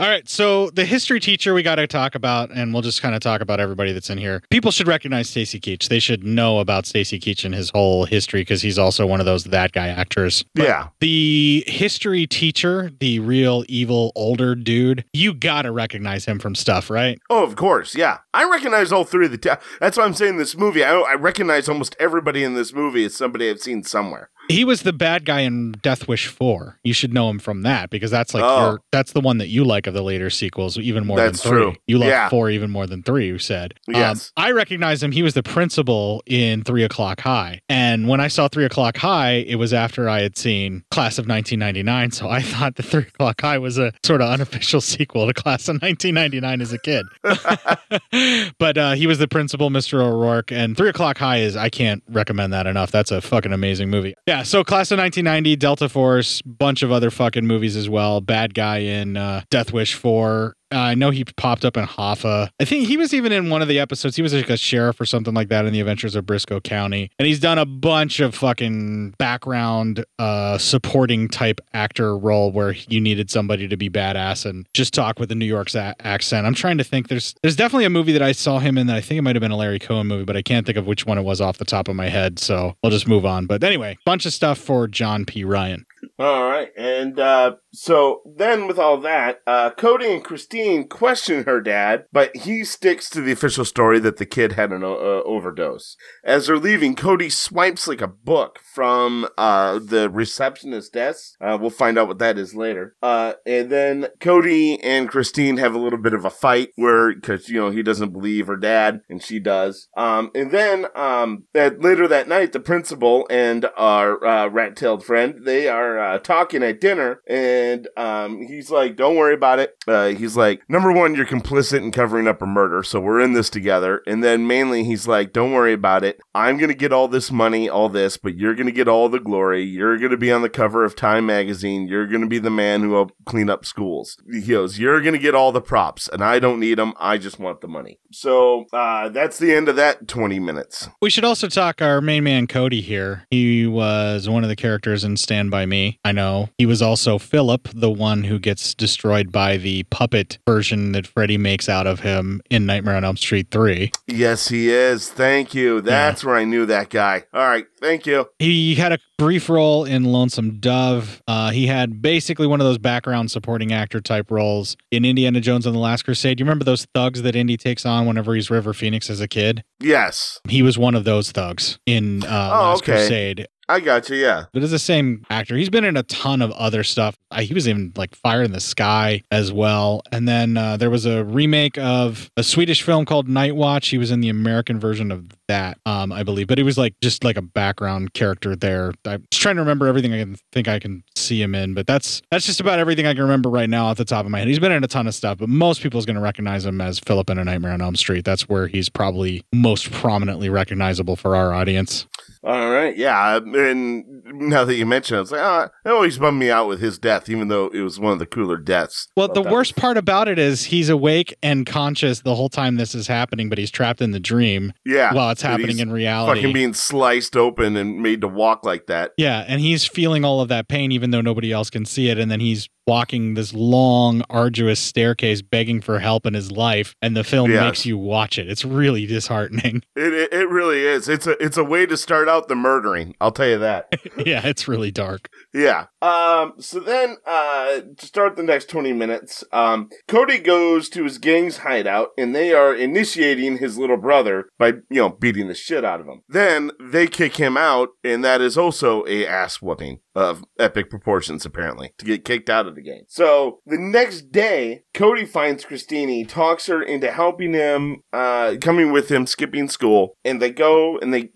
All 0.00 0.08
right, 0.08 0.28
so 0.28 0.70
the 0.70 0.84
history 0.84 1.18
teacher 1.18 1.52
we 1.54 1.64
got 1.64 1.74
to 1.74 1.88
talk 1.88 2.14
about, 2.14 2.52
and 2.52 2.72
we'll 2.72 2.82
just 2.82 3.02
kind 3.02 3.16
of 3.16 3.20
talk 3.20 3.40
about 3.40 3.58
everybody 3.58 3.90
that's 3.90 4.10
in 4.10 4.16
here. 4.16 4.44
People 4.48 4.70
should 4.70 4.86
recognize 4.86 5.28
Stacy 5.28 5.58
Keach. 5.58 5.88
They 5.88 5.98
should 5.98 6.22
know 6.22 6.60
about 6.60 6.86
Stacy 6.86 7.18
Keach 7.18 7.44
and 7.44 7.52
his 7.52 7.70
whole 7.70 8.04
history 8.04 8.42
because 8.42 8.62
he's 8.62 8.78
also 8.78 9.04
one 9.06 9.18
of 9.18 9.26
those 9.26 9.42
that 9.42 9.72
guy 9.72 9.88
actors. 9.88 10.44
But 10.54 10.66
Yeah. 10.66 10.88
The 11.00 11.64
history 11.66 12.28
teacher, 12.28 12.92
the 13.00 13.18
real 13.18 13.64
evil 13.68 14.12
older 14.14 14.54
dude, 14.54 15.04
you 15.12 15.34
got 15.34 15.62
to 15.62 15.72
recognize 15.72 16.26
him 16.26 16.38
from 16.38 16.54
stuff, 16.54 16.90
right? 16.90 17.18
Oh, 17.28 17.42
of 17.42 17.56
course, 17.56 17.96
yeah. 17.96 18.18
I 18.32 18.48
recognize 18.48 18.92
all 18.92 19.02
three 19.02 19.26
of 19.26 19.32
the. 19.32 19.38
Ta- 19.38 19.58
That's 19.80 19.96
why 19.98 20.04
I'm 20.04 20.14
saying 20.14 20.36
this 20.36 20.56
movie. 20.56 20.84
I, 20.84 20.94
I 20.96 21.14
recognize 21.14 21.68
almost 21.68 21.96
everybody 21.98 22.44
in 22.44 22.54
this 22.54 22.72
movie 22.72 23.04
as 23.04 23.16
somebody 23.16 23.50
I've 23.50 23.58
seen 23.58 23.82
somewhere. 23.82 24.30
He 24.48 24.64
was 24.64 24.82
the 24.82 24.92
bad 24.92 25.24
guy 25.24 25.40
in 25.40 25.72
Death 25.82 26.08
Wish 26.08 26.26
4. 26.26 26.78
You 26.82 26.92
should 26.92 27.12
know 27.12 27.28
him 27.30 27.38
from 27.38 27.62
that 27.62 27.90
because 27.90 28.10
that's 28.10 28.32
like 28.34 28.42
Oh. 28.44 28.60
your 28.70 28.80
that's 28.90 29.12
the 29.12 29.20
one 29.20 29.38
that 29.38 29.48
you 29.48 29.64
like 29.64 29.86
of 29.86 29.94
the 29.94 30.02
later 30.02 30.30
sequels 30.30 30.78
even 30.78 31.06
more 31.06 31.16
That's 31.18 31.42
than 31.42 31.50
3. 31.52 31.58
true. 31.60 31.74
You 31.86 31.98
love 31.98 32.08
Yeah. 32.08 32.28
4 32.28 32.50
even 32.50 32.70
more 32.70 32.86
than 32.86 33.02
3, 33.02 33.26
you 33.26 33.38
said. 33.38 33.74
Um, 33.88 33.94
Yes. 33.94 34.32
I 34.36 34.52
recognize 34.52 35.02
him. 35.02 35.12
He 35.12 35.22
was 35.22 35.34
the 35.34 35.42
principal 35.42 36.22
in 36.26 36.64
3 36.64 36.82
o'clock 36.82 37.20
high. 37.20 37.60
And 37.68 38.08
when 38.08 38.20
I 38.20 38.28
saw 38.28 38.48
3 38.48 38.64
o'clock 38.64 38.96
high, 38.96 39.44
it 39.46 39.56
was 39.56 39.72
after 39.74 40.08
I 40.08 40.22
had 40.22 40.36
seen 40.38 40.82
Class 40.90 41.18
of 41.18 41.26
1999, 41.28 42.10
so 42.12 42.28
I 42.28 42.40
thought 42.42 42.76
the 42.76 42.82
3 42.82 43.02
o'clock 43.02 43.40
high 43.40 43.58
was 43.58 43.76
a 43.78 43.92
sort 44.04 44.20
of 44.22 44.30
unofficial 44.30 44.80
sequel 44.92 45.26
to 45.26 45.34
Class 45.34 45.68
of 45.68 45.82
1999 45.82 46.60
as 46.62 46.72
a 46.72 46.78
kid. 46.78 47.04
but 48.58 48.78
uh, 48.78 48.92
he 48.92 49.06
was 49.06 49.18
the 49.18 49.28
principal, 49.28 49.70
Mr. 49.70 50.00
O'Rourke, 50.02 50.52
and 50.52 50.76
Three 50.76 50.88
O'clock 50.88 51.18
High 51.18 51.38
is 51.38 51.56
I 51.56 51.68
can't 51.68 52.02
recommend 52.08 52.52
that 52.52 52.66
enough. 52.66 52.90
That's 52.90 53.10
a 53.10 53.20
fucking 53.20 53.52
amazing 53.52 53.90
movie. 53.90 54.14
Yeah, 54.26 54.37
so 54.42 54.64
Class 54.64 54.90
of 54.90 54.98
1990, 54.98 55.56
Delta 55.56 55.88
Force, 55.88 56.42
bunch 56.42 56.82
of 56.82 56.92
other 56.92 57.10
fucking 57.10 57.46
movies 57.46 57.76
as 57.76 57.88
well. 57.88 58.20
Bad 58.20 58.54
guy 58.54 58.78
in 58.78 59.16
uh, 59.16 59.42
Death 59.50 59.72
Wish 59.72 59.94
4. 59.94 60.54
Uh, 60.70 60.78
I 60.78 60.94
know 60.94 61.10
he 61.10 61.24
popped 61.24 61.64
up 61.64 61.76
in 61.76 61.86
Hoffa. 61.86 62.50
I 62.60 62.64
think 62.64 62.86
he 62.86 62.96
was 62.96 63.14
even 63.14 63.32
in 63.32 63.48
one 63.48 63.62
of 63.62 63.68
the 63.68 63.78
episodes. 63.78 64.16
He 64.16 64.22
was 64.22 64.34
like 64.34 64.50
a 64.50 64.56
sheriff 64.56 65.00
or 65.00 65.06
something 65.06 65.32
like 65.32 65.48
that 65.48 65.64
in 65.64 65.72
the 65.72 65.80
Adventures 65.80 66.14
of 66.14 66.26
Brisco 66.26 66.62
County. 66.62 67.10
And 67.18 67.26
he's 67.26 67.40
done 67.40 67.56
a 67.58 67.64
bunch 67.64 68.20
of 68.20 68.34
fucking 68.34 69.14
background 69.18 70.04
uh, 70.18 70.58
supporting 70.58 71.28
type 71.28 71.60
actor 71.72 72.16
role 72.18 72.52
where 72.52 72.72
you 72.72 73.00
needed 73.00 73.30
somebody 73.30 73.66
to 73.68 73.76
be 73.76 73.88
badass 73.88 74.44
and 74.44 74.66
just 74.74 74.92
talk 74.92 75.18
with 75.18 75.30
a 75.32 75.34
New 75.34 75.46
York 75.46 75.74
a- 75.74 75.94
accent. 76.00 76.46
I'm 76.46 76.54
trying 76.54 76.78
to 76.78 76.84
think. 76.84 77.08
There's 77.08 77.34
there's 77.42 77.56
definitely 77.56 77.86
a 77.86 77.90
movie 77.90 78.12
that 78.12 78.22
I 78.22 78.32
saw 78.32 78.58
him 78.58 78.76
in 78.76 78.86
that 78.88 78.96
I 78.96 79.00
think 79.00 79.18
it 79.18 79.22
might 79.22 79.36
have 79.36 79.40
been 79.40 79.50
a 79.50 79.56
Larry 79.56 79.78
Cohen 79.78 80.06
movie, 80.06 80.24
but 80.24 80.36
I 80.36 80.42
can't 80.42 80.66
think 80.66 80.76
of 80.76 80.86
which 80.86 81.06
one 81.06 81.16
it 81.18 81.22
was 81.22 81.40
off 81.40 81.58
the 81.58 81.64
top 81.64 81.88
of 81.88 81.96
my 81.96 82.08
head. 82.08 82.38
So 82.38 82.76
I'll 82.84 82.90
just 82.90 83.08
move 83.08 83.24
on. 83.24 83.46
But 83.46 83.64
anyway, 83.64 83.96
bunch 84.04 84.26
of 84.26 84.32
stuff 84.32 84.58
for 84.58 84.86
John 84.86 85.24
P. 85.24 85.44
Ryan. 85.44 85.86
All 86.18 86.48
right, 86.48 86.70
and 86.76 87.18
uh, 87.18 87.56
so 87.72 88.22
then 88.24 88.66
with 88.66 88.78
all 88.78 88.98
that, 88.98 89.40
uh, 89.46 89.70
Cody 89.70 90.12
and 90.12 90.24
Christine 90.24 90.88
question 90.88 91.44
her 91.44 91.60
dad, 91.60 92.06
but 92.12 92.36
he 92.36 92.64
sticks 92.64 93.08
to 93.10 93.20
the 93.20 93.32
official 93.32 93.64
story 93.64 93.98
that 94.00 94.16
the 94.16 94.26
kid 94.26 94.52
had 94.52 94.72
an 94.72 94.82
uh, 94.82 94.86
overdose. 94.86 95.96
As 96.24 96.46
they're 96.46 96.58
leaving, 96.58 96.94
Cody 96.94 97.30
swipes 97.30 97.86
like 97.86 98.00
a 98.00 98.08
book 98.08 98.58
from 98.74 99.28
uh, 99.36 99.78
the 99.78 100.10
receptionist's 100.10 100.90
desk. 100.90 101.34
Uh, 101.40 101.56
we'll 101.60 101.70
find 101.70 101.98
out 101.98 102.08
what 102.08 102.18
that 102.18 102.38
is 102.38 102.54
later. 102.54 102.96
Uh, 103.02 103.34
and 103.46 103.70
then 103.70 104.08
Cody 104.20 104.82
and 104.82 105.08
Christine 105.08 105.58
have 105.58 105.74
a 105.74 105.78
little 105.78 106.00
bit 106.00 106.14
of 106.14 106.24
a 106.24 106.30
fight 106.30 106.70
where, 106.76 107.14
because 107.14 107.48
you 107.48 107.60
know 107.60 107.70
he 107.70 107.82
doesn't 107.82 108.12
believe 108.12 108.46
her 108.46 108.56
dad 108.56 109.00
and 109.08 109.22
she 109.22 109.38
does. 109.38 109.88
Um, 109.96 110.30
and 110.34 110.50
then 110.50 110.86
um, 110.94 111.44
that 111.54 111.80
later 111.80 112.08
that 112.08 112.28
night, 112.28 112.52
the 112.52 112.60
principal 112.60 113.26
and 113.30 113.66
our 113.76 114.48
rat-tailed 114.48 115.04
friend 115.04 115.36
they 115.44 115.68
are 115.68 115.87
uh, 115.96 116.18
talking 116.18 116.64
at 116.64 116.80
dinner, 116.80 117.22
and 117.28 117.86
um, 117.96 118.42
he's 118.42 118.68
like, 118.68 118.96
"Don't 118.96 119.14
worry 119.14 119.34
about 119.34 119.60
it." 119.60 119.76
Uh, 119.86 120.08
he's 120.08 120.36
like, 120.36 120.62
"Number 120.68 120.90
one, 120.90 121.14
you're 121.14 121.24
complicit 121.24 121.78
in 121.78 121.92
covering 121.92 122.26
up 122.26 122.42
a 122.42 122.46
murder, 122.46 122.82
so 122.82 122.98
we're 122.98 123.20
in 123.20 123.34
this 123.34 123.48
together." 123.48 124.02
And 124.08 124.24
then 124.24 124.48
mainly, 124.48 124.82
he's 124.82 125.06
like, 125.06 125.32
"Don't 125.32 125.52
worry 125.52 125.72
about 125.72 126.02
it. 126.02 126.18
I'm 126.34 126.58
gonna 126.58 126.74
get 126.74 126.92
all 126.92 127.06
this 127.06 127.30
money, 127.30 127.68
all 127.68 127.88
this, 127.88 128.16
but 128.16 128.36
you're 128.36 128.56
gonna 128.56 128.72
get 128.72 128.88
all 128.88 129.08
the 129.08 129.20
glory. 129.20 129.62
You're 129.62 129.98
gonna 129.98 130.16
be 130.16 130.32
on 130.32 130.42
the 130.42 130.48
cover 130.48 130.84
of 130.84 130.96
Time 130.96 131.26
magazine. 131.26 131.86
You're 131.86 132.08
gonna 132.08 132.26
be 132.26 132.40
the 132.40 132.50
man 132.50 132.82
who 132.82 132.90
will 132.90 133.10
clean 133.24 133.48
up 133.48 133.64
schools." 133.64 134.16
He 134.30 134.40
goes, 134.40 134.78
"You're 134.80 135.00
gonna 135.00 135.18
get 135.18 135.36
all 135.36 135.52
the 135.52 135.60
props, 135.60 136.08
and 136.08 136.22
I 136.24 136.40
don't 136.40 136.58
need 136.58 136.78
them. 136.78 136.94
I 136.98 137.18
just 137.18 137.38
want 137.38 137.60
the 137.60 137.68
money." 137.68 138.00
So 138.10 138.64
uh, 138.72 139.10
that's 139.10 139.38
the 139.38 139.54
end 139.54 139.68
of 139.68 139.76
that 139.76 140.08
20 140.08 140.40
minutes. 140.40 140.88
We 141.00 141.10
should 141.10 141.24
also 141.24 141.48
talk 141.48 141.80
our 141.80 142.00
main 142.00 142.24
man 142.24 142.46
Cody 142.46 142.80
here. 142.80 143.26
He 143.30 143.66
was 143.66 144.28
one 144.28 144.42
of 144.42 144.48
the 144.48 144.56
characters 144.56 145.04
in 145.04 145.16
Stand 145.16 145.50
By 145.50 145.66
Me. 145.66 145.77
I 146.04 146.12
know. 146.12 146.50
He 146.58 146.66
was 146.66 146.82
also 146.82 147.18
Philip, 147.18 147.68
the 147.74 147.90
one 147.90 148.24
who 148.24 148.38
gets 148.38 148.74
destroyed 148.74 149.30
by 149.32 149.56
the 149.56 149.84
puppet 149.84 150.38
version 150.46 150.92
that 150.92 151.06
Freddy 151.06 151.38
makes 151.38 151.68
out 151.68 151.86
of 151.86 152.00
him 152.00 152.40
in 152.50 152.66
Nightmare 152.66 152.96
on 152.96 153.04
Elm 153.04 153.16
Street 153.16 153.48
3. 153.50 153.90
Yes, 154.06 154.48
he 154.48 154.70
is. 154.70 155.08
Thank 155.10 155.54
you. 155.54 155.80
That's 155.80 156.24
where 156.24 156.36
I 156.36 156.44
knew 156.44 156.66
that 156.66 156.90
guy. 156.90 157.24
All 157.32 157.46
right. 157.46 157.66
Thank 157.80 158.06
you. 158.06 158.28
He 158.38 158.74
had 158.74 158.92
a 158.92 158.98
brief 159.18 159.48
role 159.48 159.84
in 159.84 160.04
Lonesome 160.04 160.58
Dove. 160.58 161.22
Uh, 161.28 161.50
he 161.50 161.66
had 161.68 162.02
basically 162.02 162.46
one 162.46 162.60
of 162.60 162.66
those 162.66 162.78
background 162.78 163.30
supporting 163.30 163.72
actor 163.72 164.00
type 164.00 164.30
roles 164.30 164.76
in 164.90 165.04
Indiana 165.04 165.40
Jones 165.40 165.64
and 165.66 165.74
the 165.74 165.80
Last 165.80 166.02
Crusade. 166.02 166.40
You 166.40 166.44
remember 166.46 166.64
those 166.64 166.86
thugs 166.94 167.22
that 167.22 167.36
Indy 167.36 167.56
takes 167.56 167.86
on 167.86 168.06
whenever 168.06 168.34
he's 168.34 168.50
River 168.50 168.72
Phoenix 168.72 169.08
as 169.10 169.20
a 169.20 169.28
kid? 169.28 169.62
Yes. 169.80 170.40
He 170.48 170.62
was 170.62 170.76
one 170.76 170.94
of 170.94 171.04
those 171.04 171.30
thugs 171.30 171.78
in 171.86 172.24
uh, 172.24 172.50
Oh, 172.52 172.58
Last 172.70 172.82
okay. 172.82 172.92
Crusade. 172.92 173.46
I 173.68 173.80
got 173.80 174.08
you. 174.08 174.16
Yeah. 174.16 174.44
But 174.52 174.62
it's 174.62 174.72
the 174.72 174.78
same 174.78 175.26
actor. 175.28 175.56
He's 175.56 175.68
been 175.68 175.84
in 175.84 175.96
a 175.96 176.02
ton 176.04 176.40
of 176.40 176.50
other 176.52 176.82
stuff. 176.82 177.18
Uh, 177.30 177.42
he 177.42 177.52
was 177.52 177.66
in 177.66 177.92
like 177.96 178.14
Fire 178.14 178.42
in 178.42 178.52
the 178.52 178.60
Sky 178.60 179.22
as 179.30 179.52
well. 179.52 180.02
And 180.10 180.26
then 180.26 180.56
uh, 180.56 180.78
there 180.78 180.88
was 180.88 181.04
a 181.04 181.24
remake 181.24 181.76
of 181.76 182.30
a 182.36 182.42
Swedish 182.42 182.82
film 182.82 183.04
called 183.04 183.28
Night 183.28 183.54
Watch. 183.54 183.88
He 183.88 183.98
was 183.98 184.10
in 184.10 184.20
the 184.20 184.30
American 184.30 184.80
version 184.80 185.12
of 185.12 185.26
that, 185.48 185.78
um, 185.84 186.12
I 186.12 186.22
believe. 186.22 186.46
But 186.46 186.56
he 186.56 186.64
was 186.64 186.78
like 186.78 186.94
just 187.02 187.24
like 187.24 187.36
a 187.36 187.42
background 187.42 188.14
character 188.14 188.56
there. 188.56 188.92
I'm 189.04 189.26
just 189.30 189.42
trying 189.42 189.56
to 189.56 189.62
remember 189.62 189.86
everything 189.86 190.14
I 190.14 190.18
can 190.18 190.36
think 190.50 190.66
I 190.66 190.78
can 190.78 191.04
see 191.14 191.42
him 191.42 191.54
in. 191.54 191.74
But 191.74 191.86
that's 191.86 192.22
that's 192.30 192.46
just 192.46 192.60
about 192.60 192.78
everything 192.78 193.06
I 193.06 193.12
can 193.12 193.22
remember 193.22 193.50
right 193.50 193.68
now 193.68 193.86
off 193.86 193.98
the 193.98 194.04
top 194.06 194.24
of 194.24 194.30
my 194.30 194.38
head. 194.38 194.48
He's 194.48 194.58
been 194.58 194.72
in 194.72 194.82
a 194.82 194.88
ton 194.88 195.06
of 195.06 195.14
stuff, 195.14 195.38
but 195.38 195.50
most 195.50 195.82
people's 195.82 196.06
going 196.06 196.16
to 196.16 196.22
recognize 196.22 196.64
him 196.64 196.80
as 196.80 196.98
Philip 197.00 197.28
in 197.28 197.38
A 197.38 197.44
Nightmare 197.44 197.72
on 197.72 197.82
Elm 197.82 197.96
Street. 197.96 198.24
That's 198.24 198.48
where 198.48 198.66
he's 198.66 198.88
probably 198.88 199.44
most 199.52 199.90
prominently 199.92 200.48
recognizable 200.48 201.16
for 201.16 201.36
our 201.36 201.52
audience. 201.52 202.06
All 202.44 202.70
right. 202.70 202.96
Yeah. 202.96 203.36
And 203.36 204.04
now 204.24 204.64
that 204.64 204.74
you 204.74 204.86
mention 204.86 205.18
it, 205.18 205.22
it's 205.22 205.30
like, 205.30 205.40
oh, 205.40 205.68
it 205.84 205.90
always 205.90 206.18
bummed 206.18 206.38
me 206.38 206.50
out 206.50 206.68
with 206.68 206.80
his 206.80 206.98
death, 206.98 207.28
even 207.28 207.48
though 207.48 207.68
it 207.68 207.80
was 207.80 207.98
one 207.98 208.12
of 208.12 208.18
the 208.18 208.26
cooler 208.26 208.56
deaths. 208.56 209.08
Well, 209.16 209.28
the 209.28 209.42
worst 209.42 209.76
part 209.76 209.96
about 209.96 210.28
it 210.28 210.38
is 210.38 210.64
he's 210.64 210.88
awake 210.88 211.34
and 211.42 211.66
conscious 211.66 212.20
the 212.20 212.34
whole 212.34 212.48
time 212.48 212.76
this 212.76 212.94
is 212.94 213.06
happening, 213.06 213.48
but 213.48 213.58
he's 213.58 213.70
trapped 213.70 214.00
in 214.00 214.12
the 214.12 214.20
dream. 214.20 214.72
Yeah. 214.84 215.12
While 215.14 215.30
it's 215.30 215.42
happening 215.42 215.78
in 215.78 215.90
reality. 215.92 216.40
Fucking 216.40 216.52
being 216.52 216.74
sliced 216.74 217.36
open 217.36 217.76
and 217.76 218.02
made 218.02 218.20
to 218.20 218.28
walk 218.28 218.64
like 218.64 218.86
that. 218.86 219.12
yeah, 219.16 219.44
and 219.46 219.60
he's 219.60 219.84
feeling 219.84 220.24
all 220.24 220.40
of 220.40 220.48
that 220.48 220.68
pain 220.68 220.92
even 220.92 221.10
though 221.10 221.20
nobody 221.20 221.52
else 221.52 221.70
can 221.70 221.84
see 221.84 222.08
it. 222.08 222.18
And 222.18 222.30
then 222.30 222.40
he's 222.40 222.68
walking 222.88 223.34
this 223.34 223.52
long, 223.52 224.22
arduous 224.30 224.80
staircase 224.80 225.42
begging 225.42 225.80
for 225.80 225.98
help 226.00 226.26
in 226.26 226.34
his 226.34 226.50
life. 226.50 226.94
And 227.02 227.16
the 227.16 227.22
film 227.22 227.50
Yes. 227.52 227.62
makes 227.62 227.86
you 227.86 227.96
watch 227.98 228.38
it. 228.38 228.48
It's 228.48 228.64
really 228.64 229.06
disheartening. 229.06 229.82
It, 229.96 230.12
it 230.14 230.32
it 230.32 230.48
really 230.48 230.82
is. 230.86 231.08
It's 231.08 231.26
a 231.26 231.32
it's 231.44 231.56
a 231.56 231.64
way 231.64 231.84
to 231.84 231.96
start 231.96 232.28
out 232.28 232.46
the 232.48 232.54
murdering. 232.54 233.14
I'll 233.20 233.32
tell 233.32 233.48
you 233.48 233.58
that. 233.58 233.88
yeah, 234.16 234.46
it's 234.46 234.68
really 234.68 234.90
dark. 234.92 235.28
Yeah. 235.52 235.86
Um. 236.00 236.54
So 236.58 236.78
then, 236.78 237.16
uh, 237.26 237.80
to 237.96 238.06
start 238.06 238.36
the 238.36 238.44
next 238.44 238.68
twenty 238.70 238.92
minutes, 238.92 239.42
um, 239.52 239.88
Cody 240.06 240.38
goes 240.38 240.88
to 240.90 241.02
his 241.04 241.18
gang's 241.18 241.58
hideout, 241.58 242.10
and 242.16 242.32
they 242.34 242.52
are 242.52 242.72
initiating 242.74 243.58
his 243.58 243.76
little 243.76 243.96
brother 243.96 244.48
by 244.58 244.68
you 244.88 245.00
know 245.02 245.08
beating 245.10 245.48
the 245.48 245.54
shit 245.54 245.84
out 245.84 246.00
of 246.00 246.06
him. 246.06 246.22
Then 246.28 246.70
they 246.80 247.06
kick 247.08 247.36
him 247.36 247.56
out, 247.56 247.88
and 248.04 248.24
that 248.24 248.40
is 248.40 248.56
also 248.56 249.04
a 249.06 249.26
ass 249.26 249.60
whooping 249.60 249.98
of 250.18 250.44
epic 250.58 250.90
proportions, 250.90 251.46
apparently, 251.46 251.92
to 251.96 252.04
get 252.04 252.24
kicked 252.24 252.50
out 252.50 252.66
of 252.66 252.74
the 252.74 252.82
game. 252.82 253.04
So 253.06 253.60
the 253.64 253.78
next 253.78 254.32
day, 254.32 254.82
Cody 254.92 255.24
finds 255.24 255.64
Christine. 255.64 256.26
Talks 256.26 256.66
her 256.66 256.82
into 256.82 257.12
helping 257.12 257.52
him, 257.52 258.02
uh, 258.12 258.56
coming 258.60 258.90
with 258.90 259.10
him, 259.10 259.26
skipping 259.26 259.68
school, 259.68 260.16
and 260.24 260.42
they 260.42 260.50
go 260.50 260.98
and 260.98 261.14
they 261.14 261.30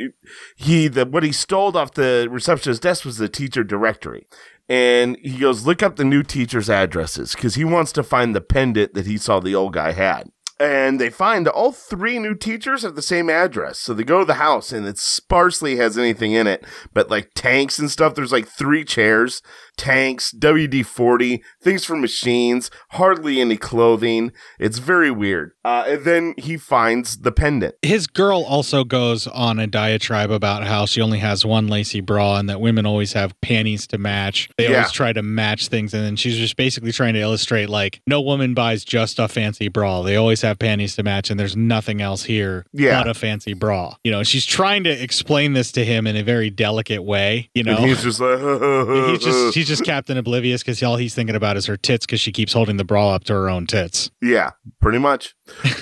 he 0.56 0.88
the 0.88 1.06
what 1.06 1.22
he 1.22 1.30
stole 1.30 1.76
off 1.76 1.94
the 1.94 2.26
receptionist's 2.28 2.80
desk 2.80 3.04
was 3.04 3.18
the 3.18 3.28
teacher 3.28 3.62
directory. 3.62 4.26
And 4.68 5.16
he 5.22 5.38
goes, 5.38 5.66
look 5.66 5.82
up 5.82 5.96
the 5.96 6.04
new 6.04 6.22
teacher's 6.22 6.70
addresses 6.70 7.34
because 7.34 7.54
he 7.56 7.64
wants 7.64 7.92
to 7.92 8.02
find 8.02 8.34
the 8.34 8.40
pendant 8.40 8.94
that 8.94 9.06
he 9.06 9.18
saw 9.18 9.38
the 9.38 9.54
old 9.54 9.74
guy 9.74 9.92
had. 9.92 10.30
And 10.62 11.00
they 11.00 11.10
find 11.10 11.44
that 11.44 11.54
all 11.54 11.72
three 11.72 12.20
new 12.20 12.36
teachers 12.36 12.82
have 12.82 12.94
the 12.94 13.02
same 13.02 13.28
address. 13.28 13.80
So 13.80 13.92
they 13.92 14.04
go 14.04 14.20
to 14.20 14.24
the 14.24 14.34
house 14.34 14.70
and 14.70 14.86
it 14.86 14.96
sparsely 14.96 15.74
has 15.76 15.98
anything 15.98 16.32
in 16.32 16.46
it, 16.46 16.64
but 16.94 17.10
like 17.10 17.32
tanks 17.34 17.80
and 17.80 17.90
stuff. 17.90 18.14
There's 18.14 18.30
like 18.30 18.46
three 18.46 18.84
chairs, 18.84 19.42
tanks, 19.76 20.32
WD 20.32 20.84
40, 20.86 21.42
things 21.60 21.84
for 21.84 21.96
machines, 21.96 22.70
hardly 22.90 23.40
any 23.40 23.56
clothing. 23.56 24.32
It's 24.58 24.78
very 24.78 25.10
weird. 25.10 25.52
Uh, 25.64 25.84
and 25.86 26.04
then 26.04 26.34
he 26.38 26.56
finds 26.56 27.18
the 27.18 27.32
pendant. 27.32 27.74
His 27.82 28.06
girl 28.06 28.42
also 28.42 28.84
goes 28.84 29.26
on 29.26 29.58
a 29.58 29.66
diatribe 29.66 30.30
about 30.30 30.64
how 30.64 30.86
she 30.86 31.00
only 31.00 31.18
has 31.20 31.44
one 31.44 31.68
lacy 31.68 32.00
bra 32.00 32.36
and 32.36 32.48
that 32.48 32.60
women 32.60 32.84
always 32.86 33.12
have 33.12 33.38
panties 33.40 33.86
to 33.88 33.98
match. 33.98 34.48
They 34.58 34.68
Yeah. 34.68 34.78
always 34.78 34.92
try 34.92 35.12
to 35.12 35.22
match 35.22 35.68
things. 35.68 35.94
And 35.94 36.04
then 36.04 36.16
she's 36.16 36.36
just 36.36 36.56
basically 36.56 36.92
trying 36.92 37.14
to 37.14 37.20
illustrate 37.20 37.68
like, 37.68 38.00
no 38.06 38.20
woman 38.20 38.54
buys 38.54 38.84
just 38.84 39.18
a 39.18 39.28
fancy 39.28 39.68
bra. 39.68 40.02
They 40.02 40.16
always 40.16 40.42
have 40.42 40.58
panties 40.58 40.96
to 40.96 41.02
match, 41.02 41.30
and 41.30 41.38
there's 41.38 41.56
nothing 41.56 42.00
else 42.00 42.24
here 42.24 42.66
Yeah. 42.72 43.00
but 43.02 43.08
a 43.08 43.14
fancy 43.14 43.54
bra. 43.54 43.94
You 44.04 44.10
know, 44.10 44.22
she's 44.22 44.44
trying 44.46 44.84
to 44.84 44.90
explain 44.90 45.52
this 45.52 45.72
to 45.72 45.84
him 45.84 46.06
in 46.06 46.16
a 46.16 46.22
very 46.22 46.50
delicate 46.50 47.02
way. 47.04 47.50
You 47.54 47.62
know, 47.62 47.76
And 47.76 47.86
he's 47.86 48.02
just 48.02 48.20
like, 48.20 48.38
he's 49.10 49.24
just 49.24 49.54
he's 49.62 49.68
just 49.68 49.84
Captain 49.84 50.16
Oblivious 50.16 50.60
because 50.62 50.82
all 50.82 50.96
he's 50.96 51.14
thinking 51.14 51.36
about 51.36 51.56
is 51.56 51.66
her 51.66 51.76
tits 51.76 52.04
because 52.04 52.20
she 52.20 52.32
keeps 52.32 52.52
holding 52.52 52.78
the 52.78 52.84
bra 52.84 53.10
up 53.10 53.22
to 53.24 53.32
her 53.32 53.48
own 53.48 53.66
tits. 53.66 54.10
yeah, 54.20 54.50
pretty 54.80 54.98
much. 54.98 55.34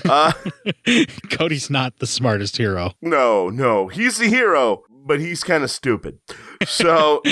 Uh, 0.07 0.33
Cody's 1.31 1.70
not 1.70 1.99
the 1.99 2.07
smartest 2.07 2.59
hero. 2.59 2.93
no, 3.01 3.49
no, 3.49 3.89
he's 3.89 4.18
the 4.18 4.26
hero, 4.28 4.83
but 4.91 5.18
he's 5.18 5.43
kind 5.43 5.64
of 5.64 5.70
stupid. 5.70 6.18
So 6.66 7.22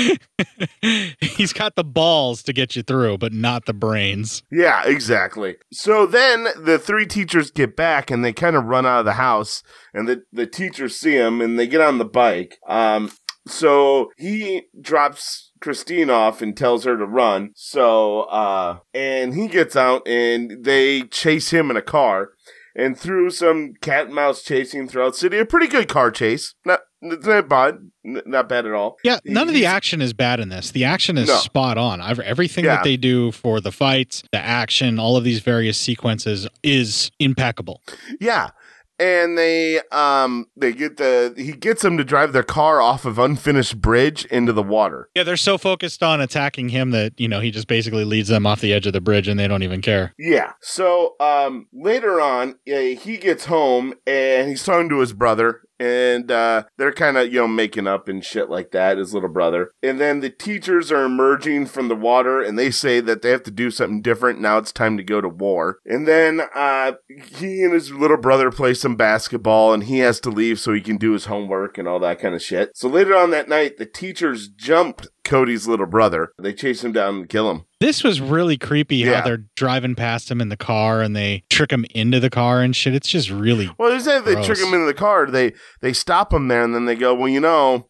He's 1.21 1.53
got 1.53 1.77
the 1.77 1.85
balls 1.85 2.43
to 2.45 2.53
get 2.55 2.75
you 2.77 2.83
through, 2.83 3.19
but 3.19 3.33
not 3.33 3.67
the 3.67 3.75
brains. 3.75 4.43
Yeah, 4.51 4.83
exactly. 4.87 5.57
So 5.71 6.07
then 6.07 6.49
the 6.57 6.79
three 6.79 7.07
teachers 7.07 7.51
get 7.51 7.77
back 7.77 8.11
and 8.11 8.25
they 8.25 8.33
kind 8.33 8.57
of 8.57 8.65
run 8.65 8.87
out 8.87 9.01
of 9.01 9.05
the 9.05 9.13
house 9.15 9.63
and 9.93 10.09
the, 10.09 10.23
the 10.33 10.47
teachers 10.47 10.97
see 10.97 11.13
him 11.15 11.41
and 11.43 11.59
they 11.59 11.67
get 11.67 11.83
on 11.83 11.99
the 11.99 12.05
bike. 12.07 12.57
Um, 12.67 13.11
so 13.47 14.11
he 14.17 14.63
drops 14.81 15.48
Christine 15.61 16.11
off 16.11 16.41
and 16.43 16.57
tells 16.57 16.85
her 16.85 16.97
to 16.97 17.07
run. 17.07 17.51
So, 17.55 18.23
uh, 18.23 18.79
and 18.95 19.35
he 19.35 19.49
gets 19.49 19.77
out 19.77 20.07
and 20.07 20.65
they 20.65 21.03
chase 21.03 21.51
him 21.51 21.71
in 21.71 21.77
a 21.77 21.83
car. 21.83 22.31
And 22.77 22.97
through 22.97 23.31
some 23.31 23.75
cat 23.81 24.07
and 24.07 24.15
mouse 24.15 24.45
chasing 24.45 24.87
throughout 24.89 25.13
the 25.15 25.19
city, 25.19 25.39
a 25.39 25.45
pretty 25.45 25.67
good 25.67 25.89
car 25.89 26.13
chase. 26.13 26.55
Not, 26.65 26.81
not 27.03 27.49
bad, 27.49 27.79
not 28.05 28.49
bad 28.49 28.67
at 28.67 28.73
all. 28.73 28.99
Yeah, 29.03 29.19
none 29.25 29.49
of 29.49 29.55
the 29.55 29.67
action 29.67 30.01
is 30.01 30.13
bad 30.13 30.39
in 30.39 30.49
this. 30.49 30.71
The 30.71 30.85
action 30.85 31.19
is 31.19 31.27
No. 31.27 31.35
spot 31.39 31.77
on. 31.77 32.01
I've- 32.01 32.23
Everything 32.23 32.67
Yeah. 32.67 32.77
that 32.77 32.85
they 32.85 32.97
do 32.97 33.33
for 33.33 33.61
the 33.61 33.73
fights, 33.73 34.23
the 34.31 34.39
action, 34.39 35.01
all 35.01 35.17
of 35.17 35.25
these 35.25 35.41
various 35.41 35.77
sequences 35.77 36.47
is 36.63 37.11
impeccable. 37.19 37.83
Yeah. 38.21 38.51
And 38.99 39.39
they 39.39 39.81
um 39.93 40.47
they 40.57 40.73
get 40.73 40.97
the 40.97 41.35
he 41.37 41.53
gets 41.53 41.83
them 41.83 41.97
to 41.99 42.05
drive 42.05 42.33
their 42.33 42.43
car 42.43 42.81
off 42.81 43.05
of 43.05 43.19
unfinished 43.19 43.81
bridge 43.81 44.25
into 44.27 44.53
the 44.53 44.63
water. 44.63 45.09
Yeah, 45.15 45.23
they're 45.23 45.37
so 45.37 45.59
focused 45.59 46.03
on 46.03 46.21
attacking 46.21 46.71
him 46.71 46.91
that, 46.91 47.19
you 47.19 47.29
know, 47.29 47.41
he 47.41 47.51
just 47.51 47.69
basically 47.69 48.05
leads 48.05 48.29
them 48.29 48.47
off 48.47 48.61
the 48.61 48.73
edge 48.73 48.87
of 48.87 48.93
the 48.93 49.01
bridge 49.01 49.29
and 49.29 49.39
they 49.39 49.49
don't 49.49 49.63
even 49.63 49.81
care. 49.83 50.15
Yeah. 50.19 50.53
So 50.61 51.15
um 51.21 51.69
later 51.73 52.21
on 52.21 52.57
uh, 52.71 52.77
he 52.77 53.17
gets 53.17 53.45
home 53.45 53.95
and 54.07 54.49
he's 54.49 54.65
talking 54.65 54.89
to 54.89 55.01
his 55.01 55.13
brother 55.13 55.63
and 55.79 56.31
uh 56.31 56.65
they're 56.77 56.93
kind 56.93 57.17
of 57.17 57.33
you 57.33 57.41
know 57.41 57.49
making 57.49 57.87
up 57.87 58.09
and 58.09 58.25
shit 58.25 58.51
like 58.51 58.71
that 58.73 58.99
his 58.99 59.15
little 59.15 59.29
brother. 59.29 59.71
And 59.83 60.01
then 60.01 60.21
the 60.21 60.31
teachers 60.31 60.91
are 60.91 61.05
emerging 61.05 61.67
from 61.67 61.89
the 61.89 61.97
water 61.97 62.43
and 62.43 62.59
they 62.59 62.71
say 62.71 63.01
that 63.01 63.23
they 63.23 63.31
have 63.31 63.43
to 63.45 63.51
do 63.51 63.71
something 63.71 64.03
different. 64.03 64.41
Now 64.41 64.59
it's 64.59 64.73
time 64.73 64.97
to 64.97 65.03
go 65.03 65.21
to 65.21 65.29
war. 65.29 65.79
And 65.85 66.07
then 66.07 66.43
uh 66.55 66.93
he 67.09 67.63
and 67.63 67.73
his 67.73 67.91
little 67.93 68.17
brother 68.17 68.51
play 68.51 68.75
some 68.75 68.97
basketball 68.97 69.73
and 69.73 69.85
he 69.85 69.99
has 70.01 70.21
to 70.21 70.31
leave 70.31 70.59
so 70.59 70.73
he 70.73 70.81
can 70.81 70.97
do 70.97 71.13
his 71.13 71.27
homework 71.27 71.79
and 71.79 71.87
all 71.87 71.99
that 72.01 72.21
kind 72.21 72.35
of 72.35 72.43
shit. 72.43 72.71
So 72.75 72.89
later 72.89 73.17
on 73.17 73.31
that 73.31 73.49
night 73.49 73.77
the 73.79 73.87
teachers 73.87 74.49
jump 74.49 75.03
Cody's 75.29 75.69
little 75.69 75.87
brother. 75.87 76.33
They 76.39 76.53
chase 76.53 76.83
him 76.83 76.93
down 76.93 77.17
and 77.17 77.29
kill 77.29 77.51
him. 77.51 77.65
This 77.81 78.03
was 78.03 78.21
really 78.21 78.57
creepy 78.57 78.97
Yeah. 78.97 79.17
how 79.21 79.25
they're 79.25 79.45
driving 79.55 79.95
past 79.95 80.31
him 80.31 80.41
in 80.41 80.49
the 80.49 80.57
car 80.57 81.01
and 81.03 81.15
they 81.15 81.45
trick 81.51 81.71
him 81.71 81.85
into 81.95 82.19
the 82.19 82.31
car 82.31 82.63
and 82.63 82.75
shit. 82.75 82.95
It's 82.95 83.09
just 83.09 83.31
really 83.31 83.71
Well, 83.79 83.91
they 83.93 83.99
say 84.01 84.21
they 84.21 84.43
trick 84.43 84.59
him 84.59 84.73
into 84.75 84.87
the 84.87 84.95
car. 84.95 85.27
They 85.27 85.53
they 85.81 85.93
stop 85.93 86.33
him 86.33 86.49
there, 86.49 86.63
and 86.65 86.75
then 86.75 86.87
they 86.87 86.97
go, 86.97 87.15
"Well, 87.15 87.29
you 87.29 87.41
know, 87.41 87.89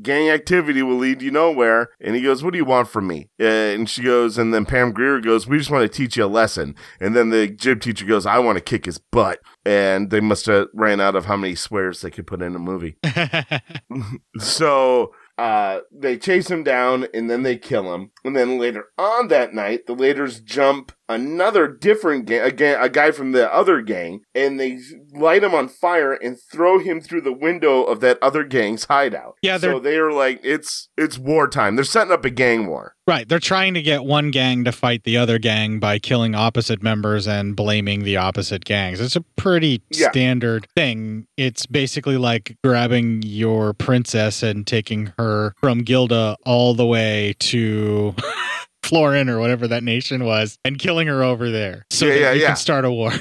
gang 0.00 0.28
activity 0.30 0.82
will 0.82 0.96
lead 0.96 1.20
you 1.22 1.30
nowhere." 1.30 1.88
And 2.00 2.14
he 2.16 2.22
goes, 2.22 2.42
"What 2.44 2.52
do 2.52 2.58
you 2.58 2.64
want 2.64 2.88
from 2.88 3.06
me?" 3.08 3.28
Uh, 3.40 3.44
and 3.44 3.90
she 3.90 4.02
goes, 4.02 4.38
and 4.38 4.54
then 4.54 4.64
Pam 4.64 4.92
Grier 4.92 5.20
goes, 5.20 5.46
"We 5.46 5.58
just 5.58 5.70
want 5.70 5.82
to 5.82 5.88
teach 5.94 6.16
you 6.16 6.24
a 6.24 6.26
lesson." 6.26 6.74
And 7.00 7.14
then 7.16 7.30
the 7.30 7.48
gym 7.48 7.80
teacher 7.80 8.06
goes, 8.06 8.26
"I 8.26 8.38
want 8.38 8.56
to 8.58 8.62
kick 8.64 8.84
his 8.86 8.98
butt." 8.98 9.40
And 9.64 10.10
they 10.10 10.20
must 10.20 10.46
have 10.46 10.68
ran 10.72 11.00
out 11.00 11.16
of 11.16 11.24
how 11.26 11.36
many 11.36 11.54
swears 11.56 12.00
they 12.00 12.10
could 12.10 12.26
put 12.26 12.40
in 12.42 12.54
a 12.54 12.58
movie. 12.60 12.96
so 14.38 15.12
uh, 15.38 15.80
they 15.92 16.16
chase 16.16 16.50
him 16.50 16.62
down 16.64 17.06
and 17.12 17.28
then 17.28 17.42
they 17.42 17.56
kill 17.56 17.94
him. 17.94 18.10
And 18.24 18.34
then 18.34 18.58
later 18.58 18.86
on 18.96 19.28
that 19.28 19.54
night, 19.54 19.86
the 19.86 19.94
Laters 19.94 20.42
jump 20.42 20.92
another 21.08 21.68
different 21.68 22.26
gang, 22.26 22.40
a, 22.40 22.50
gang, 22.50 22.76
a 22.80 22.88
guy 22.88 23.10
from 23.10 23.32
the 23.32 23.52
other 23.52 23.80
gang, 23.82 24.22
and 24.34 24.58
they 24.58 24.78
light 25.12 25.44
him 25.44 25.54
on 25.54 25.68
fire 25.68 26.12
and 26.12 26.38
throw 26.50 26.78
him 26.78 27.00
through 27.00 27.20
the 27.20 27.32
window 27.32 27.82
of 27.82 28.00
that 28.00 28.18
other 28.22 28.44
gang's 28.44 28.84
hideout. 28.84 29.36
Yeah, 29.42 29.58
so 29.58 29.78
they 29.78 29.96
are 29.96 30.12
like, 30.12 30.40
it's 30.42 30.88
it's 30.96 31.18
wartime. 31.18 31.76
They're 31.76 31.84
setting 31.84 32.12
up 32.12 32.24
a 32.24 32.30
gang 32.30 32.66
war. 32.66 32.95
Right. 33.08 33.28
They're 33.28 33.38
trying 33.38 33.74
to 33.74 33.82
get 33.82 34.04
one 34.04 34.32
gang 34.32 34.64
to 34.64 34.72
fight 34.72 35.04
the 35.04 35.16
other 35.16 35.38
gang 35.38 35.78
by 35.78 36.00
killing 36.00 36.34
opposite 36.34 36.82
members 36.82 37.28
and 37.28 37.54
blaming 37.54 38.02
the 38.02 38.16
opposite 38.16 38.64
gangs. 38.64 39.00
It's 39.00 39.14
a 39.14 39.20
pretty 39.36 39.80
Yeah. 39.92 40.10
standard 40.10 40.66
thing. 40.74 41.28
It's 41.36 41.66
basically 41.66 42.16
like 42.16 42.56
grabbing 42.64 43.22
your 43.24 43.74
princess 43.74 44.42
and 44.42 44.66
taking 44.66 45.12
her 45.18 45.54
from 45.60 45.82
Guilder 45.84 46.34
all 46.44 46.74
the 46.74 46.84
way 46.86 47.36
to 47.38 48.12
Florin 48.82 49.28
or 49.28 49.38
whatever 49.38 49.68
that 49.68 49.84
nation 49.84 50.24
was 50.24 50.58
and 50.64 50.76
killing 50.76 51.06
her 51.06 51.22
over 51.22 51.48
there. 51.50 51.86
So 51.90 52.06
Yeah, 52.06 52.12
that 52.14 52.20
yeah, 52.20 52.32
you 52.32 52.46
can 52.46 52.56
start 52.56 52.84
a 52.84 52.90
war. 52.90 53.12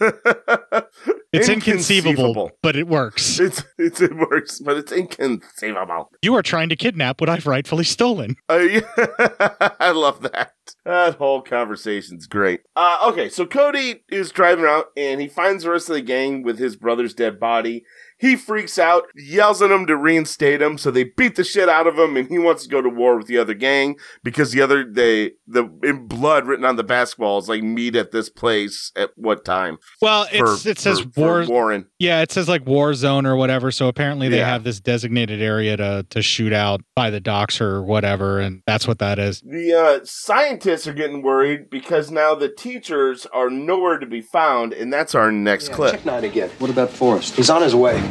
It's 1.32 1.48
inconceivable, 1.48 2.10
Inconceivable. 2.10 2.50
but 2.62 2.74
it 2.76 2.88
works. 2.88 3.38
It's, 3.38 3.62
it's 3.78 4.00
it 4.00 4.16
works, 4.16 4.58
but 4.58 4.76
it's 4.76 4.90
inconceivable. 4.90 6.10
You 6.22 6.34
are 6.34 6.42
trying 6.42 6.68
to 6.70 6.76
kidnap 6.76 7.20
what 7.20 7.28
I've 7.30 7.46
rightfully 7.46 7.84
stolen. 7.84 8.36
Uh, 8.48 8.58
yeah, 8.58 8.80
I 9.80 9.92
love 9.92 10.22
that. 10.22 10.52
That 10.84 11.16
whole 11.16 11.42
conversation's 11.42 12.26
great. 12.26 12.60
Uh, 12.74 12.98
okay, 13.08 13.28
so 13.28 13.46
Cody 13.46 14.02
is 14.10 14.30
driving 14.32 14.64
out 14.64 14.86
and 14.96 15.20
he 15.20 15.28
finds 15.28 15.64
the 15.64 15.70
rest 15.70 15.88
of 15.88 15.94
the 15.94 16.02
gang 16.02 16.42
with 16.42 16.58
his 16.58 16.76
brother's 16.76 17.14
dead 17.14 17.38
body. 17.38 17.84
He 18.20 18.36
freaks 18.36 18.78
out, 18.78 19.04
yells 19.16 19.62
at 19.62 19.68
them 19.70 19.86
to 19.86 19.96
reinstate 19.96 20.60
him, 20.60 20.76
so 20.78 20.90
they 20.90 21.04
beat 21.04 21.36
the 21.36 21.44
shit 21.44 21.68
out 21.68 21.86
of 21.86 21.98
him, 21.98 22.16
and 22.16 22.28
he 22.28 22.38
wants 22.38 22.64
to 22.64 22.68
go 22.68 22.82
to 22.82 22.88
war 22.88 23.16
with 23.16 23.26
the 23.26 23.38
other 23.38 23.54
gang 23.54 23.96
because 24.22 24.52
the 24.52 24.60
other 24.60 24.84
they 24.84 25.32
the 25.46 25.68
in 25.82 26.06
blood 26.06 26.46
written 26.46 26.64
on 26.64 26.76
the 26.76 26.84
basketball 26.84 27.38
is 27.38 27.48
like 27.48 27.62
meet 27.62 27.96
at 27.96 28.10
this 28.12 28.28
place 28.28 28.92
at 28.94 29.10
what 29.16 29.44
time? 29.44 29.78
Well, 30.02 30.24
For- 30.26 30.52
it's, 30.52 30.66
it 30.66 30.78
says 30.78 31.00
for- 31.00 31.10
for 31.12 31.20
war. 31.22 31.44
Warren. 31.46 31.86
Yeah, 31.98 32.20
it 32.22 32.30
says 32.30 32.48
like 32.48 32.66
war 32.66 32.94
zone 32.94 33.26
or 33.26 33.36
whatever. 33.36 33.70
So 33.70 33.88
apparently 33.88 34.28
they 34.28 34.38
Yeah. 34.38 34.48
have 34.48 34.64
this 34.64 34.80
designated 34.80 35.40
area 35.42 35.76
to 35.76 36.06
to 36.10 36.22
shoot 36.22 36.52
out 36.52 36.80
by 36.94 37.10
the 37.10 37.20
docks 37.20 37.60
or 37.60 37.82
whatever, 37.82 38.38
and 38.40 38.62
that's 38.66 38.86
what 38.86 38.98
that 38.98 39.18
is. 39.18 39.40
The 39.40 39.72
uh, 39.74 40.00
scientists 40.04 40.86
are 40.86 40.92
getting 40.92 41.22
worried 41.22 41.70
because 41.70 42.10
now 42.10 42.34
the 42.34 42.48
teachers 42.48 43.26
are 43.32 43.48
nowhere 43.50 43.98
to 43.98 44.06
be 44.06 44.20
found, 44.20 44.72
and 44.72 44.92
that's 44.92 45.14
our 45.14 45.32
next 45.32 45.70
clip. 45.72 45.92
Check 45.92 46.04
nine 46.04 46.24
again. 46.24 46.50
What 46.58 46.70
about 46.70 46.90
Forrest? 46.90 47.36
He's 47.36 47.50
on 47.50 47.62
his 47.62 47.74
way. 47.74 48.02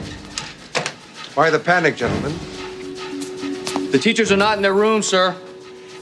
Why 1.36 1.50
the 1.50 1.60
panic, 1.60 1.96
gentlemen? 1.96 2.34
The 3.92 4.00
teachers 4.00 4.32
are 4.32 4.38
not 4.38 4.58
in 4.58 4.64
their 4.64 4.74
room, 4.74 5.02
sir. 5.02 5.36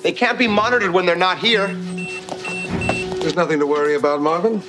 They 0.03 0.11
can't 0.11 0.37
be 0.37 0.47
monitored 0.47 0.91
when 0.91 1.05
they're 1.05 1.15
not 1.15 1.37
here. 1.37 1.67
There's 1.67 3.35
nothing 3.35 3.59
to 3.59 3.67
worry 3.67 3.95
about, 3.95 4.21
Marvin. 4.21 4.61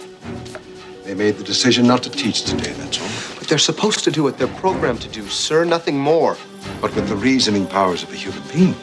They 1.05 1.14
made 1.14 1.37
the 1.37 1.45
decision 1.45 1.87
not 1.87 2.03
to 2.03 2.11
teach 2.11 2.43
today, 2.43 2.72
that's 2.72 3.01
all. 3.01 3.39
But 3.39 3.49
they're 3.49 3.59
supposed 3.59 4.05
to 4.05 4.11
do 4.11 4.22
what 4.22 4.37
they're 4.37 4.47
programmed 4.47 5.01
to 5.03 5.09
do, 5.09 5.26
sir. 5.29 5.64
Nothing 5.64 5.99
more. 5.99 6.37
But 6.81 6.95
with 6.95 7.09
the 7.09 7.16
reasoning 7.16 7.66
powers 7.66 8.03
of 8.03 8.12
a 8.12 8.16
human 8.16 8.43
being. 8.53 8.74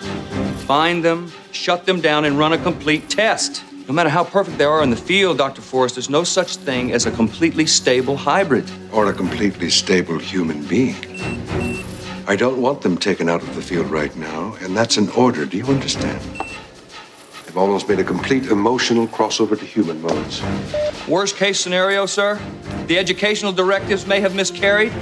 Find 0.66 1.04
them, 1.04 1.32
shut 1.52 1.86
them 1.86 2.02
down, 2.02 2.26
and 2.26 2.38
run 2.40 2.54
a 2.54 2.58
complete 2.58 3.10
test. 3.10 3.64
No 3.88 3.94
matter 3.94 4.10
how 4.10 4.24
perfect 4.24 4.58
they 4.58 4.66
are 4.66 4.82
in 4.82 4.90
the 4.90 4.96
field, 4.96 5.38
Dr. 5.38 5.62
Forrest, 5.62 5.94
there's 5.94 6.10
no 6.10 6.24
such 6.24 6.56
thing 6.56 6.92
as 6.92 7.06
a 7.06 7.12
completely 7.12 7.68
stable 7.68 8.18
hybrid. 8.18 8.70
Or 8.92 9.12
a 9.12 9.14
completely 9.14 9.70
stable 9.70 10.18
human 10.18 10.66
being. 10.66 10.96
I 12.28 12.36
don't 12.36 12.60
want 12.60 12.82
them 12.82 12.98
taken 12.98 13.30
out 13.30 13.44
of 13.44 13.54
the 13.54 13.62
field 13.62 13.92
right 13.92 14.16
now, 14.16 14.56
and 14.62 14.76
that's 14.76 14.98
an 14.98 15.10
order. 15.12 15.46
Do 15.46 15.58
you 15.58 15.66
understand? 15.68 16.20
They've 17.46 17.56
almost 17.56 17.88
made 17.88 18.00
a 18.00 18.04
complete 18.04 18.48
emotional 18.48 19.06
crossover 19.08 19.58
to 19.60 19.66
human 19.66 20.02
modes. 20.02 20.42
Worst 21.08 21.36
case 21.36 21.60
scenario, 21.60 22.08
sir, 22.08 22.40
the 22.88 22.98
educational 22.98 23.52
directives 23.52 24.08
may 24.08 24.20
have 24.20 24.34
miscarried. 24.34 24.94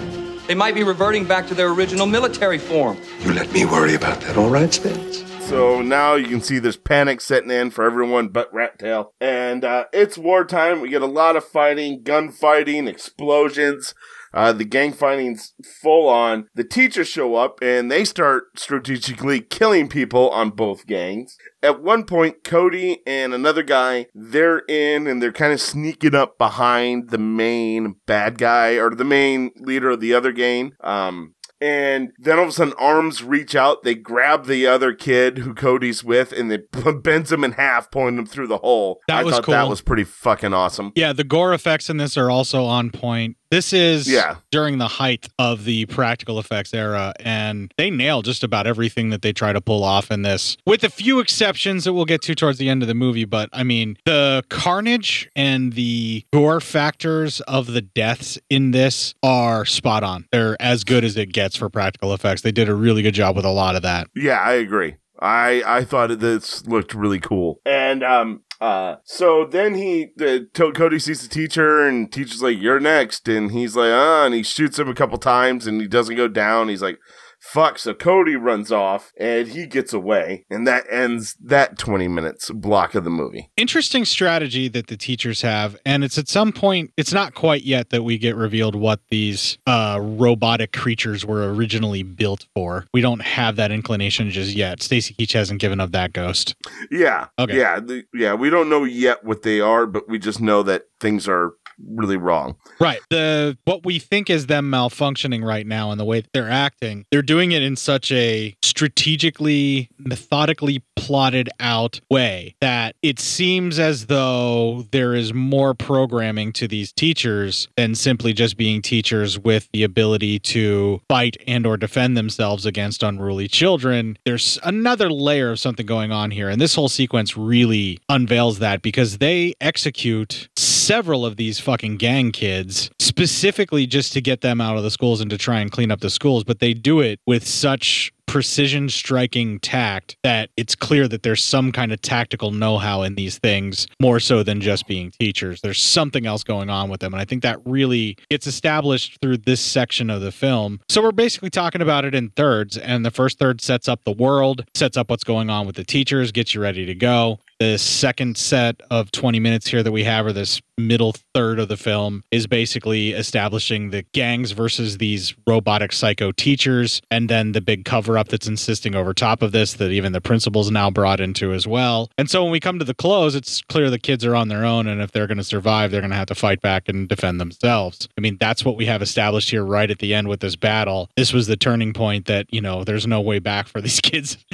They 0.46 0.56
might 0.56 0.76
be 0.76 0.84
reverting 0.84 1.24
back 1.24 1.48
to 1.48 1.56
their 1.56 1.70
original 1.72 2.06
military 2.06 2.58
form. 2.58 2.98
You 3.22 3.32
let 3.32 3.50
me 3.54 3.64
worry 3.64 3.96
about 3.96 4.20
that, 4.22 4.36
all 4.36 4.50
right, 4.50 4.74
Spence? 4.74 5.24
So 5.48 5.82
now 5.82 6.16
you 6.16 6.28
can 6.28 6.42
see 6.42 6.58
there's 6.58 6.78
panic 6.78 7.22
setting 7.22 7.52
in 7.52 7.70
for 7.70 7.84
everyone 7.84 8.30
but 8.30 8.52
Rat 8.54 8.80
Tail. 8.80 9.14
And 9.22 9.64
uh, 9.64 9.86
it's 9.94 10.18
wartime. 10.18 10.82
We 10.82 10.90
get 10.90 11.02
a 11.02 11.06
lot 11.06 11.36
of 11.36 11.46
fighting, 11.46 12.02
gunfighting, 12.02 12.88
explosions. 12.88 13.94
Uh, 14.34 14.52
the 14.52 14.66
gang 14.66 14.94
fighting's 14.94 15.54
full 15.82 16.10
on. 16.10 16.48
The 16.56 16.64
teachers 16.64 17.08
show 17.08 17.36
up 17.36 17.60
and 17.62 17.92
they 17.92 18.04
start 18.04 18.58
strategically 18.58 19.42
killing 19.42 19.88
people 19.90 20.30
on 20.32 20.50
both 20.50 20.88
gangs. 20.88 21.38
At 21.62 21.84
one 21.84 22.06
point, 22.06 22.44
Cody 22.44 23.02
and 23.06 23.34
another 23.34 23.62
guy, 23.64 24.08
they're 24.16 24.64
in 24.68 25.06
and 25.06 25.22
they're 25.22 25.32
kind 25.32 25.54
of 25.54 25.62
sneaking 25.62 26.16
up 26.16 26.40
behind 26.40 27.12
the 27.12 27.20
main 27.20 27.98
bad 28.08 28.40
guy 28.40 28.72
or 28.72 28.96
the 28.96 29.06
main 29.06 29.52
leader 29.58 29.92
of 29.92 30.00
the 30.00 30.16
other 30.16 30.32
gang. 30.32 30.72
Um, 30.82 31.36
and 31.64 32.12
then 32.20 32.38
all 32.40 32.44
of 32.44 32.50
a 32.50 32.52
sudden 32.52 32.74
arms 32.78 33.24
reach 33.24 33.56
out. 33.56 33.84
They 33.84 33.96
grab 33.96 34.48
the 34.48 34.68
other 34.68 34.94
kid 34.94 35.38
who 35.38 35.54
cody's 35.54 36.04
with 36.04 36.34
and 36.34 36.52
they 36.52 36.58
bends 36.92 37.32
him 37.32 37.46
in 37.46 37.54
half 37.54 37.90
pulling 37.90 38.18
him 38.18 38.26
through 38.26 38.48
the 38.48 38.58
hole. 38.58 39.00
That 39.08 39.20
i 39.20 39.24
was 39.24 39.36
thought 39.36 39.48
that 39.48 39.70
was 39.70 39.80
pretty 39.80 40.04
fucking 40.04 40.54
awesome. 40.54 40.92
Yeah, 40.94 41.14
the 41.14 41.24
gore 41.24 41.54
effects 41.54 41.90
in 41.90 41.96
this 41.96 42.18
are 42.18 42.30
also 42.30 42.66
on 42.66 42.92
point. 42.92 43.38
This 43.54 43.72
is 43.72 44.08
Yeah. 44.12 44.38
during 44.52 44.80
the 44.80 44.88
height 44.88 45.30
of 45.38 45.64
the 45.64 45.86
practical 45.86 46.40
effects 46.40 46.74
era, 46.74 47.14
and 47.20 47.72
they 47.78 47.92
nail 47.92 48.24
just 48.24 48.44
about 48.44 48.66
everything 48.66 49.12
that 49.12 49.22
they 49.22 49.32
try 49.32 49.54
to 49.54 49.62
pull 49.62 49.84
off 49.84 50.10
in 50.10 50.24
this, 50.24 50.58
with 50.66 50.84
a 50.84 50.90
few 50.90 51.20
exceptions 51.20 51.84
that 51.84 51.94
we'll 51.94 52.06
get 52.06 52.24
to 52.24 52.34
towards 52.34 52.58
the 52.58 52.68
end 52.68 52.82
of 52.82 52.88
the 52.88 52.96
movie. 52.96 53.26
But 53.26 53.50
I 53.54 53.62
mean, 53.62 53.98
the 54.06 54.44
carnage 54.50 55.30
and 55.36 55.74
the 55.74 56.26
gore 56.34 56.62
factors 56.62 57.42
of 57.42 57.68
the 57.68 57.82
deaths 57.82 58.40
in 58.50 58.72
this 58.72 59.14
are 59.22 59.66
spot 59.66 60.02
on. 60.02 60.26
They're 60.32 60.60
as 60.60 60.84
good 60.84 61.04
as 61.04 61.16
it 61.16 61.32
gets 61.32 61.56
for 61.56 61.70
practical 61.70 62.12
effects. 62.12 62.42
They 62.42 62.52
did 62.52 62.70
a 62.70 62.74
really 62.74 63.04
good 63.04 63.14
job 63.14 63.36
with 63.36 63.46
a 63.46 63.52
lot 63.52 63.76
of 63.76 63.84
that. 63.84 64.08
Yeah, 64.16 64.40
I 64.40 64.54
agree. 64.54 64.96
I 65.20 65.64
I 65.66 65.84
thought 65.84 66.20
this 66.20 66.66
looked 66.68 66.94
really 66.94 67.20
cool. 67.20 67.62
And 67.66 68.04
um 68.04 68.42
uh 68.62 68.96
so 69.04 69.46
then 69.46 69.76
he 69.76 70.12
the 70.16 70.48
Cody 70.54 71.00
sees 71.00 71.22
the 71.22 71.30
teacher 71.30 71.82
and 71.88 72.12
teacher's 72.12 72.42
like 72.42 72.60
you're 72.60 72.80
next 72.80 73.28
and 73.28 73.52
he's 73.52 73.76
like 73.76 73.92
ah 73.92 74.26
and 74.26 74.34
he 74.34 74.44
shoots 74.44 74.80
him 74.80 74.90
a 74.90 74.96
couple 74.96 75.18
times 75.18 75.68
and 75.68 75.82
he 75.82 75.88
doesn't 75.88 76.16
go 76.16 76.28
down. 76.28 76.70
He's 76.70 76.82
like 76.82 77.00
fuck 77.44 77.78
so 77.78 77.94
Cody 77.94 78.36
runs 78.38 78.72
off 78.72 79.12
and 79.18 79.50
he 79.50 79.66
gets 79.66 79.92
away 79.92 80.46
and 80.50 80.66
that 80.66 80.86
ends 80.90 81.36
that 81.44 81.78
20 81.78 82.08
minutes 82.08 82.50
block 82.52 82.96
of 82.96 83.04
the 83.04 83.10
movie. 83.10 83.50
interesting 83.58 84.06
strategy 84.06 84.70
that 84.70 84.88
the 84.88 84.96
teachers 84.96 85.42
have 85.42 85.78
and 85.86 86.04
it's 86.06 86.18
at 86.18 86.30
some 86.30 86.54
point 86.54 86.92
it's 86.96 87.12
not 87.12 87.34
quite 87.34 87.64
yet 87.64 87.90
that 87.90 88.04
we 88.04 88.18
get 88.18 88.36
revealed 88.36 88.76
what 88.76 89.02
these 89.10 89.58
uh 89.68 90.00
robotic 90.02 90.72
creatures 90.72 91.26
were 91.26 91.54
originally 91.54 92.02
built 92.02 92.46
for 92.56 92.86
we 92.94 93.02
don't 93.02 93.22
have 93.22 93.58
that 93.58 93.72
inclination 93.72 94.30
just 94.32 94.56
yet 94.56 94.82
stacy 94.82 95.14
keach 95.14 95.34
hasn't 95.34 95.60
given 95.60 95.80
up 95.82 95.92
that 95.92 96.14
ghost 96.14 96.56
Yeah. 96.90 97.28
Okay. 97.40 97.58
Yeah, 97.58 97.80
the, 97.80 98.04
yeah, 98.14 98.34
we 98.34 98.50
don't 98.50 98.70
know 98.70 98.84
yet 98.86 99.24
what 99.26 99.42
they 99.42 99.60
are 99.60 99.86
but 99.86 100.08
we 100.08 100.18
just 100.18 100.40
know 100.40 100.64
that 100.64 100.86
things 101.00 101.28
are 101.28 101.54
really 101.88 102.18
wrong. 102.18 102.56
right 102.80 103.00
the 103.10 103.58
what 103.66 103.86
we 103.86 104.00
think 104.00 104.30
is 104.30 104.48
them 104.48 104.70
malfunctioning 104.70 105.44
right 105.44 105.66
now 105.68 105.92
and 105.92 106.00
the 106.00 106.06
way 106.06 106.24
they're 106.34 106.50
acting 106.50 107.06
they're 107.12 107.22
doing 107.22 107.52
it 107.52 107.62
in 107.62 107.76
such 107.76 108.12
a 108.12 108.56
strategically 108.62 109.90
methodically 109.98 110.84
plotted 110.96 111.50
out 111.60 112.00
way 112.10 112.56
that 112.62 112.96
it 113.02 113.20
seems 113.20 113.80
as 113.80 114.08
though 114.08 114.86
there 114.92 115.14
is 115.14 115.34
more 115.34 115.74
programming 115.74 116.52
to 116.54 116.68
these 116.68 116.92
teachers 116.92 117.68
than 117.78 117.96
simply 117.96 118.34
just 118.34 118.58
being 118.58 118.82
teachers 118.82 119.38
with 119.40 119.70
the 119.74 119.84
ability 119.84 120.40
to 120.40 121.02
fight 121.10 121.38
and 121.48 121.66
or 121.66 121.78
defend 121.78 122.16
themselves 122.16 122.66
against 122.66 123.04
unruly 123.04 123.48
children 123.48 124.18
there's 124.26 124.60
another 124.64 125.10
layer 125.10 125.52
of 125.52 125.60
something 125.60 125.86
going 125.86 126.12
on 126.12 126.32
here 126.32 126.50
and 126.50 126.62
this 126.62 126.76
whole 126.76 126.90
sequence 126.90 127.36
really 127.38 128.00
unveils 128.10 128.60
that 128.60 128.82
because 128.82 129.18
they 129.18 129.54
execute 129.62 130.48
several 130.84 131.26
of 131.26 131.38
these 131.38 131.60
fucking 131.60 131.96
gang 131.96 132.32
kids 132.32 132.92
specifically 133.00 133.88
just 133.88 134.12
to 134.12 134.20
get 134.20 134.42
them 134.42 134.60
out 134.60 134.76
of 134.76 134.84
the 134.84 134.92
schools 134.92 135.22
and 135.22 135.30
to 135.30 135.38
try 135.38 135.60
and 135.60 135.72
clean 135.72 135.90
up 135.90 136.02
the 136.02 136.10
schools 136.10 136.44
but 136.44 136.60
they 136.60 136.74
do 136.74 137.00
it 137.00 137.20
with 137.26 137.48
such 137.48 138.12
precision 138.26 138.90
striking 138.90 139.60
tact 139.60 140.18
that 140.24 140.50
it's 140.58 140.76
clear 140.76 141.08
that 141.08 141.24
there's 141.24 141.44
some 141.44 141.72
kind 141.72 141.92
of 141.92 142.02
tactical 142.02 142.52
know-how 142.52 143.04
in 143.04 143.16
these 143.16 143.38
things 143.38 143.86
more 144.02 144.20
so 144.20 144.42
than 144.44 144.60
just 144.60 144.88
being 144.88 145.12
teachers. 145.12 145.62
There's 145.62 145.82
something 145.82 146.26
else 146.26 146.44
going 146.44 146.70
on 146.70 146.90
with 146.90 147.00
them 147.00 147.14
and 147.14 147.22
i 147.22 147.26
think 147.26 147.44
that 147.44 147.60
really 147.66 148.18
gets 148.30 148.48
established 148.48 149.20
through 149.22 149.38
this 149.38 149.62
section 149.62 150.10
of 150.10 150.22
the 150.22 150.32
film. 150.32 150.80
So 150.90 151.02
we're 151.02 151.12
basically 151.12 151.50
talking 151.50 151.82
about 151.82 152.06
it 152.06 152.16
in 152.16 152.30
thirds 152.30 152.78
and 152.78 153.06
the 153.06 153.12
first 153.12 153.38
third 153.38 153.62
sets 153.62 153.88
up 153.88 154.04
the 154.04 154.12
world 154.12 154.66
sets 154.74 154.98
up 154.98 155.10
what's 155.10 155.24
going 155.24 155.50
on 155.50 155.68
with 155.68 155.76
the 155.76 155.84
teachers 155.84 156.32
gets 156.32 156.56
you 156.56 156.62
ready 156.62 156.86
to 156.86 156.96
go 156.96 157.40
the 157.64 157.78
second 157.78 158.36
set 158.38 158.82
of 158.92 159.10
20 159.12 159.40
minutes 159.40 159.68
here 159.68 159.82
that 159.84 159.92
we 159.94 160.04
have, 160.04 160.26
or 160.26 160.34
this 160.34 160.62
middle 160.78 161.14
third 161.34 161.60
of 161.60 161.68
the 161.70 161.78
film, 161.78 162.24
is 162.32 162.46
basically 162.46 163.12
establishing 163.12 163.92
the 163.92 164.04
gangs 164.14 164.52
versus 164.52 164.98
these 164.98 165.34
robotic 165.48 165.94
psycho 165.94 166.32
teachers, 166.34 167.02
and 167.10 167.30
then 167.30 167.54
the 167.54 167.62
big 167.62 167.86
cover 167.86 168.18
up 168.18 168.28
that's 168.28 168.48
insisting 168.48 168.96
over 168.96 169.14
top 169.14 169.42
of 169.42 169.54
this 169.54 169.74
that 169.74 169.92
even 169.92 170.12
the 170.12 170.20
principal's 170.20 170.70
now 170.72 170.90
brought 170.92 171.22
into 171.22 171.54
as 171.54 171.66
well. 171.66 172.10
And 172.18 172.30
so 172.30 172.44
when 172.44 172.52
we 172.52 172.60
come 172.60 172.80
to 172.80 172.86
the 172.86 172.94
close, 172.94 173.34
it's 173.34 173.62
clear 173.62 173.90
the 173.90 173.98
kids 174.00 174.26
are 174.26 174.36
on 174.36 174.50
their 174.50 174.66
own, 174.66 174.88
and 174.88 175.02
if 175.02 175.12
they're 175.14 175.28
going 175.28 175.38
to 175.38 175.44
survive, 175.44 175.92
they're 175.92 176.02
going 176.02 176.12
to 176.12 176.18
have 176.18 176.28
to 176.28 176.36
fight 176.36 176.60
back 176.62 176.90
and 176.90 177.08
defend 177.08 177.40
themselves. 177.40 178.10
I 178.18 178.22
mean, 178.22 178.36
that's 178.40 178.66
what 178.66 178.76
we 178.76 178.86
have 178.88 179.02
established 179.02 179.52
here 179.52 179.64
right 179.64 179.90
at 179.90 180.00
the 180.00 180.14
end 180.14 180.28
with 180.28 180.42
this 180.42 180.58
battle. 180.58 181.10
This 181.16 181.32
was 181.32 181.48
the 181.48 181.56
turning 181.56 181.94
point 181.94 182.26
that, 182.26 182.48
you 182.54 182.60
know, 182.60 182.84
there's 182.84 183.08
no 183.08 183.22
way 183.22 183.40
back 183.40 183.68
for 183.68 183.80
these 183.80 184.00
kids 184.02 184.38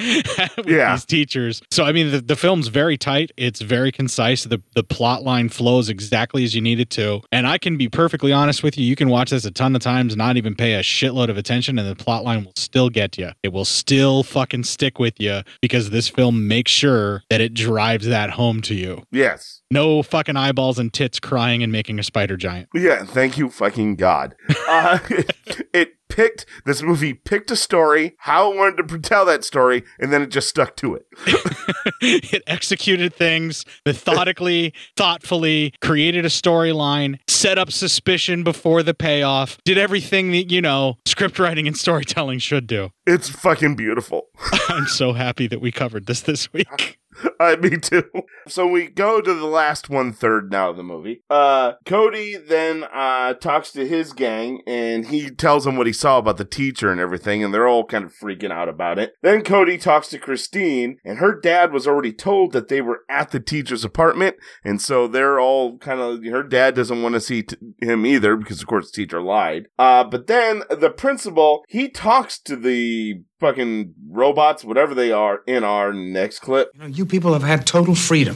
Yeah. 0.67 0.93
these 0.93 1.05
teachers. 1.05 1.61
So 1.71 1.85
I 1.85 1.91
mean 1.91 2.11
the, 2.11 2.21
the 2.21 2.35
film's 2.35 2.67
very 2.67 2.97
tight, 2.99 3.31
it's 3.37 3.61
very 3.61 3.91
concise. 3.91 4.43
The 4.43 4.61
the 4.75 4.83
plot 4.83 5.23
line 5.23 5.49
flows 5.49 5.89
exactly 5.89 6.43
as 6.43 6.55
you 6.55 6.61
need 6.61 6.79
it 6.79 6.89
to. 6.91 7.21
And 7.31 7.47
I 7.47 7.57
can 7.57 7.77
be 7.77 7.89
perfectly 7.89 8.31
honest 8.31 8.63
with 8.63 8.77
you, 8.77 8.85
you 8.85 8.95
can 8.95 9.09
watch 9.09 9.31
this 9.31 9.45
a 9.45 9.51
ton 9.51 9.75
of 9.75 9.81
times, 9.81 10.15
not 10.15 10.37
even 10.37 10.55
pay 10.55 10.75
a 10.75 10.81
shitload 10.81 11.29
of 11.29 11.37
attention, 11.37 11.79
and 11.79 11.87
the 11.87 11.95
plot 11.95 12.23
line 12.23 12.45
will 12.45 12.53
still 12.55 12.89
get 12.89 13.17
you. 13.17 13.31
It 13.43 13.53
will 13.53 13.65
still 13.65 14.23
fucking 14.23 14.63
stick 14.63 14.99
with 14.99 15.19
you 15.19 15.41
because 15.61 15.89
this 15.89 16.07
film 16.07 16.47
makes 16.47 16.71
sure 16.71 17.23
that 17.29 17.41
it 17.41 17.53
drives 17.53 18.05
that 18.07 18.31
home 18.31 18.61
to 18.63 18.75
you. 18.75 19.03
Yes. 19.11 19.61
No 19.71 20.01
fucking 20.01 20.35
eyeballs 20.35 20.79
and 20.79 20.91
tits 20.91 21.19
crying 21.19 21.61
and 21.63 21.71
making 21.71 21.99
a 21.99 22.03
spider 22.03 22.37
giant. 22.37 22.69
Yeah, 22.73 23.05
thank 23.05 23.37
you, 23.37 23.49
fucking 23.49 23.95
God. 23.95 24.35
Uh, 24.69 24.99
it 25.73 25.93
picked 26.19 26.45
this 26.65 26.81
movie 26.81 27.13
picked 27.13 27.49
a 27.49 27.55
story, 27.55 28.13
how 28.17 28.51
it 28.51 28.57
wanted 28.57 28.89
to 28.89 28.99
tell 28.99 29.23
that 29.23 29.45
story, 29.45 29.85
and 29.99 30.11
then 30.11 30.21
it 30.21 30.29
just 30.29 30.49
stuck 30.49 30.75
to 30.75 30.93
it. 30.93 31.05
it 32.01 32.43
executed 32.45 33.13
things 33.13 33.63
methodically, 33.85 34.73
thoughtfully, 34.97 35.73
created 35.79 36.25
a 36.25 36.27
storyline, 36.27 37.19
set 37.29 37.57
up 37.57 37.71
suspicion 37.71 38.43
before 38.43 38.83
the 38.83 38.93
payoff, 38.93 39.57
did 39.63 39.77
everything 39.77 40.31
that, 40.31 40.51
you 40.51 40.61
know, 40.61 40.97
script 41.05 41.39
writing 41.39 41.67
and 41.67 41.77
storytelling 41.77 42.39
should 42.39 42.67
do. 42.67 42.89
It's 43.07 43.29
fucking 43.29 43.77
beautiful. 43.77 44.27
I'm 44.67 44.87
so 44.87 45.13
happy 45.13 45.47
that 45.47 45.61
we 45.61 45.71
covered 45.71 46.05
this 46.05 46.19
this 46.19 46.51
week. 46.51 46.99
Uh, 47.39 47.55
me 47.61 47.77
too. 47.77 48.03
So 48.49 48.67
we 48.67 48.87
go 48.87 49.21
to 49.21 49.33
the 49.33 49.45
last 49.45 49.89
one 49.89 50.11
third 50.11 50.51
now 50.51 50.71
of 50.71 50.77
the 50.77 50.83
movie. 50.83 51.23
Uh, 51.29 51.73
Cody 51.85 52.35
then 52.35 52.83
uh, 52.93 53.33
talks 53.35 53.71
to 53.71 53.87
his 53.87 54.11
gang 54.11 54.61
and 54.67 55.07
he 55.07 55.29
tells 55.29 55.63
them 55.63 55.77
what 55.77 55.87
he 55.87 55.93
saw 55.93 56.17
about 56.17 56.35
the 56.35 56.43
teacher 56.43 56.91
and 56.91 56.99
everything, 56.99 57.41
and 57.41 57.53
they're 57.53 57.67
all 57.67 57.85
kind 57.85 58.03
of 58.03 58.13
freaking 58.13 58.51
out 58.51 58.67
about 58.67 58.99
it. 58.99 59.13
Then 59.21 59.43
Cody 59.43 59.77
talks 59.77 60.09
to 60.09 60.19
Christine, 60.19 60.97
and 61.05 61.19
her 61.19 61.39
dad 61.39 61.71
was 61.71 61.87
already 61.87 62.11
told 62.11 62.51
that 62.51 62.67
they 62.67 62.81
were 62.81 63.01
at 63.09 63.31
the 63.31 63.39
teacher's 63.39 63.85
apartment, 63.85 64.35
and 64.65 64.81
so 64.81 65.07
they're 65.07 65.39
all 65.39 65.77
kind 65.77 66.01
of. 66.01 66.23
Her 66.25 66.43
dad 66.43 66.75
doesn't 66.75 67.01
want 67.01 67.13
to 67.15 67.21
see 67.21 67.43
t- 67.43 67.55
him 67.81 68.05
either 68.05 68.35
because, 68.35 68.61
of 68.61 68.67
course, 68.67 68.91
the 68.91 68.95
teacher 68.95 69.21
lied. 69.21 69.67
Uh, 69.77 70.03
but 70.03 70.27
then 70.27 70.63
the 70.69 70.89
principal 70.89 71.63
he 71.69 71.87
talks 71.89 72.37
to 72.39 72.55
the 72.55 73.21
fucking 73.39 73.93
robots, 74.09 74.63
whatever 74.63 74.93
they 74.93 75.11
are, 75.11 75.41
in 75.47 75.63
our 75.63 75.93
next 75.93 76.39
clip. 76.39 76.69
You 76.73 76.81
know, 76.81 76.87
you 76.87 77.05
people 77.09 77.33
have 77.33 77.43
had 77.43 77.65
total 77.65 77.95
freedom. 77.95 78.35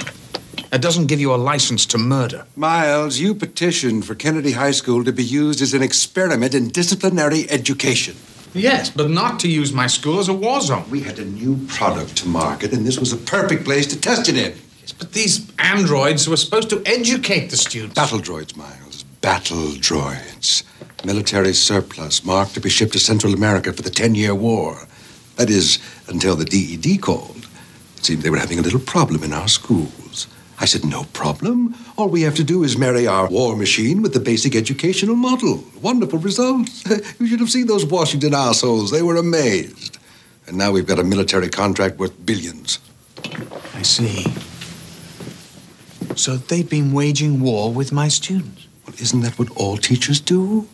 That 0.72 0.82
doesn't 0.82 1.06
give 1.06 1.20
you 1.20 1.34
a 1.34 1.38
license 1.38 1.86
to 1.88 1.98
murder. 2.00 2.46
Miles, 2.56 3.20
you 3.20 3.36
petitioned 3.36 4.06
for 4.06 4.16
Kennedy 4.16 4.54
High 4.54 4.72
School 4.72 5.04
to 5.04 5.12
be 5.12 5.24
used 5.24 5.62
as 5.62 5.74
an 5.76 5.84
experiment 5.84 6.56
in 6.56 6.70
disciplinary 6.70 7.50
education. 7.52 8.16
Yes, 8.54 8.90
but 8.90 9.10
not 9.10 9.40
to 9.42 9.48
use 9.48 9.72
my 9.72 9.88
school 9.88 10.20
as 10.20 10.30
a 10.30 10.34
war 10.34 10.62
zone. 10.62 10.86
We 10.90 11.02
had 11.02 11.20
a 11.20 11.26
new 11.26 11.66
product 11.68 12.18
to 12.18 12.28
market, 12.28 12.74
and 12.74 12.86
this 12.86 13.00
was 13.00 13.14
a 13.14 13.18
perfect 13.18 13.66
place 13.66 13.88
to 13.88 14.00
test 14.00 14.30
it 14.30 14.36
in. 14.38 14.54
Yes, 14.82 14.92
But 14.92 15.14
these 15.14 15.52
androids 15.60 16.28
were 16.28 16.38
supposed 16.38 16.70
to 16.72 16.82
educate 16.86 17.50
the 17.50 17.58
students. 17.58 17.96
Battle 17.96 18.20
droids, 18.20 18.56
Miles. 18.56 19.04
Battle 19.22 19.70
droids. 19.80 20.64
Military 21.06 21.54
surplus 21.54 22.24
marked 22.24 22.54
to 22.54 22.62
be 22.62 22.70
shipped 22.70 22.94
to 22.94 23.00
Central 23.00 23.34
America 23.34 23.74
for 23.74 23.82
the 23.82 23.90
10 23.90 24.16
year 24.16 24.34
war. 24.36 24.88
That 25.36 25.50
is, 25.50 25.80
until 26.08 26.36
the 26.36 26.46
DED 26.46 27.02
called. 27.02 27.43
It 28.04 28.08
seemed 28.08 28.24
they 28.24 28.30
were 28.30 28.38
having 28.38 28.60
a 28.60 28.62
little 28.62 28.82
problem 28.82 29.24
in 29.24 29.32
our 29.32 29.48
schools. 29.48 30.28
I 30.60 30.66
said, 30.66 30.84
no 30.84 31.06
problem. 31.14 31.74
All 31.98 32.10
we 32.10 32.24
have 32.24 32.36
to 32.36 32.44
do 32.44 32.66
is 32.66 32.78
marry 32.78 33.08
our 33.08 33.30
war 33.30 33.56
machine 33.56 34.02
with 34.02 34.12
the 34.14 34.20
basic 34.20 34.58
educational 34.58 35.16
model. 35.16 35.64
Wonderful 35.82 36.20
results. 36.20 36.84
you 37.22 37.28
should 37.28 37.40
have 37.40 37.50
seen 37.50 37.68
those 37.68 37.86
Washington 37.86 38.34
assholes. 38.34 38.92
They 38.92 39.02
were 39.02 39.16
amazed. 39.16 40.00
And 40.48 40.58
now 40.58 40.74
we've 40.74 40.86
got 40.86 41.00
a 41.00 41.04
military 41.06 41.48
contract 41.48 41.98
worth 41.98 42.26
billions. 42.26 42.80
I 43.74 43.84
see. 43.84 44.26
So 46.18 46.36
they've 46.36 46.70
been 46.70 46.92
waging 46.92 47.40
war 47.40 47.72
with 47.72 47.94
my 47.94 48.10
students. 48.10 48.68
Well, 48.86 48.98
isn't 49.00 49.22
that 49.22 49.40
what 49.40 49.50
all 49.56 49.78
teachers 49.78 50.20
do? 50.20 50.68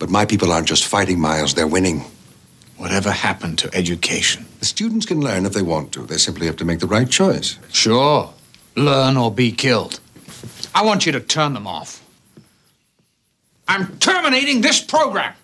But 0.00 0.10
my 0.10 0.24
people 0.24 0.50
aren't 0.50 0.66
just 0.66 0.86
fighting, 0.86 1.20
Miles, 1.20 1.54
they're 1.54 1.68
winning. 1.68 2.04
Whatever 2.78 3.10
happened 3.10 3.58
to 3.58 3.74
education? 3.74 4.46
The 4.60 4.64
students 4.64 5.04
can 5.04 5.20
learn 5.20 5.44
if 5.46 5.52
they 5.52 5.62
want 5.62 5.92
to. 5.92 6.06
They 6.06 6.16
simply 6.16 6.46
have 6.46 6.56
to 6.56 6.64
make 6.64 6.78
the 6.78 6.86
right 6.86 7.10
choice. 7.10 7.58
Sure. 7.72 8.32
Learn 8.76 9.16
or 9.16 9.32
be 9.32 9.50
killed. 9.50 10.00
I 10.74 10.84
want 10.84 11.04
you 11.04 11.12
to 11.12 11.20
turn 11.20 11.54
them 11.54 11.66
off. 11.66 12.04
I'm 13.66 13.98
terminating 13.98 14.60
this 14.60 14.80
program. 14.80 15.34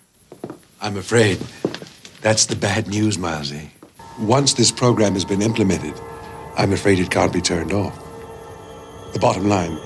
I'm 0.81 0.95
afraid 0.97 1.37
that's 2.21 2.45
the 2.45 2.55
bad 2.55 2.87
news, 2.87 3.17
Milesy. 3.17 3.69
Once 4.17 4.53
this 4.53 4.71
program 4.71 5.13
has 5.13 5.25
been 5.25 5.41
implemented, 5.41 5.99
I'm 6.57 6.71
afraid 6.71 6.99
it 6.99 7.11
can't 7.11 7.33
be 7.33 7.41
turned 7.41 7.73
off. 7.73 7.99
The 9.11 9.19
bottom 9.19 9.49
line 9.49 9.77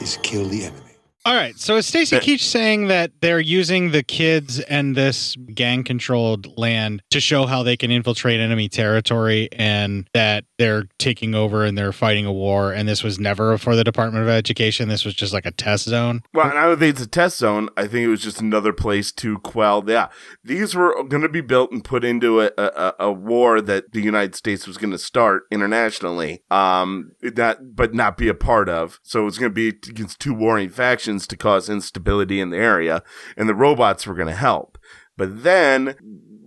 is 0.00 0.18
kill 0.22 0.48
the 0.48 0.64
enemy. 0.64 0.85
All 1.26 1.34
right. 1.34 1.58
So 1.58 1.74
is 1.74 1.86
Stacy 1.86 2.18
Keach 2.18 2.42
saying 2.42 2.86
that 2.86 3.10
they're 3.20 3.40
using 3.40 3.90
the 3.90 4.04
kids 4.04 4.60
and 4.60 4.94
this 4.94 5.34
gang 5.52 5.82
controlled 5.82 6.56
land 6.56 7.02
to 7.10 7.18
show 7.18 7.46
how 7.46 7.64
they 7.64 7.76
can 7.76 7.90
infiltrate 7.90 8.38
enemy 8.38 8.68
territory 8.68 9.48
and 9.50 10.08
that 10.14 10.44
they're 10.56 10.84
taking 10.98 11.34
over 11.34 11.64
and 11.64 11.76
they're 11.76 11.92
fighting 11.92 12.26
a 12.26 12.32
war 12.32 12.72
and 12.72 12.88
this 12.88 13.02
was 13.02 13.18
never 13.18 13.58
for 13.58 13.74
the 13.74 13.82
Department 13.82 14.22
of 14.22 14.28
Education. 14.28 14.88
This 14.88 15.04
was 15.04 15.14
just 15.14 15.32
like 15.32 15.44
a 15.46 15.50
test 15.50 15.86
zone. 15.86 16.22
Well, 16.32 16.48
and 16.48 16.56
I 16.56 16.66
don't 16.66 16.78
think 16.78 16.94
it's 16.94 17.04
a 17.04 17.08
test 17.08 17.38
zone. 17.38 17.70
I 17.76 17.88
think 17.88 18.04
it 18.04 18.08
was 18.08 18.22
just 18.22 18.40
another 18.40 18.72
place 18.72 19.10
to 19.14 19.40
quell. 19.40 19.82
Yeah, 19.84 20.10
these 20.44 20.76
were 20.76 20.94
going 21.02 21.22
to 21.22 21.28
be 21.28 21.40
built 21.40 21.72
and 21.72 21.82
put 21.82 22.04
into 22.04 22.40
a, 22.40 22.52
a, 22.56 22.94
a 23.00 23.12
war 23.12 23.60
that 23.62 23.90
the 23.90 24.00
United 24.00 24.36
States 24.36 24.64
was 24.64 24.76
going 24.76 24.92
to 24.92 24.98
start 24.98 25.42
internationally, 25.50 26.44
um, 26.52 27.10
that 27.20 27.74
but 27.74 27.94
not 27.94 28.16
be 28.16 28.28
a 28.28 28.34
part 28.34 28.68
of. 28.68 29.00
So 29.02 29.26
it's 29.26 29.38
going 29.38 29.50
to 29.50 29.54
be 29.54 29.70
against 29.90 30.20
two 30.20 30.32
warring 30.32 30.68
factions 30.68 31.15
to 31.28 31.36
cause 31.36 31.70
instability 31.70 32.40
in 32.40 32.50
the 32.50 32.56
area, 32.58 33.04
and 33.36 33.48
the 33.48 33.54
robots 33.54 34.06
were 34.06 34.14
going 34.14 34.26
to 34.26 34.34
help. 34.34 34.76
But 35.16 35.44
then, 35.44 35.94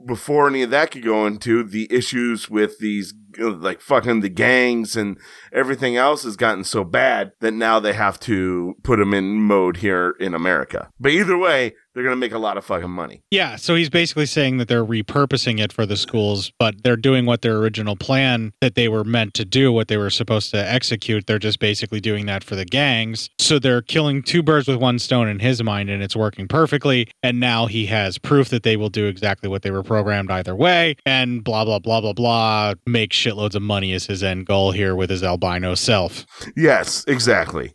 before 0.05 0.47
any 0.47 0.63
of 0.63 0.69
that 0.71 0.91
could 0.91 1.03
go 1.03 1.25
into 1.25 1.63
the 1.63 1.87
issues 1.89 2.49
with 2.49 2.79
these 2.79 3.13
like 3.37 3.81
fucking 3.81 4.21
the 4.21 4.29
gangs 4.29 4.95
and 4.95 5.17
everything 5.53 5.95
else 5.95 6.23
has 6.23 6.35
gotten 6.35 6.63
so 6.63 6.83
bad 6.83 7.31
that 7.41 7.53
now 7.53 7.79
they 7.79 7.93
have 7.93 8.19
to 8.21 8.75
put 8.83 8.97
them 8.99 9.13
in 9.13 9.41
mode 9.41 9.77
here 9.77 10.15
in 10.19 10.33
America. 10.33 10.89
But 10.99 11.11
either 11.11 11.37
way, 11.37 11.73
they're 11.93 12.03
going 12.03 12.15
to 12.15 12.19
make 12.19 12.33
a 12.33 12.39
lot 12.39 12.57
of 12.57 12.63
fucking 12.63 12.89
money. 12.89 13.23
Yeah, 13.31 13.55
so 13.55 13.75
he's 13.75 13.89
basically 13.89 14.27
saying 14.27 14.57
that 14.57 14.67
they're 14.67 14.85
repurposing 14.85 15.59
it 15.59 15.73
for 15.73 15.85
the 15.85 15.97
schools, 15.97 16.51
but 16.59 16.83
they're 16.83 16.95
doing 16.95 17.25
what 17.25 17.41
their 17.41 17.57
original 17.57 17.95
plan 17.95 18.53
that 18.61 18.75
they 18.75 18.87
were 18.87 19.03
meant 19.03 19.33
to 19.33 19.43
do, 19.43 19.71
what 19.71 19.87
they 19.87 19.97
were 19.97 20.09
supposed 20.09 20.51
to 20.51 20.71
execute. 20.71 21.25
They're 21.25 21.39
just 21.39 21.59
basically 21.59 21.99
doing 21.99 22.25
that 22.27 22.43
for 22.43 22.55
the 22.55 22.63
gangs. 22.63 23.29
So 23.39 23.59
they're 23.59 23.81
killing 23.81 24.21
two 24.21 24.43
birds 24.43 24.67
with 24.67 24.77
one 24.77 24.99
stone 24.99 25.27
in 25.27 25.39
his 25.39 25.63
mind, 25.63 25.89
and 25.89 26.01
it's 26.03 26.15
working 26.15 26.47
perfectly. 26.47 27.11
And 27.23 27.39
now 27.39 27.65
he 27.65 27.87
has 27.87 28.17
proof 28.17 28.49
that 28.49 28.63
they 28.63 28.77
will 28.77 28.89
do 28.89 29.07
exactly 29.07 29.49
what 29.49 29.63
they 29.63 29.71
were 29.71 29.83
programmed 29.83 30.31
either 30.31 30.55
way, 30.55 30.95
and 31.05 31.43
blah, 31.43 31.65
blah, 31.65 31.79
blah, 31.79 32.01
blah, 32.01 32.13
blah. 32.13 32.73
Make 32.85 33.11
shitloads 33.19 33.55
of 33.55 33.61
money 33.61 33.91
is 33.91 34.05
his 34.07 34.23
end 34.23 34.45
goal 34.45 34.71
here 34.71 34.95
with 34.95 35.09
his 35.09 35.23
albino 35.23 35.75
self. 35.75 36.25
Yes, 36.55 37.03
exactly. 37.07 37.73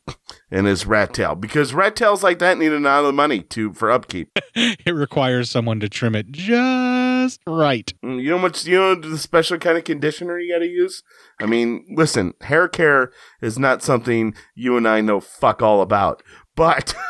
And 0.50 0.66
his 0.66 0.86
rat 0.86 1.12
tail. 1.14 1.34
Because 1.34 1.74
rat 1.74 1.96
tails 1.96 2.22
like 2.22 2.38
that 2.38 2.58
need 2.58 2.72
a 2.72 2.78
lot 2.80 3.04
of 3.04 3.14
money 3.14 3.40
to 3.42 3.72
for 3.72 3.90
upkeep. 3.90 4.30
it 4.54 4.94
requires 4.94 5.50
someone 5.50 5.80
to 5.80 5.88
trim 5.88 6.14
it 6.14 6.30
just 6.32 7.40
right. 7.46 7.92
Mm, 8.04 8.22
You 8.22 8.30
know 8.30 8.38
much 8.38 8.64
you 8.66 8.76
know 8.78 8.94
the 8.94 9.18
special 9.18 9.58
kind 9.58 9.76
of 9.78 9.84
conditioner 9.84 10.38
you 10.38 10.52
gotta 10.54 10.66
use? 10.68 11.02
I 11.40 11.46
mean, 11.46 11.84
listen, 11.96 12.34
hair 12.42 12.68
care 12.68 13.10
is 13.42 13.58
not 13.58 13.82
something 13.82 14.34
you 14.54 14.76
and 14.76 14.86
I 14.88 15.00
know 15.00 15.20
fuck 15.20 15.60
all 15.62 15.80
about. 15.82 16.22
But 16.56 16.94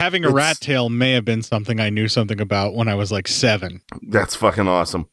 Having 0.00 0.24
a 0.24 0.28
It's- 0.28 0.34
rat 0.36 0.56
tail 0.60 0.88
may 0.90 1.12
have 1.12 1.24
been 1.24 1.42
something 1.42 1.80
I 1.80 1.88
knew 1.88 2.08
something 2.08 2.40
about 2.40 2.74
when 2.74 2.88
I 2.88 2.94
was 2.94 3.10
like 3.10 3.26
seven. 3.28 3.80
that's 4.08 4.34
fucking 4.36 4.68
awesome. 4.68 5.06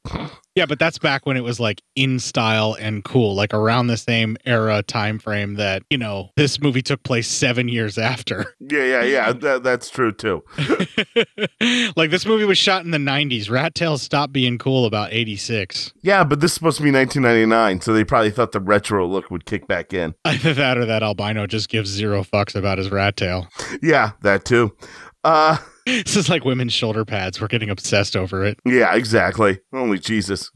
Yeah, 0.56 0.66
but 0.66 0.80
that's 0.80 0.98
back 0.98 1.26
when 1.26 1.38
it 1.38 1.44
was 1.44 1.60
like 1.60 1.82
in 1.96 2.20
style 2.20 2.76
and 2.80 3.04
cool, 3.06 3.36
like 3.36 3.54
around 3.54 3.88
the 3.88 3.96
same 3.96 4.36
era 4.46 4.84
time 4.84 5.18
frame 5.18 5.56
that, 5.56 5.84
you 5.90 5.98
know, 5.98 6.32
this 6.36 6.60
movie 6.62 6.82
took 6.82 7.02
place 7.04 7.30
seven 7.30 7.70
years 7.70 7.98
after. 7.98 8.54
Yeah, 8.60 8.84
yeah, 8.84 9.04
yeah. 9.04 9.34
That, 9.42 9.64
that's 9.64 9.90
true 9.90 10.12
too. 10.12 10.44
like 11.96 12.12
this 12.12 12.26
movie 12.26 12.44
was 12.46 12.58
shot 12.58 12.84
in 12.86 12.92
the 12.92 12.98
90s. 12.98 13.50
Rat 13.50 13.74
Tails 13.74 14.02
stopped 14.02 14.34
being 14.34 14.58
cool 14.58 14.86
about 14.86 15.12
86. 15.14 15.94
Yeah, 16.02 16.24
but 16.24 16.42
this 16.42 16.52
is 16.52 16.56
supposed 16.56 16.78
to 16.78 16.84
be 16.84 16.92
1999, 16.92 17.82
so 17.82 17.94
they 17.94 18.04
probably 18.04 18.30
thought 18.30 18.52
the 18.52 18.60
retro 18.60 19.08
look 19.08 19.32
would 19.32 19.46
kick 19.46 19.68
back 19.68 19.94
in. 19.94 20.14
Either 20.26 20.54
that 20.54 20.78
or 20.78 20.86
that 20.86 21.02
albino 21.02 21.48
just 21.48 21.70
gives 21.70 21.90
zero 21.90 22.24
fucks 22.24 22.56
about 22.56 22.78
his 22.78 22.92
rat 22.92 23.18
tail. 23.18 23.48
Yeah, 23.82 24.12
that 24.22 24.46
too. 24.46 24.76
Uh 25.24 25.58
This 25.86 26.16
is 26.16 26.30
like 26.30 26.46
women's 26.46 26.74
shoulder 26.74 27.06
pads. 27.06 27.42
We're 27.42 27.48
getting 27.48 27.70
obsessed 27.70 28.16
over 28.16 28.44
it. 28.46 28.60
yeah, 28.66 28.94
exactly. 28.96 29.60
Holy 29.74 30.00
Jesus. 30.00 30.52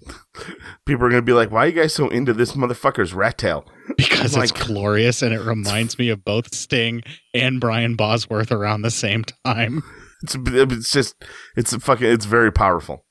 People 0.86 1.06
are 1.06 1.10
gonna 1.10 1.22
be 1.22 1.34
like, 1.34 1.52
why 1.52 1.66
are 1.66 1.68
you 1.68 1.74
guys 1.74 1.94
so 1.94 2.10
into 2.10 2.34
this 2.34 2.54
motherfucker's 2.54 3.14
rat 3.14 3.38
tail? 3.38 3.66
Because 3.98 4.36
I'm 4.36 4.44
it's 4.44 4.52
like, 4.52 4.68
glorious 4.68 5.22
and 5.22 5.34
it 5.34 5.42
reminds 5.46 5.98
me 6.00 6.10
of 6.10 6.26
both 6.26 6.54
Sting 6.54 7.02
and 7.34 7.60
Brian 7.62 7.96
Bosworth 7.96 8.52
around 8.52 8.82
the 8.82 8.92
same 8.92 9.24
time. 9.46 9.84
it's 10.24 10.36
it's 10.36 10.92
just 10.92 11.16
it's 11.56 11.76
fucking 11.76 12.08
it's 12.08 12.26
very 12.26 12.52
powerful. 12.52 13.06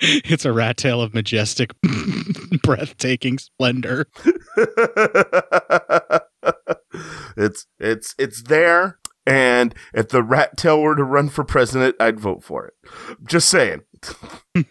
it's 0.00 0.44
a 0.44 0.52
rat 0.52 0.76
tail 0.76 1.02
of 1.02 1.12
majestic, 1.14 1.74
breathtaking 2.62 3.38
splendor. 3.38 4.06
it's 7.36 7.66
it's 7.78 8.14
it's 8.18 8.42
there 8.44 8.99
and 9.30 9.74
if 9.94 10.08
the 10.08 10.22
rat 10.22 10.56
tail 10.56 10.80
were 10.80 10.96
to 10.96 11.04
run 11.04 11.28
for 11.28 11.44
president 11.44 11.96
i'd 12.00 12.20
vote 12.20 12.42
for 12.42 12.66
it. 12.66 12.74
Just 13.24 13.48
saying. 13.48 13.82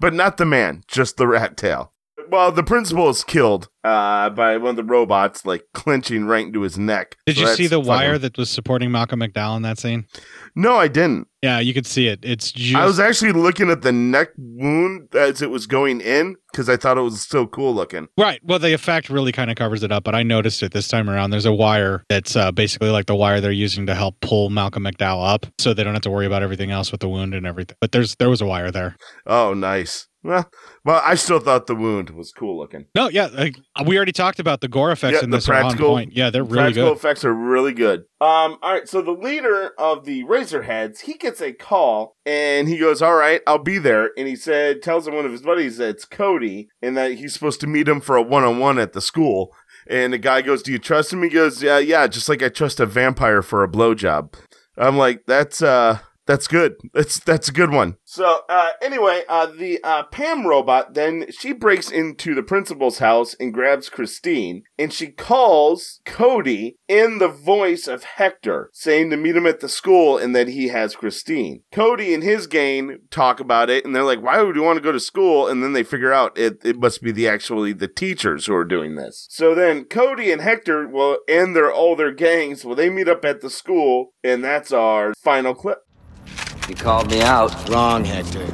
But 0.00 0.14
not 0.14 0.36
the 0.36 0.46
man 0.46 0.82
just 0.86 1.16
the 1.16 1.26
rat 1.26 1.56
tail 1.56 1.92
well 2.30 2.52
the 2.52 2.62
principal 2.62 3.08
is 3.08 3.24
killed 3.24 3.68
uh, 3.84 4.28
by 4.30 4.56
one 4.58 4.70
of 4.70 4.76
the 4.76 4.84
robots 4.84 5.46
like 5.46 5.62
clenching 5.72 6.26
right 6.26 6.46
into 6.46 6.60
his 6.62 6.76
neck 6.78 7.16
Did 7.26 7.36
So 7.36 7.42
you 7.42 7.48
see 7.54 7.66
the 7.68 7.76
fucking- 7.76 7.88
wire 7.88 8.18
that 8.18 8.36
was 8.36 8.50
supporting 8.50 8.90
Malcolm 8.90 9.20
McDowell 9.20 9.56
in 9.56 9.62
that 9.62 9.78
scene? 9.78 10.06
no 10.54 10.76
i 10.76 10.88
didn't 10.88 11.28
Yeah, 11.42 11.60
you 11.60 11.72
could 11.72 11.86
see 11.86 12.08
it. 12.08 12.18
It's 12.22 12.50
just 12.52 12.74
i 12.76 12.84
was 12.84 12.98
actually 13.00 13.32
looking 13.32 13.70
at 13.70 13.82
the 13.82 13.92
neck 13.92 14.28
wound 14.36 15.14
as 15.14 15.40
it 15.42 15.50
was 15.50 15.66
going 15.66 16.00
in 16.00 16.36
because 16.52 16.68
i 16.68 16.76
thought 16.76 16.98
it 16.98 17.02
was 17.02 17.20
still 17.20 17.46
cool 17.46 17.74
looking 17.74 18.08
Right. 18.18 18.40
Well, 18.42 18.58
the 18.58 18.72
effect 18.74 19.08
really 19.10 19.32
kind 19.32 19.50
of 19.50 19.56
covers 19.56 19.82
it 19.82 19.92
up, 19.92 20.02
but 20.04 20.14
I 20.14 20.22
noticed 20.22 20.62
it 20.62 20.72
this 20.72 20.88
time 20.88 21.08
around. 21.08 21.30
There's 21.30 21.44
a 21.46 21.52
wire 21.52 22.04
that's 22.08 22.34
uh, 22.36 22.50
basically 22.50 22.90
like 22.90 23.06
the 23.06 23.14
wire 23.14 23.40
they're 23.40 23.52
using 23.52 23.86
to 23.86 23.94
help 23.94 24.16
pull 24.20 24.50
Malcolm 24.50 24.84
McDowell 24.84 25.26
up, 25.32 25.46
so 25.58 25.72
they 25.72 25.84
don't 25.84 25.92
have 25.94 26.02
to 26.02 26.10
worry 26.10 26.26
about 26.26 26.42
everything 26.42 26.70
else 26.70 26.90
with 26.90 27.00
the 27.00 27.08
wound 27.08 27.34
and 27.34 27.46
everything. 27.46 27.76
But 27.80 27.92
there's 27.92 28.16
there 28.16 28.28
was 28.30 28.40
a 28.40 28.46
wire 28.46 28.70
there. 28.70 28.96
oh 29.26 29.54
nice 29.54 30.08
well 30.28 30.48
well 30.84 31.00
i 31.04 31.14
still 31.16 31.40
thought 31.40 31.66
the 31.66 31.74
wound 31.74 32.10
was 32.10 32.30
cool 32.32 32.56
looking 32.58 32.84
No, 32.94 33.08
yeah, 33.08 33.26
like, 33.26 33.56
we 33.86 33.96
already 33.96 34.12
talked 34.12 34.38
about 34.38 34.60
the 34.60 34.68
gore 34.68 34.92
effects 34.92 35.14
Yeah, 35.18 35.24
in 35.24 35.30
the 35.30 35.38
this 35.38 35.48
on 35.48 35.54
practical- 35.62 35.88
point. 35.88 36.12
Yeah, 36.12 36.30
they're 36.30 36.44
really 36.44 36.56
practical 36.74 36.90
good. 36.90 36.96
effects 36.98 37.24
are 37.24 37.32
really 37.34 37.72
good. 37.72 38.00
Um, 38.20 38.58
all 38.62 38.72
right, 38.72 38.88
so 38.88 39.00
the 39.00 39.12
leader 39.12 39.70
of 39.78 40.04
the 40.04 40.24
Razorheads, 40.24 41.00
he 41.02 41.14
gets 41.14 41.40
a 41.40 41.52
call 41.52 42.16
and 42.26 42.68
he 42.68 42.76
goes, 42.78 43.00
"All 43.00 43.14
right, 43.14 43.40
I'll 43.46 43.58
be 43.62 43.78
there." 43.78 44.10
And 44.18 44.26
he 44.28 44.34
said, 44.36 44.82
tells 44.82 45.06
him 45.06 45.14
one 45.14 45.24
of 45.24 45.30
his 45.32 45.42
buddies 45.42 45.76
that 45.78 45.88
it's 45.90 46.04
Cody 46.04 46.68
and 46.82 46.96
that 46.96 47.12
he's 47.12 47.32
supposed 47.32 47.60
to 47.60 47.66
meet 47.68 47.86
him 47.88 48.00
for 48.00 48.16
a 48.16 48.22
one-on-one 48.22 48.78
at 48.78 48.92
the 48.92 49.00
school. 49.00 49.54
And 49.88 50.12
the 50.12 50.18
guy 50.18 50.42
goes, 50.42 50.62
"Do 50.62 50.72
you 50.72 50.78
trust 50.80 51.12
him?" 51.12 51.22
He 51.22 51.28
goes, 51.28 51.62
"Yeah, 51.62 51.78
yeah, 51.78 52.06
just 52.08 52.28
like 52.28 52.42
I 52.42 52.48
trust 52.48 52.80
a 52.80 52.86
vampire 52.86 53.40
for 53.42 53.62
a 53.62 53.68
blowjob." 53.68 54.34
I'm 54.76 54.96
like, 54.98 55.22
"That's 55.26 55.62
uh." 55.62 56.00
That's 56.28 56.46
good. 56.46 56.76
That's 56.92 57.18
that's 57.18 57.48
a 57.48 57.52
good 57.52 57.70
one. 57.70 57.96
So 58.04 58.42
uh, 58.50 58.72
anyway, 58.82 59.22
uh, 59.30 59.46
the 59.46 59.82
uh, 59.82 60.02
Pam 60.02 60.46
robot 60.46 60.92
then 60.92 61.24
she 61.30 61.54
breaks 61.54 61.90
into 61.90 62.34
the 62.34 62.42
principal's 62.42 62.98
house 62.98 63.34
and 63.40 63.52
grabs 63.52 63.88
Christine, 63.88 64.64
and 64.78 64.92
she 64.92 65.06
calls 65.06 66.00
Cody 66.04 66.76
in 66.86 67.16
the 67.16 67.28
voice 67.28 67.88
of 67.88 68.04
Hector, 68.04 68.68
saying 68.74 69.08
to 69.08 69.16
meet 69.16 69.36
him 69.36 69.46
at 69.46 69.60
the 69.60 69.70
school 69.70 70.18
and 70.18 70.36
that 70.36 70.48
he 70.48 70.68
has 70.68 70.94
Christine. 70.94 71.62
Cody 71.72 72.12
and 72.12 72.22
his 72.22 72.46
gang 72.46 72.98
talk 73.10 73.40
about 73.40 73.70
it, 73.70 73.86
and 73.86 73.96
they're 73.96 74.02
like, 74.02 74.22
"Why 74.22 74.42
would 74.42 74.54
you 74.54 74.62
want 74.62 74.76
to 74.76 74.84
go 74.84 74.92
to 74.92 75.00
school?" 75.00 75.48
And 75.48 75.62
then 75.62 75.72
they 75.72 75.82
figure 75.82 76.12
out 76.12 76.36
it, 76.36 76.58
it 76.62 76.78
must 76.78 77.02
be 77.02 77.10
the 77.10 77.26
actually 77.26 77.72
the 77.72 77.88
teachers 77.88 78.44
who 78.44 78.54
are 78.54 78.66
doing 78.66 78.96
this. 78.96 79.26
So 79.30 79.54
then 79.54 79.84
Cody 79.84 80.30
and 80.30 80.42
Hector, 80.42 80.86
well, 80.88 81.20
and 81.26 81.56
their 81.56 81.72
all 81.72 81.96
their 81.96 82.12
gangs, 82.12 82.66
well, 82.66 82.76
they 82.76 82.90
meet 82.90 83.08
up 83.08 83.24
at 83.24 83.40
the 83.40 83.48
school, 83.48 84.12
and 84.22 84.44
that's 84.44 84.72
our 84.72 85.14
final 85.14 85.54
clip. 85.54 85.78
You 86.68 86.74
called 86.74 87.10
me 87.10 87.22
out. 87.22 87.68
Wrong, 87.70 88.04
Hector. 88.04 88.46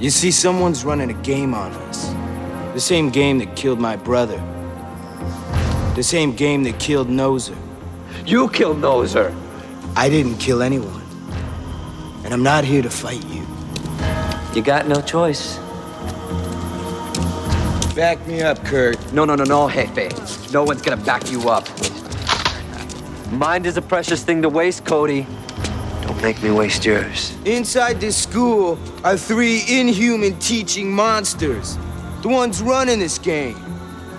You 0.00 0.10
see, 0.10 0.30
someone's 0.30 0.84
running 0.84 1.10
a 1.10 1.22
game 1.22 1.54
on 1.54 1.72
us. 1.72 2.14
The 2.72 2.80
same 2.80 3.10
game 3.10 3.38
that 3.38 3.56
killed 3.56 3.80
my 3.80 3.96
brother. 3.96 4.36
The 5.96 6.04
same 6.04 6.36
game 6.36 6.62
that 6.64 6.78
killed 6.78 7.08
Noser. 7.08 7.56
You 8.24 8.48
killed 8.50 8.76
Noser. 8.76 9.34
I 9.96 10.08
didn't 10.08 10.38
kill 10.38 10.62
anyone. 10.62 11.02
And 12.24 12.32
I'm 12.32 12.44
not 12.44 12.64
here 12.64 12.82
to 12.82 12.90
fight 12.90 13.24
you. 13.26 13.44
You 14.54 14.62
got 14.62 14.86
no 14.86 15.00
choice. 15.00 15.56
Back 17.96 18.24
me 18.28 18.42
up, 18.42 18.64
Kurt. 18.64 19.12
No, 19.12 19.24
no, 19.24 19.34
no, 19.34 19.44
no, 19.44 19.68
Jefe. 19.68 20.52
No 20.52 20.62
one's 20.62 20.82
gonna 20.82 21.02
back 21.02 21.28
you 21.30 21.48
up. 21.48 21.66
Mind 23.32 23.66
is 23.66 23.76
a 23.76 23.82
precious 23.82 24.22
thing 24.22 24.42
to 24.42 24.48
waste, 24.48 24.84
Cody. 24.84 25.26
Don't 26.06 26.22
make 26.22 26.40
me 26.40 26.52
waste 26.52 26.84
yours. 26.84 27.36
Inside 27.44 28.00
this 28.00 28.16
school 28.16 28.78
are 29.02 29.16
three 29.16 29.64
inhuman 29.68 30.38
teaching 30.38 30.92
monsters. 30.92 31.76
The 32.22 32.28
ones 32.28 32.62
running 32.62 33.00
this 33.00 33.18
game. 33.18 33.58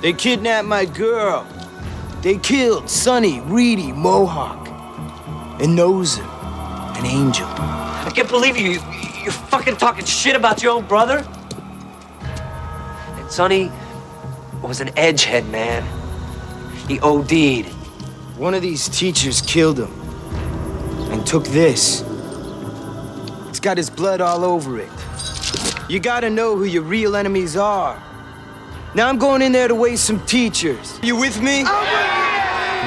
They 0.02 0.12
kidnapped 0.12 0.68
my 0.68 0.84
girl. 0.84 1.48
They 2.22 2.40
killed 2.40 2.90
Sonny, 2.90 3.40
Reedy, 3.40 3.94
Mohawk, 3.94 4.68
and 5.62 5.78
Noser, 5.80 6.28
an 6.98 7.06
angel. 7.06 7.48
I 7.48 8.12
can't 8.14 8.28
believe 8.28 8.58
you. 8.58 8.82
You're 9.24 9.32
fucking 9.32 9.78
talking 9.78 10.04
shit 10.04 10.36
about 10.36 10.62
your 10.62 10.74
own 10.74 10.86
brother? 10.88 11.26
And 12.20 13.32
Sonny 13.32 13.72
was 14.62 14.82
an 14.82 14.90
edgehead, 14.90 15.48
man. 15.52 15.86
He 16.90 17.00
OD'd. 17.00 17.68
One 18.38 18.54
of 18.54 18.62
these 18.62 18.90
teachers 18.90 19.40
killed 19.40 19.80
him 19.80 20.07
and 21.12 21.26
took 21.26 21.45
this. 21.45 22.03
It's 23.49 23.60
got 23.60 23.78
his 23.78 23.89
blood 23.89 24.22
all 24.22 24.43
over 24.43 24.80
it. 24.80 24.89
You 25.89 25.99
gotta 25.99 26.30
know 26.30 26.55
who 26.55 26.66
your 26.66 26.84
real 26.84 27.16
enemies 27.16 27.55
are. 27.55 28.01
Now 28.93 29.08
I'm 29.08 29.18
going 29.18 29.41
in 29.41 29.51
there 29.51 29.68
to 29.68 29.76
waste 29.76 30.05
some 30.05 30.20
teachers. 30.26 30.99
You 31.03 31.16
with 31.16 31.41
me? 31.41 31.64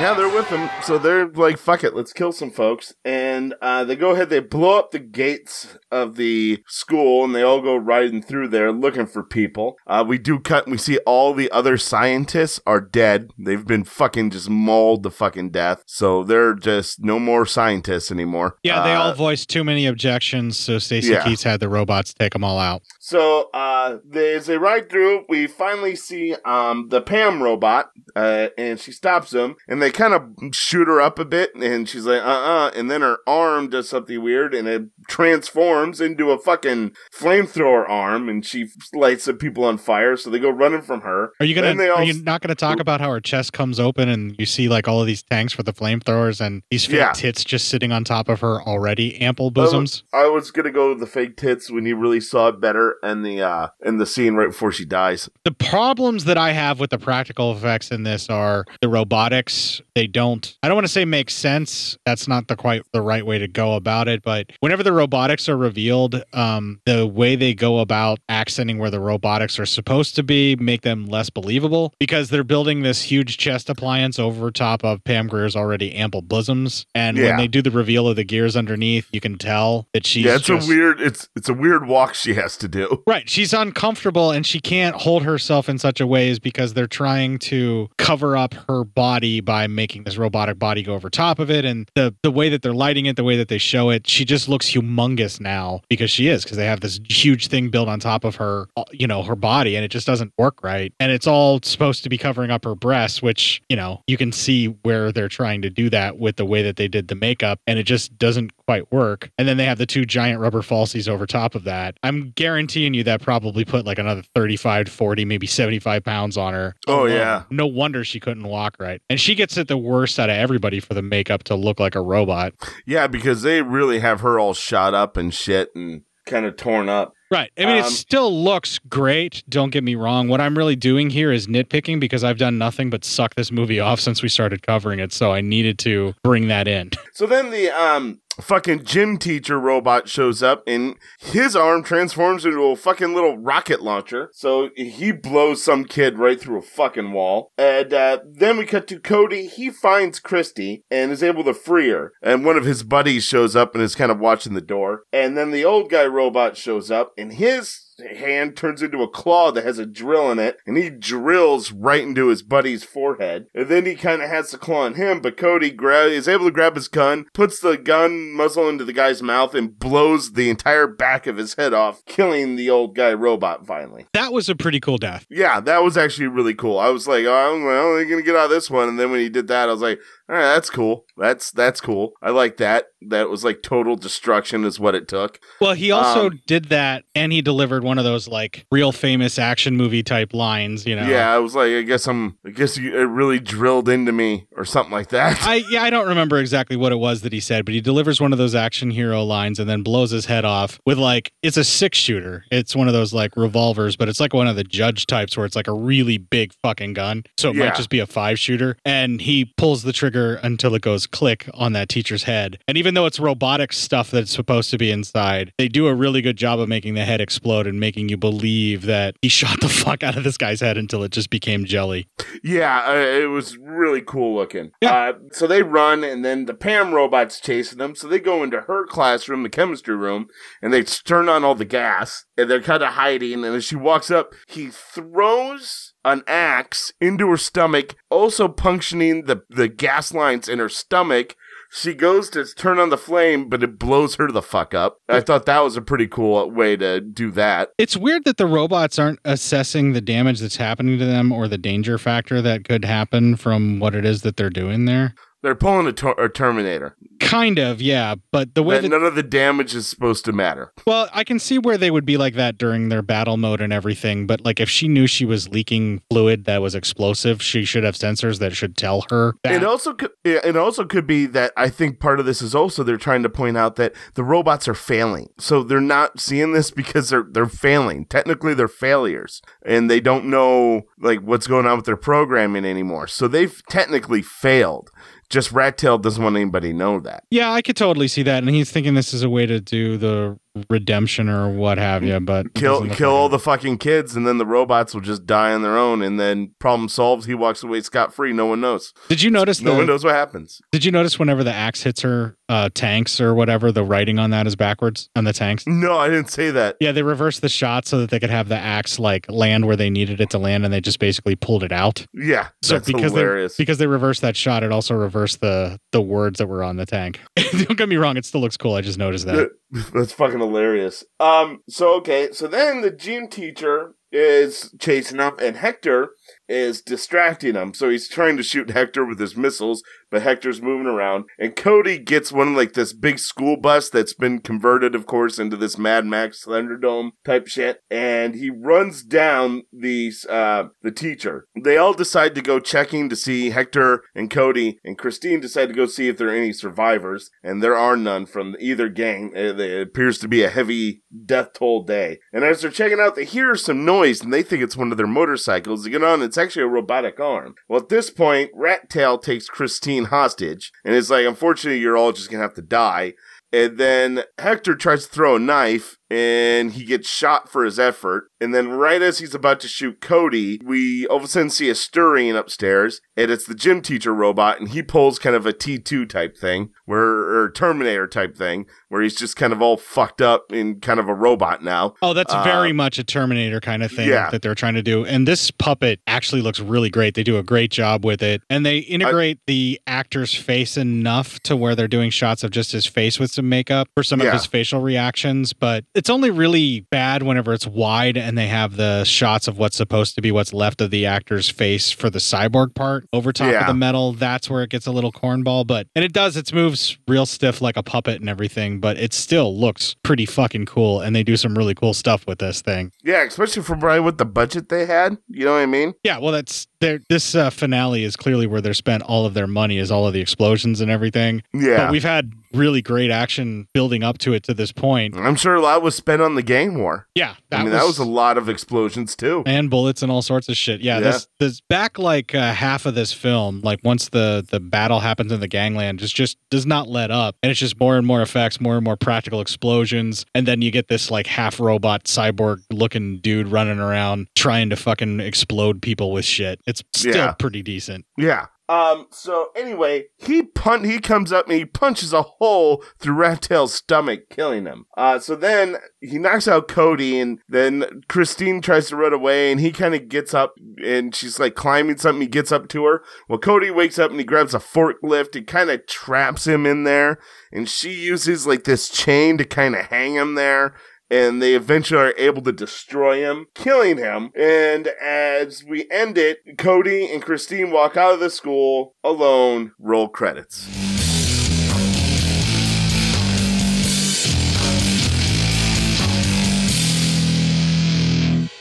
They're 0.01 0.29
with 0.29 0.49
them, 0.49 0.69
So 0.83 0.97
they're 0.99 1.29
like, 1.29 1.57
fuck 1.59 1.85
it, 1.85 1.95
let's 1.95 2.13
kill 2.15 2.33
some 2.33 2.51
folks. 2.51 2.95
And 3.05 3.55
uh, 3.61 3.85
they 3.85 3.97
go 3.97 4.11
ahead, 4.11 4.29
they 4.31 4.41
blow 4.41 4.79
up 4.79 4.91
the 4.93 4.99
gates 4.99 5.77
of 5.91 6.17
the 6.17 6.63
school, 6.67 7.23
and 7.25 7.35
they 7.35 7.43
all 7.43 7.61
go 7.61 7.77
riding 7.77 8.23
through 8.23 8.49
there 8.49 8.73
looking 8.73 9.07
for 9.07 9.23
people. 9.23 9.77
Uh, 9.87 10.03
we 10.07 10.17
do 10.19 10.39
cut, 10.41 10.65
and 10.65 10.73
we 10.73 10.79
see 10.79 10.99
all 11.07 11.33
the 11.35 11.51
other 11.53 11.77
scientists 11.77 12.61
are 12.67 12.81
dead. 12.81 13.31
They've 13.39 13.65
been 13.65 13.85
fucking 13.85 14.31
just 14.31 14.49
mauled 14.51 15.03
to 15.05 15.11
fucking 15.11 15.51
death. 15.51 15.83
So 15.87 16.25
they're 16.25 16.55
just 16.55 17.03
no 17.05 17.19
more 17.19 17.45
scientists 17.47 18.11
anymore. 18.11 18.57
Yeah, 18.63 18.83
they 18.83 18.95
Uh, 18.95 19.03
all 19.03 19.15
voiced 19.15 19.49
too 19.51 19.65
many 19.65 19.87
objections, 19.87 20.59
so 20.59 20.79
Stacy 20.79 21.13
Yeah. 21.13 21.23
Keach 21.23 21.45
had 21.45 21.61
the 21.61 21.69
robots 21.69 22.15
take 22.15 22.33
them 22.33 22.43
all 22.43 22.59
out. 22.59 22.83
So 23.01 23.51
uh, 23.55 23.99
they, 24.09 24.35
as 24.35 24.47
they 24.47 24.57
ride 24.59 24.89
through, 24.91 25.25
we 25.29 25.47
finally 25.47 25.95
see 25.95 26.35
um, 26.45 26.89
the 26.89 27.01
Pam 27.03 27.43
robot, 27.43 27.91
uh, 28.17 28.49
and 28.59 28.81
she 28.81 28.93
stops 28.93 29.31
them, 29.31 29.57
and 29.69 29.81
they 29.81 29.90
kind 29.91 30.15
of 30.15 30.23
shoot 30.55 30.89
her 30.89 31.01
up 31.01 31.19
a 31.19 31.25
bit, 31.25 31.55
and 31.55 31.89
she's 31.89 32.07
like, 32.07 32.23
uh 32.23 32.25
uh 32.27 32.71
and 32.75 32.91
then 32.91 33.01
her 33.03 33.19
arm 33.27 33.69
does 33.69 33.89
something 33.89 34.23
weird, 34.23 34.55
and 34.55 34.67
it 34.69 34.85
transforms 35.09 36.01
into 36.01 36.31
a 36.31 36.39
fucking 36.39 36.93
flamethrower 37.15 37.89
arm, 37.89 38.29
and 38.29 38.45
she 38.45 38.67
lights 38.95 39.25
some 39.25 39.37
people 39.39 39.65
on 39.65 39.79
fire, 39.79 40.17
so 40.17 40.31
they 40.31 40.39
go 40.39 40.51
running 40.51 40.83
from 40.83 41.03
her. 41.03 41.33
Are 41.41 41.47
you 41.47 41.55
gonna? 41.55 41.71
All 41.91 41.99
Are 41.99 42.05
you 42.05 42.23
not 42.23 42.41
gonna 42.41 42.55
talk 42.55 42.81
about 42.81 43.01
how 43.01 43.11
her 43.11 43.21
chest 43.21 43.53
comes 43.53 43.79
open 43.79 44.09
and 44.09 44.35
you 44.39 44.47
see 44.47 44.69
like 44.69 44.89
all 44.89 45.01
of 45.01 45.07
these 45.07 45.23
tanks 45.23 45.53
for 45.53 45.63
the 45.63 45.73
flamethrowers 45.73 46.41
and 46.41 46.63
these 46.71 46.85
fake 46.87 46.97
Yeah. 46.97 47.13
tits 47.13 47.45
just 47.45 47.69
sitting 47.69 47.93
on 47.93 48.05
top 48.05 48.29
of 48.29 48.41
her 48.41 48.61
already 48.63 49.21
ample 49.21 49.49
I 49.49 49.51
bosoms? 49.51 50.03
was, 50.13 50.25
I 50.25 50.29
was 50.29 50.51
gonna 50.51 50.71
go 50.73 50.91
with 50.91 51.01
the 51.01 51.07
fake 51.07 51.37
tits 51.37 51.71
when 51.71 51.87
you 51.87 51.97
really 51.97 52.21
saw 52.21 52.49
it 52.49 52.61
better, 52.61 52.97
and 53.03 53.25
the 53.25 53.43
uh, 53.43 53.69
in 53.85 53.99
the 53.99 54.07
scene 54.07 54.35
right 54.35 54.49
before 54.49 54.73
she 54.73 54.85
dies. 54.85 55.29
The 55.45 55.53
problems 55.53 56.25
that 56.25 56.39
I 56.39 56.53
have 56.53 56.81
with 56.81 56.91
the 56.91 56.99
practical 56.99 57.53
effects 57.53 57.91
in 57.91 58.03
this 58.03 58.29
are 58.29 58.65
the 58.81 58.89
robotics. 58.89 59.70
They 59.95 60.07
don't. 60.07 60.57
I 60.63 60.69
don't 60.69 60.77
want 60.77 60.87
to 60.87 60.93
say 60.93 61.05
make 61.05 61.31
sense. 61.31 61.97
That's 62.07 62.27
not 62.29 62.49
the 62.49 62.57
quite 62.57 62.83
the 62.93 63.03
right 63.03 63.25
way 63.25 63.39
to 63.39 63.49
go 63.49 63.75
about 63.75 64.09
it. 64.09 64.23
But 64.23 64.51
whenever 64.61 64.83
the 64.83 64.93
robotics 64.93 65.49
are 65.49 65.57
revealed, 65.57 66.23
um, 66.33 66.81
the 66.87 67.07
way 67.07 67.37
they 67.37 67.55
go 67.55 67.79
about 67.79 68.19
accenting 68.29 68.79
where 68.79 68.91
the 68.91 69.01
robotics 69.01 69.59
are 69.59 69.67
supposed 69.67 70.15
to 70.17 70.23
be 70.23 70.57
make 70.57 70.83
them 70.83 71.07
less 71.07 71.31
believable 71.31 71.93
because 71.99 72.31
they're 72.31 72.45
building 72.45 72.83
this 72.83 73.03
huge 73.03 73.39
chest 73.39 73.69
appliance 73.71 74.19
over 74.19 74.51
top 74.51 74.85
of 74.85 75.03
Pam 75.05 75.27
Grier's 75.29 75.57
already 75.57 75.95
ample 75.95 76.23
bosoms. 76.23 76.85
And 76.95 77.17
Yeah. 77.17 77.29
when 77.31 77.37
they 77.39 77.49
do 77.49 77.63
the 77.63 77.71
reveal 77.71 78.09
of 78.09 78.17
the 78.17 78.25
gears 78.25 78.57
underneath, 78.57 79.07
you 79.13 79.21
can 79.21 79.39
tell 79.39 79.87
that 79.95 80.07
she's 80.07 80.25
yeah, 80.25 80.37
it's 80.37 80.45
just- 80.47 80.67
a 80.67 80.69
weird. 80.69 81.01
It's 81.01 81.29
it's 81.37 81.49
a 81.49 81.55
weird 81.55 81.87
walk 81.87 82.15
she 82.15 82.35
has 82.35 82.57
to 82.59 82.69
do. 82.69 83.03
Right. 83.11 83.29
She's 83.29 83.53
uncomfortable 83.53 84.31
and 84.31 84.47
she 84.47 84.61
can't 84.61 84.95
hold 84.95 85.25
herself 85.25 85.69
in 85.69 85.79
such 85.79 86.01
a 86.01 86.07
way 86.07 86.29
is 86.29 86.39
because 86.39 86.75
they're 86.75 86.87
trying 86.87 87.39
to 87.41 87.89
cover 87.99 88.37
up 88.37 88.55
her 88.69 88.85
body 88.85 89.41
by 89.41 89.60
making 89.67 90.05
this 90.05 90.17
robotic 90.17 90.59
body 90.59 90.83
go 90.83 90.95
over 90.95 91.11
top 91.11 91.39
of 91.39 91.51
it. 91.51 91.65
And 91.65 91.89
the, 91.95 92.15
the 92.23 92.31
way 92.31 92.49
that 92.49 92.63
they're 92.63 92.75
lighting 92.75 93.07
it, 93.07 93.17
the 93.17 93.25
way 93.25 93.37
that 93.37 93.49
they 93.49 93.59
show 93.59 93.91
it, 93.91 94.07
she 94.07 94.25
just 94.25 94.49
looks 94.49 94.71
humongous 94.71 95.41
now 95.41 95.81
because 95.89 96.11
she 96.11 96.29
is, 96.29 96.45
because 96.45 96.57
they 96.57 96.67
have 96.67 96.81
this 96.81 97.01
huge 97.09 97.49
thing 97.49 97.71
built 97.71 97.89
on 97.89 98.01
top 98.01 98.25
of 98.25 98.37
her, 98.37 98.67
uh, 98.77 98.85
you 98.93 99.07
know, 99.07 99.23
her 99.23 99.37
body 99.37 99.77
and 99.77 99.85
it 99.85 99.89
just 99.89 100.07
doesn't 100.07 100.33
work 100.39 100.63
right. 100.63 100.93
And 101.01 101.13
it's 101.13 101.27
all 101.27 101.61
supposed 101.63 102.03
to 102.05 102.09
be 102.09 102.19
covering 102.19 102.51
up 102.51 102.65
her 102.65 102.75
breasts, 102.75 103.23
which, 103.23 103.63
you 103.69 103.77
know, 103.77 104.03
you 104.07 104.17
can 104.17 104.33
see 104.33 104.67
where 104.83 105.13
they're 105.13 105.29
trying 105.29 105.63
to 105.63 105.71
do 105.71 105.91
that 105.91 106.19
with 106.19 106.37
the 106.37 106.45
way 106.45 106.63
that 106.63 106.77
they 106.77 106.89
did 106.89 107.09
the 107.09 107.15
makeup 107.15 107.61
and 107.67 107.79
it 107.79 107.85
just 107.85 108.17
doesn't 108.19 108.53
quite 108.71 108.93
work. 108.93 109.33
And 109.37 109.49
then 109.49 109.57
they 109.57 109.65
have 109.65 109.79
the 109.79 109.87
two 109.87 110.05
giant 110.05 110.39
rubber 110.39 110.63
falsies 110.63 111.09
over 111.09 111.27
top 111.27 111.57
of 111.57 111.65
that. 111.65 111.97
I'm 112.05 112.31
guaranteeing 112.37 112.95
you 112.95 113.03
that 113.03 113.21
probably 113.21 113.65
put 113.65 113.85
like 113.85 113.99
another 113.99 114.23
35 114.33 114.89
40, 114.89 115.25
maybe 115.25 115.49
75 115.49 116.05
pounds 116.05 116.37
on 116.37 116.55
her. 116.55 116.77
Oh, 116.87 117.01
alone. 117.01 117.11
yeah. 117.11 117.43
No 117.51 117.67
wonder 117.67 118.05
she 118.05 118.21
couldn't 118.21 118.47
walk 118.47 118.77
right. 118.79 119.03
And 119.11 119.19
she 119.19 119.35
gets 119.35 119.57
it 119.57 119.67
the 119.67 119.77
worst 119.77 120.21
out 120.21 120.31
of 120.31 120.37
everybody 120.37 120.79
for 120.79 120.95
the 120.95 121.03
makeup 121.03 121.43
to 121.45 121.57
look 121.57 121.81
like 121.81 121.97
a 121.97 122.01
robot. 122.01 122.53
Yeah, 122.87 123.09
because 123.09 123.43
they 123.43 123.61
really 123.61 123.99
have 123.99 124.21
her 124.21 124.39
all 124.39 124.55
shot 124.55 124.95
up 124.95 125.17
and 125.17 125.35
shit 125.35 125.71
and 125.75 126.03
kind 126.27 126.47
of 126.47 126.57
torn 126.57 126.89
up. 126.89 127.15
Right. 127.33 127.51
I 127.59 127.65
mean, 127.65 127.77
it 127.77 127.85
Um, 127.85 127.91
still 127.91 128.43
looks 128.45 128.79
great. 128.81 129.45
Don't 129.49 129.71
get 129.71 129.85
me 129.85 129.95
wrong. 129.95 130.27
What 130.29 130.41
I'm 130.41 130.59
really 130.59 130.75
doing 130.77 131.11
here 131.11 131.31
is 131.31 131.47
nitpicking 131.47 131.99
because 132.01 132.25
I've 132.25 132.39
done 132.39 132.59
nothing 132.59 132.91
but 132.91 133.05
suck 133.05 133.35
this 133.37 133.53
movie 133.53 133.79
off 133.81 134.01
since 134.01 134.21
we 134.23 134.29
started 134.29 134.63
covering 134.63 134.99
it. 135.01 135.13
So 135.13 135.33
I 135.33 135.41
needed 135.41 135.79
to 135.81 136.15
bring 136.23 136.47
that 136.49 136.69
in. 136.69 136.91
So 137.13 137.27
then 137.27 137.51
the 137.51 137.69
um 137.71 138.19
fucking 138.41 138.85
gym 138.85 139.19
teacher 139.19 139.59
robot 139.59 140.09
shows 140.09 140.43
up 140.43 140.63
and 140.67 140.97
his 141.19 141.55
arm 141.57 141.83
transforms 141.83 142.45
into 142.45 142.63
a 142.63 142.77
fucking 142.77 143.15
little 143.15 143.39
rocket 143.39 143.83
launcher. 143.83 144.31
So 144.33 144.71
he 144.77 145.13
blows 145.13 145.63
some 145.63 145.85
kid 145.85 146.19
right 146.19 146.41
through 146.41 146.59
a 146.59 146.63
fucking 146.63 147.13
wall. 147.13 147.53
And 147.59 147.93
uh, 147.93 148.19
then 148.25 148.57
we 148.59 148.67
cut 148.67 148.87
to 148.89 149.01
Cody. 149.01 149.47
He 149.47 149.71
finds 149.71 150.21
Christy 150.21 150.85
and 150.91 151.13
is 151.13 151.23
able 151.23 151.45
to 151.45 151.55
free 151.55 151.91
her. 151.91 152.13
And 152.23 152.45
one 152.45 152.57
of 152.57 152.65
his 152.65 152.83
buddies 152.83 153.25
shows 153.25 153.57
up 153.57 153.75
and 153.75 153.83
is 153.83 153.95
kind 153.95 154.11
of 154.11 154.21
watching 154.21 154.55
the 154.55 154.61
door. 154.61 155.05
And 155.13 155.37
then 155.37 155.51
the 155.51 155.65
old 155.65 155.91
guy 155.91 156.07
robot 156.07 156.57
shows 156.57 156.91
up 156.91 157.13
and 157.17 157.33
his 157.33 157.90
hand 158.01 158.57
turns 158.57 158.83
into 158.83 159.03
a 159.03 159.09
claw 159.09 159.53
that 159.53 159.65
has 159.65 159.79
a 159.79 159.87
drill 159.87 160.31
in 160.31 160.39
it, 160.39 160.59
and 160.67 160.77
he 160.77 160.91
drills 160.91 161.73
right 161.73 162.03
into 162.03 162.29
his 162.29 162.43
buddy's 162.43 162.85
forehead. 162.85 163.47
And 163.55 163.69
then 163.69 163.87
he 163.87 163.95
kind 163.95 164.23
of 164.23 164.29
has 164.29 164.51
the 164.51 164.59
claw 164.59 164.85
on 164.85 164.95
him, 164.95 165.21
but 165.21 165.37
Cody 165.37 165.71
gra- 165.71 166.07
is 166.07 166.29
able 166.29 166.47
to 166.47 166.51
grab 166.51 166.75
his 166.75 166.89
gun, 166.89 167.27
puts 167.35 167.61
the 167.61 167.77
gun 167.77 168.33
muzzle 168.33 168.69
into 168.69 168.85
the 168.85 168.93
guy's 168.93 169.23
mouth, 169.23 169.55
and 169.55 169.79
blows 169.79 170.33
the 170.33 170.51
entire 170.51 170.87
back 170.87 171.27
of 171.27 171.37
his 171.37 171.55
head 171.55 171.75
off, 171.75 172.05
killing 172.07 172.57
the 172.57 172.71
old 172.71 172.95
guy 172.95 173.13
robot 173.13 173.67
finally. 173.67 174.07
That 174.13 174.33
was 174.33 174.49
a 174.49 174.57
pretty 174.57 174.81
cool 174.81 174.99
death. 174.99 175.27
Yeah, 175.31 175.61
that 175.61 175.83
was 175.83 175.97
actually 175.97 176.29
really 176.29 176.55
cool. 176.55 176.79
I 176.79 176.89
was 176.89 177.07
like, 177.07 177.25
oh, 177.25 177.63
well, 177.65 177.95
they're 177.95 178.05
gonna 178.05 178.23
get 178.23 178.37
out 178.37 178.45
of 178.47 178.51
this 178.51 178.71
one. 178.71 178.89
And 178.89 178.99
then 178.99 179.11
when 179.11 179.21
he 179.21 179.29
did 179.29 179.49
that, 179.49 179.69
I 179.69 179.73
was 179.73 179.83
like, 179.83 180.01
all 180.31 180.37
right, 180.37 180.43
that's 180.55 180.71
cool. 180.71 181.07
That's 181.17 181.51
that's 181.51 181.81
cool. 181.81 182.13
I 182.23 182.31
like 182.31 182.57
that. 182.59 182.87
That 183.03 183.29
was 183.31 183.43
like 183.45 183.63
total 183.63 183.97
destruction 183.97 184.65
is 184.65 184.79
what 184.79 184.95
it 184.95 185.09
took. 185.09 185.41
Well, 185.61 185.73
he 185.73 185.91
also 185.91 186.27
Um, 186.27 186.41
did 186.47 186.67
that 186.67 187.05
and 187.15 187.33
he 187.33 187.43
delivered 187.43 187.83
one 187.83 187.99
of 187.99 188.05
those 188.05 188.29
like 188.29 188.67
real 188.71 188.93
famous 188.93 189.39
action 189.39 189.77
movie 189.77 190.03
type 190.03 190.33
lines, 190.35 190.87
you 190.87 190.95
know. 190.95 191.07
Yeah, 191.09 191.33
I 191.35 191.39
was 191.39 191.55
like, 191.55 191.73
I 191.73 191.83
guess 191.83 192.07
I'm, 192.07 192.37
I 192.47 192.51
guess 192.51 192.77
you, 192.77 192.97
it 192.97 193.05
really 193.05 193.41
drilled 193.41 193.89
into 193.89 194.13
me 194.13 194.47
or 194.57 194.65
something 194.65 194.93
like 194.93 195.09
that. 195.09 195.39
I 195.47 195.63
yeah, 195.71 195.83
I 195.83 195.91
don't 195.91 196.09
remember 196.09 196.39
exactly 196.39 196.77
what 196.77 196.93
it 196.93 196.97
was 196.99 197.23
that 197.23 197.33
he 197.33 197.41
said, 197.41 197.65
but 197.65 197.75
he 197.75 197.81
delivers 197.81 198.21
one 198.21 198.33
of 198.33 198.39
those 198.39 198.55
action 198.55 198.91
hero 198.91 199.25
lines 199.25 199.59
and 199.59 199.69
then 199.69 199.83
blows 199.83 200.11
his 200.11 200.27
head 200.27 200.45
off 200.45 200.79
with 200.87 200.99
like 200.99 201.33
it's 201.43 201.57
a 201.57 201.65
six 201.65 201.99
shooter. 201.99 202.45
It's 202.53 202.77
one 202.77 202.87
of 202.87 202.93
those 202.95 203.13
like 203.13 203.37
revolvers, 203.37 203.97
but 203.97 204.09
it's 204.09 204.21
like 204.21 204.33
one 204.35 204.47
of 204.47 204.57
the 204.57 204.65
judge 204.65 205.07
types 205.07 205.37
where 205.37 205.45
it's 205.47 205.57
like 205.57 205.69
a 205.69 205.73
really 205.75 206.19
big 206.19 206.53
fucking 206.63 206.93
gun. 206.95 207.25
So 207.39 207.51
it 207.51 207.57
Yeah. 207.57 207.65
might 207.67 207.75
just 207.77 207.89
be 207.91 207.99
a 207.99 208.07
five 208.07 208.39
shooter. 208.39 208.77
And 208.85 209.21
he 209.23 209.47
pulls 209.57 209.83
the 209.83 209.93
trigger 209.93 210.20
until 210.43 210.75
it 210.75 210.83
goes 210.83 211.07
click 211.07 211.49
on 211.55 211.73
that 211.73 211.89
teacher's 211.89 212.25
head. 212.25 212.59
And 212.67 212.77
even 212.79 212.95
though 212.95 213.07
it's 213.07 213.21
robotic 213.21 213.73
stuff 213.73 214.11
that's 214.11 214.31
supposed 214.31 214.71
to 214.71 214.79
be 214.79 214.91
inside, 214.91 215.53
they 215.59 215.69
do 215.69 215.87
a 215.87 215.95
really 215.95 216.23
good 216.23 216.37
job 216.37 216.61
of 216.61 216.69
making 216.69 216.95
the 216.95 217.05
head 217.05 217.21
explode 217.21 217.67
and 217.67 217.81
making 217.81 218.09
you 218.09 218.17
believe 218.17 218.83
that 218.83 219.17
he 219.23 219.29
shot 219.41 219.61
the 219.61 219.69
fuck 219.69 220.03
out 220.03 220.17
of 220.17 220.25
this 220.25 220.37
guy's 220.37 220.61
head 220.61 220.77
until 220.77 221.03
it 221.03 221.13
just 221.13 221.31
became 221.31 221.65
jelly. 221.65 222.07
Yeah, 222.43 222.85
uh, 222.87 222.95
it 222.95 223.31
was 223.31 223.57
really 223.59 224.03
cool 224.03 224.35
looking. 224.35 224.73
Uh, 224.85 225.13
so 225.33 225.47
they 225.47 225.63
run, 225.63 226.05
and 226.05 226.25
then 226.25 226.47
the 226.47 226.55
Pam 226.55 226.93
robot's 226.93 227.41
chasing 227.41 227.79
them. 227.79 227.95
So 227.95 228.09
they 228.09 228.19
go 228.19 228.43
into 228.43 228.63
her 228.63 228.87
classroom, 228.87 229.43
the 229.43 229.49
chemistry 229.49 229.97
room, 229.97 230.29
and 230.63 230.73
they 230.73 230.83
turn 230.83 231.29
on 231.29 231.45
all 231.45 231.55
the 231.55 231.65
gas, 231.65 232.25
and 232.37 232.51
they're 232.51 232.63
kind 232.63 232.83
of 232.83 232.95
hiding. 232.95 233.45
And 233.45 233.57
as 233.57 233.65
she 233.65 233.77
walks 233.77 234.11
up, 234.11 234.35
he 234.47 234.69
throws 234.69 235.90
an 236.05 236.23
axe 236.27 236.93
into 237.01 237.29
her 237.29 237.37
stomach, 237.37 237.97
also 238.09 238.49
puncturing 238.49 239.25
the, 239.25 239.43
the 239.49 239.69
gas 239.69 240.13
lines 240.13 240.49
in 240.49 240.59
her 240.59 240.69
stomach. 240.69 241.37
she 241.71 241.95
goes 241.95 242.31
to 242.31 242.45
turn 242.45 242.79
on 242.79 242.91
the 242.91 242.99
flame, 242.99 243.49
but 243.49 243.63
it 243.63 243.79
blows 243.79 244.17
her 244.17 244.31
the 244.31 244.43
fuck 244.43 244.75
up. 244.75 244.99
I 245.09 245.21
thought 245.21 245.47
that 245.47 245.61
was 245.61 245.77
a 245.77 245.83
pretty 245.83 246.07
cool 246.07 246.51
way 246.51 246.77
to 246.77 247.01
do 247.01 247.31
that. 247.33 247.71
It's 247.79 247.97
weird 247.97 248.25
that 248.25 248.39
the 248.39 248.47
robots 248.47 248.99
aren't 248.99 249.21
assessing 249.25 249.93
the 249.93 250.01
damage 250.01 250.41
that's 250.41 250.57
happening 250.57 250.99
to 250.99 251.07
them 251.07 251.33
or 251.33 251.49
the 251.49 251.59
danger 251.59 251.99
factor 251.99 252.43
that 252.43 252.65
could 252.65 252.85
happen 252.85 253.37
from 253.37 253.79
what 253.79 253.95
it 253.95 254.05
is 254.05 254.23
that 254.23 254.37
they're 254.37 254.51
doing 254.51 254.87
there. 254.87 255.15
They're 255.43 255.55
pulling 255.55 255.87
a, 255.87 255.93
tor- 255.93 256.21
a 256.21 256.29
Terminator. 256.29 256.97
Kind 257.19 257.59
of, 257.59 257.81
yeah. 257.81 258.17
But 258.31 258.55
the 258.55 258.63
way 258.63 258.77
That 258.77 258.83
that, 258.83 258.89
none 258.91 259.05
of 259.05 259.15
the 259.15 259.23
damage 259.23 259.75
is 259.75 259.87
supposed 259.89 260.25
to 260.27 260.33
matter. 260.33 260.73
well, 260.87 261.09
I 261.13 261.25
can 261.25 261.39
see 261.39 261.59
where 261.59 261.79
they 261.79 261.91
would 261.91 262.05
be 262.05 262.17
like 262.17 262.35
that 262.35 262.59
during 262.59 262.89
their 262.89 263.03
battle 263.03 263.37
mode 263.37 263.61
and 263.61 263.73
everything. 263.73 264.27
But 264.27 264.43
like, 264.43 264.61
if 264.61 264.69
she 264.69 264.89
knew 264.89 265.07
she 265.07 265.25
was 265.25 265.49
leaking 265.49 266.03
fluid 266.11 266.45
that 266.45 266.61
was 266.61 266.75
explosive, 266.75 267.43
she 267.43 267.65
should 267.65 267.85
have 267.85 267.95
sensors 267.95 268.39
that 268.41 268.55
should 268.55 268.77
tell 268.77 269.07
her 269.11 269.35
that. 269.45 269.53
It 269.55 269.65
also 269.65 269.95
could, 269.95 270.11
it 270.25 270.57
also 270.57 270.85
could 270.85 271.07
be 271.07 271.27
that 271.27 271.53
I 271.57 271.69
think 271.71 272.01
part 272.01 272.21
of 272.21 272.27
this 272.27 272.43
is 272.43 272.55
also 272.55 272.83
they're 272.83 272.97
trying 272.97 273.23
to 273.23 273.31
point 273.31 273.57
out 273.57 273.77
that 273.77 273.95
the 274.15 274.25
robots 274.25 274.67
are 274.69 274.75
failing. 274.75 275.29
So 275.39 275.63
they're 275.63 275.81
not 275.81 276.21
seeing 276.21 276.53
this 276.53 276.71
because 276.71 277.11
they're 277.11 277.27
they're 277.31 277.47
failing. 277.47 278.05
Technically 278.07 278.55
they're 278.55 278.69
failures 278.69 279.41
and 279.65 279.91
they 279.91 280.01
don't 280.01 280.27
know 280.27 280.83
like 280.99 281.21
what's 281.21 281.47
going 281.47 281.67
on 281.67 281.77
with 281.77 281.87
their 281.87 281.97
programming 281.97 282.65
anymore. 282.65 283.07
So 283.07 283.29
they've 283.29 283.63
technically 283.69 284.23
failed. 284.23 284.91
Just 285.31 285.53
Rat 285.53 285.79
Tail 285.79 285.97
doesn't 285.97 286.23
want 286.23 286.35
anybody 286.37 286.73
to 286.73 286.77
know 286.77 286.99
that. 287.01 287.23
Yeah, 287.31 287.53
I 287.53 287.63
could 287.63 287.77
totally 287.77 288.09
see 288.09 288.25
that. 288.25 288.43
And 288.43 288.51
he's 288.51 288.71
thinking 288.71 288.95
this 288.95 289.15
is 289.15 289.23
a 289.23 289.31
way 289.31 289.47
to 289.47 289.61
do 289.61 289.97
the 289.97 290.37
redemption 290.69 291.29
or 291.29 291.49
what 291.51 291.79
have 291.79 292.03
you. 292.03 292.19
But 292.19 292.53
Kill 292.55 292.89
kill 292.89 293.11
all 293.11 293.29
the 293.29 293.39
fucking 293.39 293.79
kids 293.79 294.17
and 294.17 294.27
then 294.27 294.39
the 294.39 294.47
robots 294.47 294.93
will 294.93 295.01
just 295.01 295.27
die 295.27 295.53
on 295.53 295.63
their 295.63 295.79
own 295.79 296.03
and 296.03 296.19
then 296.19 296.53
problem 296.59 296.89
solved. 296.89 297.27
He 297.27 297.35
walks 297.35 297.63
away 297.63 297.81
scot 297.83 298.13
free. 298.13 298.33
No 298.33 298.47
one 298.47 298.61
knows. 298.61 298.93
Did 299.09 299.23
you 299.23 299.31
notice? 299.31 299.61
No 299.61 299.71
the- 299.73 299.77
one 299.79 299.87
knows 299.87 300.05
what 300.05 300.15
happens. 300.15 300.61
Did 300.73 300.85
you 300.85 300.91
notice 300.91 301.19
whenever 301.19 301.45
the 301.45 301.53
axe 301.55 301.85
hits 301.85 302.01
her 302.03 302.37
uh, 302.51 302.69
tanks 302.75 303.21
or 303.21 303.35
whatever, 303.35 303.71
the 303.71 303.85
writing 303.85 304.19
on 304.19 304.31
that 304.31 304.47
is 304.47 304.57
backwards 304.57 305.09
on 305.15 305.25
the 305.25 305.33
tanks? 305.33 305.65
No, 305.67 305.97
I 305.97 306.09
didn't 306.09 306.31
say 306.31 306.51
that. 306.51 306.77
Yeah, 306.81 306.93
they 306.93 307.03
reversed 307.03 307.41
the 307.43 307.49
shot 307.49 307.87
so 307.87 307.99
that 307.99 308.11
they 308.11 308.19
could 308.19 308.31
have 308.31 308.49
the 308.49 308.57
axe 308.59 308.99
like 308.99 309.31
land 309.31 309.67
where 309.67 309.77
they 309.77 309.89
needed 309.89 310.21
it 310.21 310.31
to 310.31 310.39
land, 310.39 310.65
and 310.65 310.75
they 310.75 310.81
just 310.81 310.99
basically 310.99 311.37
pulled 311.37 311.63
it 311.63 311.73
out. 311.73 312.07
Yeah, 312.13 312.49
So 312.63 312.75
that's 312.75 312.87
because 312.87 313.13
hilarious. 313.13 313.57
they 313.57 313.63
because 313.63 313.79
they 313.79 313.87
reversed 313.87 314.21
that 314.23 314.37
shot, 314.37 314.63
it 314.63 314.73
also 314.73 314.95
reversed 314.95 315.41
the 315.41 315.79
the 315.93 316.03
words 316.03 316.39
that 316.39 316.49
were 316.49 316.63
on 316.65 316.77
the 316.77 316.87
tank. 316.87 317.21
Don't 317.37 317.79
get 317.79 317.89
me 317.89 317.97
wrong, 317.97 318.17
it 318.17 318.25
still 318.25 318.41
looks 318.41 318.57
cool. 318.57 318.75
I 318.75 318.81
just 318.81 318.99
noticed 318.99 319.27
that. 319.27 319.51
That's 319.95 320.13
fucking 320.13 320.41
hilarious. 320.41 321.05
Um, 321.21 321.61
so 321.69 321.95
okay, 321.99 322.31
so 322.33 322.49
then 322.49 322.81
the 322.81 322.91
gym 322.91 323.29
teacher 323.29 323.95
is 324.13 324.75
chasing 324.81 325.21
him, 325.21 325.35
and 325.41 325.57
Hector 325.57 326.09
is 326.49 326.83
distracting 326.83 327.55
him. 327.55 327.73
So 327.75 327.89
he's 327.89 328.09
trying 328.09 328.37
to 328.39 328.43
shoot 328.43 328.71
Hector 328.71 329.05
with 329.07 329.21
his 329.21 329.37
missiles, 329.37 329.85
but 330.11 330.23
Hector's 330.23 330.63
moving 330.63 330.87
around. 330.87 331.25
And 331.39 331.57
Cody 331.57 331.99
gets 331.99 332.33
one 332.33 332.55
like 332.55 332.73
this 332.73 332.93
big 332.93 333.19
school 333.19 333.57
bus 333.57 333.91
that's 333.91 334.15
been 334.15 334.41
converted, 334.41 334.95
of 334.95 335.07
course, 335.07 335.39
into 335.39 335.57
this 335.57 335.79
Mad 335.79 336.07
Max 336.07 336.45
Thunderdome 336.45 337.11
type 337.25 337.47
shit. 337.47 337.83
And 337.91 338.35
he 338.35 338.51
runs 338.51 339.03
down 339.03 339.63
these 339.73 340.27
uh 340.27 340.69
the 340.83 340.91
teacher. 340.91 341.47
They 341.63 341.77
all 341.77 341.95
decide 341.95 342.35
to 342.35 342.43
go 342.43 342.61
checking 342.61 343.09
to 343.09 343.17
see 343.17 343.51
Hector 343.51 344.03
and 344.15 344.31
Cody, 344.31 344.79
and 344.85 344.99
Christine 344.99 345.41
decide 345.41 345.67
to 345.67 345.75
go 345.75 345.87
see 345.87 346.09
if 346.09 346.17
there 346.17 346.29
are 346.29 346.35
any 346.35 346.53
survivors, 346.53 347.31
and 347.43 347.63
there 347.63 347.77
are 347.77 347.97
none 347.97 348.27
from 348.27 348.57
either 348.59 348.89
gang. 348.89 349.33
It, 349.35 349.59
it 349.61 349.83
appears 349.83 350.19
to 350.19 350.29
be 350.29 350.43
a 350.43 350.51
heavy 350.51 351.03
death 351.25 351.53
toll 351.55 351.83
day. 351.83 352.19
And 352.33 352.45
as 352.45 352.63
they're 352.63 352.71
checking 352.71 353.01
out, 353.01 353.17
they 353.17 353.25
hear 353.25 353.55
some 353.57 353.85
noise, 353.85 354.21
and 354.21 354.33
they 354.33 354.43
think 354.43 354.63
it's 354.63 354.77
one 354.77 354.91
of 354.91 354.99
their 354.99 355.07
motorcycles. 355.07 355.85
They 355.85 355.91
get 355.91 356.05
on, 356.05 356.23
it's 356.23 356.39
actually 356.39 356.63
a 356.63 356.69
robotic 356.69 357.21
arm. 357.21 357.55
Well, 357.69 357.81
at 357.81 357.89
this 357.89 358.11
point, 358.11 358.51
Rat 358.55 358.89
Tail 358.91 359.19
takes 359.19 359.49
Christine 359.49 360.00
hostage, 360.07 360.73
and 360.85 360.95
it's 360.95 361.11
like, 361.11 361.27
unfortunately, 361.27 361.81
you're 361.81 361.97
all 361.97 362.13
just 362.13 362.31
gonna 362.31 362.43
have 362.43 362.55
to 362.55 362.63
die. 362.63 363.15
And 363.53 363.79
then 363.79 364.25
Hector 364.39 364.77
tries 364.77 365.05
to 365.07 365.13
throw 365.13 365.37
a 365.37 365.41
knife 365.41 365.97
and 366.11 366.73
he 366.73 366.85
gets 366.85 367.09
shot 367.09 367.49
for 367.49 367.65
his 367.65 367.79
effort. 367.79 368.25
And 368.41 368.55
then 368.55 368.71
right 368.71 369.01
as 369.03 369.19
he's 369.19 369.35
about 369.35 369.61
to 369.61 369.69
shoot 369.69 370.01
Cody, 370.01 370.61
we 370.65 371.07
all 371.07 371.19
of 371.19 371.25
a 371.25 371.29
sudden 371.29 371.51
see 371.51 371.69
a 371.71 371.75
stirring 371.75 372.35
upstairs 372.35 373.01
and 373.17 373.31
it's 373.31 373.47
the 373.47 373.55
gym 373.55 373.83
teacher 373.83 374.15
robot 374.15 374.59
and 374.59 374.71
he 374.71 374.83
pulls 374.83 375.19
kind 375.19 375.37
of 375.37 375.45
a 375.47 375.53
T2 375.53 376.09
type 376.09 376.37
thing 376.37 376.71
where, 376.87 377.01
or 377.03 377.51
Terminator 377.51 378.07
type 378.07 378.37
thing 378.37 378.67
where 378.89 379.03
he's 379.03 379.15
just 379.15 379.37
kind 379.37 379.53
of 379.53 379.61
all 379.63 379.77
fucked 379.77 380.21
up 380.23 380.51
and 380.51 380.81
kind 380.83 380.99
of 380.99 381.09
a 381.09 381.15
robot 381.15 381.63
now. 381.63 381.95
Oh, 382.03 382.15
that's 382.15 382.33
Uh, 382.33 382.43
very 382.43 382.73
much 382.73 382.99
a 382.99 383.05
Terminator 383.05 383.61
kind 383.61 383.83
of 383.83 383.93
thing 383.93 384.09
yeah. 384.09 384.31
that 384.31 384.43
they're 384.43 384.55
trying 384.55 384.75
to 384.75 384.83
do. 384.83 385.05
And 385.05 385.29
this 385.29 385.51
puppet 385.51 386.01
actually 386.07 386.41
looks 386.41 386.61
really 386.61 386.91
great. 386.91 387.15
They 387.15 387.23
do 387.23 387.37
a 387.39 387.43
great 387.43 387.71
job 387.71 388.05
with 388.05 388.23
it. 388.23 388.43
And 388.49 388.65
they 388.65 388.79
integrate 388.79 389.39
the 389.47 389.79
actor's 389.87 390.35
face 390.35 390.77
enough 390.79 391.39
to 391.41 391.55
where 391.57 391.75
they're 391.75 391.87
doing 391.89 392.11
shots 392.11 392.43
of 392.43 392.51
just 392.51 392.73
his 392.73 392.87
face 392.87 393.21
with 393.21 393.31
some 393.31 393.49
makeup 393.49 393.89
for 393.95 394.03
some 394.03 394.21
Yeah. 394.21 394.29
of 394.29 394.33
his 394.33 394.47
facial 394.47 394.81
reactions. 394.81 395.53
But 395.53 395.85
it's 396.01 396.09
only 396.09 396.31
really 396.31 396.81
bad 396.91 397.23
whenever 397.23 397.53
it's 397.53 397.67
wide 397.67 398.17
and 398.17 398.39
they 398.39 398.47
have 398.47 398.77
the 398.77 399.05
shots 399.05 399.47
of 399.47 399.59
what's 399.59 399.77
supposed 399.77 400.15
to 400.15 400.23
be 400.23 400.33
what's 400.33 400.55
left 400.55 400.81
of 400.81 400.91
the 400.91 401.05
actor's 401.05 401.51
face 401.51 401.91
for 401.91 402.09
the 402.09 402.19
cyborg 402.19 402.75
part 402.75 403.05
over 403.13 403.35
top 403.35 403.53
of 403.53 403.67
the 403.67 403.75
metal. 403.75 404.15
That's 404.15 404.49
where 404.49 404.63
it 404.63 404.71
gets 404.71 404.87
a 404.87 404.93
little 404.93 405.13
cornball. 405.13 405.67
But, 405.67 405.89
and 405.95 406.03
it 406.03 406.15
does, 406.15 406.39
its 406.39 406.55
moves 406.55 406.97
real 407.07 407.27
stiff 407.27 407.61
like 407.61 407.77
a 407.77 407.83
puppet 407.83 408.19
and 408.19 408.31
everything, 408.31 408.81
but 408.81 408.97
it 408.97 409.13
still 409.13 409.55
looks 409.55 409.95
pretty 410.03 410.25
fucking 410.25 410.65
cool. 410.65 411.03
And 411.03 411.15
they 411.15 411.23
do 411.23 411.37
some 411.37 411.55
really 411.55 411.75
cool 411.75 411.93
stuff 411.93 412.27
with 412.27 412.39
this 412.39 412.63
thing. 412.63 412.93
Yeah, 413.03 413.23
especially 413.25 413.63
for 413.63 413.77
probably 413.77 414.01
what 414.01 414.17
the 414.17 414.25
budget 414.25 414.71
they 414.71 414.87
had. 414.87 415.19
You 415.29 415.45
know 415.45 415.53
what 415.53 415.59
I 415.59 415.67
mean? 415.67 415.93
Yeah, 416.03 416.17
well, 416.17 416.33
that's 416.33 416.67
there. 416.81 417.01
This 417.09 417.35
uh, 417.35 417.51
finale 417.51 418.05
is 418.05 418.17
clearly 418.17 418.47
where 418.47 418.61
they're 418.61 418.75
spent 418.75 419.03
all 419.05 419.27
of 419.27 419.35
their 419.35 419.47
money, 419.47 419.79
is 419.79 419.91
all 419.91 420.07
of 420.07 420.13
the 420.13 420.21
explosions 420.21 420.81
and 420.81 420.91
everything. 420.91 421.43
Yeah. 421.53 421.79
but 421.87 421.93
we've 421.93 422.03
had 422.05 422.33
really 422.53 422.83
great 422.83 423.13
action 423.13 423.69
building 423.73 424.03
up 424.03 424.19
to 424.19 424.33
it 424.33 424.43
to 424.43 424.53
this 424.55 424.73
point. 424.73 425.17
I'm 425.17 425.37
sure 425.37 425.55
a 425.55 425.61
lot 425.61 425.83
was 425.83 425.95
spent 425.95 426.21
on 426.21 426.35
the 426.35 426.43
gang 426.43 426.79
war. 426.79 427.07
Yeah, 427.15 427.35
I 427.53 427.63
mean, 427.63 427.71
that 427.73 427.85
was 427.87 427.99
a 427.99 428.05
lot 428.05 428.37
of 428.39 428.49
explosions 428.49 429.15
too. 429.15 429.45
and 429.47 429.71
bullets 429.71 430.03
and 430.03 430.11
all 430.11 430.23
sorts 430.23 430.49
of 430.49 430.57
shit. 430.57 430.81
Yeah, 430.81 430.97
Yeah. 430.97 431.01
this 431.01 431.29
this 431.39 431.61
back 431.61 431.99
like 431.99 432.35
uh, 432.35 432.53
half 432.53 432.87
of 432.87 432.95
this 432.97 433.13
film, 433.13 433.61
like 433.63 433.79
once 433.85 434.09
the 434.09 434.45
the 434.51 434.59
battle 434.59 434.99
happens 435.01 435.31
in 435.31 435.39
the 435.41 435.47
gangland, 435.49 436.01
just 436.01 436.15
just 436.17 436.39
does 436.51 436.67
not 436.67 436.89
let 436.89 437.11
up, 437.13 437.37
and 437.43 437.51
it's 437.51 437.61
just 437.61 437.79
more 437.79 437.97
and 437.97 438.07
more 438.07 438.21
effects, 438.23 438.61
more 438.61 438.75
and 438.77 438.85
more 438.85 438.97
practical 438.97 439.41
explosions, 439.41 440.27
and 440.35 440.47
then 440.47 440.61
you 440.63 440.71
get 440.73 440.89
this 440.89 441.09
like 441.11 441.29
half 441.29 441.61
robot 441.61 442.05
cyborg 442.05 442.63
looking 442.71 443.19
dude 443.19 443.47
running 443.47 443.79
around 443.79 444.27
trying 444.35 444.71
to 444.71 444.77
fucking 444.77 445.21
explode 445.21 445.81
people 445.83 446.11
with 446.11 446.25
shit. 446.25 446.61
It's 446.71 446.83
still 446.95 447.15
Yeah. 447.15 447.33
pretty 447.33 447.63
decent. 447.63 448.07
Yeah. 448.17 448.47
Um. 448.69 449.07
So 449.11 449.49
anyway, 449.57 450.05
he 450.17 450.43
pun 450.45 450.85
he 450.85 451.01
comes 451.01 451.33
up 451.33 451.47
and 451.49 451.57
he 451.59 451.65
punches 451.65 452.13
a 452.13 452.23
hole 452.23 452.85
through 453.01 453.15
Rat 453.15 453.43
Tail's 453.43 453.75
stomach, 453.75 454.29
killing 454.31 454.65
him. 454.65 454.85
Uh. 454.97 455.19
So 455.19 455.35
then 455.35 455.79
he 456.01 456.19
knocks 456.19 456.47
out 456.47 456.69
Cody, 456.69 457.19
and 457.19 457.41
then 457.49 458.03
Christine 458.09 458.61
tries 458.61 458.89
to 458.89 458.97
run 458.97 459.13
away, 459.13 459.51
and 459.51 459.61
he 459.61 459.73
kind 459.73 459.97
of 459.97 460.09
gets 460.09 460.35
up, 460.35 460.55
and 460.87 461.13
she's 461.13 461.41
like 461.41 461.57
climbing 461.57 461.99
something. 461.99 462.21
He 462.23 462.29
gets 462.29 462.53
up 462.53 462.69
to 462.69 462.85
her. 462.85 463.03
Well, 463.29 463.41
Cody 463.41 463.73
wakes 463.73 463.99
up 463.99 464.13
and 464.13 464.21
he 464.21 464.25
grabs 464.25 464.55
a 464.55 464.61
forklift. 464.61 465.35
He 465.35 465.43
kind 465.43 465.69
of 465.69 465.85
traps 465.89 466.47
him 466.47 466.65
in 466.65 466.85
there, 466.85 467.19
and 467.51 467.69
she 467.69 467.91
uses 467.93 468.47
like 468.47 468.63
this 468.63 468.89
chain 468.89 469.37
to 469.39 469.45
kind 469.45 469.75
of 469.75 469.87
hang 469.87 470.15
him 470.15 470.37
there 470.37 470.77
and 471.11 471.43
they 471.43 471.55
eventually 471.55 472.01
are 472.01 472.15
able 472.17 472.43
to 472.43 472.53
destroy 472.53 473.19
him, 473.19 473.47
killing 473.55 473.99
him. 473.99 474.31
And 474.35 474.89
as 475.01 475.65
we 475.65 475.87
end 475.91 476.17
it, 476.17 476.39
Cody 476.57 477.13
and 477.13 477.23
Christine 477.23 477.71
walk 477.71 477.97
out 477.97 478.15
of 478.15 478.21
the 478.21 478.31
school 478.31 478.95
alone. 479.03 479.73
Roll 479.79 480.09
credits. 480.09 480.90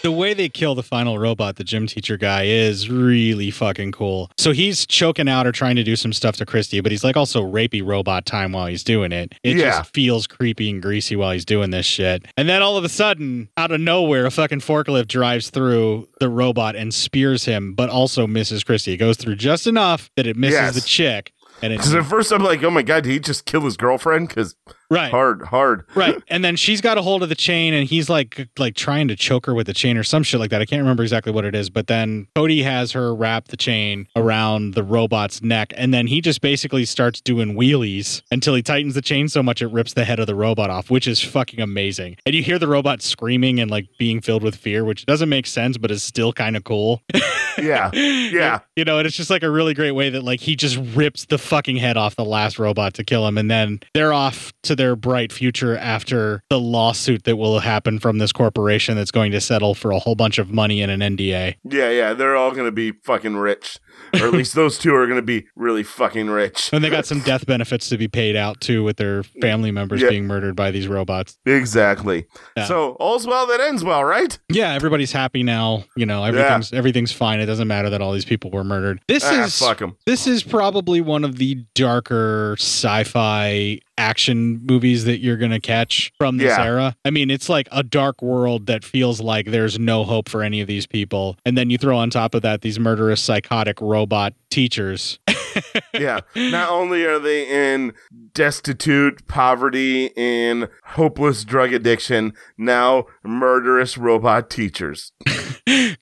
The 0.02 0.12
way 0.12 0.34
they 0.34 0.48
kill 0.48 0.76
the 0.76 0.84
final 0.84 1.20
robot, 1.20 1.58
the 1.58 1.64
gym 1.66 1.86
teacher 1.86 2.16
guy, 2.16 2.44
is 2.46 2.90
really 2.90 3.52
fucking 3.52 3.92
cool. 3.92 4.32
So 4.38 4.52
he's 4.54 4.86
choking 4.86 5.28
out 5.28 5.46
or 5.46 5.52
trying 5.52 5.76
to 5.76 5.84
do 5.84 5.96
some 5.98 6.14
stuff 6.14 6.38
to 6.38 6.46
Christy, 6.46 6.80
but 6.80 6.92
he's 6.92 7.04
like 7.04 7.18
also 7.18 7.42
rapey 7.44 7.86
robot 7.86 8.26
time 8.26 8.54
while 8.54 8.68
he's 8.68 8.84
doing 8.84 9.12
it. 9.12 9.34
It 9.44 9.58
Yeah. 9.58 9.72
just 9.80 9.94
feels 9.94 10.26
creepy 10.26 10.70
and 10.70 10.82
greasy 10.82 11.18
while 11.18 11.32
he's 11.32 11.44
doing 11.44 11.72
this 11.72 11.86
shit. 11.86 12.26
And 12.38 12.48
then 12.48 12.62
all 12.62 12.78
of 12.78 12.86
a 12.86 12.90
sudden, 12.90 13.50
out 13.58 13.72
of 13.72 13.82
nowhere, 13.82 14.26
a 14.26 14.32
fucking 14.32 14.62
forklift 14.62 15.08
drives 15.10 15.50
through 15.50 16.08
the 16.22 16.30
robot 16.30 16.78
and 16.78 16.94
spears 16.94 17.44
him, 17.46 17.74
but 17.74 17.90
also 17.90 18.26
misses 18.26 18.64
Christy. 18.64 18.94
It 18.94 18.98
goes 18.98 19.18
through 19.18 19.36
just 19.36 19.68
enough 19.68 20.10
that 20.16 20.26
it 20.26 20.38
misses 20.38 20.54
Yes. 20.60 20.76
the 20.76 20.82
chick. 20.82 21.34
And 21.62 21.74
Because 21.74 21.94
at 21.94 22.06
first 22.06 22.32
I'm 22.32 22.42
like, 22.42 22.64
oh 22.64 22.72
my 22.72 22.84
god, 22.84 23.04
did 23.04 23.12
he 23.12 23.20
just 23.20 23.46
kill 23.46 23.62
his 23.62 23.76
girlfriend? 23.76 24.30
Because 24.30 24.56
Right. 24.92 25.12
hard, 25.12 25.44
hard. 25.44 25.86
right 25.94 26.22
and 26.30 26.44
then 26.44 26.56
she's 26.56 26.82
got 26.82 26.98
a 26.98 27.02
hold 27.02 27.22
of 27.22 27.30
the 27.30 27.36
chain 27.36 27.74
and 27.74 27.88
he's 27.88 28.10
like 28.10 28.50
like 28.58 28.76
trying 28.76 29.08
to 29.10 29.16
choke 29.16 29.46
her 29.46 29.54
with 29.54 29.68
the 29.68 29.74
chain 29.74 29.98
or 29.98 30.04
some 30.04 30.24
shit 30.24 30.40
like 30.40 30.50
that 30.50 30.62
i 30.62 30.66
can't 30.66 30.82
remember 30.82 31.04
exactly 31.04 31.32
what 31.32 31.46
it 31.46 31.54
is 31.54 31.70
but 31.70 31.86
then 31.88 32.28
cody 32.36 32.64
has 32.64 32.92
her 32.92 33.14
wrap 33.14 33.50
the 33.50 33.58
chain 33.58 34.08
around 34.16 34.74
the 34.74 34.84
robot's 34.84 35.44
neck 35.44 35.74
and 35.78 35.94
then 35.94 36.08
he 36.08 36.22
just 36.22 36.42
basically 36.42 36.86
starts 36.86 37.22
doing 37.22 37.56
wheelies 37.56 38.24
until 38.32 38.56
he 38.56 38.64
tightens 38.64 38.96
the 38.96 39.02
chain 39.02 39.28
so 39.28 39.44
much 39.44 39.62
it 39.62 39.68
rips 39.68 39.94
the 39.94 40.06
head 40.06 40.20
of 40.20 40.26
the 40.28 40.36
robot 40.36 40.70
off 40.72 40.90
which 40.90 41.08
is 41.08 41.22
fucking 41.24 41.60
amazing 41.60 42.16
and 42.26 42.34
you 42.34 42.42
hear 42.42 42.58
the 42.58 42.68
robot 42.68 43.02
screaming 43.02 43.60
and 43.60 43.70
like 43.70 43.88
being 44.00 44.20
filled 44.22 44.42
with 44.42 44.56
fear 44.56 44.84
which 44.84 45.06
doesn't 45.06 45.30
make 45.30 45.46
sense 45.46 45.78
but 45.78 45.92
is 45.92 46.02
still 46.02 46.34
kind 46.34 46.58
of 46.58 46.64
cool 46.64 47.02
Yeah. 47.62 47.92
Yeah. 47.94 48.60
You 48.76 48.86
know, 48.86 49.00
and 49.00 49.08
it's 49.08 49.16
just 49.18 49.30
like 49.30 49.44
a 49.44 49.50
really 49.50 49.74
great 49.74 49.92
way 49.92 50.10
that 50.10 50.24
like 50.24 50.40
he 50.40 50.56
just 50.56 50.78
rips 50.96 51.26
the 51.26 51.38
fucking 51.38 51.78
head 51.78 51.98
off 51.98 52.16
the 52.16 52.26
last 52.26 52.60
robot 52.60 52.94
to 52.96 53.04
kill 53.04 53.28
him, 53.28 53.38
and 53.38 53.50
then 53.52 53.80
they're 53.94 54.14
off 54.14 54.54
to 54.64 54.76
their 54.80 54.96
bright 54.96 55.32
future 55.34 55.78
after 55.78 56.42
the 56.50 56.60
lawsuit 56.60 57.26
that 57.26 57.36
will 57.36 57.60
happen 57.60 58.00
from 58.00 58.18
this 58.18 58.32
corporation 58.32 58.96
that's 58.96 59.12
going 59.12 59.32
to 59.34 59.42
settle 59.42 59.76
for 59.76 59.92
a 59.92 60.00
whole 60.00 60.16
bunch 60.16 60.38
of 60.40 60.50
money 60.52 60.82
in 60.82 60.90
an 60.90 61.02
NDA. 61.02 61.56
Yeah, 61.70 61.90
yeah, 61.92 62.14
they're 62.14 62.36
all 62.38 62.52
gonna 62.52 62.72
be 62.72 62.94
fucking 63.04 63.36
rich, 63.36 63.78
or 64.14 64.28
at 64.28 64.32
least 64.34 64.56
those 64.56 64.78
two 64.78 64.96
are 64.96 65.06
gonna 65.06 65.22
be 65.22 65.46
really 65.56 65.84
fucking 65.84 66.30
rich. 66.30 66.70
And 66.72 66.82
they 66.84 66.90
got 66.90 67.06
some 67.06 67.20
death 67.20 67.46
benefits 67.46 67.90
to 67.90 67.98
be 67.98 68.08
paid 68.08 68.36
out 68.38 68.62
too 68.62 68.84
with 68.84 68.96
their 68.98 69.24
family 69.24 69.70
members 69.72 70.02
Yeah. 70.02 70.10
being 70.10 70.26
murdered 70.26 70.56
by 70.56 70.72
these 70.72 70.88
robots. 70.88 71.38
Exactly. 71.46 72.26
Yeah. 72.56 72.66
So 72.66 72.92
all's 73.02 73.28
well 73.28 73.46
that 73.48 73.60
ends 73.60 73.84
well, 73.84 74.04
right? 74.06 74.40
Yeah, 74.50 74.74
everybody's 74.74 75.12
happy 75.12 75.44
now. 75.44 75.84
You 75.98 76.06
know, 76.06 76.24
everything's 76.24 76.72
everything's 76.72 77.12
fine. 77.12 77.42
It 77.42 77.46
doesn't 77.48 77.68
matter 77.68 77.90
that 77.90 78.02
all 78.02 78.14
these 78.14 78.24
people 78.26 78.50
were 78.50 78.64
murdered. 78.64 79.02
This 79.10 79.26
Ah, 79.26 79.44
is 79.44 79.60
fuck 79.60 79.82
'em. 79.82 79.98
This 80.06 80.26
is 80.26 80.42
probably 80.42 81.02
one 81.02 81.26
of 81.26 81.36
the 81.38 81.58
darker 81.76 82.56
sci-fi 82.58 83.80
action 84.00 84.62
movies 84.66 85.06
that 85.06 85.20
you're 85.20 85.38
gonna 85.38 85.60
catch 85.60 86.12
from 86.18 86.38
this 86.38 86.48
Yeah. 86.58 86.64
era. 86.64 86.96
I 87.06 87.10
mean, 87.12 87.30
it's 87.30 87.50
like 87.50 87.68
a 87.72 87.84
dark 87.84 88.22
world 88.22 88.66
that 88.68 88.84
feels 88.84 89.20
like 89.20 89.48
there's 89.48 89.78
no 89.78 90.04
hope 90.04 90.30
for 90.30 90.42
any 90.42 90.62
of 90.62 90.68
these 90.68 90.88
people, 90.88 91.38
and 91.46 91.58
then 91.58 91.70
you 91.70 91.78
throw 91.78 91.98
on 91.98 92.10
top 92.10 92.34
of 92.34 92.42
that 92.44 92.62
these 92.62 92.80
murderous, 92.80 93.22
psychotic 93.22 93.80
robot 93.82 94.34
teachers. 94.50 95.20
yeah. 95.94 96.22
Not 96.36 96.70
only 96.80 97.04
are 97.06 97.20
they 97.20 97.74
in 97.74 97.94
destitute, 98.34 99.28
poverty, 99.28 100.16
and 100.18 100.70
hopeless 100.84 101.44
drug 101.44 101.74
addiction, 101.74 102.34
now 102.58 103.06
murderous 103.24 103.98
robot 103.98 104.50
teachers. 104.50 105.12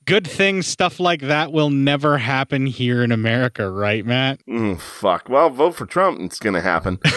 Good 0.05 0.25
thing 0.27 0.61
stuff 0.61 0.99
like 0.99 1.21
that 1.21 1.51
will 1.51 1.69
never 1.69 2.19
happen 2.19 2.67
here 2.67 3.03
in 3.03 3.11
America, 3.11 3.69
right, 3.69 4.05
Matt? 4.05 4.39
Mm, 4.47 4.79
fuck. 4.79 5.27
Well, 5.27 5.49
vote 5.49 5.75
for 5.75 5.85
Trump. 5.85 6.19
It's 6.21 6.39
gonna 6.39 6.61
happen. 6.61 6.99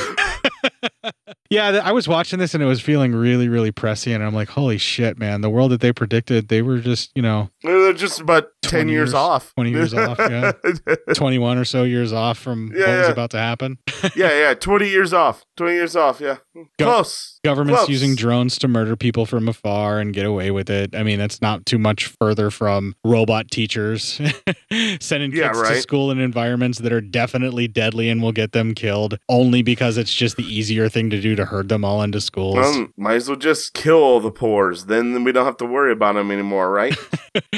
Yeah, 1.50 1.80
I 1.82 1.90
was 1.90 2.06
watching 2.06 2.38
this 2.38 2.54
and 2.54 2.62
it 2.62 2.66
was 2.66 2.80
feeling 2.80 3.12
really, 3.12 3.48
really 3.48 3.72
prescient. 3.72 4.14
And 4.14 4.24
I'm 4.24 4.34
like, 4.34 4.48
holy 4.50 4.78
shit, 4.78 5.18
man. 5.18 5.40
The 5.40 5.50
world 5.50 5.72
that 5.72 5.80
they 5.80 5.92
predicted, 5.92 6.46
they 6.46 6.62
were 6.62 6.78
just, 6.78 7.10
you 7.16 7.22
know, 7.22 7.50
They're 7.64 7.92
just 7.92 8.20
about 8.20 8.50
10 8.62 8.88
years, 8.88 9.08
years- 9.08 9.14
off. 9.14 9.52
20 9.56 9.70
years 9.70 9.92
off, 9.92 10.16
yeah. 10.20 10.52
21 11.14 11.58
or 11.58 11.64
so 11.64 11.82
years 11.82 12.12
off 12.12 12.38
from 12.38 12.68
what 12.68 12.86
was 12.86 13.08
about 13.08 13.30
to 13.30 13.38
happen. 13.38 13.78
yeah, 14.14 14.30
yeah. 14.32 14.54
20 14.54 14.88
years 14.88 15.12
off. 15.12 15.44
20 15.60 15.74
years 15.74 15.94
off, 15.94 16.22
yeah. 16.22 16.38
Go- 16.78 16.86
Close. 16.86 17.38
Government's 17.44 17.80
Close. 17.80 17.90
using 17.90 18.14
drones 18.14 18.56
to 18.58 18.66
murder 18.68 18.96
people 18.96 19.26
from 19.26 19.46
afar 19.46 20.00
and 20.00 20.14
get 20.14 20.24
away 20.24 20.50
with 20.50 20.70
it. 20.70 20.96
I 20.96 21.02
mean, 21.02 21.18
that's 21.18 21.42
not 21.42 21.66
too 21.66 21.78
much 21.78 22.06
further 22.06 22.50
from 22.50 22.94
robot 23.04 23.50
teachers 23.50 24.18
sending 25.00 25.32
Yeah, 25.32 25.52
kids 25.52 25.68
to 25.68 25.74
school 25.82 26.10
in 26.10 26.18
environments 26.18 26.78
that 26.78 26.92
are 26.92 27.02
definitely 27.02 27.68
deadly 27.68 28.08
and 28.08 28.22
will 28.22 28.32
get 28.32 28.52
them 28.52 28.74
killed 28.74 29.18
only 29.28 29.60
because 29.62 29.98
it's 29.98 30.14
just 30.14 30.36
the 30.38 30.44
easier 30.44 30.88
thing 30.88 31.10
to 31.10 31.20
do 31.20 31.36
to 31.36 31.44
herd 31.44 31.68
them 31.68 31.84
all 31.84 32.02
into 32.02 32.22
schools. 32.22 32.56
Well, 32.56 32.88
might 32.96 33.16
as 33.16 33.28
well 33.28 33.36
just 33.38 33.74
kill 33.74 33.98
all 33.98 34.20
the 34.20 34.30
pores. 34.30 34.86
Then 34.86 35.24
we 35.24 35.32
don't 35.32 35.44
have 35.44 35.58
to 35.58 35.66
worry 35.66 35.92
about 35.92 36.14
them 36.14 36.30
anymore, 36.30 36.70
right? 36.70 36.96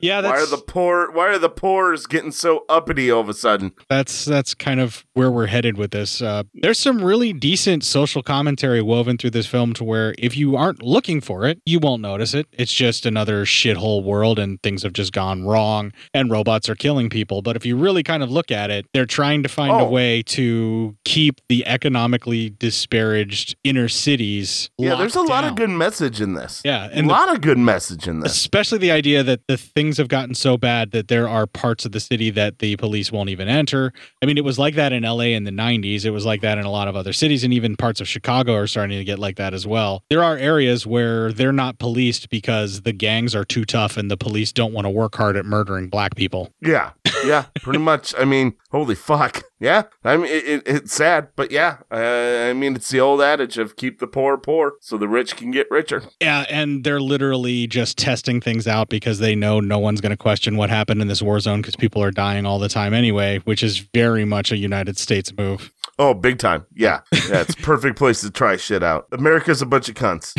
yeah, 0.00 0.20
why 0.20 0.40
are 0.40 0.46
the 0.46 0.62
poor? 0.66 1.10
Why 1.12 1.28
are 1.28 1.38
the 1.38 1.48
pores 1.48 2.06
getting 2.06 2.32
so 2.32 2.64
uppity 2.68 3.08
all 3.10 3.20
of 3.20 3.28
a 3.28 3.34
sudden? 3.34 3.72
that's 3.88 4.24
that's 4.24 4.54
kind 4.54 4.80
of 4.80 5.04
where 5.14 5.30
we're 5.30 5.46
headed 5.46 5.76
with 5.76 5.92
this. 5.92 6.20
Uh, 6.20 6.42
there's 6.54 6.78
some 6.78 7.02
really 7.02 7.32
decent 7.40 7.84
social 7.84 8.22
commentary 8.22 8.82
woven 8.82 9.16
through 9.18 9.30
this 9.30 9.46
film 9.46 9.72
to 9.74 9.84
where 9.84 10.14
if 10.18 10.36
you 10.36 10.56
aren't 10.56 10.82
looking 10.82 11.20
for 11.20 11.46
it, 11.46 11.60
you 11.64 11.78
won't 11.78 12.02
notice 12.02 12.34
it. 12.34 12.46
It's 12.52 12.72
just 12.72 13.06
another 13.06 13.44
shithole 13.44 14.02
world 14.02 14.38
and 14.38 14.60
things 14.62 14.82
have 14.82 14.92
just 14.92 15.12
gone 15.12 15.44
wrong 15.44 15.92
and 16.14 16.30
robots 16.30 16.68
are 16.68 16.74
killing 16.74 17.08
people. 17.10 17.42
But 17.42 17.56
if 17.56 17.64
you 17.66 17.76
really 17.76 18.02
kind 18.02 18.22
of 18.22 18.30
look 18.30 18.50
at 18.50 18.70
it, 18.70 18.86
they're 18.94 19.06
trying 19.06 19.42
to 19.42 19.48
find 19.48 19.72
a 19.72 19.84
Oh. 19.84 19.88
way 19.88 20.22
to 20.22 20.96
keep 21.04 21.40
the 21.48 21.66
economically 21.66 22.50
disparaged 22.58 23.56
inner 23.64 23.88
cities. 23.88 24.70
Yeah, 24.78 24.94
there's 24.96 25.14
a 25.14 25.18
locked 25.20 25.30
lot 25.30 25.44
of 25.44 25.54
good 25.56 25.70
message 25.70 26.20
in 26.20 26.34
this. 26.34 26.62
Yeah, 26.64 26.88
And 26.92 27.06
a 27.06 27.10
lot 27.10 27.32
of 27.34 27.40
good 27.40 27.58
message 27.58 28.06
in 28.08 28.20
this. 28.20 28.32
Especially 28.32 28.78
the 28.78 28.90
idea 28.90 29.22
that 29.22 29.40
the 29.48 29.56
things 29.56 29.98
have 29.98 30.08
gotten 30.08 30.34
so 30.34 30.56
bad 30.56 30.92
that 30.92 31.08
there 31.08 31.28
are 31.28 31.46
parts 31.46 31.84
of 31.84 31.92
the 31.92 32.00
city 32.00 32.30
that 32.30 32.58
the 32.60 32.76
police 32.76 33.12
won't 33.12 33.28
even 33.30 33.48
enter. 33.48 33.92
I 34.22 34.26
mean, 34.26 34.38
it 34.38 34.44
was 34.44 34.58
like 34.58 34.74
that 34.76 34.92
in 34.92 35.02
LA 35.04 35.34
in 35.34 35.44
the 35.44 35.50
90s. 35.50 36.04
It 36.04 36.10
was 36.10 36.24
like 36.24 36.40
that 36.42 36.58
in 36.58 36.64
a 36.64 36.70
lot 36.70 36.88
of 36.88 36.96
other 36.96 37.12
cities, 37.12 37.25
and 37.26 37.52
even 37.52 37.76
parts 37.76 38.00
of 38.00 38.08
Chicago 38.08 38.54
are 38.54 38.66
starting 38.66 38.98
to 38.98 39.04
get 39.04 39.18
like 39.18 39.36
that 39.36 39.54
as 39.54 39.66
well. 39.66 40.02
There 40.08 40.22
are 40.22 40.36
areas 40.36 40.86
where 40.86 41.32
they're 41.32 41.52
not 41.52 41.78
policed 41.78 42.30
because 42.30 42.82
the 42.82 42.92
gangs 42.92 43.34
are 43.34 43.44
too 43.44 43.64
tough 43.64 43.96
and 43.96 44.10
the 44.10 44.16
police 44.16 44.52
don't 44.52 44.72
want 44.72 44.84
to 44.86 44.90
work 44.90 45.14
hard 45.16 45.36
at 45.36 45.44
murdering 45.44 45.88
black 45.88 46.14
people. 46.14 46.52
Yeah, 46.60 46.92
yeah, 47.26 47.46
pretty 47.62 47.78
much. 47.78 48.14
I 48.18 48.24
mean, 48.24 48.54
holy 48.70 48.94
fuck. 48.94 49.42
Yeah, 49.58 49.84
I 50.04 50.18
mean, 50.18 50.26
it, 50.26 50.44
it, 50.46 50.62
it's 50.66 50.92
sad, 50.92 51.28
but 51.34 51.50
yeah, 51.50 51.78
uh, 51.90 52.50
I 52.50 52.52
mean, 52.52 52.76
it's 52.76 52.90
the 52.90 53.00
old 53.00 53.22
adage 53.22 53.56
of 53.56 53.74
keep 53.76 54.00
the 54.00 54.06
poor 54.06 54.36
poor 54.36 54.74
so 54.82 54.98
the 54.98 55.08
rich 55.08 55.34
can 55.34 55.50
get 55.50 55.66
richer. 55.70 56.02
Yeah, 56.20 56.44
and 56.50 56.84
they're 56.84 57.00
literally 57.00 57.66
just 57.66 57.96
testing 57.96 58.42
things 58.42 58.66
out 58.66 58.90
because 58.90 59.18
they 59.18 59.34
know 59.34 59.60
no 59.60 59.78
one's 59.78 60.02
going 60.02 60.10
to 60.10 60.16
question 60.18 60.58
what 60.58 60.68
happened 60.68 61.00
in 61.00 61.08
this 61.08 61.22
war 61.22 61.40
zone 61.40 61.62
because 61.62 61.74
people 61.74 62.02
are 62.02 62.10
dying 62.10 62.44
all 62.44 62.58
the 62.58 62.68
time 62.68 62.92
anyway, 62.92 63.38
which 63.44 63.62
is 63.62 63.78
very 63.94 64.26
much 64.26 64.52
a 64.52 64.58
United 64.58 64.98
States 64.98 65.32
move. 65.34 65.72
Oh, 65.98 66.12
big 66.12 66.38
time. 66.38 66.66
Yeah, 66.74 67.00
yeah, 67.10 67.40
it's 67.40 67.54
a 67.54 67.62
perfect 67.62 67.96
place 67.96 68.20
to 68.20 68.30
try 68.30 68.58
shit 68.58 68.82
out. 68.82 69.06
America's 69.12 69.62
a 69.62 69.66
bunch 69.66 69.88
of 69.88 69.94
cunts. 69.94 70.34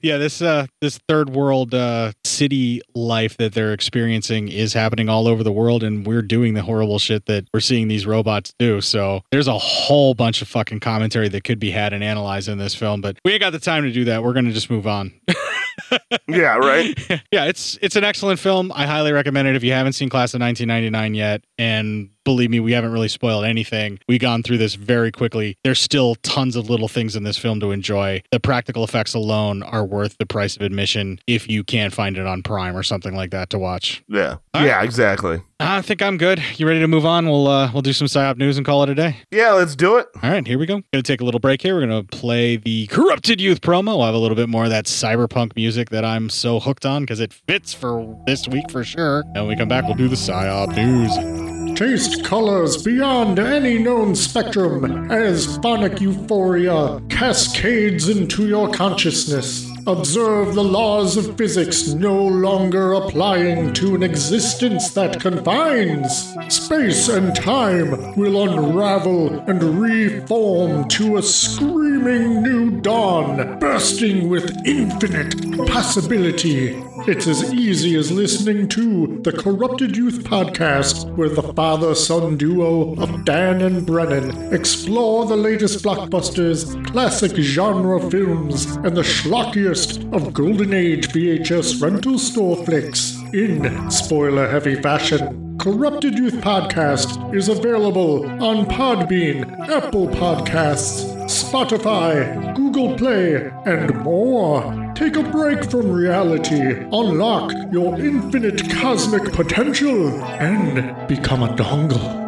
yeah, 0.00 0.18
this 0.18 0.40
uh 0.40 0.66
this 0.80 1.00
third 1.08 1.30
world 1.30 1.74
uh 1.74 2.12
city 2.24 2.80
life 2.94 3.36
that 3.38 3.54
they're 3.54 3.72
experiencing 3.72 4.46
is 4.46 4.72
happening 4.72 5.08
all 5.08 5.26
over 5.26 5.42
the 5.42 5.50
world 5.50 5.65
and 5.82 6.06
we're 6.06 6.22
doing 6.22 6.54
the 6.54 6.62
horrible 6.62 6.98
shit 6.98 7.26
that 7.26 7.46
we're 7.52 7.60
seeing 7.60 7.88
these 7.88 8.06
robots 8.06 8.52
do. 8.58 8.80
So 8.80 9.22
there's 9.30 9.48
a 9.48 9.58
whole 9.58 10.14
bunch 10.14 10.42
of 10.42 10.48
fucking 10.48 10.80
commentary 10.80 11.28
that 11.28 11.44
could 11.44 11.58
be 11.58 11.70
had 11.70 11.92
and 11.92 12.02
analyzed 12.02 12.48
in 12.48 12.58
this 12.58 12.74
film, 12.74 13.00
but 13.00 13.18
we 13.24 13.32
ain't 13.32 13.40
got 13.40 13.50
the 13.50 13.58
time 13.58 13.82
to 13.84 13.92
do 13.92 14.04
that. 14.04 14.22
We're 14.22 14.32
gonna 14.32 14.52
just 14.52 14.70
move 14.70 14.86
on. 14.86 15.12
yeah, 16.28 16.56
right. 16.56 16.98
yeah, 17.30 17.44
it's 17.44 17.78
it's 17.82 17.96
an 17.96 18.04
excellent 18.04 18.38
film. 18.38 18.72
I 18.74 18.86
highly 18.86 19.12
recommend 19.12 19.48
it 19.48 19.56
if 19.56 19.64
you 19.64 19.72
haven't 19.72 19.94
seen 19.94 20.08
Class 20.08 20.34
of 20.34 20.40
1999 20.40 21.14
yet. 21.14 21.44
And 21.58 22.10
believe 22.26 22.50
me, 22.50 22.60
we 22.60 22.72
haven't 22.72 22.92
really 22.92 23.08
spoiled 23.08 23.46
anything. 23.46 23.98
We've 24.06 24.20
gone 24.20 24.42
through 24.42 24.58
this 24.58 24.74
very 24.74 25.10
quickly. 25.10 25.56
There's 25.64 25.80
still 25.80 26.16
tons 26.16 26.56
of 26.56 26.68
little 26.68 26.88
things 26.88 27.16
in 27.16 27.22
this 27.22 27.38
film 27.38 27.60
to 27.60 27.70
enjoy. 27.70 28.22
The 28.32 28.40
practical 28.40 28.84
effects 28.84 29.14
alone 29.14 29.62
are 29.62 29.84
worth 29.84 30.18
the 30.18 30.26
price 30.26 30.56
of 30.56 30.62
admission 30.62 31.20
if 31.26 31.48
you 31.48 31.64
can't 31.64 31.94
find 31.94 32.18
it 32.18 32.26
on 32.26 32.42
Prime 32.42 32.76
or 32.76 32.82
something 32.82 33.14
like 33.14 33.30
that 33.30 33.48
to 33.50 33.58
watch. 33.58 34.02
Yeah, 34.08 34.36
yeah, 34.54 34.82
exactly. 34.82 35.40
I 35.58 35.80
think 35.80 36.02
I'm 36.02 36.18
good. 36.18 36.42
You 36.56 36.66
ready 36.66 36.80
to 36.80 36.88
move 36.88 37.06
on? 37.06 37.26
We'll 37.26 37.46
uh, 37.46 37.72
we'll 37.72 37.80
do 37.80 37.94
some 37.94 38.08
psyop 38.08 38.36
news 38.36 38.58
and 38.58 38.66
call 38.66 38.82
it 38.82 38.90
a 38.90 38.94
day. 38.94 39.18
Yeah, 39.30 39.52
let's 39.52 39.74
do 39.74 39.96
it. 39.96 40.08
All 40.22 40.30
right, 40.30 40.46
here 40.46 40.58
we 40.58 40.66
go. 40.66 40.82
Gonna 40.92 41.02
take 41.02 41.20
a 41.20 41.24
little 41.24 41.40
break 41.40 41.62
here. 41.62 41.76
We're 41.76 41.86
gonna 41.86 42.02
play 42.02 42.56
the 42.56 42.88
Corrupted 42.88 43.40
Youth 43.40 43.60
promo. 43.62 43.96
We'll 43.96 44.04
have 44.04 44.14
a 44.14 44.18
little 44.18 44.36
bit 44.36 44.48
more 44.48 44.64
of 44.64 44.70
that 44.70 44.84
cyberpunk 44.84 45.56
music 45.56 45.90
that 45.90 46.04
I'm 46.04 46.28
so 46.28 46.60
hooked 46.60 46.84
on 46.84 47.04
because 47.04 47.20
it 47.20 47.32
fits 47.32 47.72
for 47.72 48.20
this 48.26 48.46
week 48.48 48.70
for 48.70 48.84
sure. 48.84 49.22
And 49.34 49.36
when 49.36 49.48
we 49.48 49.56
come 49.56 49.68
back, 49.68 49.84
we'll 49.84 49.94
do 49.94 50.08
the 50.08 50.16
psyop 50.16 50.74
news. 50.76 51.55
Taste 51.76 52.24
colors 52.24 52.82
beyond 52.82 53.38
any 53.38 53.78
known 53.78 54.14
spectrum 54.14 55.10
as 55.10 55.58
phonic 55.58 56.00
euphoria 56.00 57.02
cascades 57.10 58.08
into 58.08 58.48
your 58.48 58.72
consciousness. 58.72 59.70
Observe 59.86 60.54
the 60.54 60.64
laws 60.64 61.18
of 61.18 61.36
physics 61.36 61.88
no 61.88 62.16
longer 62.26 62.94
applying 62.94 63.74
to 63.74 63.94
an 63.94 64.02
existence 64.02 64.88
that 64.92 65.20
confines. 65.20 66.34
Space 66.48 67.10
and 67.10 67.36
time 67.36 68.14
will 68.16 68.48
unravel 68.48 69.38
and 69.40 69.62
reform 69.62 70.88
to 70.88 71.18
a 71.18 71.22
screaming 71.22 72.42
new 72.42 72.70
dawn, 72.80 73.58
bursting 73.58 74.30
with 74.30 74.66
infinite 74.66 75.68
possibility. 75.68 76.82
It's 77.00 77.26
as 77.26 77.52
easy 77.52 77.94
as 77.94 78.10
listening 78.10 78.68
to 78.68 79.20
the 79.22 79.30
Corrupted 79.30 79.96
Youth 79.96 80.24
podcast, 80.24 81.14
where 81.14 81.28
the 81.28 81.52
father 81.52 81.94
son 81.94 82.36
duo 82.38 82.94
of 82.94 83.24
Dan 83.24 83.60
and 83.60 83.86
Brennan 83.86 84.52
explore 84.52 85.26
the 85.26 85.36
latest 85.36 85.84
blockbusters, 85.84 86.84
classic 86.86 87.36
genre 87.36 88.00
films, 88.10 88.64
and 88.76 88.96
the 88.96 89.02
schlockiest 89.02 90.12
of 90.14 90.32
Golden 90.32 90.72
Age 90.72 91.08
VHS 91.08 91.82
rental 91.82 92.18
store 92.18 92.64
flicks 92.64 93.16
in 93.32 93.90
spoiler 93.90 94.48
heavy 94.48 94.80
fashion. 94.80 95.58
Corrupted 95.58 96.18
Youth 96.18 96.36
Podcast 96.36 97.34
is 97.34 97.48
available 97.48 98.26
on 98.42 98.66
Podbean, 98.66 99.68
Apple 99.68 100.08
Podcasts, 100.08 101.04
Spotify, 101.26 102.54
Google 102.56 102.96
Play, 102.96 103.50
and 103.66 103.94
more. 104.02 104.85
Take 104.96 105.16
a 105.16 105.22
break 105.22 105.70
from 105.70 105.92
reality, 105.92 106.72
unlock 106.90 107.52
your 107.70 108.00
infinite 108.00 108.70
cosmic 108.70 109.30
potential, 109.30 110.08
and 110.24 111.06
become 111.06 111.42
a 111.42 111.48
dongle. 111.48 112.25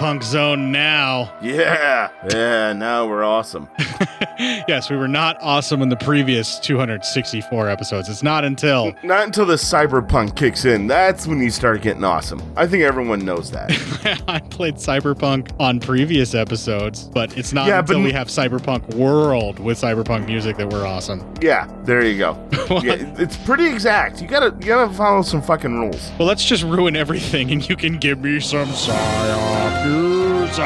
Cyberpunk 0.00 0.22
zone 0.22 0.72
now. 0.72 1.32
Yeah, 1.42 2.10
yeah. 2.32 2.72
Now 2.72 3.06
we're 3.06 3.24
awesome. 3.24 3.68
Yes, 4.70 4.88
we 4.88 4.96
were 4.96 5.08
not 5.08 5.36
awesome 5.40 5.82
in 5.82 5.88
the 5.88 5.96
previous 5.96 6.60
264 6.60 7.68
episodes. 7.68 8.08
It's 8.08 8.22
not 8.22 8.44
until 8.44 8.94
Not 9.02 9.24
until 9.26 9.44
the 9.44 9.54
cyberpunk 9.56 10.36
kicks 10.36 10.64
in. 10.64 10.86
That's 10.86 11.26
when 11.26 11.40
you 11.42 11.50
start 11.50 11.82
getting 11.82 12.04
awesome. 12.04 12.40
I 12.56 12.68
think 12.68 12.84
everyone 12.84 13.24
knows 13.24 13.50
that. 13.50 13.72
I 14.28 14.38
played 14.38 14.76
cyberpunk 14.76 15.50
on 15.58 15.80
previous 15.80 16.36
episodes, 16.36 17.04
but 17.08 17.36
it's 17.36 17.52
not 17.52 17.66
Yeah, 17.66 17.80
until 17.80 17.98
but- 17.98 18.04
we 18.04 18.12
have 18.12 18.28
cyberpunk 18.28 18.94
world 18.94 19.58
with 19.58 19.80
cyberpunk 19.80 20.26
music 20.26 20.56
that 20.58 20.70
we're 20.70 20.86
awesome. 20.86 21.20
yeah, 21.42 21.66
there 21.82 22.06
you 22.06 22.16
go. 22.18 22.38
yeah, 22.82 22.94
it's 23.18 23.36
pretty 23.38 23.66
exact. 23.66 24.22
You 24.22 24.28
gotta 24.28 24.54
you 24.60 24.66
gotta 24.68 24.94
follow 24.94 25.22
some 25.22 25.42
fucking 25.42 25.80
rules. 25.80 26.12
Well, 26.16 26.28
let's 26.28 26.44
just 26.44 26.62
ruin 26.62 26.94
everything 26.94 27.50
and 27.50 27.68
you 27.68 27.74
can 27.74 27.98
give 27.98 28.20
me 28.20 28.38
some 28.38 28.68
psyop 28.68 29.84
news. 29.86 30.58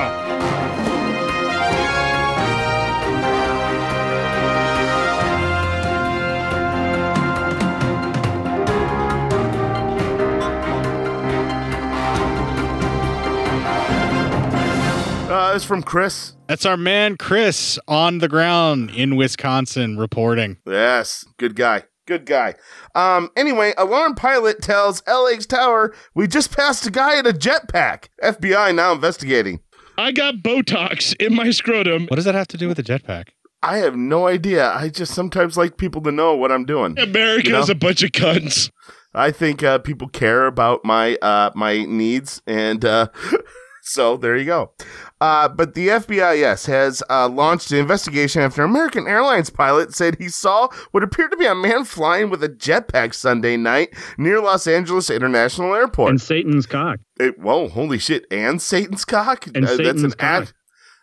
Uh, 15.34 15.52
it's 15.52 15.64
from 15.64 15.82
Chris. 15.82 16.36
That's 16.46 16.64
our 16.64 16.76
man 16.76 17.16
Chris 17.16 17.76
on 17.88 18.18
the 18.18 18.28
ground 18.28 18.92
in 18.92 19.16
Wisconsin 19.16 19.98
reporting. 19.98 20.58
Yes, 20.64 21.26
good 21.38 21.56
guy. 21.56 21.82
Good 22.06 22.24
guy. 22.24 22.54
Um, 22.94 23.30
anyway, 23.36 23.74
alarm 23.76 24.14
pilot 24.14 24.62
tells 24.62 25.02
LA's 25.08 25.44
tower 25.44 25.92
we 26.14 26.28
just 26.28 26.56
passed 26.56 26.86
a 26.86 26.90
guy 26.92 27.18
in 27.18 27.26
a 27.26 27.32
jetpack. 27.32 28.10
FBI 28.22 28.76
now 28.76 28.92
investigating. 28.92 29.58
I 29.98 30.12
got 30.12 30.36
Botox 30.36 31.16
in 31.20 31.34
my 31.34 31.50
scrotum. 31.50 32.06
What 32.06 32.14
does 32.14 32.26
that 32.26 32.36
have 32.36 32.46
to 32.48 32.56
do 32.56 32.68
with 32.68 32.76
the 32.76 32.84
jetpack? 32.84 33.30
I 33.60 33.78
have 33.78 33.96
no 33.96 34.28
idea. 34.28 34.70
I 34.70 34.88
just 34.88 35.14
sometimes 35.14 35.56
like 35.56 35.78
people 35.78 36.00
to 36.02 36.12
know 36.12 36.36
what 36.36 36.52
I'm 36.52 36.64
doing. 36.64 36.96
America 36.96 37.48
You 37.48 37.56
is 37.56 37.68
a 37.68 37.74
bunch 37.74 38.04
of 38.04 38.12
cunts. 38.12 38.70
I 39.12 39.32
think 39.32 39.64
uh, 39.64 39.78
people 39.78 40.06
care 40.08 40.46
about 40.46 40.84
my 40.84 41.16
uh, 41.16 41.50
my 41.56 41.84
needs, 41.86 42.40
and 42.46 42.84
uh, 42.84 43.08
so 43.84 44.16
there 44.16 44.36
you 44.36 44.44
go. 44.46 44.72
Uh, 45.20 45.48
but 45.48 45.74
the 45.74 45.88
FBI, 45.88 46.38
yes, 46.38 46.66
has 46.66 47.02
uh, 47.08 47.28
launched 47.28 47.70
an 47.72 47.78
investigation 47.78 48.42
after 48.42 48.64
an 48.64 48.70
American 48.70 49.06
Airlines 49.06 49.50
pilot 49.50 49.94
said 49.94 50.16
he 50.18 50.28
saw 50.28 50.68
what 50.90 51.02
appeared 51.02 51.30
to 51.30 51.36
be 51.36 51.46
a 51.46 51.54
man 51.54 51.84
flying 51.84 52.30
with 52.30 52.42
a 52.42 52.48
jetpack 52.48 53.14
Sunday 53.14 53.56
night 53.56 53.94
near 54.18 54.40
Los 54.40 54.66
Angeles 54.66 55.10
International 55.10 55.74
Airport. 55.74 56.10
And 56.10 56.20
Satan's 56.20 56.66
cock. 56.66 56.98
It, 57.20 57.38
whoa, 57.38 57.68
holy 57.68 57.98
shit! 57.98 58.26
And 58.30 58.60
Satan's 58.60 59.04
cock. 59.04 59.46
And 59.48 59.58
Uh, 59.64 59.68
that's 59.68 59.76
Satan's 59.76 60.02
an 60.04 60.10
cock. 60.12 60.20
act. 60.42 60.54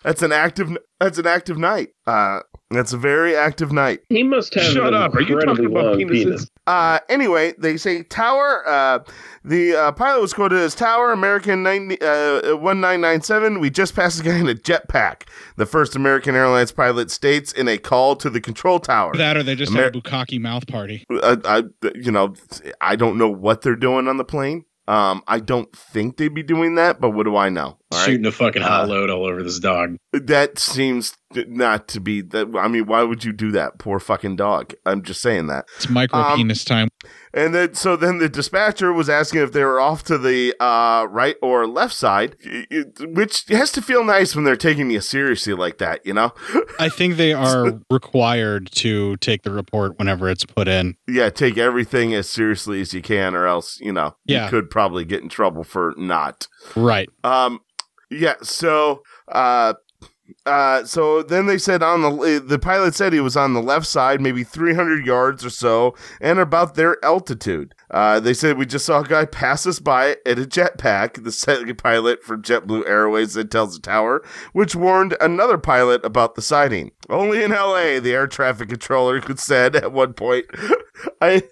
That's 0.03 0.21
an 0.23 0.31
active. 0.31 0.75
That's 0.99 1.17
an 1.19 1.27
active 1.27 1.57
night. 1.57 1.89
Uh, 2.07 2.39
that's 2.71 2.93
a 2.93 2.97
very 2.97 3.35
active 3.35 3.71
night. 3.71 4.01
He 4.09 4.23
must 4.23 4.53
have 4.53 4.63
Shut 4.63 4.93
up. 4.93 5.13
Are 5.15 5.21
you 5.21 5.39
talking 5.41 5.65
about 5.65 5.97
penises? 5.97 6.09
penis. 6.09 6.47
Uh, 6.67 6.99
anyway, 7.09 7.53
they 7.57 7.77
say 7.77 8.03
Tower. 8.03 8.67
Uh, 8.67 8.99
the 9.43 9.75
uh, 9.75 9.91
pilot 9.91 10.21
was 10.21 10.33
quoted 10.33 10.59
as 10.59 10.75
Tower 10.75 11.11
American 11.11 11.63
90, 11.63 12.01
uh, 12.01 12.55
1997. 12.55 13.59
We 13.59 13.69
just 13.69 13.95
passed 13.95 14.19
a 14.19 14.23
guy 14.23 14.37
in 14.37 14.47
a 14.47 14.53
jetpack. 14.53 15.23
The 15.57 15.65
first 15.65 15.95
American 15.95 16.35
Airlines 16.35 16.71
pilot 16.71 17.11
states 17.11 17.51
in 17.51 17.67
a 17.67 17.77
call 17.77 18.15
to 18.17 18.29
the 18.29 18.39
control 18.39 18.79
tower. 18.79 19.15
That 19.15 19.37
or 19.37 19.43
they 19.43 19.55
just 19.55 19.71
Amer- 19.71 19.83
had 19.83 19.95
a 19.95 20.01
bukkake 20.01 20.39
mouth 20.39 20.67
party. 20.67 21.05
I, 21.09 21.37
I, 21.43 21.63
you 21.95 22.11
know, 22.11 22.35
I 22.79 22.95
don't 22.95 23.17
know 23.17 23.29
what 23.29 23.61
they're 23.61 23.75
doing 23.75 24.07
on 24.07 24.17
the 24.17 24.25
plane. 24.25 24.65
Um, 24.87 25.23
I 25.27 25.39
don't 25.39 25.73
think 25.75 26.17
they'd 26.17 26.33
be 26.33 26.43
doing 26.43 26.75
that, 26.75 26.99
but 26.99 27.11
what 27.11 27.23
do 27.23 27.35
I 27.35 27.49
know? 27.49 27.77
All 27.91 27.97
right? 27.99 28.05
Shooting 28.05 28.25
a 28.25 28.31
fucking 28.31 28.61
hot 28.61 28.85
Uh, 28.85 28.87
load 28.87 29.09
all 29.09 29.25
over 29.25 29.43
this 29.43 29.59
dog. 29.59 29.97
That 30.13 30.57
seems 30.59 31.13
not 31.33 31.87
to 31.89 31.99
be 31.99 32.21
that. 32.21 32.53
I 32.57 32.67
mean, 32.67 32.85
why 32.85 33.03
would 33.03 33.23
you 33.23 33.31
do 33.33 33.51
that? 33.51 33.77
Poor 33.79 33.99
fucking 33.99 34.35
dog. 34.35 34.73
I'm 34.85 35.01
just 35.01 35.21
saying 35.21 35.47
that. 35.47 35.65
It's 35.77 35.89
micro 35.89 36.19
Um, 36.19 36.37
penis 36.37 36.63
time. 36.65 36.89
And 37.33 37.55
then, 37.55 37.73
so 37.73 37.95
then 37.95 38.17
the 38.17 38.27
dispatcher 38.27 38.91
was 38.91 39.09
asking 39.09 39.41
if 39.41 39.53
they 39.53 39.63
were 39.63 39.79
off 39.79 40.03
to 40.05 40.17
the 40.17 40.53
uh, 40.59 41.07
right 41.09 41.35
or 41.41 41.65
left 41.67 41.93
side, 41.93 42.35
y- 42.45 42.65
y- 42.69 42.83
which 43.07 43.45
has 43.49 43.71
to 43.73 43.81
feel 43.81 44.03
nice 44.03 44.35
when 44.35 44.43
they're 44.43 44.57
taking 44.57 44.89
you 44.89 44.99
seriously 44.99 45.53
like 45.53 45.77
that, 45.77 46.05
you 46.05 46.13
know? 46.13 46.33
I 46.79 46.89
think 46.89 47.15
they 47.15 47.31
are 47.33 47.79
required 47.89 48.69
to 48.73 49.15
take 49.17 49.43
the 49.43 49.51
report 49.51 49.97
whenever 49.97 50.29
it's 50.29 50.45
put 50.45 50.67
in. 50.67 50.95
yeah, 51.07 51.29
take 51.29 51.57
everything 51.57 52.13
as 52.13 52.29
seriously 52.29 52.81
as 52.81 52.93
you 52.93 53.01
can, 53.01 53.35
or 53.35 53.47
else, 53.47 53.79
you 53.79 53.93
know, 53.93 54.15
Yeah. 54.25 54.45
you 54.45 54.49
could 54.49 54.69
probably 54.69 55.05
get 55.05 55.21
in 55.21 55.29
trouble 55.29 55.63
for 55.63 55.93
not. 55.97 56.47
Right. 56.75 57.09
Um, 57.23 57.59
yeah. 58.11 58.35
So, 58.43 59.03
uh, 59.27 59.73
uh, 60.45 60.83
so 60.85 61.23
then 61.23 61.45
they 61.45 61.57
said 61.57 61.83
on 61.83 62.01
the 62.01 62.43
the 62.45 62.59
pilot 62.59 62.95
said 62.95 63.13
he 63.13 63.19
was 63.19 63.37
on 63.37 63.53
the 63.53 63.61
left 63.61 63.85
side, 63.85 64.21
maybe 64.21 64.43
300 64.43 65.05
yards 65.05 65.45
or 65.45 65.49
so, 65.49 65.95
and 66.19 66.39
about 66.39 66.75
their 66.75 67.03
altitude. 67.03 67.73
Uh, 67.89 68.19
they 68.19 68.33
said 68.33 68.57
we 68.57 68.65
just 68.65 68.85
saw 68.85 69.01
a 69.01 69.07
guy 69.07 69.25
pass 69.25 69.65
us 69.65 69.79
by 69.79 70.17
at 70.25 70.39
a 70.39 70.43
jetpack. 70.43 71.23
The 71.23 71.31
second 71.31 71.77
pilot 71.77 72.23
for 72.23 72.37
JetBlue 72.37 72.87
Airways 72.87 73.33
that 73.33 73.51
tells 73.51 73.75
the 73.75 73.81
tower, 73.81 74.23
which 74.53 74.75
warned 74.75 75.15
another 75.19 75.57
pilot 75.57 76.03
about 76.05 76.35
the 76.35 76.41
sighting. 76.41 76.91
Only 77.09 77.43
in 77.43 77.51
L.A. 77.51 77.99
the 77.99 78.13
air 78.13 78.27
traffic 78.27 78.69
controller 78.69 79.21
could 79.21 79.39
said 79.51 79.75
at 79.75 79.91
one 79.91 80.13
point, 80.13 80.45
"I." 81.21 81.43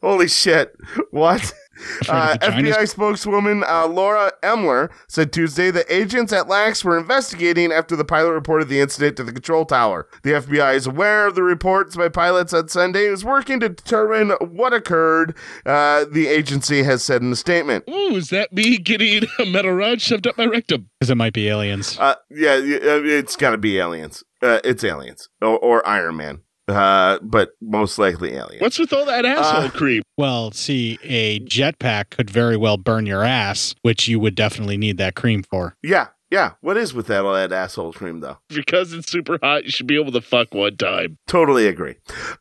Holy 0.00 0.28
shit. 0.28 0.76
What? 1.10 1.52
Uh, 2.12 2.36
FBI 2.38 2.86
spokeswoman 2.88 3.64
uh, 3.66 3.86
Laura 3.86 4.32
Eimiller 4.42 4.90
said 5.08 5.32
Tuesday 5.32 5.70
that 5.70 5.86
agents 5.88 6.32
at 6.32 6.46
LAX 6.46 6.84
were 6.84 6.98
investigating 6.98 7.72
after 7.72 7.96
the 7.96 8.04
pilot 8.04 8.32
reported 8.32 8.68
the 8.68 8.80
incident 8.80 9.16
to 9.16 9.24
the 9.24 9.32
control 9.32 9.64
tower. 9.64 10.06
The 10.22 10.32
FBI 10.32 10.74
is 10.74 10.86
aware 10.86 11.26
of 11.26 11.34
the 11.34 11.42
reports 11.42 11.96
by 11.96 12.08
pilots 12.08 12.52
on 12.52 12.68
Sunday 12.68 13.06
and 13.06 13.14
is 13.14 13.24
working 13.24 13.60
to 13.60 13.68
determine 13.70 14.30
what 14.40 14.74
occurred, 14.74 15.34
uh, 15.64 16.04
the 16.10 16.26
agency 16.28 16.82
has 16.82 17.02
said 17.02 17.22
in 17.22 17.32
a 17.32 17.36
statement. 17.36 17.84
Ooh, 17.88 18.16
is 18.16 18.28
that 18.30 18.52
me 18.52 18.78
getting 18.78 19.24
a 19.38 19.46
metal 19.46 19.72
rod 19.72 20.00
shoved 20.00 20.26
up 20.26 20.36
my 20.36 20.46
rectum? 20.46 20.90
Because 20.98 21.10
it 21.10 21.16
might 21.16 21.32
be 21.32 21.48
aliens. 21.48 21.98
Uh, 21.98 22.16
yeah, 22.30 22.52
uh, 22.52 23.02
it's 23.04 23.36
got 23.36 23.52
to 23.52 23.58
be 23.58 23.78
aliens. 23.78 24.22
Uh, 24.42 24.60
it's 24.64 24.84
aliens 24.84 25.28
or, 25.40 25.58
or 25.58 25.86
Iron 25.86 26.16
Man, 26.16 26.40
uh, 26.68 27.18
but 27.22 27.50
most 27.60 27.98
likely 27.98 28.32
aliens. 28.34 28.60
What's 28.60 28.78
with 28.78 28.92
all 28.92 29.04
that 29.06 29.24
asshole 29.24 29.64
Uh, 29.64 29.70
creep? 29.70 30.04
Well, 30.16 30.50
see, 30.52 30.98
a 31.02 31.40
jetpack 31.40 32.10
could 32.10 32.30
very 32.30 32.56
well 32.56 32.76
burn 32.76 33.06
your 33.06 33.22
ass, 33.24 33.74
which 33.82 34.08
you 34.08 34.20
would 34.20 34.34
definitely 34.34 34.76
need 34.76 34.98
that 34.98 35.14
cream 35.14 35.42
for. 35.42 35.76
Yeah, 35.82 36.08
yeah. 36.30 36.52
What 36.60 36.76
is 36.76 36.94
with 36.94 37.06
that 37.08 37.24
all 37.24 37.34
that 37.34 37.52
asshole 37.52 37.92
cream 37.92 38.20
though? 38.20 38.38
Because 38.48 38.92
it's 38.92 39.10
super 39.10 39.38
hot, 39.42 39.64
you 39.64 39.70
should 39.70 39.86
be 39.86 39.98
able 40.00 40.12
to 40.12 40.20
fuck 40.20 40.54
one 40.54 40.76
time. 40.76 41.18
Totally 41.26 41.66
agree. 41.66 41.96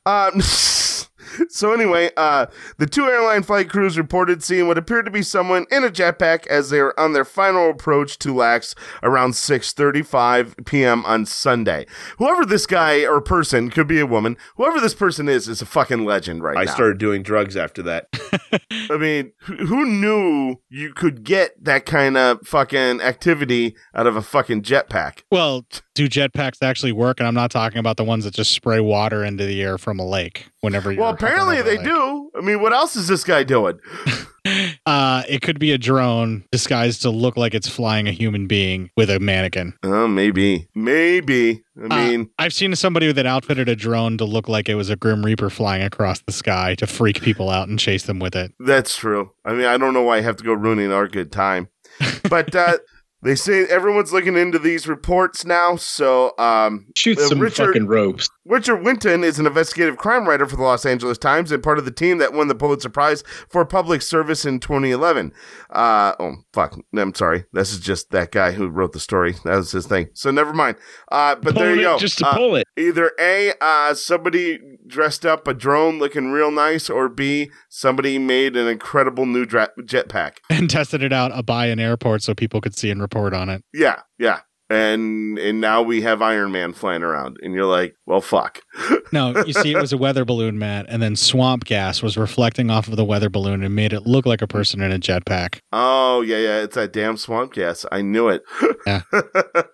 Um, 0.05 0.41
so 1.49 1.73
anyway, 1.73 2.11
uh, 2.17 2.47
the 2.77 2.85
two 2.85 3.05
airline 3.05 3.43
flight 3.43 3.69
crews 3.69 3.97
reported 3.97 4.43
seeing 4.43 4.67
what 4.67 4.77
appeared 4.77 5.05
to 5.05 5.11
be 5.11 5.21
someone 5.21 5.65
in 5.71 5.83
a 5.83 5.89
jetpack 5.89 6.47
as 6.47 6.69
they 6.69 6.79
were 6.81 6.97
on 6.99 7.13
their 7.13 7.25
final 7.25 7.69
approach 7.69 8.17
to 8.19 8.33
LAX 8.35 8.75
around 9.03 9.31
6:35 9.31 10.65
p.m. 10.65 11.05
on 11.05 11.25
Sunday. 11.25 11.85
Whoever 12.17 12.45
this 12.45 12.65
guy 12.65 13.05
or 13.05 13.21
person 13.21 13.69
could 13.69 13.87
be 13.87 13.99
a 13.99 14.05
woman. 14.05 14.37
Whoever 14.57 14.79
this 14.79 14.93
person 14.93 15.27
is 15.27 15.47
is 15.47 15.61
a 15.61 15.65
fucking 15.65 16.05
legend 16.05 16.43
right 16.43 16.57
I 16.57 16.63
now. 16.65 16.73
started 16.73 16.97
doing 16.97 17.23
drugs 17.23 17.57
after 17.57 17.81
that. 17.83 18.07
I 18.89 18.97
mean, 18.97 19.31
who 19.39 19.71
who 19.71 19.85
knew 19.85 20.57
you 20.69 20.93
could 20.93 21.23
get 21.23 21.63
that 21.63 21.85
kind 21.85 22.17
of 22.17 22.45
fucking 22.45 23.01
activity 23.01 23.75
out 23.95 24.07
of 24.07 24.15
a 24.15 24.21
fucking 24.21 24.63
jetpack? 24.63 25.21
Well, 25.31 25.65
do 25.95 26.07
jetpacks 26.07 26.61
actually 26.61 26.91
work? 26.91 27.19
And 27.19 27.27
I'm 27.27 27.33
not 27.33 27.51
talking 27.51 27.77
about 27.79 27.97
the 27.97 28.03
ones 28.03 28.25
that 28.25 28.33
just 28.33 28.51
spray 28.51 28.79
water 28.79 29.23
into 29.23 29.45
the 29.45 29.61
air 29.61 29.77
from 29.77 29.99
a 29.99 30.05
lake 30.05 30.47
whenever 30.61 30.91
you're. 30.91 31.01
Well, 31.01 31.15
apparently 31.23 31.61
they 31.61 31.77
lake. 31.77 31.85
do. 31.85 32.31
I 32.35 32.41
mean, 32.41 32.61
what 32.61 32.73
else 32.73 32.95
is 32.95 33.07
this 33.07 33.23
guy 33.23 33.43
doing? 33.43 33.79
Uh, 34.87 35.21
it 35.29 35.43
could 35.43 35.59
be 35.59 35.71
a 35.71 35.77
drone 35.77 36.43
disguised 36.51 37.03
to 37.03 37.11
look 37.11 37.37
like 37.37 37.53
it's 37.53 37.69
flying 37.69 38.07
a 38.07 38.11
human 38.11 38.47
being 38.47 38.89
with 38.97 39.07
a 39.11 39.19
mannequin. 39.19 39.73
Oh, 39.83 40.07
maybe, 40.07 40.67
maybe. 40.73 41.63
I 41.79 42.09
mean, 42.09 42.29
I've 42.39 42.51
seen 42.51 42.75
somebody 42.75 43.11
that 43.11 43.27
outfitted 43.27 43.69
a 43.69 43.75
drone 43.75 44.17
to 44.17 44.25
look 44.25 44.49
like 44.49 44.67
it 44.67 44.73
was 44.73 44.89
a 44.89 44.95
Grim 44.95 45.23
Reaper 45.23 45.51
flying 45.51 45.83
across 45.83 46.21
the 46.21 46.31
sky 46.31 46.73
to 46.75 46.87
freak 46.87 47.21
people 47.21 47.51
out 47.51 47.67
and 47.67 47.77
chase 47.77 48.03
them 48.03 48.17
with 48.17 48.35
it. 48.35 48.51
That's 48.59 48.97
true. 48.97 49.31
I 49.45 49.53
mean, 49.53 49.65
I 49.67 49.77
don't 49.77 49.93
know 49.93 50.01
why 50.01 50.17
I 50.17 50.21
have 50.21 50.37
to 50.37 50.43
go 50.43 50.53
ruining 50.53 50.91
our 50.91 51.07
good 51.07 51.31
time. 51.31 51.69
But 52.27 52.55
uh, 52.55 52.79
they 53.23 53.35
say 53.35 53.65
everyone's 53.65 54.11
looking 54.11 54.35
into 54.35 54.57
these 54.59 54.87
reports 54.87 55.45
now. 55.45 55.75
So, 55.75 56.33
um, 56.37 56.87
Shoot 56.95 57.17
uh, 57.19 57.27
some 57.27 57.49
fucking 57.49 57.87
ropes. 57.87 58.29
Richard 58.45 58.77
Winton 58.83 59.23
is 59.23 59.37
an 59.37 59.45
investigative 59.45 59.97
crime 59.97 60.27
writer 60.27 60.45
for 60.47 60.55
the 60.55 60.63
Los 60.63 60.85
Angeles 60.85 61.17
Times 61.19 61.51
and 61.51 61.61
part 61.61 61.77
of 61.77 61.85
the 61.85 61.91
team 61.91 62.17
that 62.17 62.33
won 62.33 62.47
the 62.47 62.55
Pulitzer 62.55 62.89
Prize 62.89 63.23
for 63.47 63.63
public 63.65 64.01
service 64.01 64.43
in 64.45 64.59
2011. 64.59 65.31
Uh, 65.69 66.13
oh, 66.19 66.33
fuck. 66.51 66.77
I'm 66.97 67.13
sorry. 67.13 67.45
This 67.53 67.71
is 67.71 67.79
just 67.79 68.09
that 68.11 68.31
guy 68.31 68.51
who 68.51 68.67
wrote 68.67 68.93
the 68.93 68.99
story. 68.99 69.33
That 69.45 69.55
was 69.57 69.71
his 69.71 69.85
thing. 69.85 70.09
So 70.13 70.31
never 70.31 70.53
mind. 70.53 70.77
Uh, 71.11 71.35
but 71.35 71.53
there 71.55 71.75
you 71.75 71.81
it 71.81 71.83
go. 71.83 71.97
just 71.99 72.17
to 72.17 72.27
Uh, 72.27 72.35
pull 72.35 72.55
it. 72.55 72.67
Either 72.77 73.11
A, 73.19 73.53
uh, 73.61 73.93
somebody 73.93 74.59
dressed 74.87 75.25
up 75.25 75.47
a 75.47 75.53
drone 75.53 75.99
looking 75.99 76.31
real 76.31 76.49
nice, 76.51 76.89
or 76.89 77.07
B, 77.07 77.51
somebody 77.69 78.17
made 78.17 78.57
an 78.57 78.67
incredible 78.67 79.25
new 79.27 79.45
dra- 79.45 79.69
jetpack. 79.79 80.37
And 80.49 80.69
tested 80.69 81.01
it 81.03 81.13
out 81.13 81.45
by 81.45 81.67
an 81.67 81.79
airport 81.79 82.23
so 82.23 82.33
people 82.33 82.59
could 82.59 82.75
see 82.75 82.89
and 82.89 82.99
report 83.01 83.10
on 83.15 83.49
it. 83.49 83.63
Yeah, 83.73 84.01
yeah. 84.17 84.39
And 84.69 85.37
and 85.37 85.59
now 85.59 85.81
we 85.81 86.01
have 86.03 86.21
Iron 86.21 86.53
Man 86.53 86.71
flying 86.71 87.03
around, 87.03 87.37
and 87.43 87.53
you're 87.53 87.65
like, 87.65 87.95
well, 88.05 88.21
fuck. 88.21 88.61
No, 89.13 89.35
you 89.45 89.51
see, 89.51 89.73
it 89.73 89.77
was 89.77 89.91
a 89.91 89.97
weather 89.97 90.23
balloon, 90.23 90.57
Matt, 90.57 90.85
and 90.87 91.01
then 91.01 91.17
swamp 91.17 91.65
gas 91.65 92.01
was 92.01 92.15
reflecting 92.15 92.69
off 92.71 92.87
of 92.87 92.95
the 92.95 93.03
weather 93.03 93.29
balloon 93.29 93.61
and 93.61 93.75
made 93.75 93.91
it 93.91 94.03
look 94.03 94.25
like 94.25 94.41
a 94.41 94.47
person 94.47 94.81
in 94.81 94.93
a 94.93 94.97
jetpack. 94.97 95.59
Oh 95.73 96.21
yeah, 96.21 96.37
yeah. 96.37 96.57
It's 96.61 96.75
that 96.75 96.93
damn 96.93 97.17
swamp 97.17 97.51
gas. 97.51 97.85
I 97.91 98.01
knew 98.01 98.29
it. 98.29 98.43
Yeah. 98.87 99.01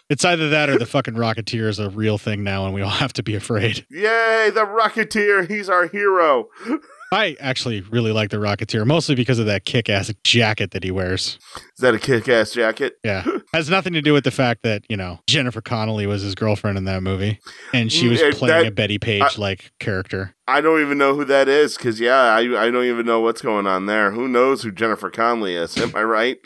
It's 0.10 0.24
either 0.24 0.50
that 0.50 0.70
or 0.70 0.80
the 0.80 0.86
fucking 0.86 1.16
Rocketeer 1.16 1.68
is 1.68 1.80
a 1.80 1.90
real 1.90 2.18
thing 2.18 2.42
now, 2.42 2.66
and 2.66 2.74
we 2.74 2.82
all 2.82 2.90
have 2.90 3.12
to 3.14 3.24
be 3.24 3.36
afraid. 3.36 3.86
Yay, 3.90 4.50
the 4.54 4.66
Rocketeer. 4.66 5.50
He's 5.50 5.70
our 5.70 5.88
hero. 5.88 6.48
I 7.12 7.38
actually 7.40 7.82
really 7.82 8.12
like 8.12 8.32
the 8.32 8.38
Rocketeer, 8.38 8.86
mostly 8.86 9.16
because 9.16 9.40
of 9.40 9.46
that 9.46 9.64
kick 9.66 9.88
ass 9.90 10.14
jacket 10.24 10.72
that 10.72 10.84
he 10.84 10.92
wears. 10.92 11.40
Is 11.56 11.82
that 11.82 11.94
a 11.94 12.00
kick-ass 12.00 12.52
jacket? 12.52 12.96
Yeah. 13.04 13.24
Has 13.54 13.70
nothing 13.70 13.94
to 13.94 14.02
do 14.02 14.12
with 14.14 14.24
the 14.26 14.32
fact 14.32 14.64
that, 14.64 14.84
you 14.90 14.98
know, 14.98 15.20
Jennifer 15.28 15.62
Connelly 15.62 16.06
was 16.06 16.22
his 16.22 16.36
girlfriend 16.36 16.78
in 16.78 16.84
that 16.86 17.02
movie. 17.04 17.40
And 17.74 17.92
she 17.92 18.08
was 18.10 18.20
Mm, 18.22 18.34
playing 18.34 18.64
that- 18.64 18.68
a 18.68 18.72
Bettie 18.72 19.00
Page 19.00 19.38
like 19.38 19.72
character. 19.80 20.34
I 20.50 20.60
don't 20.62 20.82
even 20.82 20.98
know 20.98 21.14
who 21.14 21.24
that 21.26 21.48
is 21.50 21.76
because 21.78 22.00
yeah, 22.00 22.16
I 22.34 22.40
I 22.40 22.72
don't 22.72 22.86
even 22.86 23.06
know 23.06 23.20
what's 23.20 23.42
going 23.42 23.68
on 23.68 23.86
there. 23.86 24.12
Who 24.12 24.28
knows 24.30 24.64
who 24.64 24.72
Jennifer 24.72 25.10
Connelly 25.10 25.56
is? 25.56 25.78
Am 25.78 25.92
I 25.94 26.04
right? 26.04 26.38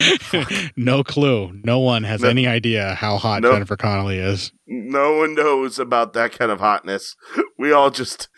no 0.76 1.04
clue. 1.04 1.52
No 1.64 1.78
one 1.78 2.04
has 2.04 2.22
No- 2.22 2.28
any 2.30 2.46
idea 2.46 2.94
how 2.94 3.16
hot 3.18 3.42
Nope. 3.42 3.52
Jennifer 3.54 3.76
Connelly 3.76 4.18
is. 4.18 4.52
No 4.66 5.16
one 5.16 5.34
knows 5.34 5.78
about 5.78 6.12
that 6.14 6.32
kind 6.32 6.50
of 6.50 6.60
hotness. 6.60 7.14
We 7.58 7.70
all 7.72 7.90
just 7.90 8.28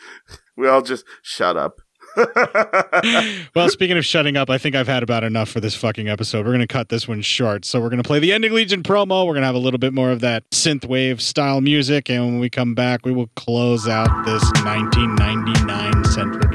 we 0.57 0.69
all 0.69 0.83
just 0.83 1.05
shut 1.23 1.57
up. 1.57 1.81
well, 3.55 3.69
speaking 3.69 3.97
of 3.97 4.05
shutting 4.05 4.37
up, 4.37 4.51
I 4.51 4.59
think 4.59 4.75
I've 4.75 4.87
had 4.87 5.03
about 5.03 5.25
enough 5.25 5.49
for 5.49 5.61
this 5.61 5.75
fucking 5.75 6.09
episode. 6.09 6.45
We're 6.45 6.53
going 6.53 6.61
to 6.61 6.67
cut 6.67 6.89
this 6.89 7.09
one 7.09 7.23
short. 7.23 7.65
So 7.65 7.81
we're 7.81 7.89
going 7.89 8.03
to 8.03 8.07
play 8.07 8.19
the 8.19 8.33
Ending 8.33 8.53
Legion 8.53 8.83
promo. 8.83 9.27
We're 9.27 9.33
going 9.33 9.43
to 9.43 9.47
have 9.47 9.55
a 9.55 9.59
little 9.59 9.79
bit 9.79 9.95
more 9.95 10.11
of 10.11 10.21
that 10.21 10.49
synthwave 10.51 11.21
style 11.21 11.61
music. 11.61 12.11
And 12.11 12.27
when 12.27 12.39
we 12.39 12.51
come 12.51 12.75
back, 12.75 13.07
we 13.07 13.13
will 13.13 13.29
close 13.37 13.89
out 13.89 14.27
this 14.27 14.43
1999 14.65 16.05
centric 16.05 16.55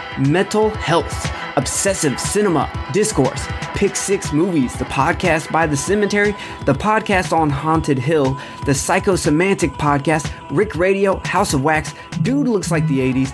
Mental 0.19 0.69
Health, 0.69 1.29
Obsessive 1.55 2.19
Cinema, 2.19 2.69
Discourse, 2.91 3.47
Pick 3.75 3.95
Six 3.95 4.33
Movies, 4.33 4.73
the 4.73 4.85
podcast 4.85 5.51
by 5.51 5.65
The 5.65 5.77
Cemetery, 5.77 6.35
the 6.65 6.73
podcast 6.73 7.35
on 7.35 7.49
Haunted 7.49 7.97
Hill, 7.97 8.33
the 8.65 8.73
Psychosemantic 8.73 9.71
podcast, 9.77 10.31
Rick 10.51 10.75
Radio, 10.75 11.19
House 11.25 11.53
of 11.53 11.63
Wax, 11.63 11.93
Dude 12.21 12.47
Looks 12.47 12.71
Like 12.71 12.87
the 12.87 12.99
80s, 12.99 13.33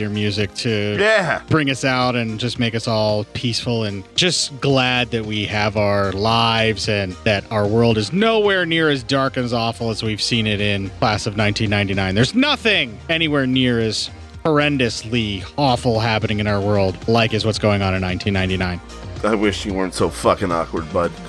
Happier 0.00 0.14
music 0.14 0.54
to 0.54 0.96
Yeah. 0.98 1.42
bring 1.50 1.68
us 1.70 1.84
out 1.84 2.16
and 2.16 2.40
just 2.40 2.58
make 2.58 2.74
us 2.74 2.88
all 2.88 3.24
peaceful 3.34 3.84
and 3.84 4.02
just 4.14 4.58
glad 4.60 5.10
that 5.10 5.26
we 5.26 5.44
have 5.44 5.76
our 5.76 6.10
lives 6.12 6.88
and 6.88 7.14
that 7.24 7.44
our 7.50 7.66
world 7.66 7.98
is 7.98 8.10
nowhere 8.12 8.64
near 8.64 8.88
as 8.88 9.02
dark 9.02 9.36
and 9.36 9.44
as 9.44 9.52
awful 9.52 9.90
as 9.90 10.02
we've 10.02 10.22
seen 10.22 10.46
it 10.46 10.58
in 10.60 10.88
class 11.00 11.26
of 11.26 11.36
1999. 11.36 12.14
There's 12.14 12.34
nothing 12.34 12.98
anywhere 13.10 13.46
near 13.46 13.78
as 13.78 14.08
horrendously 14.42 15.44
awful 15.58 16.00
happening 16.00 16.40
in 16.40 16.46
our 16.46 16.60
world 16.62 16.96
like 17.06 17.34
is 17.34 17.44
what's 17.44 17.58
going 17.58 17.82
on 17.82 17.94
in 17.94 18.00
1999. 18.00 18.80
I 19.22 19.34
wish 19.34 19.66
you 19.66 19.74
weren't 19.74 19.92
so 19.94 20.08
fucking 20.08 20.50
awkward, 20.52 20.90
bud. 20.92 21.10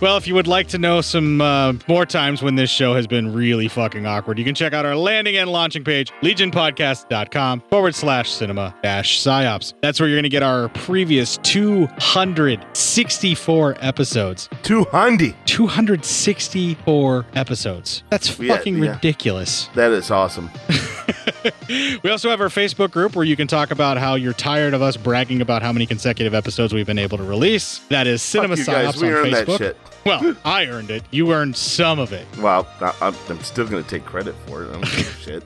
Well, 0.00 0.16
if 0.16 0.26
you 0.26 0.34
would 0.34 0.48
like 0.48 0.66
to 0.68 0.78
know 0.78 1.00
some 1.00 1.40
uh, 1.40 1.74
more 1.86 2.04
times 2.04 2.42
when 2.42 2.56
this 2.56 2.68
show 2.68 2.92
has 2.94 3.06
been 3.06 3.32
really 3.32 3.68
fucking 3.68 4.04
awkward, 4.04 4.36
you 4.36 4.44
can 4.44 4.56
check 4.56 4.72
out 4.72 4.84
our 4.84 4.96
landing 4.96 5.36
and 5.36 5.48
launching 5.48 5.84
page, 5.84 6.10
legionpodcast.com 6.22 7.60
forward 7.70 7.94
slash 7.94 8.32
cinema 8.32 8.74
dash 8.82 9.20
psyops. 9.20 9.74
That's 9.80 10.00
where 10.00 10.08
you're 10.08 10.16
going 10.16 10.24
to 10.24 10.28
get 10.28 10.42
our 10.42 10.70
previous 10.70 11.36
264 11.44 13.76
episodes. 13.80 14.48
200. 14.64 15.36
264 15.46 17.26
episodes. 17.34 18.02
That's 18.10 18.36
Yeah, 18.40 18.56
fucking 18.56 18.82
yeah. 18.82 18.90
ridiculous. 18.94 19.68
That 19.76 19.92
is 19.92 20.10
awesome. 20.10 20.50
We 22.02 22.10
also 22.10 22.30
have 22.30 22.40
our 22.40 22.48
Facebook 22.48 22.90
group 22.90 23.14
where 23.16 23.24
you 23.24 23.36
can 23.36 23.46
talk 23.46 23.70
about 23.70 23.98
how 23.98 24.14
you're 24.14 24.32
tired 24.32 24.72
of 24.72 24.80
us 24.80 24.96
bragging 24.96 25.42
about 25.42 25.60
how 25.62 25.72
many 25.72 25.83
consecutive 25.86 26.34
episodes 26.34 26.72
we've 26.72 26.86
been 26.86 26.98
able 26.98 27.18
to 27.18 27.24
release. 27.24 27.78
That 27.90 28.06
is 28.06 28.22
Cinema 28.22 28.56
guys, 28.56 28.66
Psyops 28.66 29.00
we 29.02 29.08
on 29.08 29.14
earned 29.14 29.32
that 29.34 29.46
Facebook. 29.46 29.58
shit. 29.58 29.76
Well, 30.04 30.36
I 30.44 30.66
earned 30.66 30.90
it. 30.90 31.02
You 31.10 31.32
earned 31.32 31.56
some 31.56 31.98
of 31.98 32.12
it. 32.12 32.26
Well, 32.38 32.66
I, 32.80 32.94
I'm, 33.00 33.14
I'm 33.30 33.40
still 33.40 33.66
going 33.66 33.82
to 33.82 33.88
take 33.88 34.04
credit 34.04 34.34
for 34.46 34.62
it. 34.64 34.68
I 34.68 34.72
don't 34.72 34.82
give 34.82 35.42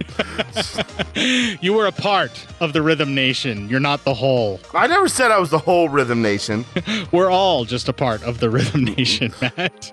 a 0.56 0.62
shit. 0.64 1.58
You 1.62 1.72
were 1.72 1.86
a 1.86 1.92
part 1.92 2.46
of 2.60 2.72
the 2.72 2.82
Rhythm 2.82 3.14
Nation. 3.14 3.68
You're 3.68 3.80
not 3.80 4.04
the 4.04 4.14
whole. 4.14 4.60
I 4.74 4.86
never 4.86 5.08
said 5.08 5.30
I 5.30 5.38
was 5.38 5.50
the 5.50 5.58
whole 5.58 5.88
Rhythm 5.88 6.22
Nation. 6.22 6.64
We're 7.12 7.30
all 7.30 7.64
just 7.64 7.88
a 7.88 7.92
part 7.92 8.22
of 8.22 8.38
the 8.40 8.50
Rhythm 8.50 8.84
Nation, 8.96 9.32
Matt. 9.40 9.92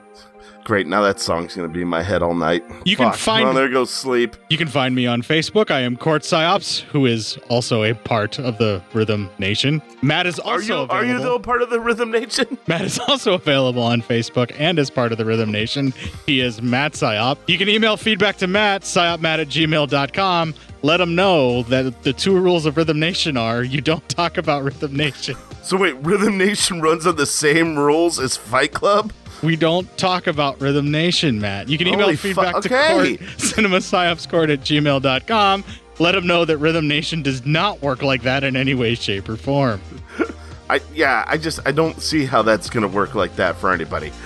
Great. 0.66 0.88
Now 0.88 1.02
that 1.04 1.20
song's 1.22 1.56
gonna 1.56 1.70
be 1.70 1.82
in 1.84 1.88
my 1.88 2.02
head 2.04 2.22
all 2.22 2.34
night. 2.36 2.64
You 2.84 2.98
can 2.98 3.14
find- 3.14 3.48
Oh, 3.48 3.54
there 3.54 3.70
goes 3.70 3.90
sleep. 3.92 4.36
You 4.50 4.58
can 4.58 4.68
find 4.68 4.94
me 4.94 5.08
on 5.08 5.22
Facebook. 5.22 5.72
I 5.72 5.80
am 5.82 5.96
Court 5.96 6.24
Psyops, 6.24 6.82
who 6.92 7.06
is 7.06 7.38
also 7.50 7.84
a 7.84 7.94
part 7.94 8.40
of 8.40 8.58
the 8.58 8.82
Rhythm 8.94 9.30
Nation. 9.40 9.82
Matt 10.02 10.26
is 10.28 10.40
Are 10.40 10.54
also 10.56 10.66
you 10.66 10.74
available. 10.74 10.96
are 10.96 11.06
you 11.06 11.20
though 11.20 11.40
part 11.40 11.62
of 11.62 11.70
the 11.70 11.80
Rhythm 11.80 12.12
Nation? 12.12 12.58
Matt 12.68 12.82
is 12.82 13.00
also 13.00 13.34
available 13.36 13.84
on 13.84 14.02
Facebook 14.02 14.54
and 14.60 14.78
as 14.80 14.90
part 14.90 15.12
of 15.12 15.18
the 15.18 15.26
Rhythm 15.26 15.52
Nation. 15.52 15.94
He 16.26 16.42
is 16.42 16.62
Matt 16.62 16.94
Psyop. 16.94 17.38
You 17.48 17.58
can 17.58 17.70
email 17.70 17.96
feedback 17.96 18.38
to 18.38 18.48
Matt, 18.48 18.82
psyopmatt 18.82 19.40
at 19.40 19.48
gmail.com. 19.48 20.54
Let 20.82 21.00
him 21.02 21.16
know 21.16 21.64
that 21.64 22.04
the 22.04 22.14
two 22.14 22.38
rules 22.38 22.66
of 22.66 22.78
Rhythm 22.78 23.00
Nation 23.00 23.38
are 23.38 23.64
you 23.64 23.82
don't 23.82 24.08
talk 24.10 24.38
about 24.38 24.64
Rhythm 24.64 24.96
Nation. 24.96 25.36
So 25.64 25.78
wait, 25.78 25.96
Rhythm 26.04 26.38
Nation 26.38 26.80
runs 26.82 27.08
on 27.08 27.16
the 27.16 27.26
same 27.26 27.76
rules 27.78 28.20
as 28.20 28.38
Fight 28.38 28.72
Club? 28.74 29.12
We 29.44 29.56
don't 29.56 29.96
talk 29.98 30.28
about 30.28 30.60
Rhythm 30.60 30.92
Nation, 30.92 31.40
Matt. 31.40 31.70
You 31.70 31.78
can 31.78 31.88
email 31.88 32.04
Holy 32.04 32.16
fu- 32.16 32.30
feedback 32.30 32.56
okay. 32.56 33.18
to 33.18 33.18
court, 33.18 33.30
cinemapsyopscourt 33.38 34.52
at 34.52 34.62
gmail.com. 34.62 35.64
Let 35.98 36.12
them 36.14 36.28
know 36.28 36.46
that 36.46 36.58
Rhythm 36.58 36.88
Nation 36.88 37.22
does 37.22 37.46
not 37.46 37.82
work 37.82 38.02
like 38.02 38.24
that 38.24 38.44
in 38.44 38.56
any 38.56 38.74
way, 38.74 38.96
shape, 38.96 39.30
or 39.30 39.38
form. 39.38 39.82
I 40.70 40.82
yeah, 40.94 41.24
I 41.28 41.38
just 41.38 41.60
I 41.66 41.72
don't 41.72 42.02
see 42.02 42.26
how 42.26 42.42
that's 42.42 42.70
gonna 42.70 42.88
work 42.88 43.14
like 43.16 43.36
that 43.36 43.56
for 43.58 43.72
anybody. 43.72 44.12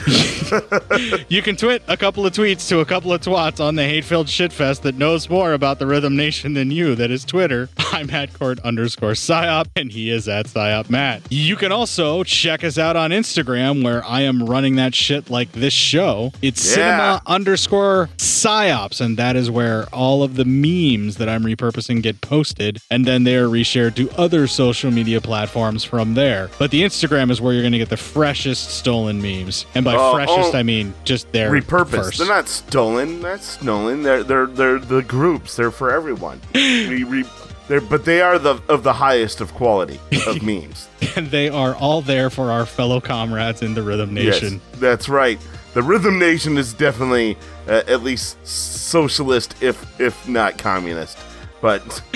You 1.30 1.44
can 1.44 1.56
tweet 1.56 1.84
a 1.88 1.96
couple 1.96 2.26
of 2.26 2.34
tweets 2.34 2.68
to 2.70 2.80
a 2.80 2.86
couple 2.86 3.14
of 3.14 3.22
twats 3.22 3.60
on 3.64 3.76
the 3.76 3.84
hate-filled 3.84 4.26
shitfest 4.26 4.82
that 4.82 4.96
knows 4.96 5.30
more 5.30 5.54
about 5.54 5.78
the 5.78 5.86
Rhythm 5.86 6.16
Nation 6.16 6.54
than 6.56 6.72
you. 6.72 6.96
That 6.96 7.12
is 7.12 7.24
Twitter. 7.24 7.70
I'm 7.78 8.10
at 8.10 8.34
court 8.34 8.60
underscore 8.62 9.12
psyop, 9.12 9.68
and 9.76 9.92
he 9.92 10.10
is 10.10 10.28
at 10.28 10.48
psyop 10.48 10.90
Matt. 10.90 11.22
You 11.30 11.56
can 11.56 11.72
also 11.72 12.24
check 12.24 12.64
us 12.64 12.80
out 12.80 12.96
on 12.96 13.12
Instagram, 13.12 13.84
where 13.84 14.04
I 14.06 14.22
am 14.22 14.44
running 14.44 14.76
that 14.78 14.96
shit 14.96 15.30
like 15.30 15.52
this 15.52 15.74
show. 15.74 16.32
It's 16.42 16.66
Yeah. 16.66 16.74
cinema 16.74 17.22
underscore 17.28 18.10
psyops, 18.18 19.00
and 19.02 19.18
that 19.18 19.36
is 19.36 19.52
where 19.52 19.86
all 19.94 20.24
of 20.24 20.36
the 20.36 20.46
memes 20.46 21.18
that 21.18 21.30
I'm 21.30 21.44
repurposing 21.44 22.02
get 22.02 22.22
posted, 22.22 22.80
and 22.90 23.06
then 23.06 23.24
they 23.24 23.36
are 23.36 23.48
reshared 23.48 23.94
to 23.98 24.10
other 24.18 24.48
social 24.48 24.90
media 24.90 25.22
platforms 25.22 25.84
from 25.84 26.16
there. 26.16 26.29
But 26.60 26.72
the 26.72 26.84
Instagram 26.84 27.32
is 27.32 27.42
where 27.42 27.54
you're 27.54 27.62
going 27.64 27.72
to 27.74 27.78
get 27.78 27.90
the 27.90 27.98
freshest 27.98 28.70
stolen 28.78 29.22
memes, 29.22 29.66
and 29.76 29.84
by 29.86 29.96
Oh, 29.96 30.14
freshest 30.14 30.54
oh. 30.54 30.58
I 30.58 30.64
mean 30.64 30.94
just 31.04 31.32
their 31.32 31.52
repurposed. 31.52 31.90
first. 31.90 32.18
They're 32.20 32.28
not 32.28 32.48
stolen. 32.48 33.22
That's 33.22 33.46
stolen. 33.46 34.04
They're 34.04 34.24
they're 34.24 34.48
they're 34.48 34.80
the 34.80 35.02
groups. 35.04 35.56
They're 35.56 35.72
for 35.72 35.92
everyone. 35.92 36.42
we 36.54 37.04
re, 37.04 37.26
they're 37.68 37.82
but 37.82 38.06
they 38.06 38.22
are 38.22 38.40
the 38.40 38.62
of 38.68 38.84
the 38.84 38.94
highest 38.94 39.42
of 39.42 39.54
quality 39.54 40.00
of 40.28 40.42
memes. 40.52 40.88
and 41.16 41.28
they 41.32 41.50
are 41.50 41.76
all 41.76 42.02
there 42.02 42.30
for 42.30 42.52
our 42.52 42.66
fellow 42.66 43.00
comrades 43.02 43.62
in 43.62 43.74
the 43.74 43.82
Rhythm 43.84 44.14
Nation. 44.14 44.54
Yes, 44.72 44.80
that's 44.80 45.10
right. 45.10 45.40
The 45.76 45.84
Rhythm 45.84 46.18
Nation 46.18 46.58
is 46.58 46.74
definitely 46.74 47.38
uh, 47.68 47.84
at 47.88 48.02
least 48.04 48.38
socialist, 48.46 49.56
if 49.62 50.00
if 50.00 50.28
not 50.28 50.58
communist. 50.58 51.18
But 51.62 52.02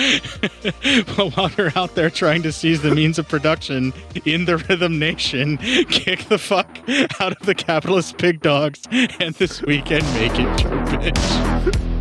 but 1.16 1.36
while 1.36 1.50
we're 1.56 1.72
out 1.76 1.94
there 1.94 2.10
trying 2.10 2.42
to 2.42 2.52
seize 2.52 2.82
the 2.82 2.94
means 2.94 3.18
of 3.18 3.28
production 3.28 3.92
in 4.24 4.44
the 4.46 4.56
Rhythm 4.56 4.98
Nation, 4.98 5.56
kick 5.88 6.24
the 6.28 6.38
fuck 6.38 6.78
out 7.20 7.38
of 7.38 7.46
the 7.46 7.54
capitalist 7.54 8.18
pig 8.18 8.40
dogs 8.40 8.82
and 8.90 9.34
this 9.34 9.62
weekend 9.62 10.04
make 10.14 10.32
it 10.32 10.62
your 10.62 10.72
bitch. 10.86 11.90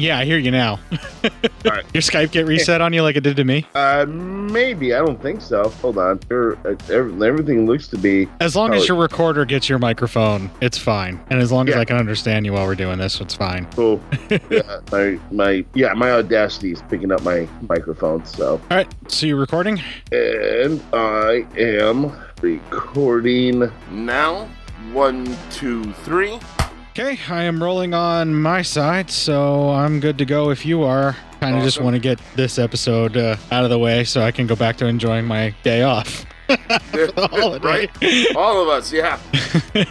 yeah, 0.00 0.18
I 0.18 0.24
hear 0.24 0.38
you 0.38 0.50
now. 0.50 0.80
Your 1.64 2.02
Skype 2.02 2.30
get 2.30 2.46
reset 2.46 2.80
on 2.80 2.92
you 2.92 3.02
like 3.02 3.16
it 3.16 3.22
did 3.22 3.36
to 3.36 3.44
me. 3.44 3.66
Uh, 3.74 4.06
maybe. 4.08 4.94
I 4.94 4.98
don't 4.98 5.20
think 5.20 5.40
so. 5.40 5.68
Hold 5.68 5.98
on. 5.98 6.20
Uh, 6.30 6.52
ev- 6.90 7.22
Everything 7.22 7.66
looks 7.66 7.88
to 7.88 7.98
be. 7.98 8.28
As 8.40 8.56
long 8.56 8.72
as 8.74 8.88
your 8.88 8.96
recorder 8.96 9.44
gets 9.44 9.68
your 9.68 9.78
microphone, 9.78 10.50
it's 10.60 10.78
fine. 10.78 11.20
And 11.30 11.40
as 11.40 11.52
long 11.52 11.68
as 11.68 11.76
I 11.76 11.84
can 11.84 11.96
understand 11.96 12.46
you 12.46 12.52
while 12.52 12.66
we're 12.66 12.74
doing 12.74 12.98
this, 12.98 13.20
it's 13.20 13.34
fine. 13.34 13.66
Cool. 13.72 14.00
yeah, 14.50 14.80
my 14.92 15.18
my 15.30 15.64
yeah, 15.74 15.92
my 15.94 16.10
Audacity 16.12 16.72
is 16.72 16.82
picking 16.82 17.12
up 17.12 17.22
my 17.22 17.48
microphone. 17.68 18.24
So. 18.24 18.60
All 18.70 18.76
right. 18.76 18.92
So 19.08 19.26
you're 19.26 19.36
recording? 19.36 19.80
And 20.12 20.82
I 20.92 21.46
am 21.56 22.12
recording 22.40 23.70
now. 23.90 24.48
One, 24.92 25.36
two, 25.50 25.92
three. 25.92 26.38
Okay, 26.98 27.16
I 27.28 27.44
am 27.44 27.62
rolling 27.62 27.94
on 27.94 28.34
my 28.34 28.60
side, 28.60 29.08
so 29.08 29.70
I'm 29.70 30.00
good 30.00 30.18
to 30.18 30.24
go 30.24 30.50
if 30.50 30.66
you 30.66 30.82
are. 30.82 31.14
Kind 31.38 31.56
of 31.56 31.62
just 31.62 31.80
want 31.80 31.94
to 31.94 32.00
get 32.00 32.18
this 32.34 32.58
episode 32.58 33.16
uh, 33.16 33.36
out 33.52 33.62
of 33.62 33.70
the 33.70 33.78
way 33.78 34.02
so 34.02 34.20
I 34.22 34.32
can 34.32 34.48
go 34.48 34.56
back 34.56 34.78
to 34.78 34.86
enjoying 34.86 35.24
my 35.24 35.54
day 35.62 35.84
off. 35.84 36.26
right? 36.48 37.88
All 38.34 38.60
of 38.60 38.68
us, 38.68 38.92
yeah. 38.92 39.20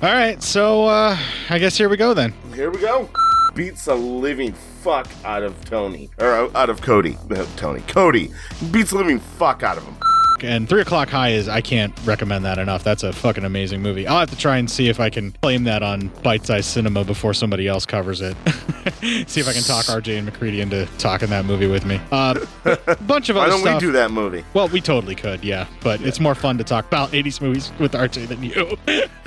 All 0.00 0.10
right, 0.10 0.42
so 0.42 0.86
uh, 0.86 1.18
I 1.50 1.58
guess 1.58 1.76
here 1.76 1.90
we 1.90 1.98
go 1.98 2.14
then. 2.14 2.32
Here 2.54 2.70
we 2.70 2.78
go. 2.78 3.10
Beats 3.54 3.86
a 3.86 3.94
living 3.94 4.54
fuck 4.54 5.06
out 5.22 5.42
of 5.42 5.62
Tony. 5.66 6.08
Or 6.18 6.32
uh, 6.32 6.50
out 6.54 6.70
of 6.70 6.80
Cody. 6.80 7.18
Tony. 7.56 7.82
Cody. 7.82 8.32
Beats 8.70 8.92
a 8.92 8.96
living 8.96 9.18
fuck 9.18 9.62
out 9.62 9.76
of 9.76 9.84
him. 9.84 9.96
And 10.44 10.68
Three 10.68 10.82
O'Clock 10.82 11.08
High 11.08 11.30
is, 11.30 11.48
I 11.48 11.60
can't 11.60 11.92
recommend 12.04 12.44
that 12.44 12.58
enough. 12.58 12.84
That's 12.84 13.02
a 13.02 13.12
fucking 13.12 13.44
amazing 13.44 13.82
movie. 13.82 14.06
I'll 14.06 14.20
have 14.20 14.30
to 14.30 14.36
try 14.36 14.56
and 14.58 14.70
see 14.70 14.88
if 14.88 15.00
I 15.00 15.10
can 15.10 15.32
claim 15.42 15.64
that 15.64 15.82
on 15.82 16.08
Bite 16.22 16.46
Size 16.46 16.66
Cinema 16.66 17.04
before 17.04 17.34
somebody 17.34 17.66
else 17.68 17.86
covers 17.86 18.20
it. 18.20 18.36
see 19.28 19.40
if 19.40 19.48
I 19.48 19.52
can 19.52 19.62
talk 19.62 19.86
RJ 19.86 20.16
and 20.16 20.26
McCready 20.26 20.60
into 20.60 20.86
talking 20.98 21.28
that 21.30 21.44
movie 21.44 21.66
with 21.66 21.84
me. 21.84 22.00
Uh, 22.10 22.44
a 22.64 22.96
bunch 23.06 23.28
of 23.28 23.36
Why 23.36 23.42
other 23.42 23.52
don't 23.52 23.60
stuff. 23.60 23.80
we 23.82 23.86
do 23.88 23.92
that 23.92 24.10
movie? 24.10 24.44
Well, 24.54 24.68
we 24.68 24.80
totally 24.80 25.14
could, 25.14 25.44
yeah. 25.44 25.66
But 25.82 26.00
it's 26.02 26.20
more 26.20 26.34
fun 26.34 26.58
to 26.58 26.64
talk 26.64 26.86
about 26.86 27.10
80s 27.10 27.40
movies 27.40 27.72
with 27.78 27.92
RJ 27.92 28.28
than 28.28 28.42
you. 28.42 28.76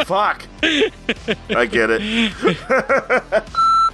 Fuck. 0.05 0.45
I 1.49 1.65
get 1.65 1.89
it. 1.91 3.43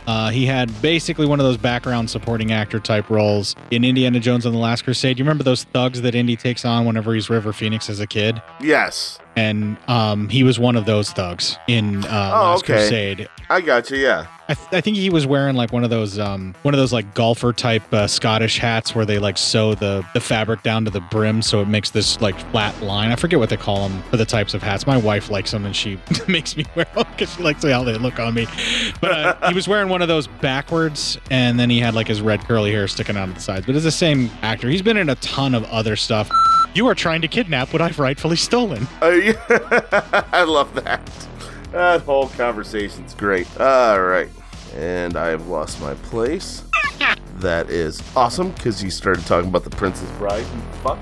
Uh, 0.10 0.30
he 0.32 0.44
had 0.44 0.70
basically 0.82 1.28
one 1.28 1.40
of 1.40 1.46
those 1.46 1.56
background 1.58 2.10
supporting 2.10 2.52
actor 2.52 2.80
type 2.80 3.12
roles 3.12 3.56
in 3.70 3.84
Indiana 3.84 4.20
Jones 4.20 4.44
and 4.44 4.56
the 4.56 4.60
Last 4.60 4.84
Crusade. 4.84 5.20
You 5.20 5.24
remember 5.24 5.44
those 5.44 5.66
thugs 5.66 6.02
that 6.02 6.16
Indy 6.16 6.36
takes 6.36 6.66
on 6.66 6.86
whenever 6.86 7.14
he's 7.14 7.30
River 7.30 7.54
Phoenix 7.54 7.92
as 7.92 8.00
a 8.00 8.08
kid? 8.08 8.42
Yes. 8.60 9.20
And 9.36 9.78
um, 9.88 10.28
he 10.28 10.44
was 10.44 10.58
one 10.58 10.76
of 10.76 10.86
those 10.86 11.12
thugs 11.12 11.60
in 11.68 12.04
uh, 12.06 12.08
Oh, 12.08 12.12
Last 12.50 12.64
okay. 12.64 12.74
Crusade. 12.74 13.30
I 13.52 13.62
got 13.62 13.90
you, 13.90 13.98
yeah. 13.98 14.28
I, 14.48 14.54
th- 14.54 14.68
I 14.72 14.82
think 14.82 14.98
he 14.98 15.10
was 15.10 15.28
wearing 15.28 15.56
like 15.56 15.72
one 15.72 15.84
of 15.84 15.90
those 15.92 16.18
um 16.18 16.56
one 16.64 16.74
of 16.74 16.80
those 16.80 16.92
like 16.92 17.14
golfer 17.14 17.54
type 17.54 17.84
uh, 17.94 18.08
Scottish 18.08 18.58
hats 18.58 18.96
where 18.96 19.06
they 19.06 19.20
like 19.20 19.38
sew 19.38 19.76
the 19.76 20.04
the 20.14 20.20
fabric 20.20 20.64
down 20.64 20.86
to 20.86 20.92
the 20.92 21.02
brim 21.02 21.42
so 21.44 21.62
it 21.62 21.68
makes 21.68 21.92
this 21.92 22.20
like 22.22 22.40
flat 22.52 22.80
line. 22.82 23.12
I 23.12 23.16
forget 23.16 23.40
what 23.40 23.50
they 23.50 23.58
call 23.58 23.88
them 23.88 24.02
for 24.04 24.18
the 24.18 24.26
types 24.26 24.54
of 24.54 24.64
hats. 24.64 24.88
My 24.88 24.98
wife 24.98 25.30
likes 25.30 25.52
them 25.52 25.66
and 25.66 25.76
she 25.76 26.00
makes 26.28 26.58
me 26.58 26.66
wear 26.76 26.86
them 26.96 27.06
because 27.12 27.34
she 27.36 27.44
likes 27.44 27.64
how 27.64 27.84
they 27.84 27.98
look 27.98 28.20
on 28.20 28.34
me. 28.34 28.48
But 29.02 29.12
uh, 29.12 29.50
he 29.50 29.56
was 29.56 29.68
wearing 29.68 29.90
one 29.90 30.02
of 30.02 30.08
those 30.08 30.28
backwards 30.28 31.20
and 31.30 31.60
then 31.60 31.70
he 31.70 31.80
had 31.80 31.94
like 31.94 32.08
his 32.08 32.22
red 32.22 32.42
curly 32.42 32.72
hair 32.72 32.88
sticking 32.88 33.18
out 33.18 33.30
of 33.30 33.36
the 33.36 33.42
sides. 33.42 33.66
But 33.66 33.76
it's 33.76 33.84
the 33.86 33.92
same 33.92 34.32
actor. 34.42 34.70
He's 34.70 34.82
been 34.82 34.98
in 34.98 35.10
a 35.10 35.16
ton 35.16 35.54
of 35.54 35.64
other 35.66 35.96
stuff. 35.96 36.30
You 36.76 36.88
are 36.88 36.96
trying 36.96 37.22
to 37.22 37.28
kidnap 37.28 37.74
what 37.74 37.82
I've 37.82 37.98
rightfully 38.00 38.36
stolen. 38.36 38.88
Uh, 39.02 39.10
yeah. 39.10 40.24
I 40.32 40.44
love 40.44 40.74
that. 40.76 41.02
That 41.72 42.02
whole 42.02 42.30
conversation's 42.30 43.14
great. 43.14 43.48
All 43.60 44.02
right. 44.02 44.30
And 44.76 45.16
I've 45.18 45.48
lost 45.48 45.80
my 45.82 45.94
place. 45.96 46.64
that 47.36 47.70
is 47.70 48.02
awesome 48.16 48.52
because 48.52 48.84
you 48.84 48.90
started 48.90 49.26
talking 49.26 49.50
about 49.50 49.64
the 49.64 49.70
Princess 49.70 50.10
Bride. 50.18 50.46
Fuck. 50.84 51.00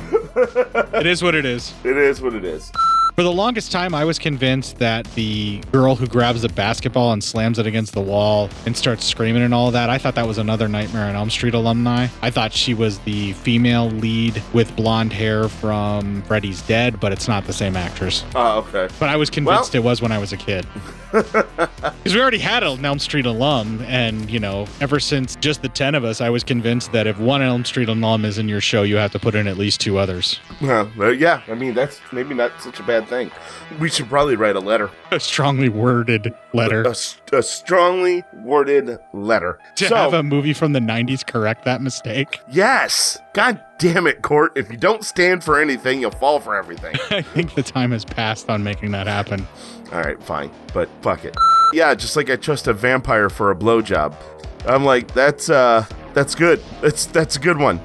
It 0.94 1.06
is 1.08 1.24
what 1.24 1.36
it 1.36 1.46
is. 1.46 1.74
It 1.84 1.98
is 1.98 2.22
what 2.22 2.34
it 2.34 2.46
is. 2.46 2.72
For 3.18 3.24
the 3.24 3.32
longest 3.32 3.72
time, 3.72 3.96
I 3.96 4.06
was 4.06 4.20
convinced 4.20 4.78
that 4.78 5.06
the 5.16 5.60
girl 5.72 5.96
who 5.96 6.06
grabs 6.06 6.44
the 6.44 6.50
basketball 6.50 7.14
and 7.14 7.24
slams 7.24 7.58
it 7.58 7.66
against 7.66 7.94
the 7.94 8.00
wall 8.00 8.48
and 8.68 8.78
starts 8.78 9.06
screaming 9.06 9.42
and 9.42 9.56
all 9.56 9.72
that, 9.72 9.90
I 9.90 9.98
thought 9.98 10.14
that 10.14 10.28
was 10.28 10.38
another 10.38 10.68
Nightmare 10.68 11.06
on 11.06 11.16
Elm 11.16 11.32
Street 11.32 11.56
alumni. 11.56 12.10
I 12.22 12.30
thought 12.30 12.54
she 12.54 12.76
was 12.76 13.00
the 13.00 13.34
female 13.34 13.90
lead 13.90 14.44
with 14.54 14.76
blonde 14.76 15.14
hair 15.14 15.50
from 15.50 16.22
Freddy's 16.28 16.62
Dead, 16.62 17.00
but 17.00 17.12
it's 17.12 17.28
not 17.28 17.48
the 17.48 17.54
same 17.54 17.76
actress. 17.76 18.24
Oh, 18.36 18.60
okay. 18.60 18.88
But 19.00 19.10
I 19.10 19.16
was 19.16 19.32
convinced 19.32 19.74
it 19.74 19.80
was 19.80 20.00
when 20.00 20.12
I 20.12 20.20
was 20.20 20.32
a 20.32 20.38
kid. 20.38 20.68
Because 21.12 22.14
we 22.14 22.22
already 22.22 22.38
had 22.38 22.64
an 22.64 22.84
Elm 22.84 23.00
Street 23.00 23.26
alum, 23.26 23.82
and 23.88 24.30
you 24.30 24.40
know, 24.40 24.68
ever 24.82 25.00
since 25.00 25.36
just 25.38 25.62
the 25.62 25.70
ten 25.70 25.96
of 25.96 26.04
us, 26.04 26.22
I 26.22 26.30
was 26.30 26.44
convinced 26.44 26.92
that 26.92 27.08
if 27.08 27.18
one 27.18 27.42
Elm 27.42 27.66
Street 27.66 27.90
alum 27.90 28.26
is 28.26 28.38
in 28.38 28.48
your 28.50 28.62
show, 28.62 28.84
you 28.84 28.98
have 28.98 29.12
to 29.14 29.20
put 29.20 29.36
in 29.36 29.48
at 29.48 29.58
least 29.58 29.80
two 29.82 29.98
others. 29.98 30.40
Well, 30.62 30.92
well, 30.98 31.14
yeah, 31.14 31.42
I 31.48 31.54
mean, 31.54 31.74
that's 31.74 32.00
maybe 32.12 32.34
not 32.34 32.62
such 32.62 32.80
a 32.80 32.84
bad 32.84 33.07
thing. 33.08 33.32
We 33.80 33.90
should 33.90 34.08
probably 34.10 34.36
write 34.36 34.56
a 34.56 34.60
letter. 34.60 34.90
A 35.12 35.20
strongly 35.20 35.70
worded 35.70 36.34
letter. 36.54 36.84
A, 36.84 37.38
a 37.38 37.42
strongly 37.44 38.24
worded 38.34 39.00
letter. 39.14 39.60
To 39.76 39.88
so, 39.88 39.96
have 39.96 40.14
a 40.14 40.22
movie 40.24 40.54
from 40.54 40.74
the 40.74 40.80
'90s 40.80 41.26
correct 41.26 41.66
that 41.66 41.82
mistake. 41.82 42.40
yes. 42.52 43.18
God 43.34 43.62
damn 43.80 44.08
it, 44.08 44.22
Court. 44.22 44.52
If 44.56 44.70
you 44.72 44.78
don't 44.78 45.04
stand 45.06 45.44
for 45.44 45.60
anything, 45.60 46.02
you'll 46.02 46.12
fall 46.12 46.40
for 46.40 46.56
everything. 46.56 46.96
I 47.10 47.22
think 47.22 47.54
the 47.56 47.64
time 47.64 47.92
has 47.92 48.04
passed 48.04 48.50
on 48.50 48.64
making 48.64 48.92
that 48.92 49.08
happen. 49.08 49.48
All 49.92 50.02
right, 50.02 50.22
fine, 50.22 50.52
but 50.74 50.90
fuck 51.02 51.24
it. 51.24 51.36
Yeah, 51.74 51.94
just 51.96 52.16
like 52.16 52.30
I 52.30 52.36
trust 52.36 52.68
a 52.68 52.74
vampire 52.74 53.30
for 53.30 53.52
a 53.52 53.56
blowjob. 53.56 54.16
I'm 54.66 54.84
like, 54.84 55.14
that's 55.14 55.50
uh, 55.50 55.86
that's 56.14 56.36
good. 56.36 56.62
That's 56.82 57.06
that's 57.06 57.36
a 57.36 57.40
good 57.40 57.58
one. 57.58 57.80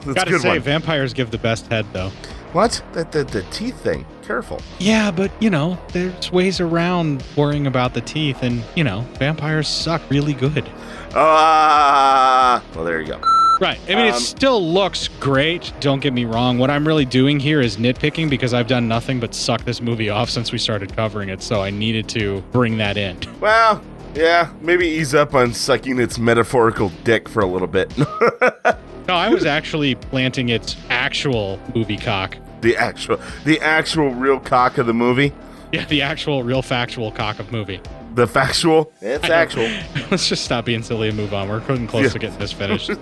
That's 0.00 0.14
Gotta 0.14 0.30
good 0.30 0.40
say, 0.40 0.48
one. 0.50 0.60
vampires 0.60 1.12
give 1.12 1.30
the 1.30 1.38
best 1.38 1.66
head, 1.66 1.84
though. 1.92 2.10
What? 2.52 2.82
That 2.92 3.12
the, 3.12 3.24
the 3.24 3.42
teeth 3.50 3.80
thing. 3.80 4.04
Careful. 4.22 4.60
Yeah, 4.78 5.10
but 5.10 5.30
you 5.40 5.50
know, 5.50 5.78
there's 5.92 6.30
ways 6.32 6.60
around 6.60 7.24
worrying 7.36 7.66
about 7.66 7.94
the 7.94 8.00
teeth, 8.00 8.42
and 8.42 8.62
you 8.76 8.84
know, 8.84 9.00
vampires 9.18 9.68
suck 9.68 10.02
really 10.10 10.34
good. 10.34 10.68
Ah, 11.14 12.62
well, 12.74 12.84
there 12.84 13.00
you 13.00 13.06
go. 13.08 13.20
Right. 13.60 13.78
I 13.88 13.94
mean, 13.96 14.06
it 14.06 14.14
Um, 14.14 14.20
still 14.20 14.72
looks 14.72 15.08
great. 15.18 15.72
Don't 15.80 16.00
get 16.00 16.12
me 16.12 16.24
wrong. 16.24 16.58
What 16.58 16.70
I'm 16.70 16.86
really 16.86 17.04
doing 17.04 17.40
here 17.40 17.60
is 17.60 17.76
nitpicking 17.76 18.30
because 18.30 18.54
I've 18.54 18.68
done 18.68 18.86
nothing 18.86 19.18
but 19.18 19.34
suck 19.34 19.64
this 19.64 19.80
movie 19.80 20.10
off 20.10 20.30
since 20.30 20.52
we 20.52 20.58
started 20.58 20.94
covering 20.94 21.28
it. 21.28 21.42
So 21.42 21.60
I 21.60 21.70
needed 21.70 22.08
to 22.10 22.40
bring 22.52 22.76
that 22.78 22.96
in. 22.96 23.18
Well, 23.40 23.82
yeah, 24.14 24.50
maybe 24.60 24.86
ease 24.86 25.14
up 25.14 25.34
on 25.34 25.52
sucking 25.54 25.98
its 26.00 26.18
metaphorical 26.18 26.90
dick 27.04 27.28
for 27.28 27.40
a 27.40 27.46
little 27.46 27.68
bit. 27.68 27.92
No, 29.08 29.14
I 29.14 29.30
was 29.30 29.46
actually 29.46 29.94
planting 29.94 30.50
its 30.50 30.76
actual 30.90 31.58
movie 31.74 31.96
cock. 31.96 32.36
the 32.60 32.76
actual, 32.76 33.18
the 33.44 33.58
actual 33.60 34.10
real 34.14 34.38
cock 34.38 34.76
of 34.76 34.86
the 34.86 34.92
movie. 34.92 35.32
Yeah, 35.72 35.86
the 35.86 36.02
actual, 36.02 36.42
real 36.42 36.60
factual 36.60 37.10
cock 37.10 37.38
of 37.38 37.50
movie. 37.50 37.80
The 38.14 38.26
factual. 38.26 38.92
It's 39.00 39.30
actual. 39.30 39.62
Let's 40.10 40.28
just 40.28 40.44
stop 40.44 40.64
being 40.66 40.82
silly 40.82 41.08
and 41.08 41.16
move 41.16 41.32
on. 41.32 41.48
We're 41.48 41.60
getting 41.60 41.86
close 41.86 42.04
Yeah. 42.04 42.10
to 42.10 42.18
getting 42.18 42.38
this 42.38 42.52
finished. 42.52 42.90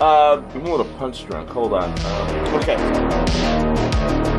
Uh, 0.00 0.42
I'm 0.54 0.66
a 0.66 0.68
little 0.70 0.86
punch 0.98 1.24
drunk. 1.28 1.48
Hold 1.50 1.74
on. 1.74 1.90
Um, 2.06 2.54
okay. 2.56 4.31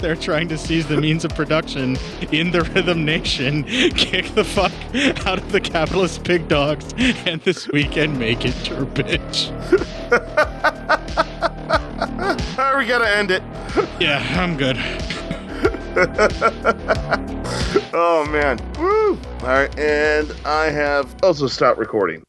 There 0.00 0.16
trying 0.16 0.48
to 0.48 0.58
seize 0.58 0.86
the 0.86 1.00
means 1.00 1.24
of 1.24 1.34
production 1.34 1.96
in 2.32 2.50
the 2.50 2.62
Rhythm 2.62 3.04
Nation, 3.04 3.62
kick 3.64 4.26
the 4.34 4.44
fuck 4.44 4.72
out 5.26 5.38
of 5.38 5.52
the 5.52 5.60
capitalist 5.60 6.24
pig 6.24 6.48
dogs, 6.48 6.92
and 6.98 7.40
this 7.42 7.68
weekend 7.68 8.18
make 8.18 8.44
it 8.44 8.68
your 8.68 8.84
bitch. 8.86 9.50
All 12.58 12.74
right, 12.74 12.76
we 12.78 12.86
gotta 12.86 13.08
end 13.08 13.30
it. 13.30 13.42
Yeah, 14.00 14.18
I'm 14.36 14.56
good. 14.56 14.76
oh 17.94 18.26
man. 18.30 18.58
Woo! 18.78 19.18
All 19.42 19.46
right, 19.46 19.78
and 19.78 20.34
I 20.44 20.70
have 20.70 21.14
also 21.22 21.46
stopped 21.46 21.78
recording. 21.78 22.18